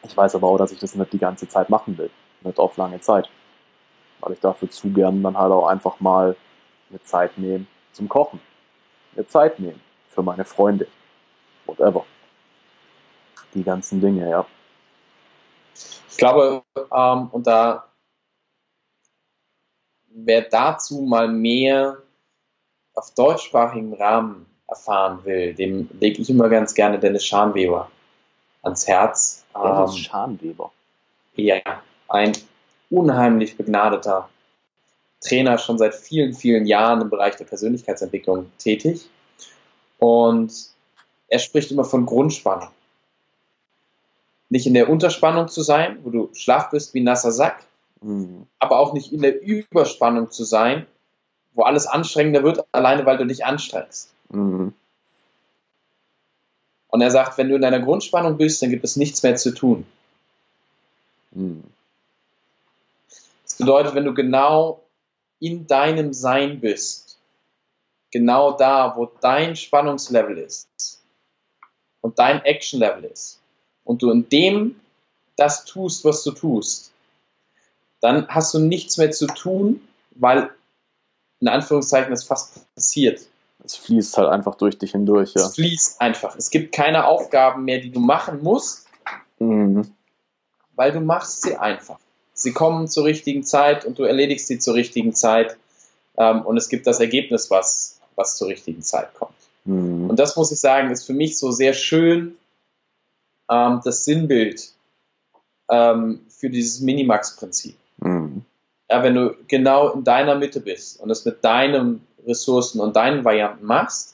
Ich 0.03 0.15
weiß 0.15 0.35
aber 0.35 0.47
auch, 0.47 0.57
dass 0.57 0.71
ich 0.71 0.79
das 0.79 0.95
nicht 0.95 1.13
die 1.13 1.19
ganze 1.19 1.47
Zeit 1.47 1.69
machen 1.69 1.97
will. 1.97 2.09
Nicht 2.41 2.59
auf 2.59 2.77
lange 2.77 3.01
Zeit. 3.01 3.29
Weil 4.21 4.33
ich 4.33 4.39
dafür 4.39 4.69
zu 4.69 4.89
gern 4.89 5.21
dann 5.21 5.37
halt 5.37 5.51
auch 5.51 5.67
einfach 5.67 5.99
mal 5.99 6.35
eine 6.89 7.03
Zeit 7.03 7.37
nehmen 7.37 7.67
zum 7.91 8.07
Kochen. 8.07 8.39
Eine 9.15 9.27
Zeit 9.27 9.59
nehmen 9.59 9.81
für 10.07 10.23
meine 10.23 10.45
Freunde. 10.45 10.87
Whatever. 11.65 12.05
Die 13.53 13.63
ganzen 13.63 13.99
Dinge, 13.99 14.29
ja. 14.29 14.45
Ich 16.09 16.17
glaube, 16.17 16.63
ähm, 16.93 17.29
und 17.31 17.47
da, 17.47 17.89
wer 20.07 20.41
dazu 20.43 21.01
mal 21.01 21.27
mehr 21.27 21.97
auf 22.93 23.13
deutschsprachigem 23.13 23.93
Rahmen 23.93 24.45
erfahren 24.67 25.19
will, 25.25 25.53
dem 25.53 25.89
lege 25.99 26.21
ich 26.21 26.29
immer 26.29 26.49
ganz 26.49 26.73
gerne 26.73 26.99
Dennis 26.99 27.25
Schanweber 27.25 27.89
ans 28.63 28.87
Herz. 28.87 29.45
Dennis 29.53 29.91
Ähm, 29.91 29.97
Schanweber. 29.97 30.71
Ja, 31.35 31.61
ein 32.07 32.33
unheimlich 32.89 33.57
begnadeter 33.57 34.29
Trainer, 35.21 35.57
schon 35.57 35.77
seit 35.77 35.95
vielen, 35.95 36.33
vielen 36.33 36.65
Jahren 36.65 37.01
im 37.01 37.09
Bereich 37.09 37.35
der 37.35 37.45
Persönlichkeitsentwicklung 37.45 38.51
tätig. 38.57 39.09
Und 39.99 40.53
er 41.27 41.39
spricht 41.39 41.71
immer 41.71 41.83
von 41.85 42.05
Grundspannung. 42.05 42.69
Nicht 44.49 44.67
in 44.67 44.73
der 44.75 44.89
Unterspannung 44.89 45.47
zu 45.47 45.63
sein, 45.63 45.99
wo 46.03 46.09
du 46.11 46.29
schlaff 46.33 46.69
bist 46.69 46.93
wie 46.93 47.01
ein 47.01 47.05
nasser 47.05 47.31
Sack, 47.31 47.63
Mhm. 48.01 48.45
aber 48.59 48.79
auch 48.79 48.93
nicht 48.93 49.11
in 49.13 49.21
der 49.21 49.41
Überspannung 49.41 50.29
zu 50.29 50.43
sein, 50.43 50.85
wo 51.53 51.63
alles 51.63 51.87
anstrengender 51.87 52.43
wird, 52.43 52.63
alleine 52.71 53.05
weil 53.05 53.17
du 53.17 53.25
dich 53.25 53.45
anstrengst. 53.45 54.13
Mhm. 54.35 54.73
Und 56.89 57.01
er 57.01 57.11
sagt, 57.11 57.37
wenn 57.37 57.49
du 57.49 57.55
in 57.55 57.61
deiner 57.61 57.79
Grundspannung 57.79 58.37
bist, 58.37 58.61
dann 58.61 58.69
gibt 58.69 58.85
es 58.85 58.95
nichts 58.95 59.21
mehr 59.23 59.35
zu 59.35 59.53
tun. 59.53 59.85
Mhm. 61.31 61.63
Das 63.43 63.55
bedeutet, 63.55 63.95
wenn 63.95 64.05
du 64.05 64.13
genau 64.13 64.81
in 65.39 65.67
deinem 65.67 66.13
Sein 66.13 66.61
bist, 66.61 67.17
genau 68.11 68.53
da, 68.53 68.95
wo 68.95 69.11
dein 69.21 69.55
Spannungslevel 69.55 70.37
ist 70.37 71.01
und 72.01 72.17
dein 72.19 72.43
Actionlevel 72.43 73.05
ist, 73.05 73.39
und 73.83 74.01
du 74.01 74.09
in 74.09 74.27
dem 74.29 74.79
das 75.37 75.65
tust, 75.65 76.03
was 76.05 76.23
du 76.23 76.31
tust, 76.31 76.91
dann 78.01 78.27
hast 78.27 78.53
du 78.53 78.59
nichts 78.59 78.97
mehr 78.97 79.11
zu 79.11 79.27
tun, 79.27 79.85
weil 80.11 80.49
in 81.39 81.47
Anführungszeichen 81.47 82.13
es 82.13 82.23
fast 82.23 82.73
passiert. 82.73 83.21
Es 83.63 83.75
fließt 83.77 84.17
halt 84.17 84.29
einfach 84.29 84.55
durch 84.55 84.77
dich 84.77 84.91
hindurch, 84.91 85.33
ja. 85.33 85.45
Es 85.45 85.55
fließt 85.55 86.01
einfach. 86.01 86.35
Es 86.35 86.49
gibt 86.49 86.73
keine 86.73 87.05
Aufgaben 87.05 87.63
mehr, 87.65 87.79
die 87.79 87.91
du 87.91 87.99
machen 87.99 88.43
musst, 88.43 88.87
Mhm. 89.39 89.91
weil 90.75 90.91
du 90.91 91.01
machst 91.01 91.41
sie 91.41 91.55
einfach. 91.57 91.99
Sie 92.33 92.51
kommen 92.53 92.87
zur 92.87 93.05
richtigen 93.05 93.43
Zeit 93.43 93.85
und 93.85 93.97
du 93.97 94.03
erledigst 94.03 94.47
sie 94.47 94.59
zur 94.59 94.75
richtigen 94.75 95.13
Zeit 95.13 95.57
ähm, 96.17 96.41
und 96.43 96.57
es 96.57 96.69
gibt 96.69 96.85
das 96.87 96.99
Ergebnis, 96.99 97.49
was, 97.49 97.99
was 98.15 98.37
zur 98.37 98.47
richtigen 98.49 98.81
Zeit 98.81 99.13
kommt. 99.15 99.33
Mhm. 99.65 100.09
Und 100.09 100.19
das 100.19 100.35
muss 100.35 100.51
ich 100.51 100.59
sagen, 100.59 100.91
ist 100.91 101.05
für 101.05 101.13
mich 101.13 101.37
so 101.37 101.51
sehr 101.51 101.73
schön 101.73 102.37
ähm, 103.49 103.81
das 103.83 104.05
Sinnbild 104.05 104.71
ähm, 105.69 106.25
für 106.29 106.49
dieses 106.49 106.81
Minimax-Prinzip. 106.81 107.75
Mhm. 107.97 108.43
Ja, 108.89 109.01
wenn 109.01 109.15
du 109.15 109.35
genau 109.47 109.89
in 109.91 110.03
deiner 110.03 110.35
Mitte 110.35 110.59
bist 110.59 110.99
und 110.99 111.09
es 111.09 111.25
mit 111.25 111.43
deinen 111.43 112.05
Ressourcen 112.27 112.79
und 112.81 112.95
deinen 112.95 113.23
Varianten 113.25 113.65
machst, 113.65 114.13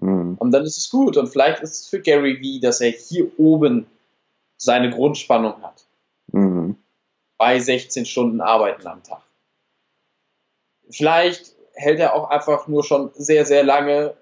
Mhm. 0.00 0.36
und 0.38 0.50
dann 0.52 0.64
ist 0.64 0.78
es 0.78 0.90
gut. 0.90 1.16
Und 1.16 1.28
vielleicht 1.28 1.62
ist 1.62 1.72
es 1.82 1.86
für 1.86 2.00
Gary 2.00 2.40
Vee, 2.40 2.58
dass 2.60 2.80
er 2.80 2.90
hier 2.90 3.30
oben 3.38 3.86
seine 4.56 4.90
Grundspannung 4.90 5.62
hat. 5.62 5.84
Mhm. 6.32 6.76
bei 7.36 7.58
16 7.58 8.06
Stunden 8.06 8.40
Arbeiten 8.40 8.86
am 8.86 9.02
Tag. 9.02 9.20
Vielleicht 10.90 11.52
hält 11.74 11.98
er 11.98 12.14
auch 12.14 12.30
einfach 12.30 12.68
nur 12.68 12.84
schon 12.84 13.10
sehr, 13.14 13.44
sehr 13.44 13.64
lange 13.64 14.14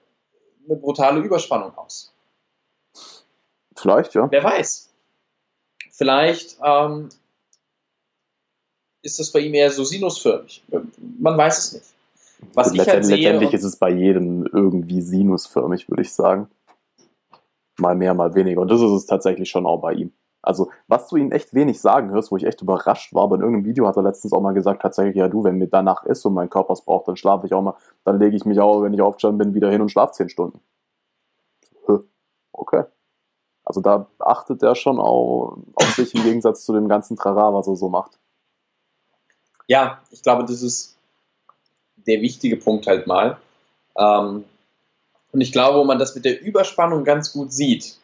eine 0.67 0.77
brutale 0.77 1.21
Überspannung 1.21 1.77
aus. 1.77 2.13
Vielleicht, 3.77 4.15
ja. 4.15 4.27
Wer 4.31 4.43
weiß. 4.43 4.89
Vielleicht 5.93 6.57
ähm, 6.65 7.11
ist 9.03 9.19
das 9.19 9.31
bei 9.33 9.41
ihm 9.41 9.53
eher 9.55 9.71
so 9.71 9.85
sinusförmig. 9.85 10.63
Man 11.19 11.37
weiß 11.37 11.59
es 11.59 11.73
nicht. 11.75 11.87
Was 12.55 12.73
ich 12.73 12.79
halt 12.79 12.89
letztendlich, 12.89 13.07
sehe, 13.07 13.17
letztendlich 13.17 13.55
ist 13.55 13.65
es 13.65 13.77
bei 13.77 13.91
jedem 13.91 14.47
irgendwie 14.47 15.03
sinusförmig, 15.03 15.89
würde 15.89 16.03
ich 16.03 16.13
sagen. 16.13 16.49
Mal 17.79 17.95
mehr, 17.95 18.15
mal 18.15 18.35
weniger. 18.35 18.61
Und 18.61 18.71
das 18.71 18.81
ist 18.81 18.91
es 18.91 19.07
tatsächlich 19.07 19.51
schon 19.51 19.67
auch 19.67 19.81
bei 19.81 19.95
ihm. 19.95 20.13
Also, 20.43 20.71
was 20.89 21.09
du 21.09 21.17
ihm 21.17 21.33
echt 21.33 21.53
wenig 21.53 21.81
sagen 21.81 22.11
hörst, 22.11 22.31
wo 22.31 22.37
ich 22.37 22.45
echt 22.45 22.63
überrascht 22.63 23.13
war, 23.15 23.25
aber 23.25 23.37
in 23.37 23.43
irgendeinem 23.43 23.67
Video 23.67 23.87
hat 23.87 23.97
er 23.97 24.03
letztens 24.03 24.33
auch 24.33 24.41
mal 24.41 24.55
gesagt, 24.55 24.81
tatsächlich, 24.81 25.17
ja 25.17 25.29
du, 25.29 25.45
wenn 25.45 25.57
mir 25.57 25.69
danach 25.69 26.05
ist 26.05 26.25
und 26.25 26.33
mein 26.33 26.49
Körper 26.49 26.73
es 26.73 26.83
braucht, 26.83 27.09
dann 27.09 27.17
schlafe 27.17 27.47
ich 27.47 27.53
auch 27.53 27.61
mal, 27.61 27.75
dann 28.05 28.19
lege 28.19 28.37
ich 28.37 28.47
mich 28.47 28.59
auch, 28.59 28.83
wenn 28.83 28.95
ich 28.95 29.03
aufgestanden 29.03 29.39
bin, 29.39 29.55
wieder 29.55 29.71
hin 29.71 29.83
und 29.83 29.91
schlafe 29.91 30.13
zehn 30.15 30.31
Stunden. 30.31 30.61
Hä, 31.87 31.99
Okay. 32.53 32.85
Also 33.65 33.81
da 33.83 34.09
achtet 34.19 34.63
er 34.63 34.75
schon 34.75 34.99
auch 34.99 35.59
auf 35.75 35.91
sich 35.95 36.15
im 36.15 36.23
Gegensatz 36.23 36.65
zu 36.65 36.73
dem 36.73 36.89
ganzen 36.89 37.17
Trara, 37.17 37.55
was 37.55 37.69
er 37.69 37.77
so 37.77 37.89
macht. 37.89 38.19
ja, 39.69 40.01
ich 40.11 40.23
glaube, 40.23 40.45
das 40.45 40.63
ist 40.63 41.00
der 42.11 42.21
wichtige 42.21 42.57
Punkt 42.57 42.87
halt 42.87 43.07
mal. 43.07 43.39
Ähm, 43.97 44.45
und 45.33 45.41
ich 45.41 45.53
glaube, 45.53 45.79
wo 45.79 45.85
man 45.85 45.99
das 45.99 46.15
mit 46.15 46.25
der 46.25 46.41
Überspannung 46.43 47.05
ganz 47.05 47.33
gut 47.33 47.53
sieht, 47.53 47.97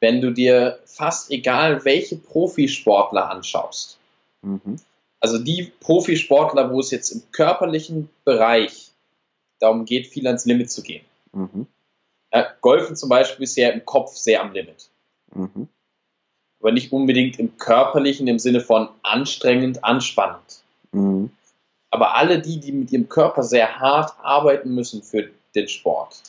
wenn 0.00 0.20
du 0.20 0.32
dir 0.32 0.80
fast 0.84 1.30
egal 1.30 1.84
welche 1.84 2.16
Profisportler 2.16 3.30
anschaust, 3.30 3.98
Mhm. 4.42 4.76
also 5.20 5.38
die 5.38 5.72
Profisportler, 5.78 6.72
wo 6.72 6.80
es 6.80 6.90
jetzt 6.90 7.10
im 7.10 7.22
körperlichen 7.30 8.08
Bereich 8.24 8.90
darum 9.60 9.84
geht, 9.84 10.08
viel 10.08 10.26
ans 10.26 10.44
Limit 10.44 10.70
zu 10.72 10.82
gehen. 10.82 11.04
Mhm. 11.32 11.68
Ja, 12.34 12.48
Golfen 12.60 12.96
zum 12.96 13.08
Beispiel 13.08 13.44
ist 13.44 13.56
ja 13.56 13.70
im 13.70 13.84
Kopf 13.84 14.16
sehr 14.16 14.40
am 14.40 14.52
Limit. 14.52 14.88
Mhm. 15.32 15.68
Aber 16.58 16.72
nicht 16.72 16.92
unbedingt 16.92 17.38
im 17.38 17.56
körperlichen, 17.56 18.26
im 18.26 18.40
Sinne 18.40 18.60
von 18.60 18.88
anstrengend, 19.02 19.84
anspannend. 19.84 20.62
Mhm. 20.90 21.30
Aber 21.92 22.16
alle 22.16 22.40
die, 22.40 22.58
die 22.58 22.72
mit 22.72 22.90
ihrem 22.90 23.08
Körper 23.08 23.44
sehr 23.44 23.78
hart 23.78 24.14
arbeiten 24.22 24.74
müssen 24.74 25.02
für 25.02 25.30
den 25.54 25.68
Sport, 25.68 26.20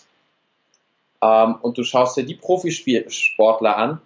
ähm, 1.24 1.56
und 1.62 1.78
du 1.78 1.84
schaust 1.84 2.18
dir 2.18 2.26
die 2.26 2.36
Profisportler 2.36 3.78
an, 3.78 4.02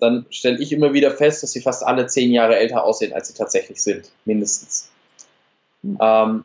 dann 0.00 0.26
stelle 0.30 0.58
ich 0.58 0.72
immer 0.72 0.92
wieder 0.92 1.12
fest, 1.12 1.42
dass 1.42 1.52
sie 1.52 1.60
fast 1.60 1.84
alle 1.84 2.06
zehn 2.08 2.32
Jahre 2.32 2.56
älter 2.56 2.82
aussehen, 2.82 3.12
als 3.12 3.28
sie 3.28 3.34
tatsächlich 3.34 3.80
sind, 3.80 4.10
mindestens. 4.24 4.90
Mhm. 5.82 5.98
Ähm, 6.00 6.44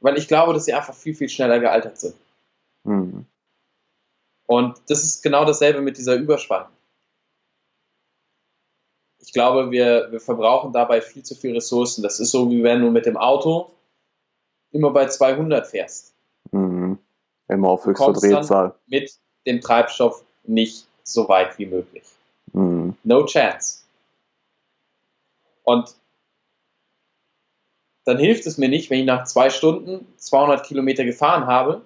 weil 0.00 0.18
ich 0.18 0.28
glaube, 0.28 0.52
dass 0.52 0.66
sie 0.66 0.74
einfach 0.74 0.94
viel, 0.94 1.14
viel 1.14 1.28
schneller 1.28 1.58
gealtert 1.58 1.98
sind. 1.98 2.14
Mhm. 2.84 3.24
Und 4.46 4.76
das 4.88 5.04
ist 5.04 5.22
genau 5.22 5.44
dasselbe 5.44 5.80
mit 5.80 5.96
dieser 5.96 6.16
Überspannung. 6.16 6.68
Ich 9.20 9.32
glaube, 9.32 9.70
wir, 9.70 10.08
wir 10.10 10.20
verbrauchen 10.20 10.72
dabei 10.72 11.00
viel 11.00 11.22
zu 11.22 11.34
viel 11.34 11.52
Ressourcen. 11.52 12.02
Das 12.02 12.20
ist 12.20 12.30
so, 12.30 12.50
wie 12.50 12.62
wenn 12.62 12.80
du 12.80 12.90
mit 12.90 13.06
dem 13.06 13.16
Auto 13.16 13.70
immer 14.72 14.90
bei 14.90 15.06
200 15.06 15.66
fährst. 15.66 16.14
Mhm. 16.52 16.98
Immer 17.48 17.68
auf 17.68 17.84
höchster 17.84 18.12
Drehzahl. 18.12 18.74
Mit 18.86 19.12
dem 19.46 19.60
Treibstoff 19.60 20.24
nicht 20.44 20.86
so 21.02 21.28
weit 21.28 21.58
wie 21.58 21.66
möglich. 21.66 22.04
Mhm. 22.52 22.96
No 23.04 23.24
chance. 23.26 23.80
Und 25.64 25.94
dann 28.04 28.18
hilft 28.18 28.46
es 28.46 28.58
mir 28.58 28.68
nicht, 28.68 28.90
wenn 28.90 29.00
ich 29.00 29.06
nach 29.06 29.24
zwei 29.24 29.50
Stunden 29.50 30.06
200 30.16 30.66
Kilometer 30.66 31.04
gefahren 31.04 31.46
habe, 31.46 31.82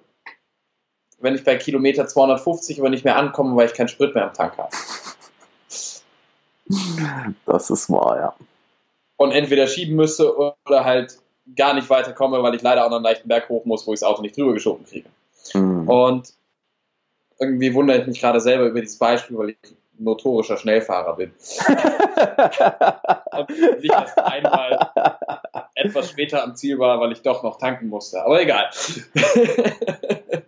wenn 1.19 1.35
ich 1.35 1.43
bei 1.43 1.55
Kilometer 1.55 2.07
250 2.07 2.79
aber 2.79 2.89
nicht 2.89 3.05
mehr 3.05 3.17
ankomme, 3.17 3.55
weil 3.55 3.67
ich 3.67 3.73
keinen 3.73 3.87
Sprit 3.87 4.15
mehr 4.15 4.25
am 4.27 4.33
Tank 4.33 4.57
habe. 4.57 4.69
Das 7.45 7.69
ist 7.69 7.89
wahr, 7.89 8.17
ja. 8.17 8.35
Und 9.17 9.31
entweder 9.31 9.67
schieben 9.67 9.95
müsste 9.95 10.35
oder 10.35 10.83
halt 10.83 11.17
gar 11.55 11.73
nicht 11.73 11.89
weiterkomme, 11.89 12.41
weil 12.43 12.55
ich 12.55 12.61
leider 12.61 12.85
auch 12.85 12.89
noch 12.89 12.97
einen 12.97 13.05
leichten 13.05 13.27
Berg 13.27 13.49
hoch 13.49 13.65
muss, 13.65 13.85
wo 13.85 13.93
ich 13.93 13.99
das 13.99 14.09
Auto 14.09 14.21
nicht 14.21 14.35
drüber 14.35 14.53
geschoben 14.53 14.85
kriege. 14.85 15.09
Mhm. 15.53 15.87
Und 15.87 16.33
irgendwie 17.39 17.73
wundere 17.73 17.99
ich 17.99 18.07
mich 18.07 18.19
gerade 18.19 18.39
selber 18.39 18.65
über 18.65 18.81
dieses 18.81 18.97
Beispiel, 18.97 19.37
weil 19.37 19.49
ich 19.49 19.57
notorischer 19.97 20.57
Schnellfahrer 20.57 21.15
bin. 21.15 21.31
und 23.31 23.49
nicht 23.81 23.91
erst 23.91 24.17
einmal 24.17 24.91
etwas 25.75 26.09
später 26.09 26.43
am 26.43 26.55
Ziel 26.55 26.79
war, 26.79 26.99
weil 26.99 27.11
ich 27.11 27.21
doch 27.21 27.43
noch 27.43 27.57
tanken 27.57 27.87
musste. 27.87 28.23
Aber 28.23 28.41
egal. 28.41 28.69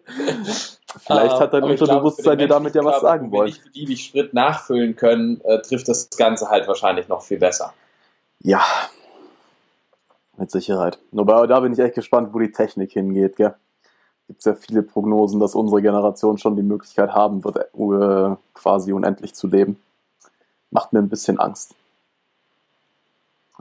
Vielleicht 0.96 1.40
hat 1.40 1.54
dein 1.54 1.64
Unterbewusstsein 1.64 2.38
dir 2.38 2.48
damit 2.48 2.74
ja 2.74 2.84
was 2.84 3.02
sagen 3.02 3.32
wollen. 3.32 3.54
Wenn 3.54 3.72
die, 3.74 3.86
die 3.86 3.98
Sprit 3.98 4.34
nachfüllen 4.34 4.96
können, 4.96 5.42
äh, 5.42 5.62
trifft 5.62 5.88
das 5.90 6.10
Ganze 6.12 6.50
halt 6.50 6.68
wahrscheinlich 6.68 7.08
noch 7.08 7.22
viel 7.22 7.40
besser. 7.40 7.74
Ja, 8.40 8.64
mit 10.38 10.50
Sicherheit. 10.52 11.00
Wobei, 11.12 11.46
da 11.48 11.60
bin 11.60 11.74
ich 11.74 11.80
echt 11.80 11.96
gespannt, 11.96 12.34
wo 12.34 12.40
die 12.40 12.52
Technik 12.52 12.94
hingeht, 12.94 13.36
gell? 13.36 13.56
gibt 14.28 14.40
es 14.40 14.46
ja 14.46 14.56
viele 14.56 14.84
Prognosen, 14.84 15.40
dass 15.40 15.56
unsere 15.56 15.82
Generation 15.82 16.38
schon 16.38 16.56
die 16.56 16.64
Möglichkeit 16.64 17.12
haben 17.12 17.44
wird, 17.44 17.58
äh, 17.58 18.36
quasi 18.54 18.92
unendlich 18.92 19.34
zu 19.34 19.48
leben. 19.48 19.82
Macht 20.70 20.92
mir 20.92 21.00
ein 21.00 21.10
bisschen 21.10 21.40
Angst. 21.40 21.74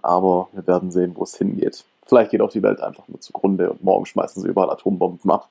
Aber 0.03 0.49
wir 0.53 0.67
werden 0.67 0.91
sehen, 0.91 1.13
wo 1.15 1.23
es 1.23 1.37
hingeht. 1.37 1.85
Vielleicht 2.05 2.33
geht 2.33 2.41
auch 2.41 2.51
die 2.51 2.63
Welt 2.63 2.81
einfach 2.81 3.07
nur 3.09 3.21
zugrunde 3.21 3.71
und 3.71 3.83
morgen 3.83 4.07
schmeißen 4.07 4.43
sie 4.43 4.49
überall 4.49 4.71
Atombomben 4.71 5.31
ab. 5.31 5.49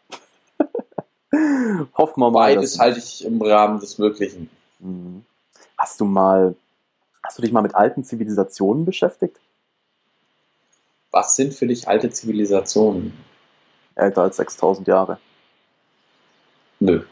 Hoffen 1.97 2.19
wir 2.21 2.31
mal. 2.31 2.55
Beides 2.55 2.79
halte 2.79 2.99
ich 2.99 3.25
im 3.25 3.41
Rahmen 3.41 3.79
des 3.79 3.97
Möglichen. 3.97 4.49
Mhm. 4.79 5.25
Hast 5.77 5.99
du 5.99 6.05
mal, 6.05 6.55
hast 7.23 7.37
du 7.37 7.41
dich 7.41 7.51
mal 7.51 7.61
mit 7.61 7.75
alten 7.75 8.03
Zivilisationen 8.03 8.85
beschäftigt? 8.85 9.37
Was 11.11 11.35
sind 11.35 11.53
für 11.53 11.67
dich 11.67 11.87
alte 11.87 12.09
Zivilisationen? 12.09 13.13
älter 13.95 14.23
als 14.23 14.37
6000 14.37 14.87
Jahre? 14.87 15.17
Nö, 16.79 17.03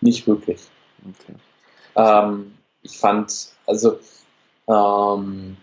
nicht 0.00 0.26
wirklich. 0.26 0.60
Okay. 1.00 1.34
Ähm, 1.94 2.56
ich 2.82 2.98
fand, 2.98 3.50
also, 3.66 4.00
ähm, 4.66 5.56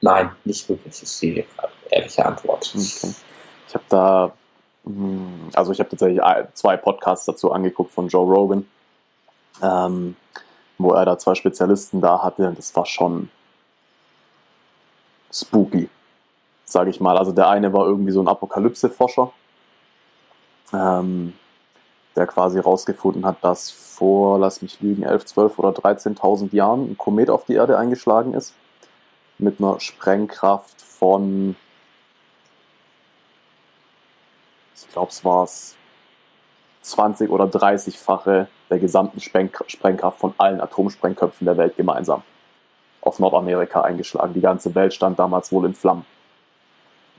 nein, 0.00 0.30
nicht 0.44 0.68
wirklich, 0.68 1.02
ist 1.02 1.22
die 1.22 1.44
ehrliche 1.90 2.24
Antwort. 2.24 2.72
Okay. 2.74 3.14
Ich 3.68 3.74
habe 3.74 3.84
da, 3.88 4.32
also 5.54 5.72
ich 5.72 5.80
habe 5.80 5.90
tatsächlich 5.90 6.20
zwei 6.54 6.76
Podcasts 6.76 7.26
dazu 7.26 7.52
angeguckt 7.52 7.90
von 7.90 8.08
Joe 8.08 8.32
Rogan, 8.32 8.68
ähm, 9.62 10.16
wo 10.78 10.92
er 10.92 11.04
da 11.04 11.18
zwei 11.18 11.34
Spezialisten 11.34 12.00
da 12.00 12.22
hatte. 12.22 12.52
Das 12.56 12.74
war 12.76 12.86
schon 12.86 13.28
spooky 15.32 15.88
sage 16.66 16.90
ich 16.90 17.00
mal. 17.00 17.16
Also 17.16 17.32
der 17.32 17.48
eine 17.48 17.72
war 17.72 17.86
irgendwie 17.86 18.12
so 18.12 18.20
ein 18.20 18.28
Apokalypse-Forscher, 18.28 19.32
ähm, 20.74 21.32
der 22.16 22.26
quasi 22.26 22.58
rausgefunden 22.58 23.24
hat, 23.24 23.42
dass 23.42 23.70
vor, 23.70 24.38
lass 24.38 24.60
mich 24.60 24.80
lügen, 24.80 25.04
11, 25.04 25.24
12 25.24 25.58
oder 25.58 25.70
13.000 25.70 26.52
Jahren 26.54 26.90
ein 26.90 26.98
Komet 26.98 27.30
auf 27.30 27.44
die 27.44 27.54
Erde 27.54 27.78
eingeschlagen 27.78 28.34
ist 28.34 28.54
mit 29.38 29.60
einer 29.60 29.80
Sprengkraft 29.80 30.80
von, 30.82 31.56
ich 34.76 34.92
glaube 34.92 35.10
es 35.10 35.24
war 35.24 35.44
es 35.44 35.76
20 36.82 37.30
oder 37.30 37.44
30-fache 37.44 38.46
der 38.70 38.78
gesamten 38.78 39.20
Sprengkraft 39.20 40.18
von 40.18 40.34
allen 40.38 40.60
Atomsprengköpfen 40.60 41.44
der 41.44 41.56
Welt 41.56 41.76
gemeinsam 41.76 42.22
auf 43.00 43.18
Nordamerika 43.18 43.82
eingeschlagen. 43.82 44.34
Die 44.34 44.40
ganze 44.40 44.74
Welt 44.74 44.92
stand 44.92 45.18
damals 45.18 45.52
wohl 45.52 45.66
in 45.66 45.74
Flammen. 45.74 46.04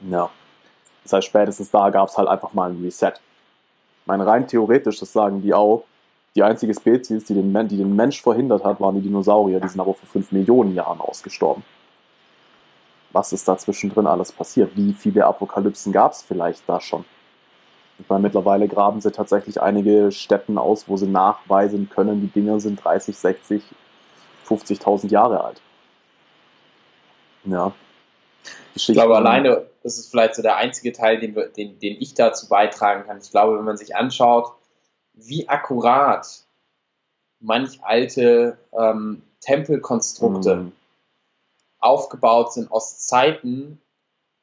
Ja. 0.10 0.30
Das 1.04 1.14
heißt, 1.14 1.28
spätestens 1.28 1.72
da 1.72 1.90
gab 1.90 2.10
es 2.10 2.18
halt 2.18 2.28
einfach 2.28 2.54
mal 2.54 2.70
ein 2.70 2.82
Reset. 2.84 3.14
Ich 3.14 4.08
meine, 4.08 4.26
rein 4.26 4.48
theoretisch, 4.48 5.00
das 5.00 5.14
sagen 5.14 5.42
die 5.42 5.54
auch, 5.54 5.84
die 6.36 6.44
einzige 6.44 6.74
Spezies, 6.74 7.26
die 7.26 7.34
den, 7.34 7.68
die 7.68 7.78
den 7.78 7.96
Mensch 7.96 8.22
verhindert 8.22 8.64
hat, 8.64 8.80
waren 8.80 8.96
die 8.96 9.02
Dinosaurier. 9.02 9.60
Die 9.60 9.68
sind 9.68 9.80
aber 9.80 9.94
vor 9.94 10.08
5 10.08 10.32
Millionen 10.34 10.76
Jahren 10.76 11.00
ausgestorben. 11.02 11.64
Was 13.12 13.34
ist 13.34 13.48
da 13.48 13.58
zwischendrin 13.58 14.06
alles 14.06 14.32
passiert? 14.32 14.76
Wie 14.76 14.94
viele 14.94 15.26
Apokalypsen 15.26 15.92
gab 15.92 16.12
es 16.12 16.22
vielleicht 16.22 16.68
da 16.68 16.80
schon? 16.80 17.06
Ich 18.00 18.08
meine, 18.10 18.22
mittlerweile 18.22 18.68
graben 18.68 19.02
sie 19.02 19.12
tatsächlich 19.12 19.62
einige 19.62 20.12
Städten 20.12 20.58
aus, 20.58 20.88
wo 20.88 20.98
sie 20.98 21.08
nachweisen 21.08 21.90
können, 21.90 22.22
die 22.22 22.28
Dinger 22.28 22.60
sind 22.60 22.84
30, 22.84 23.18
60, 23.18 23.64
50.000 24.48 25.10
Jahre 25.10 25.44
alt. 25.44 25.62
Ja, 27.46 27.74
ich 28.76 28.88
glaube, 28.88 29.16
alleine, 29.16 29.66
das 29.84 29.98
ist 29.98 30.12
vielleicht 30.12 30.36
so 30.36 30.42
der 30.42 30.58
einzige 30.58 30.92
Teil, 30.94 31.20
den, 31.20 31.36
wir, 31.36 31.48
den, 31.48 31.80
den 31.80 31.98
ich 32.00 32.14
dazu 32.14 32.48
beitragen 32.48 33.06
kann. 33.06 33.20
Ich 33.22 33.32
glaube, 33.32 33.58
wenn 33.58 33.66
man 33.66 33.78
sich 33.78 33.96
anschaut, 33.96 34.52
wie 35.14 35.50
akkurat 35.50 36.46
manch 37.40 37.84
alte 37.84 38.58
ähm, 38.78 39.24
Tempelkonstrukte 39.42 40.56
mhm. 40.56 40.72
aufgebaut 41.80 42.54
sind 42.54 42.72
aus 42.72 43.00
Zeiten, 43.00 43.82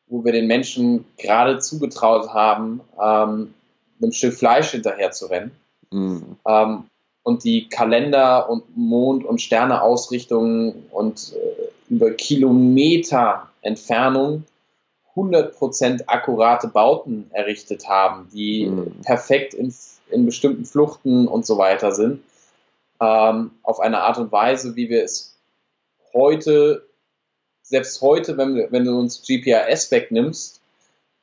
wo 0.07 0.25
wir 0.25 0.33
den 0.33 0.47
Menschen 0.47 1.05
gerade 1.19 1.59
zugetraut 1.59 2.29
haben, 2.29 2.81
ähm, 3.01 3.55
einem 4.01 4.13
Stück 4.13 4.35
Fleisch 4.35 4.71
hinterher 4.71 5.11
zu 5.13 5.27
rennen. 5.27 5.53
Mhm. 5.91 6.37
Ähm, 6.47 6.85
und 7.23 7.45
die 7.45 7.69
Kalender 7.69 8.51
und 8.51 8.65
Mond- 8.77 9.25
und 9.25 9.41
Sterneausrichtungen 9.41 10.87
und 10.91 11.33
äh, 11.33 11.93
über 11.93 12.11
Kilometer 12.11 13.49
Entfernung 13.63 14.45
100% 15.17 16.07
akkurate 16.07 16.69
Bauten 16.69 17.31
errichtet 17.33 17.89
haben, 17.89 18.29
die 18.33 18.67
mhm. 18.67 19.01
perfekt 19.03 19.55
in, 19.55 19.73
in 20.11 20.27
bestimmten 20.27 20.65
Fluchten 20.65 21.29
und 21.29 21.47
so 21.47 21.57
weiter 21.57 21.93
sind, 21.93 22.21
ähm, 23.01 23.53
auf 23.63 23.81
eine 23.81 24.03
Art 24.03 24.19
und 24.19 24.33
Weise, 24.33 24.77
wie 24.77 24.89
wir 24.89 25.05
es 25.05 25.39
heute, 26.13 26.84
selbst 27.65 28.01
heute, 28.03 28.37
wenn, 28.37 28.71
wenn 28.71 28.85
du 28.85 28.97
uns 28.97 29.23
GPS 29.27 29.91
wegnimmst, 29.91 30.61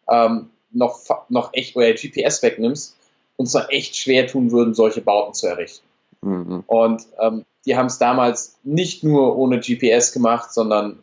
ähm, 0.09 0.49
noch, 0.72 0.99
noch 1.30 1.53
echt, 1.53 1.76
oder 1.76 1.93
GPS 1.93 2.41
wegnimmst, 2.43 2.97
uns 3.38 3.53
noch 3.53 3.69
echt 3.69 3.95
schwer 3.95 4.27
tun 4.27 4.51
würden, 4.51 4.73
solche 4.73 5.01
Bauten 5.01 5.34
zu 5.34 5.47
errichten. 5.47 5.85
Mhm. 6.22 6.63
Und 6.68 7.05
ähm, 7.19 7.45
die 7.65 7.77
haben 7.77 7.85
es 7.85 7.99
damals 7.99 8.57
nicht 8.63 9.03
nur 9.03 9.38
ohne 9.38 9.59
GPS 9.59 10.11
gemacht, 10.11 10.51
sondern 10.51 10.99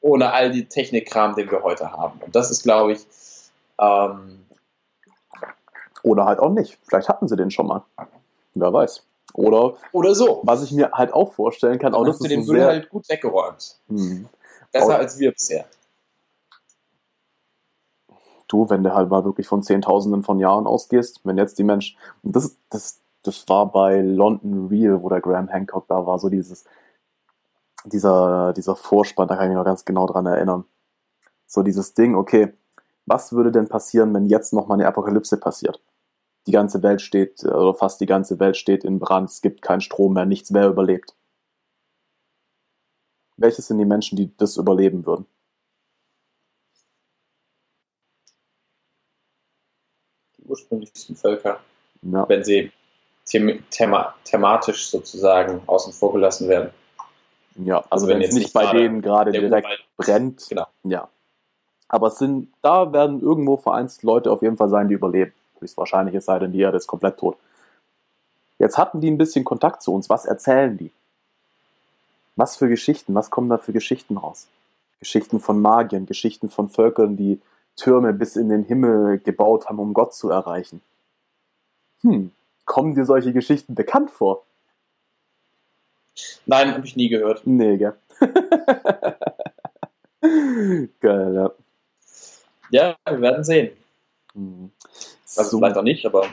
ohne 0.00 0.32
all 0.32 0.50
die 0.50 0.64
Technikkram, 0.64 1.36
den 1.36 1.50
wir 1.50 1.62
heute 1.62 1.92
haben. 1.92 2.20
Und 2.20 2.34
das 2.34 2.50
ist, 2.50 2.64
glaube 2.64 2.92
ich, 2.92 3.00
ähm, 3.78 4.40
oder 6.02 6.24
halt 6.24 6.40
auch 6.40 6.50
nicht. 6.50 6.78
Vielleicht 6.82 7.08
hatten 7.08 7.28
sie 7.28 7.36
den 7.36 7.52
schon 7.52 7.68
mal. 7.68 7.84
Wer 8.54 8.72
weiß. 8.72 9.04
Oder, 9.34 9.76
Oder 9.92 10.14
so. 10.14 10.40
was 10.42 10.62
ich 10.62 10.72
mir 10.72 10.90
halt 10.92 11.14
auch 11.14 11.32
vorstellen 11.32 11.78
kann, 11.78 11.94
auch 11.94 12.00
Dann 12.00 12.08
das 12.08 12.16
hast 12.16 12.20
du 12.20 12.24
ist 12.34 12.48
den 12.48 12.54
Müll 12.54 12.64
halt 12.64 12.90
gut 12.90 13.08
weggeräumt. 13.08 13.76
Hm. 13.88 14.28
Besser 14.72 14.98
als 14.98 15.18
wir 15.18 15.32
bisher. 15.32 15.66
du, 18.52 18.68
wenn 18.68 18.82
du 18.82 18.94
halt 18.94 19.08
mal 19.08 19.24
wirklich 19.24 19.46
von 19.46 19.62
Zehntausenden 19.62 20.22
von 20.22 20.38
Jahren 20.38 20.66
ausgehst, 20.66 21.20
wenn 21.24 21.38
jetzt 21.38 21.58
die 21.58 21.64
Menschen, 21.64 21.96
und 22.22 22.36
das, 22.36 22.56
das, 22.68 23.00
das 23.22 23.48
war 23.48 23.72
bei 23.72 24.00
London 24.00 24.68
Real, 24.68 25.02
wo 25.02 25.08
der 25.08 25.20
Graham 25.20 25.48
Hancock 25.48 25.88
da 25.88 26.06
war, 26.06 26.18
so 26.18 26.28
dieses, 26.28 26.64
dieser, 27.84 28.52
dieser 28.52 28.76
Vorspann, 28.76 29.28
da 29.28 29.36
kann 29.36 29.44
ich 29.44 29.48
mich 29.50 29.56
noch 29.56 29.64
ganz 29.64 29.84
genau 29.84 30.06
dran 30.06 30.26
erinnern. 30.26 30.64
So 31.46 31.62
dieses 31.62 31.94
Ding, 31.94 32.14
okay, 32.14 32.52
was 33.06 33.32
würde 33.32 33.50
denn 33.50 33.68
passieren, 33.68 34.14
wenn 34.14 34.26
jetzt 34.26 34.52
noch 34.52 34.66
mal 34.66 34.74
eine 34.74 34.86
Apokalypse 34.86 35.38
passiert? 35.38 35.80
Die 36.46 36.52
ganze 36.52 36.82
Welt 36.82 37.00
steht, 37.00 37.44
oder 37.44 37.74
fast 37.74 38.00
die 38.00 38.06
ganze 38.06 38.38
Welt 38.38 38.56
steht 38.56 38.84
in 38.84 38.98
Brand, 38.98 39.30
es 39.30 39.42
gibt 39.42 39.62
keinen 39.62 39.80
Strom 39.80 40.14
mehr, 40.14 40.26
nichts 40.26 40.50
mehr 40.50 40.68
überlebt. 40.68 41.14
Welches 43.36 43.66
sind 43.68 43.78
die 43.78 43.84
Menschen, 43.84 44.16
die 44.16 44.30
das 44.36 44.56
überleben 44.56 45.06
würden? 45.06 45.26
Die 50.38 50.44
ursprünglichsten 50.44 51.16
Völker, 51.16 51.60
Ja. 52.02 52.28
wenn 52.28 52.44
sie 52.44 52.72
them 53.30 53.62
thema 53.70 54.14
thematisch 54.24 54.90
sozusagen 54.90 55.62
außen 55.66 55.92
vor 55.92 56.12
gelassen 56.12 56.48
werden. 56.48 56.70
Ja, 57.56 57.76
also, 57.78 57.88
Also 57.90 58.06
wenn 58.08 58.14
wenn 58.16 58.22
es 58.22 58.26
jetzt 58.28 58.34
nicht 58.36 58.52
bei 58.54 58.72
denen 58.72 59.02
gerade 59.02 59.30
direkt 59.30 59.68
brennt, 59.96 60.48
Genau. 60.48 60.66
ja. 60.84 61.08
Aber 61.88 62.06
es 62.08 62.18
sind, 62.18 62.52
da 62.62 62.92
werden 62.92 63.20
irgendwo 63.20 63.58
vereinzelt 63.58 64.02
Leute 64.02 64.32
auf 64.32 64.40
jeden 64.42 64.56
Fall 64.56 64.70
sein, 64.70 64.88
die 64.88 64.94
überleben. 64.94 65.32
Höchstwahrscheinlich 65.60 66.14
es 66.14 66.24
sei 66.24 66.38
denn, 66.38 66.52
die 66.52 66.60
Erde 66.60 66.78
ist 66.78 66.86
komplett 66.86 67.18
tot. 67.18 67.36
Jetzt 68.58 68.78
hatten 68.78 69.00
die 69.00 69.10
ein 69.10 69.18
bisschen 69.18 69.44
Kontakt 69.44 69.82
zu 69.82 69.92
uns. 69.94 70.08
Was 70.08 70.24
erzählen 70.24 70.76
die? 70.78 70.90
Was 72.36 72.56
für 72.56 72.68
Geschichten? 72.68 73.14
Was 73.14 73.30
kommen 73.30 73.48
da 73.48 73.58
für 73.58 73.72
Geschichten 73.72 74.16
raus? 74.16 74.48
Geschichten 74.98 75.40
von 75.40 75.60
Magiern, 75.60 76.06
Geschichten 76.06 76.48
von 76.48 76.68
Völkern, 76.68 77.16
die 77.16 77.40
Türme 77.76 78.12
bis 78.12 78.36
in 78.36 78.48
den 78.48 78.64
Himmel 78.64 79.18
gebaut 79.18 79.66
haben, 79.66 79.78
um 79.78 79.94
Gott 79.94 80.14
zu 80.14 80.30
erreichen. 80.30 80.80
Hm, 82.02 82.30
kommen 82.64 82.94
dir 82.94 83.04
solche 83.04 83.32
Geschichten 83.32 83.74
bekannt 83.74 84.10
vor? 84.10 84.42
Nein, 86.46 86.74
habe 86.74 86.86
ich 86.86 86.96
nie 86.96 87.08
gehört. 87.08 87.46
Nee, 87.46 87.78
gell? 87.78 87.94
Geil, 91.00 91.34
ja. 91.34 91.50
Ja, 92.70 92.96
wir 93.06 93.20
werden 93.20 93.44
sehen. 93.44 93.76
Mhm. 94.34 94.70
Also 95.36 95.50
So, 95.50 95.58
vielleicht 95.58 95.76
auch 95.76 95.82
nicht, 95.82 96.06
aber 96.06 96.26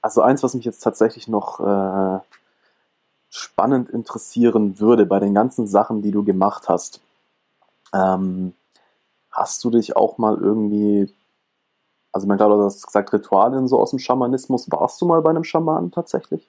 also 0.00 0.22
eins, 0.22 0.42
was 0.42 0.54
mich 0.54 0.64
jetzt 0.64 0.80
tatsächlich 0.80 1.28
noch 1.28 1.60
äh, 1.60 2.20
spannend 3.30 3.90
interessieren 3.90 4.80
würde 4.80 5.06
bei 5.06 5.18
den 5.18 5.34
ganzen 5.34 5.66
Sachen, 5.66 6.02
die 6.02 6.10
du 6.10 6.24
gemacht 6.24 6.68
hast. 6.68 7.00
Ähm, 7.94 8.54
hast 9.30 9.62
du 9.64 9.70
dich 9.70 9.96
auch 9.96 10.18
mal 10.18 10.36
irgendwie, 10.36 11.12
also 12.12 12.26
man 12.26 12.36
glaube, 12.36 12.56
du 12.56 12.64
hast 12.64 12.86
gesagt 12.86 13.12
Ritualien 13.12 13.68
so 13.68 13.78
aus 13.78 13.90
dem 13.90 13.98
Schamanismus. 13.98 14.70
Warst 14.70 15.00
du 15.00 15.06
mal 15.06 15.20
bei 15.22 15.30
einem 15.30 15.44
Schamanen 15.44 15.90
tatsächlich? 15.90 16.48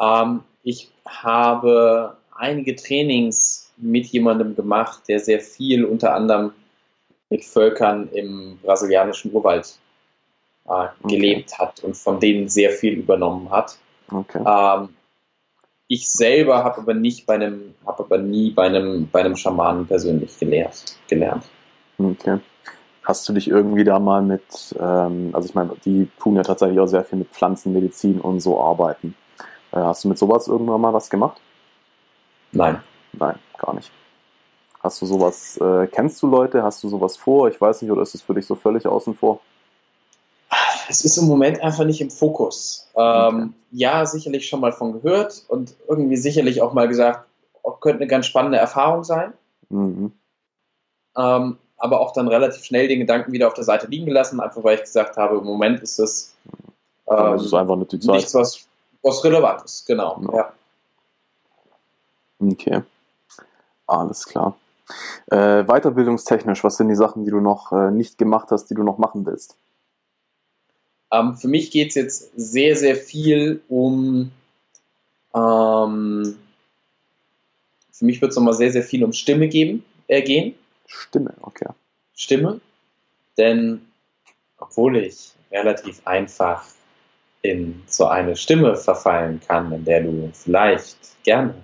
ähm, 0.00 0.42
ich 0.62 0.90
habe 1.06 2.16
einige 2.34 2.76
Trainings 2.76 3.70
mit 3.76 4.06
jemandem 4.06 4.54
gemacht, 4.54 5.02
der 5.08 5.20
sehr 5.20 5.40
viel 5.40 5.84
unter 5.84 6.14
anderem 6.14 6.52
mit 7.30 7.44
Völkern 7.44 8.08
im 8.12 8.58
brasilianischen 8.62 9.32
Urwald 9.32 9.78
äh, 10.68 10.88
gelebt 11.08 11.58
hat 11.58 11.82
und 11.82 11.96
von 11.96 12.20
denen 12.20 12.48
sehr 12.48 12.70
viel 12.70 12.94
übernommen 12.94 13.50
hat. 13.50 13.78
Okay. 14.10 14.42
Ähm, 14.46 14.88
ich 15.88 16.08
selber 16.08 16.64
habe 16.64 16.78
aber 16.78 16.94
nicht 16.94 17.26
bei 17.26 17.34
einem, 17.34 17.74
habe 17.86 18.04
aber 18.04 18.18
nie 18.18 18.50
bei 18.50 18.64
einem, 18.66 19.08
bei 19.10 19.20
einem 19.20 19.36
Schamanen 19.36 19.86
persönlich 19.86 20.38
gelehrt, 20.38 20.96
gelernt. 21.08 21.44
Okay. 21.98 22.38
Hast 23.04 23.28
du 23.28 23.32
dich 23.32 23.48
irgendwie 23.48 23.84
da 23.84 24.00
mal 24.00 24.20
mit, 24.20 24.42
ähm, 24.80 25.30
also 25.32 25.48
ich 25.48 25.54
meine, 25.54 25.76
die 25.84 26.08
tun 26.18 26.34
ja 26.34 26.42
tatsächlich 26.42 26.80
auch 26.80 26.88
sehr 26.88 27.04
viel 27.04 27.18
mit 27.18 27.28
Pflanzenmedizin 27.28 28.20
und 28.20 28.40
so 28.40 28.60
arbeiten. 28.60 29.14
Äh, 29.72 29.76
hast 29.76 30.02
du 30.04 30.08
mit 30.08 30.18
sowas 30.18 30.48
irgendwann 30.48 30.80
mal 30.80 30.92
was 30.92 31.08
gemacht? 31.08 31.40
Nein. 32.50 32.80
Nein, 33.12 33.36
gar 33.58 33.74
nicht. 33.74 33.92
Hast 34.82 35.00
du 35.00 35.06
sowas, 35.06 35.56
äh, 35.58 35.86
kennst 35.86 36.20
du 36.22 36.26
Leute? 36.26 36.62
Hast 36.62 36.82
du 36.82 36.88
sowas 36.88 37.16
vor? 37.16 37.48
Ich 37.48 37.60
weiß 37.60 37.82
nicht, 37.82 37.90
oder 37.90 38.02
ist 38.02 38.14
es 38.14 38.22
für 38.22 38.34
dich 38.34 38.46
so 38.46 38.56
völlig 38.56 38.86
außen 38.86 39.14
vor? 39.14 39.40
Es 40.88 41.04
ist 41.04 41.16
im 41.16 41.26
Moment 41.26 41.60
einfach 41.62 41.84
nicht 41.84 42.00
im 42.00 42.10
Fokus. 42.10 42.88
Ähm. 42.96 43.54
Ja, 43.72 44.06
sicherlich 44.06 44.48
schon 44.48 44.60
mal 44.60 44.72
von 44.72 44.92
gehört 44.92 45.44
und 45.48 45.74
irgendwie 45.88 46.16
sicherlich 46.16 46.62
auch 46.62 46.72
mal 46.72 46.88
gesagt, 46.88 47.26
oh, 47.62 47.72
könnte 47.72 48.00
eine 48.00 48.06
ganz 48.06 48.26
spannende 48.26 48.58
Erfahrung 48.58 49.04
sein. 49.04 49.32
Mhm. 49.68 50.12
Ähm, 51.16 51.58
aber 51.78 52.00
auch 52.00 52.12
dann 52.12 52.28
relativ 52.28 52.64
schnell 52.64 52.88
den 52.88 53.00
Gedanken 53.00 53.32
wieder 53.32 53.48
auf 53.48 53.54
der 53.54 53.64
Seite 53.64 53.86
liegen 53.86 54.06
gelassen, 54.06 54.40
einfach 54.40 54.64
weil 54.64 54.76
ich 54.76 54.82
gesagt 54.82 55.16
habe, 55.16 55.36
im 55.36 55.44
Moment 55.44 55.80
ist 55.80 55.98
es 55.98 56.34
Dann 57.06 57.32
ähm, 57.32 57.34
ist 57.36 57.44
es 57.44 57.54
einfach 57.54 57.76
nicht 57.76 57.92
die 57.92 58.00
Zeit. 58.00 58.16
nichts, 58.16 58.34
was, 58.34 58.66
was 59.02 59.22
relevant 59.24 59.62
ist. 59.64 59.86
Genau. 59.86 60.20
Ja. 60.32 60.36
Ja. 60.36 60.52
Okay. 62.40 62.82
Alles 63.86 64.26
klar. 64.26 64.56
Äh, 65.30 65.64
weiterbildungstechnisch, 65.64 66.62
was 66.62 66.76
sind 66.76 66.88
die 66.88 66.94
Sachen, 66.94 67.24
die 67.24 67.30
du 67.30 67.40
noch 67.40 67.72
äh, 67.72 67.90
nicht 67.90 68.18
gemacht 68.18 68.48
hast, 68.50 68.66
die 68.70 68.74
du 68.74 68.82
noch 68.82 68.98
machen 68.98 69.26
willst? 69.26 69.56
Ähm, 71.12 71.36
für 71.36 71.48
mich 71.48 71.70
geht 71.70 71.88
es 71.90 71.94
jetzt 71.94 72.32
sehr, 72.36 72.76
sehr 72.76 72.96
viel 72.96 73.62
um. 73.68 74.30
Ähm, 75.34 76.36
für 77.92 78.04
mich 78.04 78.20
wird 78.20 78.30
es 78.30 78.36
nochmal 78.36 78.54
sehr, 78.54 78.72
sehr 78.72 78.82
viel 78.82 79.04
um 79.04 79.12
Stimme 79.12 79.48
geben, 79.48 79.84
äh, 80.08 80.22
gehen. 80.22 80.54
Stimme, 80.86 81.34
okay. 81.40 81.68
Stimme. 82.14 82.60
Denn 83.38 83.82
obwohl 84.58 84.96
ich 84.96 85.32
relativ 85.50 86.00
einfach 86.06 86.64
in 87.42 87.82
so 87.86 88.06
eine 88.06 88.36
Stimme 88.36 88.76
verfallen 88.76 89.40
kann, 89.46 89.72
in 89.72 89.84
der 89.84 90.02
du 90.02 90.30
vielleicht 90.32 91.22
gerne 91.22 91.54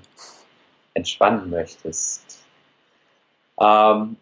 entspannen 0.94 1.50
möchtest, 1.50 2.42
ähm, 3.58 4.16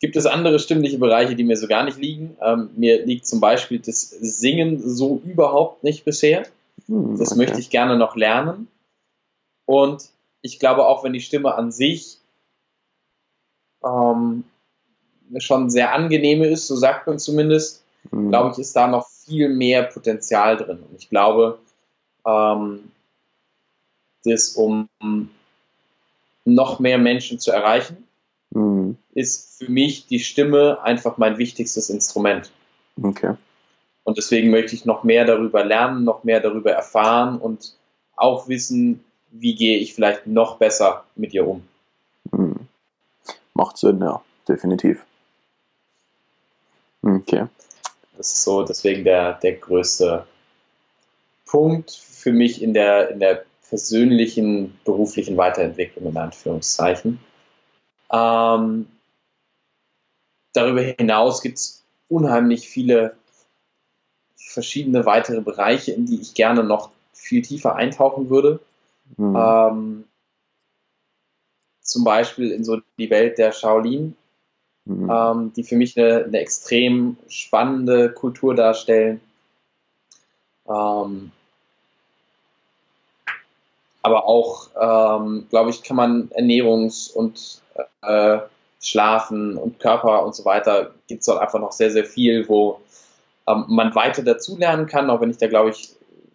gibt 0.00 0.16
es 0.16 0.26
andere 0.26 0.58
stimmliche 0.58 0.98
Bereiche, 0.98 1.36
die 1.36 1.44
mir 1.44 1.56
so 1.56 1.68
gar 1.68 1.84
nicht 1.84 1.98
liegen. 1.98 2.36
Ähm, 2.42 2.70
mir 2.76 3.04
liegt 3.04 3.26
zum 3.26 3.40
Beispiel 3.40 3.78
das 3.78 4.10
Singen 4.10 4.80
so 4.82 5.20
überhaupt 5.24 5.84
nicht 5.84 6.04
bisher. 6.04 6.44
Hm, 6.86 7.18
Das 7.18 7.32
okay. 7.32 7.38
möchte 7.38 7.60
ich 7.60 7.70
gerne 7.70 7.96
noch 7.96 8.16
lernen. 8.16 8.68
Und 9.66 10.08
ich 10.42 10.58
glaube, 10.58 10.86
auch 10.86 11.04
wenn 11.04 11.12
die 11.12 11.20
Stimme 11.20 11.54
an 11.54 11.70
sich 11.70 12.18
ähm, 13.84 14.44
schon 15.38 15.70
sehr 15.70 15.94
angenehme 15.94 16.46
ist, 16.48 16.66
so 16.66 16.76
sagt 16.76 17.06
man 17.06 17.18
zumindest, 17.18 17.84
Hm, 18.10 18.30
glaube 18.30 18.52
ich, 18.52 18.58
ist 18.58 18.74
da 18.74 18.86
noch 18.86 19.06
viel 19.08 19.50
mehr 19.50 19.82
Potenzial 19.82 20.56
drin. 20.56 20.78
Und 20.88 20.96
ich 20.98 21.10
glaube, 21.10 21.58
ähm, 22.26 22.90
das, 24.24 24.54
um 24.54 24.88
noch 26.46 26.78
mehr 26.78 26.96
Menschen 26.96 27.38
zu 27.38 27.50
erreichen, 27.50 28.08
ist 29.14 29.58
für 29.58 29.70
mich 29.70 30.06
die 30.06 30.20
Stimme 30.20 30.82
einfach 30.82 31.18
mein 31.18 31.38
wichtigstes 31.38 31.90
Instrument. 31.90 32.50
okay. 33.02 33.34
Und 34.02 34.16
deswegen 34.16 34.50
möchte 34.50 34.74
ich 34.74 34.86
noch 34.86 35.04
mehr 35.04 35.24
darüber 35.24 35.62
lernen, 35.62 36.04
noch 36.04 36.24
mehr 36.24 36.40
darüber 36.40 36.72
erfahren 36.72 37.38
und 37.38 37.76
auch 38.16 38.48
wissen, 38.48 39.04
wie 39.30 39.54
gehe 39.54 39.78
ich 39.78 39.94
vielleicht 39.94 40.26
noch 40.26 40.56
besser 40.56 41.04
mit 41.14 41.32
ihr 41.34 41.46
um. 41.46 41.62
Hm. 42.32 42.56
Macht 43.54 43.76
Sinn, 43.76 44.00
ja, 44.00 44.22
definitiv. 44.48 45.04
Okay. 47.02 47.46
Das 48.16 48.32
ist 48.32 48.42
so 48.42 48.64
deswegen 48.64 49.04
der, 49.04 49.34
der 49.34 49.52
größte 49.54 50.26
Punkt 51.46 51.90
für 51.90 52.32
mich 52.32 52.62
in 52.62 52.74
der, 52.74 53.10
in 53.10 53.20
der 53.20 53.44
persönlichen, 53.68 54.78
beruflichen 54.84 55.36
Weiterentwicklung, 55.36 56.10
in 56.10 56.16
Anführungszeichen. 56.16 57.20
Ähm, 58.12 58.86
darüber 60.52 60.82
hinaus 60.82 61.42
gibt 61.42 61.58
es 61.58 61.84
unheimlich 62.08 62.68
viele 62.68 63.16
verschiedene 64.36 65.06
weitere 65.06 65.40
Bereiche, 65.40 65.92
in 65.92 66.06
die 66.06 66.20
ich 66.20 66.34
gerne 66.34 66.64
noch 66.64 66.90
viel 67.12 67.42
tiefer 67.42 67.76
eintauchen 67.76 68.30
würde. 68.30 68.60
Hm. 69.16 69.36
Ähm, 69.36 70.04
zum 71.82 72.04
Beispiel 72.04 72.50
in 72.50 72.64
so 72.64 72.80
die 72.98 73.10
Welt 73.10 73.38
der 73.38 73.52
Shaolin, 73.52 74.16
Hm. 74.86 75.10
ähm, 75.10 75.52
die 75.54 75.62
für 75.62 75.76
mich 75.76 75.98
eine, 75.98 76.24
eine 76.24 76.38
extrem 76.38 77.16
spannende 77.28 78.10
Kultur 78.10 78.54
darstellen. 78.54 79.20
Ähm, 80.68 81.32
aber 84.02 84.24
auch, 84.26 84.68
ähm, 84.80 85.46
glaube 85.50 85.70
ich, 85.70 85.82
kann 85.82 85.96
man 85.96 86.30
Ernährungs- 86.30 87.12
und 87.12 87.60
äh, 88.02 88.38
Schlafen 88.80 89.56
und 89.56 89.78
Körper 89.78 90.24
und 90.24 90.34
so 90.34 90.44
weiter, 90.44 90.92
gibt 91.06 91.20
es 91.20 91.26
dort 91.26 91.40
einfach 91.40 91.60
noch 91.60 91.72
sehr, 91.72 91.90
sehr 91.90 92.04
viel, 92.04 92.48
wo 92.48 92.80
ähm, 93.46 93.64
man 93.68 93.94
weiter 93.94 94.22
dazulernen 94.22 94.86
kann, 94.86 95.10
auch 95.10 95.20
wenn 95.20 95.30
ich 95.30 95.38
da, 95.38 95.48
glaube 95.48 95.70
ich, 95.70 95.90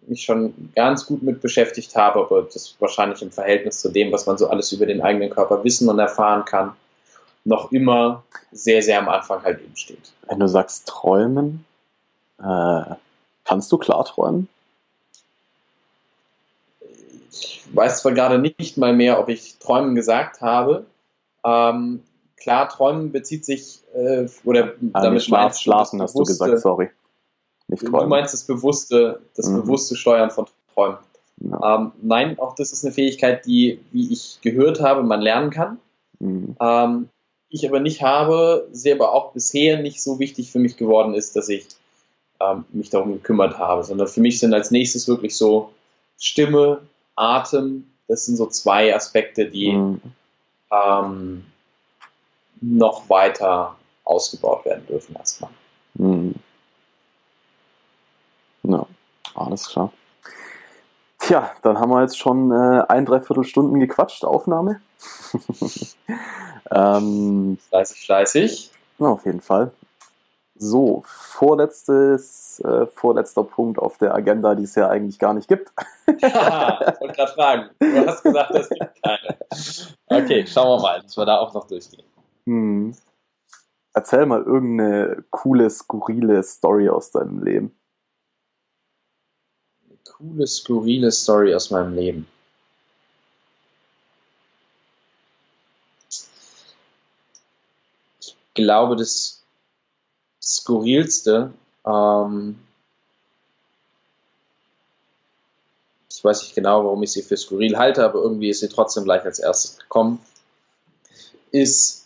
mich 0.08 0.22
schon 0.22 0.70
ganz 0.74 1.06
gut 1.06 1.22
mit 1.22 1.40
beschäftigt 1.40 1.96
habe, 1.96 2.20
aber 2.20 2.42
das 2.42 2.76
wahrscheinlich 2.78 3.22
im 3.22 3.32
Verhältnis 3.32 3.80
zu 3.80 3.88
dem, 3.88 4.12
was 4.12 4.26
man 4.26 4.38
so 4.38 4.48
alles 4.48 4.70
über 4.72 4.86
den 4.86 5.02
eigenen 5.02 5.30
Körper 5.30 5.64
wissen 5.64 5.88
und 5.88 5.98
erfahren 5.98 6.44
kann, 6.44 6.72
noch 7.44 7.72
immer 7.72 8.22
sehr, 8.52 8.82
sehr 8.82 8.98
am 8.98 9.08
Anfang 9.08 9.42
halt 9.42 9.60
eben 9.60 9.76
steht. 9.76 10.12
Wenn 10.28 10.38
du 10.38 10.48
sagst 10.48 10.86
träumen, 10.86 11.64
äh, 12.38 12.94
kannst 13.44 13.70
du 13.72 13.78
klar 13.78 14.04
träumen? 14.04 14.48
Ich 17.30 17.64
weiß 17.72 18.02
zwar 18.02 18.12
gerade 18.12 18.38
nicht 18.38 18.76
mal 18.76 18.92
mehr, 18.92 19.18
ob 19.18 19.28
ich 19.28 19.58
träumen 19.58 19.94
gesagt 19.94 20.40
habe. 20.40 20.86
Ähm, 21.44 22.02
klar, 22.36 22.68
träumen 22.68 23.12
bezieht 23.12 23.44
sich, 23.44 23.80
äh, 23.94 24.26
oder 24.44 24.74
ah, 24.92 25.02
damit 25.02 25.22
Schlaf, 25.22 25.56
Schlafen 25.56 26.00
hast 26.02 26.14
du 26.14 26.22
gesagt, 26.22 26.60
sorry. 26.60 26.90
Nicht 27.68 27.84
träumen. 27.84 28.00
Du 28.00 28.06
meinst 28.08 28.32
das 28.32 28.44
bewusste, 28.44 29.20
das 29.34 29.48
mhm. 29.48 29.62
bewusste 29.62 29.96
Steuern 29.96 30.30
von 30.30 30.46
Träumen. 30.74 30.98
Ja. 31.38 31.76
Ähm, 31.76 31.92
nein, 32.00 32.38
auch 32.38 32.54
das 32.54 32.72
ist 32.72 32.84
eine 32.84 32.94
Fähigkeit, 32.94 33.44
die, 33.46 33.80
wie 33.92 34.12
ich 34.12 34.38
gehört 34.42 34.80
habe, 34.80 35.02
man 35.02 35.20
lernen 35.20 35.50
kann. 35.50 35.78
Mhm. 36.18 36.56
Ähm, 36.60 37.08
ich 37.48 37.68
aber 37.68 37.80
nicht 37.80 38.02
habe, 38.02 38.68
sie 38.72 38.92
aber 38.92 39.12
auch 39.12 39.32
bisher 39.32 39.80
nicht 39.80 40.02
so 40.02 40.18
wichtig 40.18 40.50
für 40.50 40.58
mich 40.58 40.76
geworden 40.76 41.14
ist, 41.14 41.36
dass 41.36 41.48
ich 41.48 41.66
ähm, 42.40 42.64
mich 42.72 42.90
darum 42.90 43.12
gekümmert 43.12 43.58
habe, 43.58 43.84
sondern 43.84 44.08
für 44.08 44.20
mich 44.20 44.38
sind 44.38 44.54
als 44.54 44.70
nächstes 44.70 45.08
wirklich 45.08 45.36
so 45.36 45.70
Stimme, 46.18 46.80
Atem, 47.14 47.86
das 48.08 48.26
sind 48.26 48.36
so 48.36 48.46
zwei 48.46 48.94
Aspekte, 48.94 49.46
die 49.46 49.72
mhm. 49.72 50.00
ähm, 50.70 51.44
noch 52.60 53.08
weiter 53.08 53.76
ausgebaut 54.04 54.64
werden 54.64 54.86
dürfen 54.86 55.16
erstmal. 55.16 55.50
Mhm. 55.94 56.34
Ja, 58.62 58.86
alles 59.34 59.68
klar. 59.68 59.92
Tja, 61.18 61.50
dann 61.62 61.78
haben 61.78 61.90
wir 61.90 62.02
jetzt 62.02 62.18
schon 62.18 62.52
äh, 62.52 62.82
ein, 62.88 63.04
dreiviertel 63.04 63.44
Stunden 63.44 63.80
gequatscht, 63.80 64.24
Aufnahme. 64.24 64.80
ähm, 66.70 67.58
fleißig, 67.68 68.06
fleißig. 68.06 68.70
Ja, 68.98 69.06
auf 69.08 69.24
jeden 69.24 69.40
Fall. 69.40 69.72
So, 70.58 71.02
vorletztes, 71.06 72.60
äh, 72.60 72.86
vorletzter 72.86 73.44
Punkt 73.44 73.78
auf 73.78 73.98
der 73.98 74.14
Agenda, 74.14 74.54
die 74.54 74.64
es 74.64 74.74
ja 74.74 74.88
eigentlich 74.88 75.18
gar 75.18 75.34
nicht 75.34 75.48
gibt. 75.48 75.70
ja, 76.20 76.80
ich 76.80 77.00
wollte 77.00 77.14
gerade 77.14 77.32
fragen. 77.32 77.70
Du 77.78 78.06
hast 78.06 78.22
gesagt, 78.22 78.50
es 78.52 78.68
gibt 78.68 79.02
keine. 79.02 79.36
Okay, 80.06 80.46
schauen 80.46 80.78
wir 80.78 80.82
mal, 80.82 81.02
dass 81.02 81.16
wir 81.16 81.26
da 81.26 81.38
auch 81.38 81.52
noch 81.52 81.66
durchgehen. 81.66 82.04
Hm. 82.46 82.96
Erzähl 83.92 84.26
mal 84.26 84.42
irgendeine 84.42 85.24
coole, 85.30 85.68
skurrile 85.70 86.42
Story 86.42 86.88
aus 86.88 87.10
deinem 87.10 87.42
Leben. 87.42 87.74
Eine 89.88 89.98
coole, 90.04 90.46
skurrile 90.46 91.10
Story 91.10 91.54
aus 91.54 91.70
meinem 91.70 91.94
Leben. 91.94 92.28
Ich 98.20 98.36
glaube, 98.54 98.96
das 98.96 99.42
skurrilste, 100.42 101.52
ähm, 101.86 102.58
ich 106.10 106.24
weiß 106.24 106.42
nicht 106.42 106.54
genau, 106.54 106.84
warum 106.84 107.02
ich 107.02 107.12
sie 107.12 107.22
für 107.22 107.36
skurril 107.36 107.76
halte, 107.76 108.04
aber 108.04 108.20
irgendwie 108.20 108.50
ist 108.50 108.60
sie 108.60 108.68
trotzdem 108.68 109.04
gleich 109.04 109.24
als 109.24 109.38
erstes 109.38 109.78
gekommen, 109.78 110.20
ist 111.50 112.05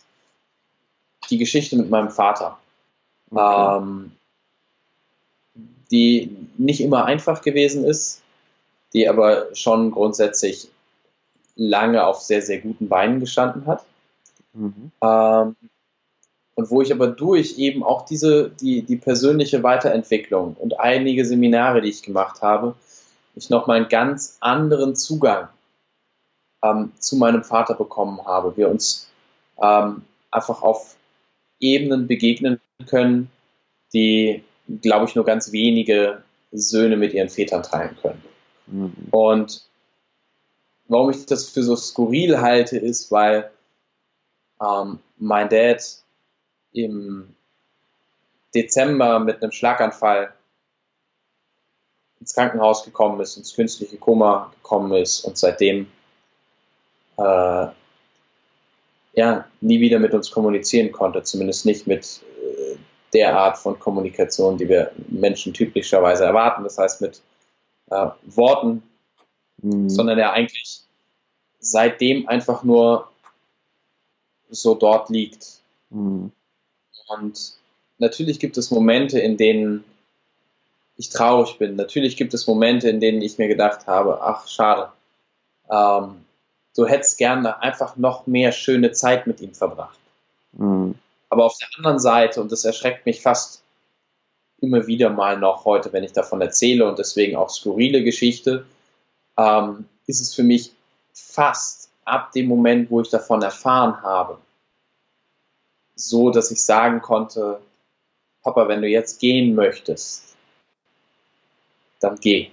die 1.31 1.37
Geschichte 1.37 1.75
mit 1.75 1.89
meinem 1.89 2.11
Vater. 2.11 2.57
Okay. 3.31 3.77
Ähm, 3.77 4.11
die 5.91 6.35
nicht 6.57 6.81
immer 6.81 7.05
einfach 7.05 7.41
gewesen 7.41 7.83
ist, 7.83 8.21
die 8.93 9.09
aber 9.09 9.53
schon 9.53 9.91
grundsätzlich 9.91 10.69
lange 11.55 12.05
auf 12.05 12.21
sehr, 12.21 12.41
sehr 12.41 12.59
guten 12.59 12.87
Beinen 12.87 13.19
gestanden 13.19 13.65
hat. 13.67 13.85
Mhm. 14.53 14.91
Ähm, 15.01 15.55
und 16.55 16.69
wo 16.69 16.81
ich 16.81 16.91
aber 16.93 17.07
durch 17.07 17.57
eben 17.57 17.83
auch 17.83 18.05
diese, 18.05 18.49
die, 18.49 18.83
die 18.83 18.97
persönliche 18.97 19.63
Weiterentwicklung 19.63 20.55
und 20.59 20.79
einige 20.79 21.25
Seminare, 21.25 21.81
die 21.81 21.89
ich 21.89 22.03
gemacht 22.03 22.41
habe, 22.41 22.75
ich 23.35 23.49
nochmal 23.49 23.77
einen 23.77 23.89
ganz 23.89 24.37
anderen 24.41 24.95
Zugang 24.95 25.47
ähm, 26.63 26.91
zu 26.99 27.15
meinem 27.15 27.43
Vater 27.43 27.73
bekommen 27.73 28.25
habe. 28.25 28.55
Wir 28.57 28.69
uns 28.69 29.09
ähm, 29.61 30.03
einfach 30.29 30.61
auf 30.61 30.95
Ebenen 31.61 32.07
begegnen 32.07 32.59
können, 32.87 33.31
die, 33.93 34.43
glaube 34.81 35.05
ich, 35.05 35.15
nur 35.15 35.23
ganz 35.23 35.51
wenige 35.51 36.23
Söhne 36.51 36.97
mit 36.97 37.13
ihren 37.13 37.29
Vätern 37.29 37.63
teilen 37.63 37.95
können. 38.01 38.21
Mhm. 38.67 38.93
Und 39.11 39.65
warum 40.87 41.09
ich 41.09 41.25
das 41.25 41.49
für 41.49 41.63
so 41.63 41.75
skurril 41.75 42.41
halte, 42.41 42.77
ist, 42.77 43.11
weil 43.11 43.49
ähm, 44.61 44.99
mein 45.17 45.49
Dad 45.49 45.81
im 46.73 47.35
Dezember 48.53 49.19
mit 49.19 49.41
einem 49.41 49.51
Schlaganfall 49.51 50.33
ins 52.19 52.33
Krankenhaus 52.33 52.83
gekommen 52.83 53.19
ist, 53.21 53.37
ins 53.37 53.55
künstliche 53.55 53.97
Koma 53.97 54.51
gekommen 54.55 54.93
ist 54.93 55.21
und 55.21 55.37
seitdem 55.37 55.87
äh, 57.17 57.67
ja, 59.13 59.45
nie 59.59 59.79
wieder 59.79 59.99
mit 59.99 60.13
uns 60.13 60.31
kommunizieren 60.31 60.91
konnte, 60.91 61.23
zumindest 61.23 61.65
nicht 61.65 61.87
mit 61.87 62.21
äh, 62.41 62.75
der 63.13 63.37
Art 63.37 63.57
von 63.57 63.77
Kommunikation, 63.79 64.57
die 64.57 64.69
wir 64.69 64.91
Menschen 65.09 65.53
typischerweise 65.53 66.23
erwarten, 66.23 66.63
das 66.63 66.77
heißt 66.77 67.01
mit 67.01 67.21
äh, 67.89 68.07
Worten, 68.23 68.83
mhm. 69.61 69.89
sondern 69.89 70.17
er 70.17 70.33
eigentlich 70.33 70.81
seitdem 71.59 72.27
einfach 72.27 72.63
nur 72.63 73.09
so 74.49 74.75
dort 74.75 75.09
liegt. 75.09 75.61
Mhm. 75.89 76.31
Und 77.07 77.53
natürlich 77.97 78.39
gibt 78.39 78.57
es 78.57 78.71
Momente, 78.71 79.19
in 79.19 79.37
denen 79.37 79.83
ich 80.97 81.09
traurig 81.09 81.57
bin. 81.57 81.75
Natürlich 81.75 82.15
gibt 82.15 82.33
es 82.33 82.47
Momente, 82.47 82.89
in 82.89 82.99
denen 82.99 83.21
ich 83.21 83.37
mir 83.37 83.47
gedacht 83.47 83.87
habe, 83.87 84.21
ach, 84.21 84.47
schade. 84.47 84.91
Ähm, 85.69 86.25
du 86.75 86.85
hättest 86.85 87.17
gerne 87.17 87.61
einfach 87.61 87.97
noch 87.97 88.27
mehr 88.27 88.51
schöne 88.51 88.91
Zeit 88.91 89.27
mit 89.27 89.41
ihm 89.41 89.53
verbracht. 89.53 89.99
Mhm. 90.53 90.95
Aber 91.29 91.45
auf 91.45 91.57
der 91.57 91.69
anderen 91.77 91.99
Seite, 91.99 92.41
und 92.41 92.51
das 92.51 92.65
erschreckt 92.65 93.05
mich 93.05 93.21
fast 93.21 93.61
immer 94.59 94.87
wieder 94.87 95.09
mal 95.09 95.37
noch 95.39 95.65
heute, 95.65 95.91
wenn 95.93 96.03
ich 96.03 96.13
davon 96.13 96.41
erzähle 96.41 96.87
und 96.87 96.99
deswegen 96.99 97.35
auch 97.35 97.49
skurrile 97.49 98.03
Geschichte, 98.03 98.65
ähm, 99.37 99.85
ist 100.07 100.21
es 100.21 100.35
für 100.35 100.43
mich 100.43 100.71
fast 101.13 101.89
ab 102.05 102.31
dem 102.33 102.47
Moment, 102.47 102.91
wo 102.91 103.01
ich 103.01 103.09
davon 103.09 103.41
erfahren 103.41 104.01
habe, 104.01 104.37
so, 105.95 106.29
dass 106.29 106.51
ich 106.51 106.61
sagen 106.63 107.01
konnte, 107.01 107.61
Papa, 108.43 108.67
wenn 108.67 108.81
du 108.81 108.87
jetzt 108.87 109.19
gehen 109.19 109.55
möchtest, 109.55 110.35
dann 111.99 112.15
geh. 112.15 112.49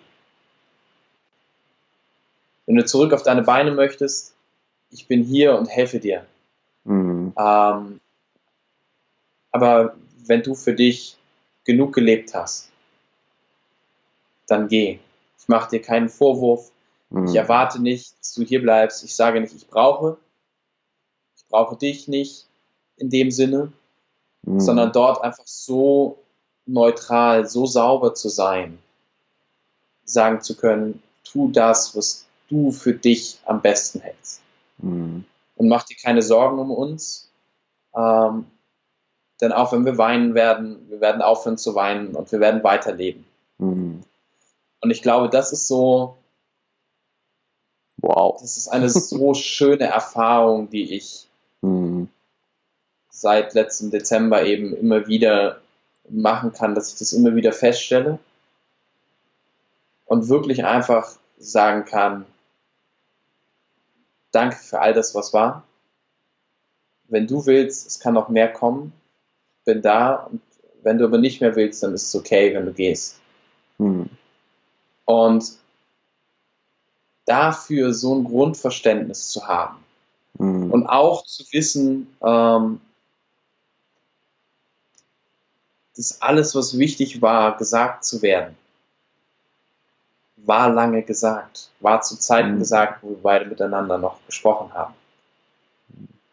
Wenn 2.68 2.76
du 2.76 2.84
zurück 2.84 3.14
auf 3.14 3.22
deine 3.22 3.40
Beine 3.40 3.70
möchtest, 3.70 4.34
ich 4.90 5.06
bin 5.06 5.22
hier 5.22 5.56
und 5.56 5.70
helfe 5.70 6.00
dir. 6.00 6.26
Mhm. 6.84 7.32
Ähm, 7.38 8.00
aber 9.50 9.96
wenn 10.26 10.42
du 10.42 10.54
für 10.54 10.74
dich 10.74 11.16
genug 11.64 11.94
gelebt 11.94 12.34
hast, 12.34 12.68
dann 14.48 14.68
geh. 14.68 14.98
Ich 15.38 15.48
mache 15.48 15.70
dir 15.70 15.80
keinen 15.80 16.10
Vorwurf. 16.10 16.70
Mhm. 17.08 17.28
Ich 17.28 17.36
erwarte 17.36 17.80
nicht, 17.80 18.12
dass 18.20 18.34
du 18.34 18.44
hier 18.44 18.60
bleibst. 18.60 19.02
Ich 19.02 19.16
sage 19.16 19.40
nicht, 19.40 19.54
ich 19.54 19.66
brauche. 19.66 20.18
Ich 21.38 21.46
brauche 21.48 21.74
dich 21.74 22.06
nicht 22.06 22.44
in 22.98 23.08
dem 23.08 23.30
Sinne, 23.30 23.72
mhm. 24.42 24.60
sondern 24.60 24.92
dort 24.92 25.24
einfach 25.24 25.46
so 25.46 26.18
neutral, 26.66 27.48
so 27.48 27.64
sauber 27.64 28.12
zu 28.12 28.28
sein, 28.28 28.78
sagen 30.04 30.42
zu 30.42 30.54
können, 30.54 31.02
tu 31.24 31.50
das, 31.50 31.96
was 31.96 32.27
du 32.48 32.72
für 32.72 32.94
dich 32.94 33.38
am 33.44 33.60
besten 33.62 34.00
hältst. 34.00 34.40
Mhm. 34.78 35.24
Und 35.56 35.68
mach 35.68 35.84
dir 35.84 35.96
keine 35.96 36.22
Sorgen 36.22 36.58
um 36.58 36.70
uns, 36.70 37.30
ähm, 37.96 38.46
denn 39.40 39.52
auch 39.52 39.72
wenn 39.72 39.84
wir 39.84 39.98
weinen 39.98 40.34
werden, 40.34 40.88
wir 40.88 41.00
werden 41.00 41.22
aufhören 41.22 41.58
zu 41.58 41.74
weinen 41.74 42.14
und 42.14 42.30
wir 42.32 42.40
werden 42.40 42.62
weiterleben. 42.62 43.24
Mhm. 43.58 44.02
Und 44.80 44.90
ich 44.90 45.02
glaube, 45.02 45.28
das 45.28 45.52
ist 45.52 45.68
so, 45.68 46.16
wow, 47.98 48.36
das 48.40 48.56
ist 48.56 48.68
eine 48.68 48.88
so 48.88 49.34
schöne 49.34 49.84
Erfahrung, 49.84 50.70
die 50.70 50.94
ich 50.94 51.28
mhm 51.60 52.08
seit 53.20 53.54
letztem 53.54 53.90
Dezember 53.90 54.44
eben 54.44 54.74
immer 54.74 55.06
wieder 55.06 55.60
machen 56.08 56.52
kann, 56.52 56.74
dass 56.74 56.92
ich 56.92 56.98
das 56.98 57.12
immer 57.12 57.34
wieder 57.34 57.52
feststelle 57.52 58.18
und 60.06 60.28
wirklich 60.28 60.64
einfach 60.64 61.10
sagen 61.38 61.84
kann, 61.84 62.24
danke 64.32 64.56
für 64.56 64.80
all 64.80 64.94
das, 64.94 65.14
was 65.14 65.32
war. 65.32 65.64
Wenn 67.04 67.26
du 67.26 67.46
willst, 67.46 67.86
es 67.86 68.00
kann 68.00 68.14
noch 68.14 68.28
mehr 68.28 68.52
kommen, 68.52 68.92
bin 69.64 69.82
da 69.82 70.14
und 70.14 70.42
wenn 70.82 70.98
du 70.98 71.04
aber 71.04 71.18
nicht 71.18 71.40
mehr 71.40 71.56
willst, 71.56 71.82
dann 71.82 71.94
ist 71.94 72.06
es 72.06 72.14
okay, 72.14 72.54
wenn 72.54 72.66
du 72.66 72.72
gehst. 72.72 73.18
Hm. 73.78 74.08
Und 75.04 75.58
dafür 77.24 77.92
so 77.92 78.14
ein 78.14 78.24
Grundverständnis 78.24 79.30
zu 79.30 79.46
haben 79.46 79.84
Mhm. 80.38 80.70
und 80.70 80.86
auch 80.86 81.24
zu 81.24 81.44
wissen, 81.52 82.06
ähm, 82.22 82.80
dass 85.96 86.22
alles, 86.22 86.54
was 86.54 86.78
wichtig 86.78 87.20
war, 87.20 87.56
gesagt 87.56 88.04
zu 88.04 88.22
werden, 88.22 88.56
war 90.44 90.70
lange 90.70 91.02
gesagt, 91.02 91.70
war 91.80 92.00
zu 92.00 92.18
Zeiten 92.18 92.54
Mhm. 92.54 92.58
gesagt, 92.58 93.02
wo 93.02 93.10
wir 93.10 93.22
beide 93.22 93.44
miteinander 93.46 93.98
noch 93.98 94.18
gesprochen 94.26 94.72
haben. 94.74 94.94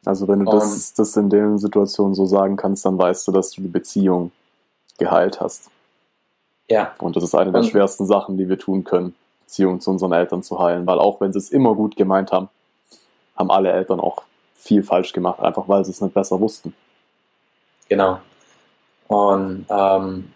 Also 0.05 0.27
wenn 0.27 0.39
du 0.45 0.51
das, 0.51 0.93
das 0.93 1.15
in 1.17 1.29
den 1.29 1.57
Situationen 1.57 2.13
so 2.13 2.25
sagen 2.25 2.55
kannst, 2.57 2.85
dann 2.85 2.97
weißt 2.97 3.27
du, 3.27 3.31
dass 3.31 3.51
du 3.51 3.61
die 3.61 3.67
Beziehung 3.67 4.31
geheilt 4.99 5.41
hast. 5.41 5.69
Ja, 6.69 6.93
Und 6.99 7.15
das 7.15 7.23
ist 7.23 7.35
eine 7.35 7.51
der 7.51 7.61
Und- 7.61 7.67
schwersten 7.67 8.05
Sachen, 8.05 8.37
die 8.37 8.47
wir 8.47 8.57
tun 8.59 8.83
können, 8.83 9.15
Beziehungen 9.45 9.81
zu 9.81 9.91
unseren 9.91 10.11
Eltern 10.13 10.43
zu 10.43 10.59
heilen. 10.59 10.85
Weil 10.87 10.99
auch 10.99 11.21
wenn 11.21 11.31
sie 11.33 11.39
es 11.39 11.49
immer 11.51 11.75
gut 11.75 11.95
gemeint 11.95 12.31
haben, 12.31 12.49
haben 13.35 13.51
alle 13.51 13.71
Eltern 13.71 13.99
auch 13.99 14.23
viel 14.53 14.81
falsch 14.83 15.11
gemacht, 15.13 15.39
einfach 15.39 15.67
weil 15.67 15.83
sie 15.85 15.91
es 15.91 16.01
nicht 16.01 16.13
besser 16.13 16.39
wussten. 16.39 16.73
genau. 17.89 18.19
Und 19.07 19.65
ähm, 19.69 20.31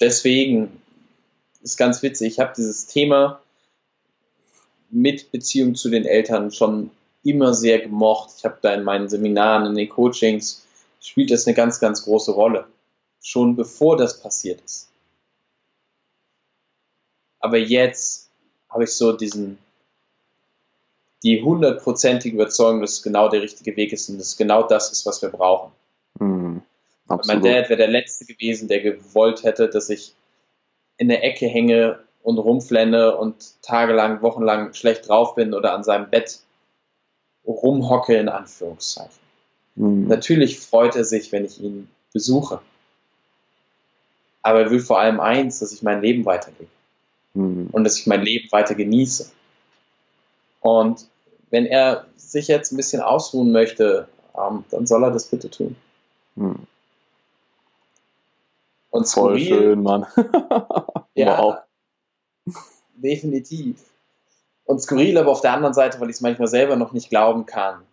deswegen 0.00 0.81
ist 1.62 1.76
ganz 1.76 2.02
witzig, 2.02 2.32
ich 2.32 2.40
habe 2.40 2.52
dieses 2.56 2.86
Thema 2.86 3.40
mit 4.90 5.30
Beziehung 5.32 5.74
zu 5.74 5.88
den 5.88 6.04
Eltern 6.04 6.50
schon 6.50 6.90
immer 7.24 7.54
sehr 7.54 7.80
gemocht. 7.80 8.30
Ich 8.36 8.44
habe 8.44 8.58
da 8.60 8.74
in 8.74 8.84
meinen 8.84 9.08
Seminaren, 9.08 9.66
in 9.66 9.74
den 9.74 9.88
Coachings, 9.88 10.66
spielt 11.00 11.30
das 11.30 11.46
eine 11.46 11.54
ganz, 11.54 11.80
ganz 11.80 12.04
große 12.04 12.32
Rolle. 12.32 12.66
Schon 13.22 13.56
bevor 13.56 13.96
das 13.96 14.20
passiert 14.20 14.60
ist. 14.60 14.88
Aber 17.38 17.58
jetzt 17.58 18.30
habe 18.68 18.84
ich 18.84 18.90
so 18.90 19.12
diesen, 19.12 19.58
die 21.22 21.42
hundertprozentige 21.42 22.34
Überzeugung, 22.34 22.80
dass 22.80 22.94
es 22.94 23.02
genau 23.02 23.28
der 23.28 23.42
richtige 23.42 23.76
Weg 23.76 23.92
ist 23.92 24.08
und 24.08 24.18
dass 24.18 24.28
es 24.28 24.36
genau 24.36 24.62
das 24.64 24.92
ist, 24.92 25.06
was 25.06 25.22
wir 25.22 25.28
brauchen. 25.28 25.72
Hm, 26.18 26.62
Mein. 27.08 27.42
Dad 27.42 27.68
wäre 27.68 27.76
der 27.76 27.88
Letzte 27.88 28.24
gewesen, 28.24 28.68
der 28.68 28.80
gewollt 28.80 29.42
hätte, 29.42 29.68
dass 29.68 29.90
ich 29.90 30.14
in 30.96 31.08
der 31.08 31.24
Ecke 31.24 31.46
hänge 31.46 32.00
und 32.22 32.38
rumflenne 32.38 33.16
und 33.16 33.60
tagelang, 33.62 34.22
wochenlang 34.22 34.74
schlecht 34.74 35.08
drauf 35.08 35.34
bin 35.34 35.54
oder 35.54 35.74
an 35.74 35.84
seinem 35.84 36.08
Bett 36.10 36.40
rumhocke, 37.46 38.16
in 38.16 38.28
Anführungszeichen. 38.28 39.20
Hm, 39.76 40.08
Natürlich 40.08 40.60
freut 40.60 40.96
er 40.96 41.04
sich, 41.04 41.32
wenn 41.32 41.44
ich 41.44 41.60
ihn 41.60 41.88
besuche. 42.12 42.60
Aber 44.42 44.60
er 44.60 44.70
will 44.70 44.80
vor 44.80 44.98
allem 45.00 45.18
eins, 45.20 45.58
dass 45.60 45.72
ich 45.72 45.82
mein 45.82 46.00
Leben 46.02 46.24
weiterlebe 46.24 46.70
hm, 47.34 47.68
und 47.72 47.84
dass 47.84 47.98
ich 47.98 48.06
mein 48.06 48.22
Leben 48.22 48.50
weiter 48.52 48.74
genieße. 48.74 49.32
Und 50.60 51.08
wenn 51.50 51.66
er 51.66 52.06
sich 52.16 52.48
jetzt 52.48 52.72
ein 52.72 52.76
bisschen 52.76 53.02
ausruhen 53.02 53.52
möchte, 53.52 54.08
ähm, 54.36 54.64
dann 54.70 54.86
soll 54.86 55.04
er 55.04 55.10
das 55.10 55.26
bitte 55.28 55.50
tun. 55.50 55.76
hm. 56.36 56.66
Und 58.92 59.08
Voll 59.08 59.38
skurril, 59.40 59.46
schön, 59.48 59.82
Mann. 59.82 60.06
Ja, 61.14 61.38
Wow. 61.42 61.56
definitiv. 62.94 63.82
Und 64.64 64.80
skurril 64.80 65.16
aber 65.18 65.30
auf 65.32 65.40
der 65.40 65.52
anderen 65.54 65.74
Seite, 65.74 65.98
weil 66.00 66.08
ich 66.10 66.16
es 66.16 66.20
manchmal 66.20 66.48
selber 66.48 66.76
noch 66.76 66.92
nicht 66.92 67.08
glauben 67.10 67.46
kann. 67.46 67.86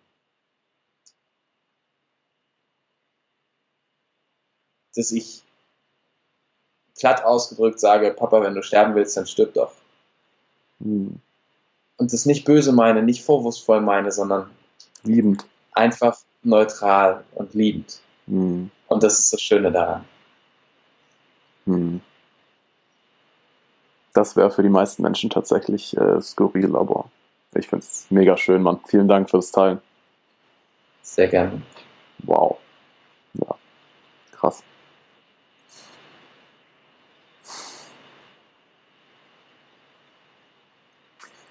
Dass 4.94 5.10
ich 5.12 5.42
platt 6.98 7.24
ausgedrückt 7.24 7.80
sage, 7.80 8.12
Papa, 8.12 8.42
wenn 8.42 8.54
du 8.54 8.62
sterben 8.62 8.94
willst, 8.94 9.16
dann 9.16 9.26
stirb 9.26 9.54
doch. 9.54 9.72
Hm. 10.80 11.20
Und 11.96 12.12
das 12.12 12.26
nicht 12.26 12.44
böse 12.44 12.72
meine, 12.72 13.02
nicht 13.02 13.24
vorwurfsvoll 13.24 13.80
meine, 13.80 14.10
sondern 14.12 14.50
Liebend. 15.02 15.46
einfach 15.72 16.18
neutral 16.42 17.24
und 17.34 17.54
liebend. 17.54 18.00
Hm. 18.26 18.70
Und 18.88 19.02
das 19.02 19.18
ist 19.18 19.32
das 19.32 19.40
Schöne 19.40 19.70
daran. 19.72 20.04
Hm. 21.66 22.00
Das 24.12 24.36
wäre 24.36 24.50
für 24.50 24.62
die 24.62 24.68
meisten 24.68 25.02
Menschen 25.02 25.30
tatsächlich 25.30 25.96
äh, 25.96 26.20
skurril, 26.20 26.74
aber 26.74 27.10
ich 27.54 27.68
finde 27.68 27.84
es 27.84 28.06
mega 28.10 28.36
schön, 28.36 28.62
Mann. 28.62 28.80
Vielen 28.86 29.08
Dank 29.08 29.30
fürs 29.30 29.52
Teilen. 29.52 29.80
Sehr 31.02 31.28
gerne. 31.28 31.62
Wow. 32.18 32.58
Ja. 33.34 33.56
Krass. 34.32 34.62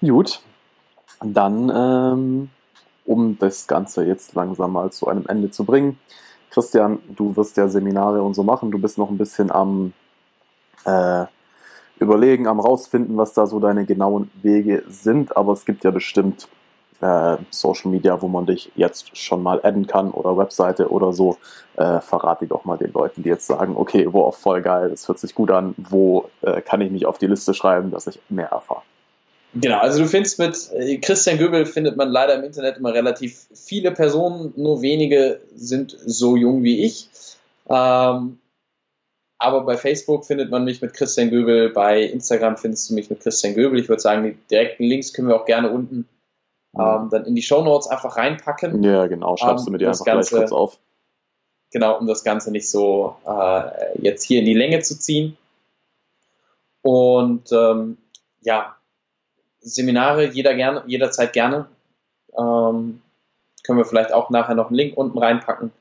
Gut. 0.00 0.40
Dann, 1.22 1.70
ähm, 1.74 2.50
um 3.04 3.38
das 3.38 3.66
Ganze 3.66 4.04
jetzt 4.04 4.34
langsam 4.34 4.72
mal 4.72 4.90
zu 4.90 5.08
einem 5.08 5.26
Ende 5.26 5.50
zu 5.50 5.64
bringen. 5.64 5.98
Christian, 6.50 6.98
du 7.16 7.34
wirst 7.36 7.56
ja 7.56 7.68
Seminare 7.68 8.22
und 8.22 8.34
so 8.34 8.42
machen. 8.42 8.70
Du 8.70 8.78
bist 8.78 8.98
noch 8.98 9.10
ein 9.10 9.18
bisschen 9.18 9.50
am 9.50 9.92
äh, 10.84 11.24
Überlegen, 11.98 12.46
am 12.46 12.60
rausfinden, 12.60 13.16
was 13.16 13.34
da 13.34 13.46
so 13.46 13.60
deine 13.60 13.84
genauen 13.84 14.30
Wege 14.42 14.82
sind. 14.88 15.36
Aber 15.36 15.52
es 15.52 15.64
gibt 15.64 15.84
ja 15.84 15.90
bestimmt 15.90 16.48
äh, 17.00 17.36
Social 17.50 17.90
Media, 17.90 18.20
wo 18.20 18.28
man 18.28 18.46
dich 18.46 18.72
jetzt 18.74 19.16
schon 19.16 19.42
mal 19.42 19.60
adden 19.62 19.86
kann 19.86 20.10
oder 20.10 20.36
Webseite 20.36 20.90
oder 20.90 21.12
so. 21.12 21.36
Äh, 21.76 22.00
verrat 22.00 22.40
die 22.40 22.46
doch 22.46 22.64
mal 22.64 22.76
den 22.76 22.92
Leuten, 22.92 23.22
die 23.22 23.28
jetzt 23.28 23.46
sagen, 23.46 23.76
okay, 23.76 24.08
wow, 24.10 24.36
voll 24.36 24.62
geil, 24.62 24.90
das 24.90 25.08
hört 25.08 25.18
sich 25.18 25.34
gut 25.34 25.50
an. 25.50 25.74
Wo 25.76 26.30
äh, 26.42 26.60
kann 26.60 26.80
ich 26.80 26.90
mich 26.90 27.06
auf 27.06 27.18
die 27.18 27.26
Liste 27.26 27.54
schreiben, 27.54 27.90
dass 27.90 28.06
ich 28.06 28.20
mehr 28.28 28.48
erfahre? 28.48 28.82
Genau, 29.54 29.78
also 29.80 29.98
du 29.98 30.06
findest 30.08 30.38
mit 30.38 30.70
äh, 30.72 30.98
Christian 30.98 31.38
Göbel 31.38 31.66
findet 31.66 31.96
man 31.96 32.08
leider 32.10 32.34
im 32.36 32.44
Internet 32.44 32.76
immer 32.76 32.94
relativ 32.94 33.46
viele 33.52 33.90
Personen, 33.90 34.52
nur 34.56 34.80
wenige 34.80 35.40
sind 35.54 35.96
so 36.04 36.36
jung 36.36 36.62
wie 36.62 36.84
ich. 36.84 37.08
Ähm, 37.68 38.38
aber 39.38 39.62
bei 39.62 39.76
Facebook 39.76 40.26
findet 40.26 40.50
man 40.50 40.64
mich 40.64 40.82
mit 40.82 40.92
Christian 40.94 41.30
Göbel, 41.30 41.70
bei 41.70 42.02
Instagram 42.02 42.58
findest 42.58 42.90
du 42.90 42.94
mich 42.94 43.10
mit 43.10 43.20
Christian 43.20 43.54
Göbel. 43.54 43.80
Ich 43.80 43.88
würde 43.88 44.02
sagen, 44.02 44.22
die 44.22 44.36
direkten 44.50 44.84
Links 44.84 45.12
können 45.12 45.28
wir 45.28 45.34
auch 45.40 45.46
gerne 45.46 45.70
unten 45.70 46.06
ähm, 46.78 47.08
dann 47.10 47.24
in 47.24 47.34
die 47.34 47.42
Show 47.42 47.62
Notes 47.62 47.88
einfach 47.88 48.16
reinpacken. 48.16 48.82
Ja, 48.84 49.06
genau, 49.08 49.36
schreibst 49.36 49.64
du 49.66 49.70
Ähm, 49.70 49.72
mir 49.72 49.78
die 49.78 49.86
einfach 49.86 50.04
gleich 50.04 50.16
Ganze- 50.16 50.36
kurz 50.36 50.52
auf. 50.52 50.78
Genau, 51.72 51.98
um 51.98 52.06
das 52.06 52.22
Ganze 52.22 52.50
nicht 52.52 52.68
so 52.70 53.16
äh, 53.26 53.98
jetzt 54.00 54.24
hier 54.24 54.40
in 54.40 54.44
die 54.44 54.54
Länge 54.54 54.80
zu 54.80 54.98
ziehen. 54.98 55.36
Und 56.82 57.50
ähm, 57.52 57.96
ja, 58.40 58.76
Seminare 59.60 60.26
jeder 60.26 60.54
gerne, 60.54 60.82
jederzeit 60.86 61.32
gerne. 61.32 61.66
Ähm, 62.36 63.02
können 63.64 63.78
wir 63.78 63.84
vielleicht 63.84 64.12
auch 64.12 64.30
nachher 64.30 64.54
noch 64.54 64.68
einen 64.68 64.76
Link 64.76 64.96
unten 64.96 65.18
reinpacken, 65.18 65.72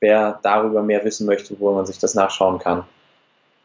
wer 0.00 0.38
darüber 0.42 0.82
mehr 0.82 1.04
wissen 1.04 1.26
möchte, 1.26 1.58
wo 1.58 1.72
man 1.72 1.86
sich 1.86 1.98
das 1.98 2.14
nachschauen 2.14 2.58
kann, 2.58 2.84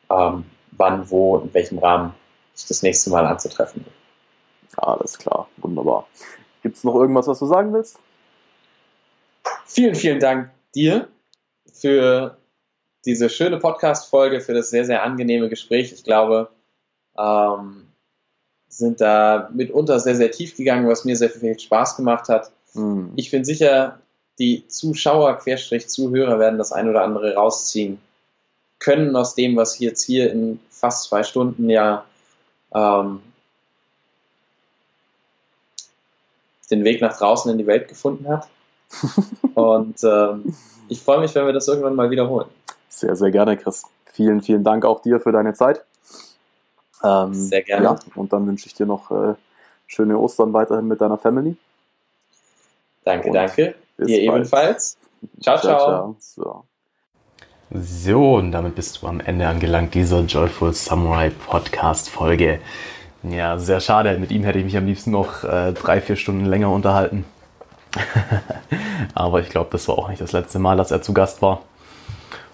ähm, 0.10 0.46
wann, 0.72 1.10
wo, 1.10 1.38
in 1.38 1.54
welchem 1.54 1.80
Rahmen 1.80 2.14
ich 2.56 2.66
das 2.66 2.82
nächste 2.84 3.10
Mal 3.10 3.26
anzutreffen. 3.26 3.86
Alles 4.78 5.18
klar, 5.18 5.48
wunderbar. 5.58 6.08
Gibt 6.64 6.78
es 6.78 6.84
noch 6.84 6.96
irgendwas, 6.96 7.28
was 7.28 7.40
du 7.40 7.46
sagen 7.46 7.74
willst? 7.74 8.00
Vielen, 9.66 9.96
vielen 9.96 10.20
Dank 10.20 10.52
dir 10.76 11.08
für 11.74 12.38
diese 13.06 13.30
schöne 13.30 13.58
Podcast-Folge, 13.58 14.42
für 14.42 14.54
das 14.54 14.70
sehr, 14.70 14.86
sehr 14.86 15.04
angenehme 15.04 15.50
Gespräch. 15.50 15.92
Ich 15.92 16.04
glaube, 16.04 16.50
ähm, 17.18 17.91
sind 18.72 19.02
da 19.02 19.50
mitunter 19.54 20.00
sehr, 20.00 20.16
sehr 20.16 20.32
tief 20.32 20.56
gegangen, 20.56 20.88
was 20.88 21.06
mir 21.06 21.16
sehr 21.16 21.30
viel 21.30 21.60
Spaß 21.60 21.98
gemacht 21.98 22.30
hat. 22.30 22.52
Hm. 22.74 23.12
Ich 23.16 23.30
bin 23.30 23.44
sicher, 23.44 24.00
die 24.40 24.68
Zuschauer, 24.68 25.38
Querstrich 25.38 25.88
Zuhörer 25.88 26.40
werden 26.40 26.58
das 26.58 26.72
ein 26.72 26.90
oder 26.90 27.04
andere 27.04 27.36
rausziehen 27.36 28.00
können 28.80 29.16
aus 29.16 29.36
dem, 29.36 29.56
was 29.56 29.80
jetzt 29.80 30.04
hier 30.04 30.32
in 30.32 30.60
fast 30.70 31.04
zwei 31.10 31.24
Stunden 31.24 31.70
ja 31.70 32.04
ähm, 32.74 33.22
den 36.72 36.84
Weg 36.84 37.02
nach 37.02 37.18
draußen 37.18 37.52
in 37.52 37.58
die 37.58 37.68
Welt 37.68 37.88
gefunden 37.88 38.28
hat. 38.28 38.48
Und 39.54 40.04
ähm, 40.04 40.56
ich 40.90 41.02
freue 41.02 41.20
mich, 41.20 41.36
wenn 41.36 41.46
wir 41.46 41.54
das 41.54 41.68
irgendwann 41.68 41.96
mal 41.96 42.10
wiederholen. 42.10 42.48
Sehr, 42.90 43.16
sehr 43.16 43.32
gerne, 43.32 43.56
Chris. 43.56 43.84
Vielen, 44.06 44.42
vielen 44.42 44.64
Dank 44.64 44.84
auch 44.84 45.02
dir 45.02 45.20
für 45.20 45.32
deine 45.32 45.54
Zeit. 45.54 45.86
Ähm, 47.04 47.34
Sehr 47.34 47.62
gerne. 47.64 47.86
Ja, 47.86 48.00
und 48.16 48.32
dann 48.34 48.48
wünsche 48.48 48.68
ich 48.68 48.74
dir 48.74 48.86
noch 48.86 49.12
äh, 49.12 49.34
schöne 49.88 50.18
Ostern 50.18 50.54
weiterhin 50.54 50.88
mit 50.88 51.02
deiner 51.02 51.18
Family. 51.18 51.56
Danke, 53.04 53.28
Und 53.28 53.34
danke. 53.34 53.76
bis 53.98 54.08
Dir 54.08 54.28
bald. 54.28 54.38
ebenfalls. 54.42 54.98
Ciao, 55.42 55.58
ciao. 55.60 56.16
So. 56.20 56.64
So, 57.74 58.36
und 58.36 58.52
damit 58.52 58.76
bist 58.76 59.02
du 59.02 59.08
am 59.08 59.22
Ende 59.22 59.48
angelangt 59.48 59.94
dieser 59.94 60.22
Joyful 60.22 60.74
Samurai 60.74 61.30
Podcast 61.30 62.10
Folge. 62.10 62.60
Ja, 63.24 63.58
sehr 63.60 63.80
schade. 63.80 64.18
Mit 64.18 64.32
ihm 64.32 64.44
hätte 64.44 64.60
ich 64.60 64.66
mich 64.66 64.76
am 64.78 64.86
liebsten 64.86 65.12
noch 65.12 65.44
äh, 65.44 65.72
drei, 65.74 66.02
vier 66.02 66.16
Stunden 66.16 66.46
länger 66.46 66.70
unterhalten. 66.72 67.24
Aber 69.14 69.40
ich 69.42 69.50
glaube, 69.50 69.70
das 69.72 69.88
war 69.88 69.98
auch 69.98 70.10
nicht 70.10 70.22
das 70.22 70.32
letzte 70.32 70.60
Mal, 70.60 70.76
dass 70.78 70.92
er 70.92 71.02
zu 71.02 71.14
Gast 71.14 71.42
war. 71.42 71.62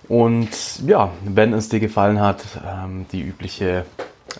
Und 0.07 0.49
ja, 0.85 1.09
wenn 1.23 1.53
es 1.53 1.69
dir 1.69 1.79
gefallen 1.79 2.19
hat, 2.21 2.43
ähm, 2.65 3.05
die 3.11 3.21
übliche 3.21 3.85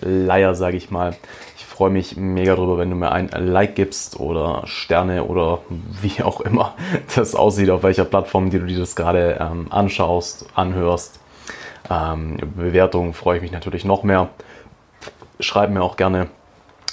Leier, 0.01 0.55
sage 0.55 0.77
ich 0.77 0.91
mal. 0.91 1.15
Ich 1.57 1.65
freue 1.65 1.89
mich 1.89 2.17
mega 2.17 2.55
drüber, 2.55 2.77
wenn 2.77 2.89
du 2.89 2.95
mir 2.95 3.11
ein 3.11 3.29
Like 3.29 3.75
gibst 3.75 4.19
oder 4.19 4.63
Sterne 4.65 5.23
oder 5.25 5.59
wie 6.01 6.23
auch 6.23 6.41
immer 6.41 6.73
das 7.15 7.35
aussieht, 7.35 7.69
auf 7.69 7.83
welcher 7.83 8.05
Plattform, 8.05 8.49
die 8.49 8.59
du 8.59 8.65
dir 8.65 8.79
das 8.79 8.95
gerade 8.95 9.37
ähm, 9.39 9.67
anschaust, 9.69 10.47
anhörst. 10.55 11.19
Ähm, 11.89 12.37
Bewertungen 12.55 13.13
freue 13.13 13.37
ich 13.37 13.41
mich 13.41 13.51
natürlich 13.51 13.85
noch 13.85 14.03
mehr. 14.03 14.29
Schreib 15.39 15.69
mir 15.69 15.83
auch 15.83 15.97
gerne 15.97 16.27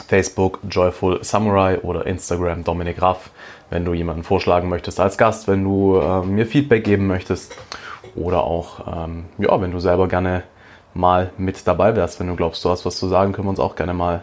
Facebook 0.07 0.59
Joyful 0.69 1.23
Samurai 1.25 1.79
oder 1.81 2.07
Instagram 2.07 2.65
Dominik 2.65 3.01
Raff, 3.01 3.31
wenn 3.71 3.85
du 3.85 3.95
jemanden 3.95 4.23
vorschlagen 4.23 4.69
möchtest 4.69 5.01
als 5.01 5.17
Gast, 5.17 5.49
wenn 5.49 5.65
du 5.65 5.97
äh, 5.99 6.23
mir 6.23 6.47
Feedback 6.47 6.85
geben 6.85 7.07
möchtest 7.07 7.57
oder 8.15 8.45
auch, 8.45 9.07
ähm, 9.07 9.25
ja, 9.39 9.61
wenn 9.61 9.71
du 9.71 9.79
selber 9.79 10.09
gerne 10.09 10.43
mal 10.95 11.33
mit 11.37 11.67
dabei 11.67 11.97
wärst. 11.97 12.21
Wenn 12.21 12.29
du 12.29 12.37
glaubst, 12.37 12.65
du 12.65 12.71
hast 12.71 12.87
was 12.87 12.97
zu 12.97 13.09
sagen, 13.09 13.33
können 13.33 13.47
wir 13.47 13.51
uns 13.51 13.61
auch 13.61 13.77
gerne 13.77 13.95
mal 13.95 14.23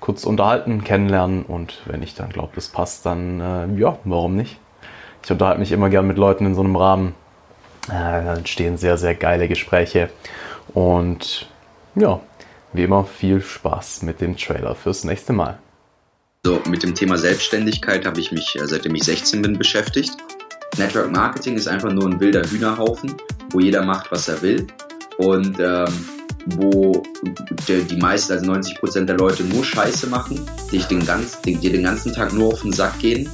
kurz 0.00 0.24
unterhalten, 0.24 0.84
kennenlernen 0.84 1.44
und 1.44 1.80
wenn 1.86 2.02
ich 2.02 2.14
dann 2.14 2.30
glaube, 2.30 2.52
das 2.54 2.68
passt, 2.68 3.06
dann 3.06 3.40
äh, 3.40 3.80
ja, 3.80 3.98
warum 4.04 4.36
nicht? 4.36 4.58
Ich 5.24 5.30
unterhalte 5.30 5.60
mich 5.60 5.72
immer 5.72 5.90
gern 5.90 6.06
mit 6.06 6.16
Leuten 6.16 6.46
in 6.46 6.54
so 6.54 6.60
einem 6.60 6.76
Rahmen. 6.76 7.14
Äh, 7.88 8.24
da 8.24 8.34
entstehen 8.36 8.76
sehr, 8.76 8.96
sehr 8.96 9.14
geile 9.14 9.48
Gespräche 9.48 10.10
und 10.74 11.48
ja, 11.94 12.20
wie 12.72 12.84
immer 12.84 13.04
viel 13.04 13.40
Spaß 13.40 14.02
mit 14.02 14.20
dem 14.20 14.36
Trailer 14.36 14.74
fürs 14.74 15.04
nächste 15.04 15.32
Mal. 15.32 15.58
So, 16.44 16.60
mit 16.68 16.82
dem 16.82 16.94
Thema 16.94 17.18
Selbstständigkeit 17.18 18.06
habe 18.06 18.20
ich 18.20 18.30
mich, 18.30 18.56
äh, 18.56 18.66
seitdem 18.66 18.94
ich 18.94 19.04
16 19.04 19.42
bin, 19.42 19.58
beschäftigt. 19.58 20.12
Network 20.76 21.10
Marketing 21.10 21.56
ist 21.56 21.66
einfach 21.66 21.90
nur 21.90 22.06
ein 22.06 22.20
wilder 22.20 22.44
Hühnerhaufen, 22.44 23.14
wo 23.50 23.58
jeder 23.58 23.82
macht, 23.82 24.12
was 24.12 24.28
er 24.28 24.40
will 24.42 24.66
und 25.18 25.58
ähm, 25.60 25.92
wo 26.56 27.02
der, 27.68 27.80
die 27.80 27.96
meisten, 27.96 28.32
also 28.32 28.46
90 28.46 28.78
Prozent 28.78 29.08
der 29.08 29.18
Leute 29.18 29.44
nur 29.44 29.64
Scheiße 29.64 30.06
machen, 30.06 30.40
dich 30.72 30.84
den 30.84 31.04
ganz, 31.04 31.40
dir 31.42 31.58
den 31.58 31.82
ganzen 31.82 32.14
Tag 32.14 32.32
nur 32.32 32.52
auf 32.52 32.62
den 32.62 32.72
Sack 32.72 32.98
gehen 33.00 33.28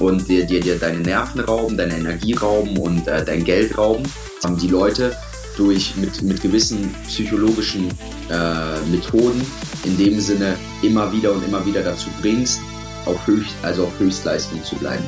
und 0.00 0.28
dir, 0.28 0.44
dir, 0.44 0.60
dir 0.60 0.78
deine 0.78 0.98
Nerven 0.98 1.40
rauben, 1.40 1.76
deine 1.76 1.96
Energie 1.96 2.34
rauben 2.34 2.76
und 2.78 3.06
äh, 3.06 3.24
dein 3.24 3.44
Geld 3.44 3.78
rauben. 3.78 4.04
Haben 4.42 4.58
die 4.58 4.68
Leute 4.68 5.14
durch 5.56 5.94
mit, 5.96 6.22
mit 6.22 6.42
gewissen 6.42 6.94
psychologischen 7.06 7.88
äh, 8.30 8.90
Methoden 8.90 9.40
in 9.84 9.96
dem 9.96 10.20
Sinne 10.20 10.56
immer 10.82 11.12
wieder 11.12 11.32
und 11.32 11.46
immer 11.46 11.64
wieder 11.64 11.82
dazu 11.82 12.08
bringst, 12.20 12.60
auf 13.06 13.26
Höchst, 13.26 13.54
also 13.62 13.84
auf 13.84 13.98
Höchstleistung 13.98 14.62
zu 14.64 14.76
bleiben. 14.76 15.04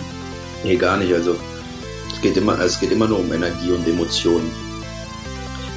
Nee, 0.64 0.76
gar 0.76 0.96
nicht. 0.96 1.12
Also 1.12 1.36
es 2.12 2.20
geht 2.20 2.36
immer, 2.36 2.58
es 2.60 2.78
geht 2.78 2.92
immer 2.92 3.08
nur 3.08 3.18
um 3.20 3.32
Energie 3.32 3.72
und 3.72 3.86
Emotionen 3.86 4.50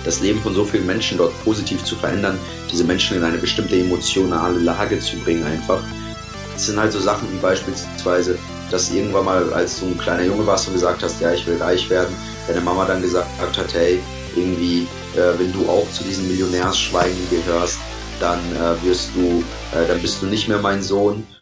das 0.03 0.21
Leben 0.21 0.39
von 0.41 0.53
so 0.53 0.65
vielen 0.65 0.85
Menschen 0.85 1.17
dort 1.17 1.31
positiv 1.43 1.83
zu 1.83 1.95
verändern, 1.95 2.37
diese 2.71 2.83
Menschen 2.83 3.17
in 3.17 3.23
eine 3.23 3.37
bestimmte 3.37 3.75
emotionale 3.75 4.59
Lage 4.59 4.99
zu 4.99 5.17
bringen 5.17 5.43
einfach. 5.43 5.81
Das 6.53 6.65
sind 6.67 6.79
halt 6.79 6.91
so 6.91 6.99
Sachen 6.99 7.31
wie 7.31 7.37
beispielsweise, 7.37 8.37
dass 8.69 8.91
irgendwann 8.91 9.25
mal, 9.25 9.53
als 9.53 9.79
du 9.79 9.87
ein 9.87 9.97
kleiner 9.97 10.23
Junge 10.23 10.45
warst 10.45 10.67
und 10.67 10.73
gesagt 10.73 11.03
hast, 11.03 11.19
ja, 11.21 11.31
ich 11.33 11.45
will 11.45 11.57
reich 11.57 11.89
werden, 11.89 12.15
deine 12.47 12.61
Mama 12.61 12.85
dann 12.85 13.01
gesagt 13.01 13.27
hat, 13.39 13.73
hey, 13.73 13.99
irgendwie, 14.35 14.87
äh, 15.15 15.37
wenn 15.37 15.51
du 15.51 15.67
auch 15.67 15.89
zu 15.91 16.03
diesen 16.03 16.27
Millionärsschweigen 16.27 17.29
gehörst, 17.29 17.79
dann 18.19 18.39
äh, 18.55 18.85
wirst 18.85 19.09
du, 19.15 19.43
äh, 19.77 19.87
dann 19.87 20.01
bist 20.01 20.21
du 20.21 20.27
nicht 20.27 20.47
mehr 20.47 20.59
mein 20.59 20.81
Sohn 20.83 21.25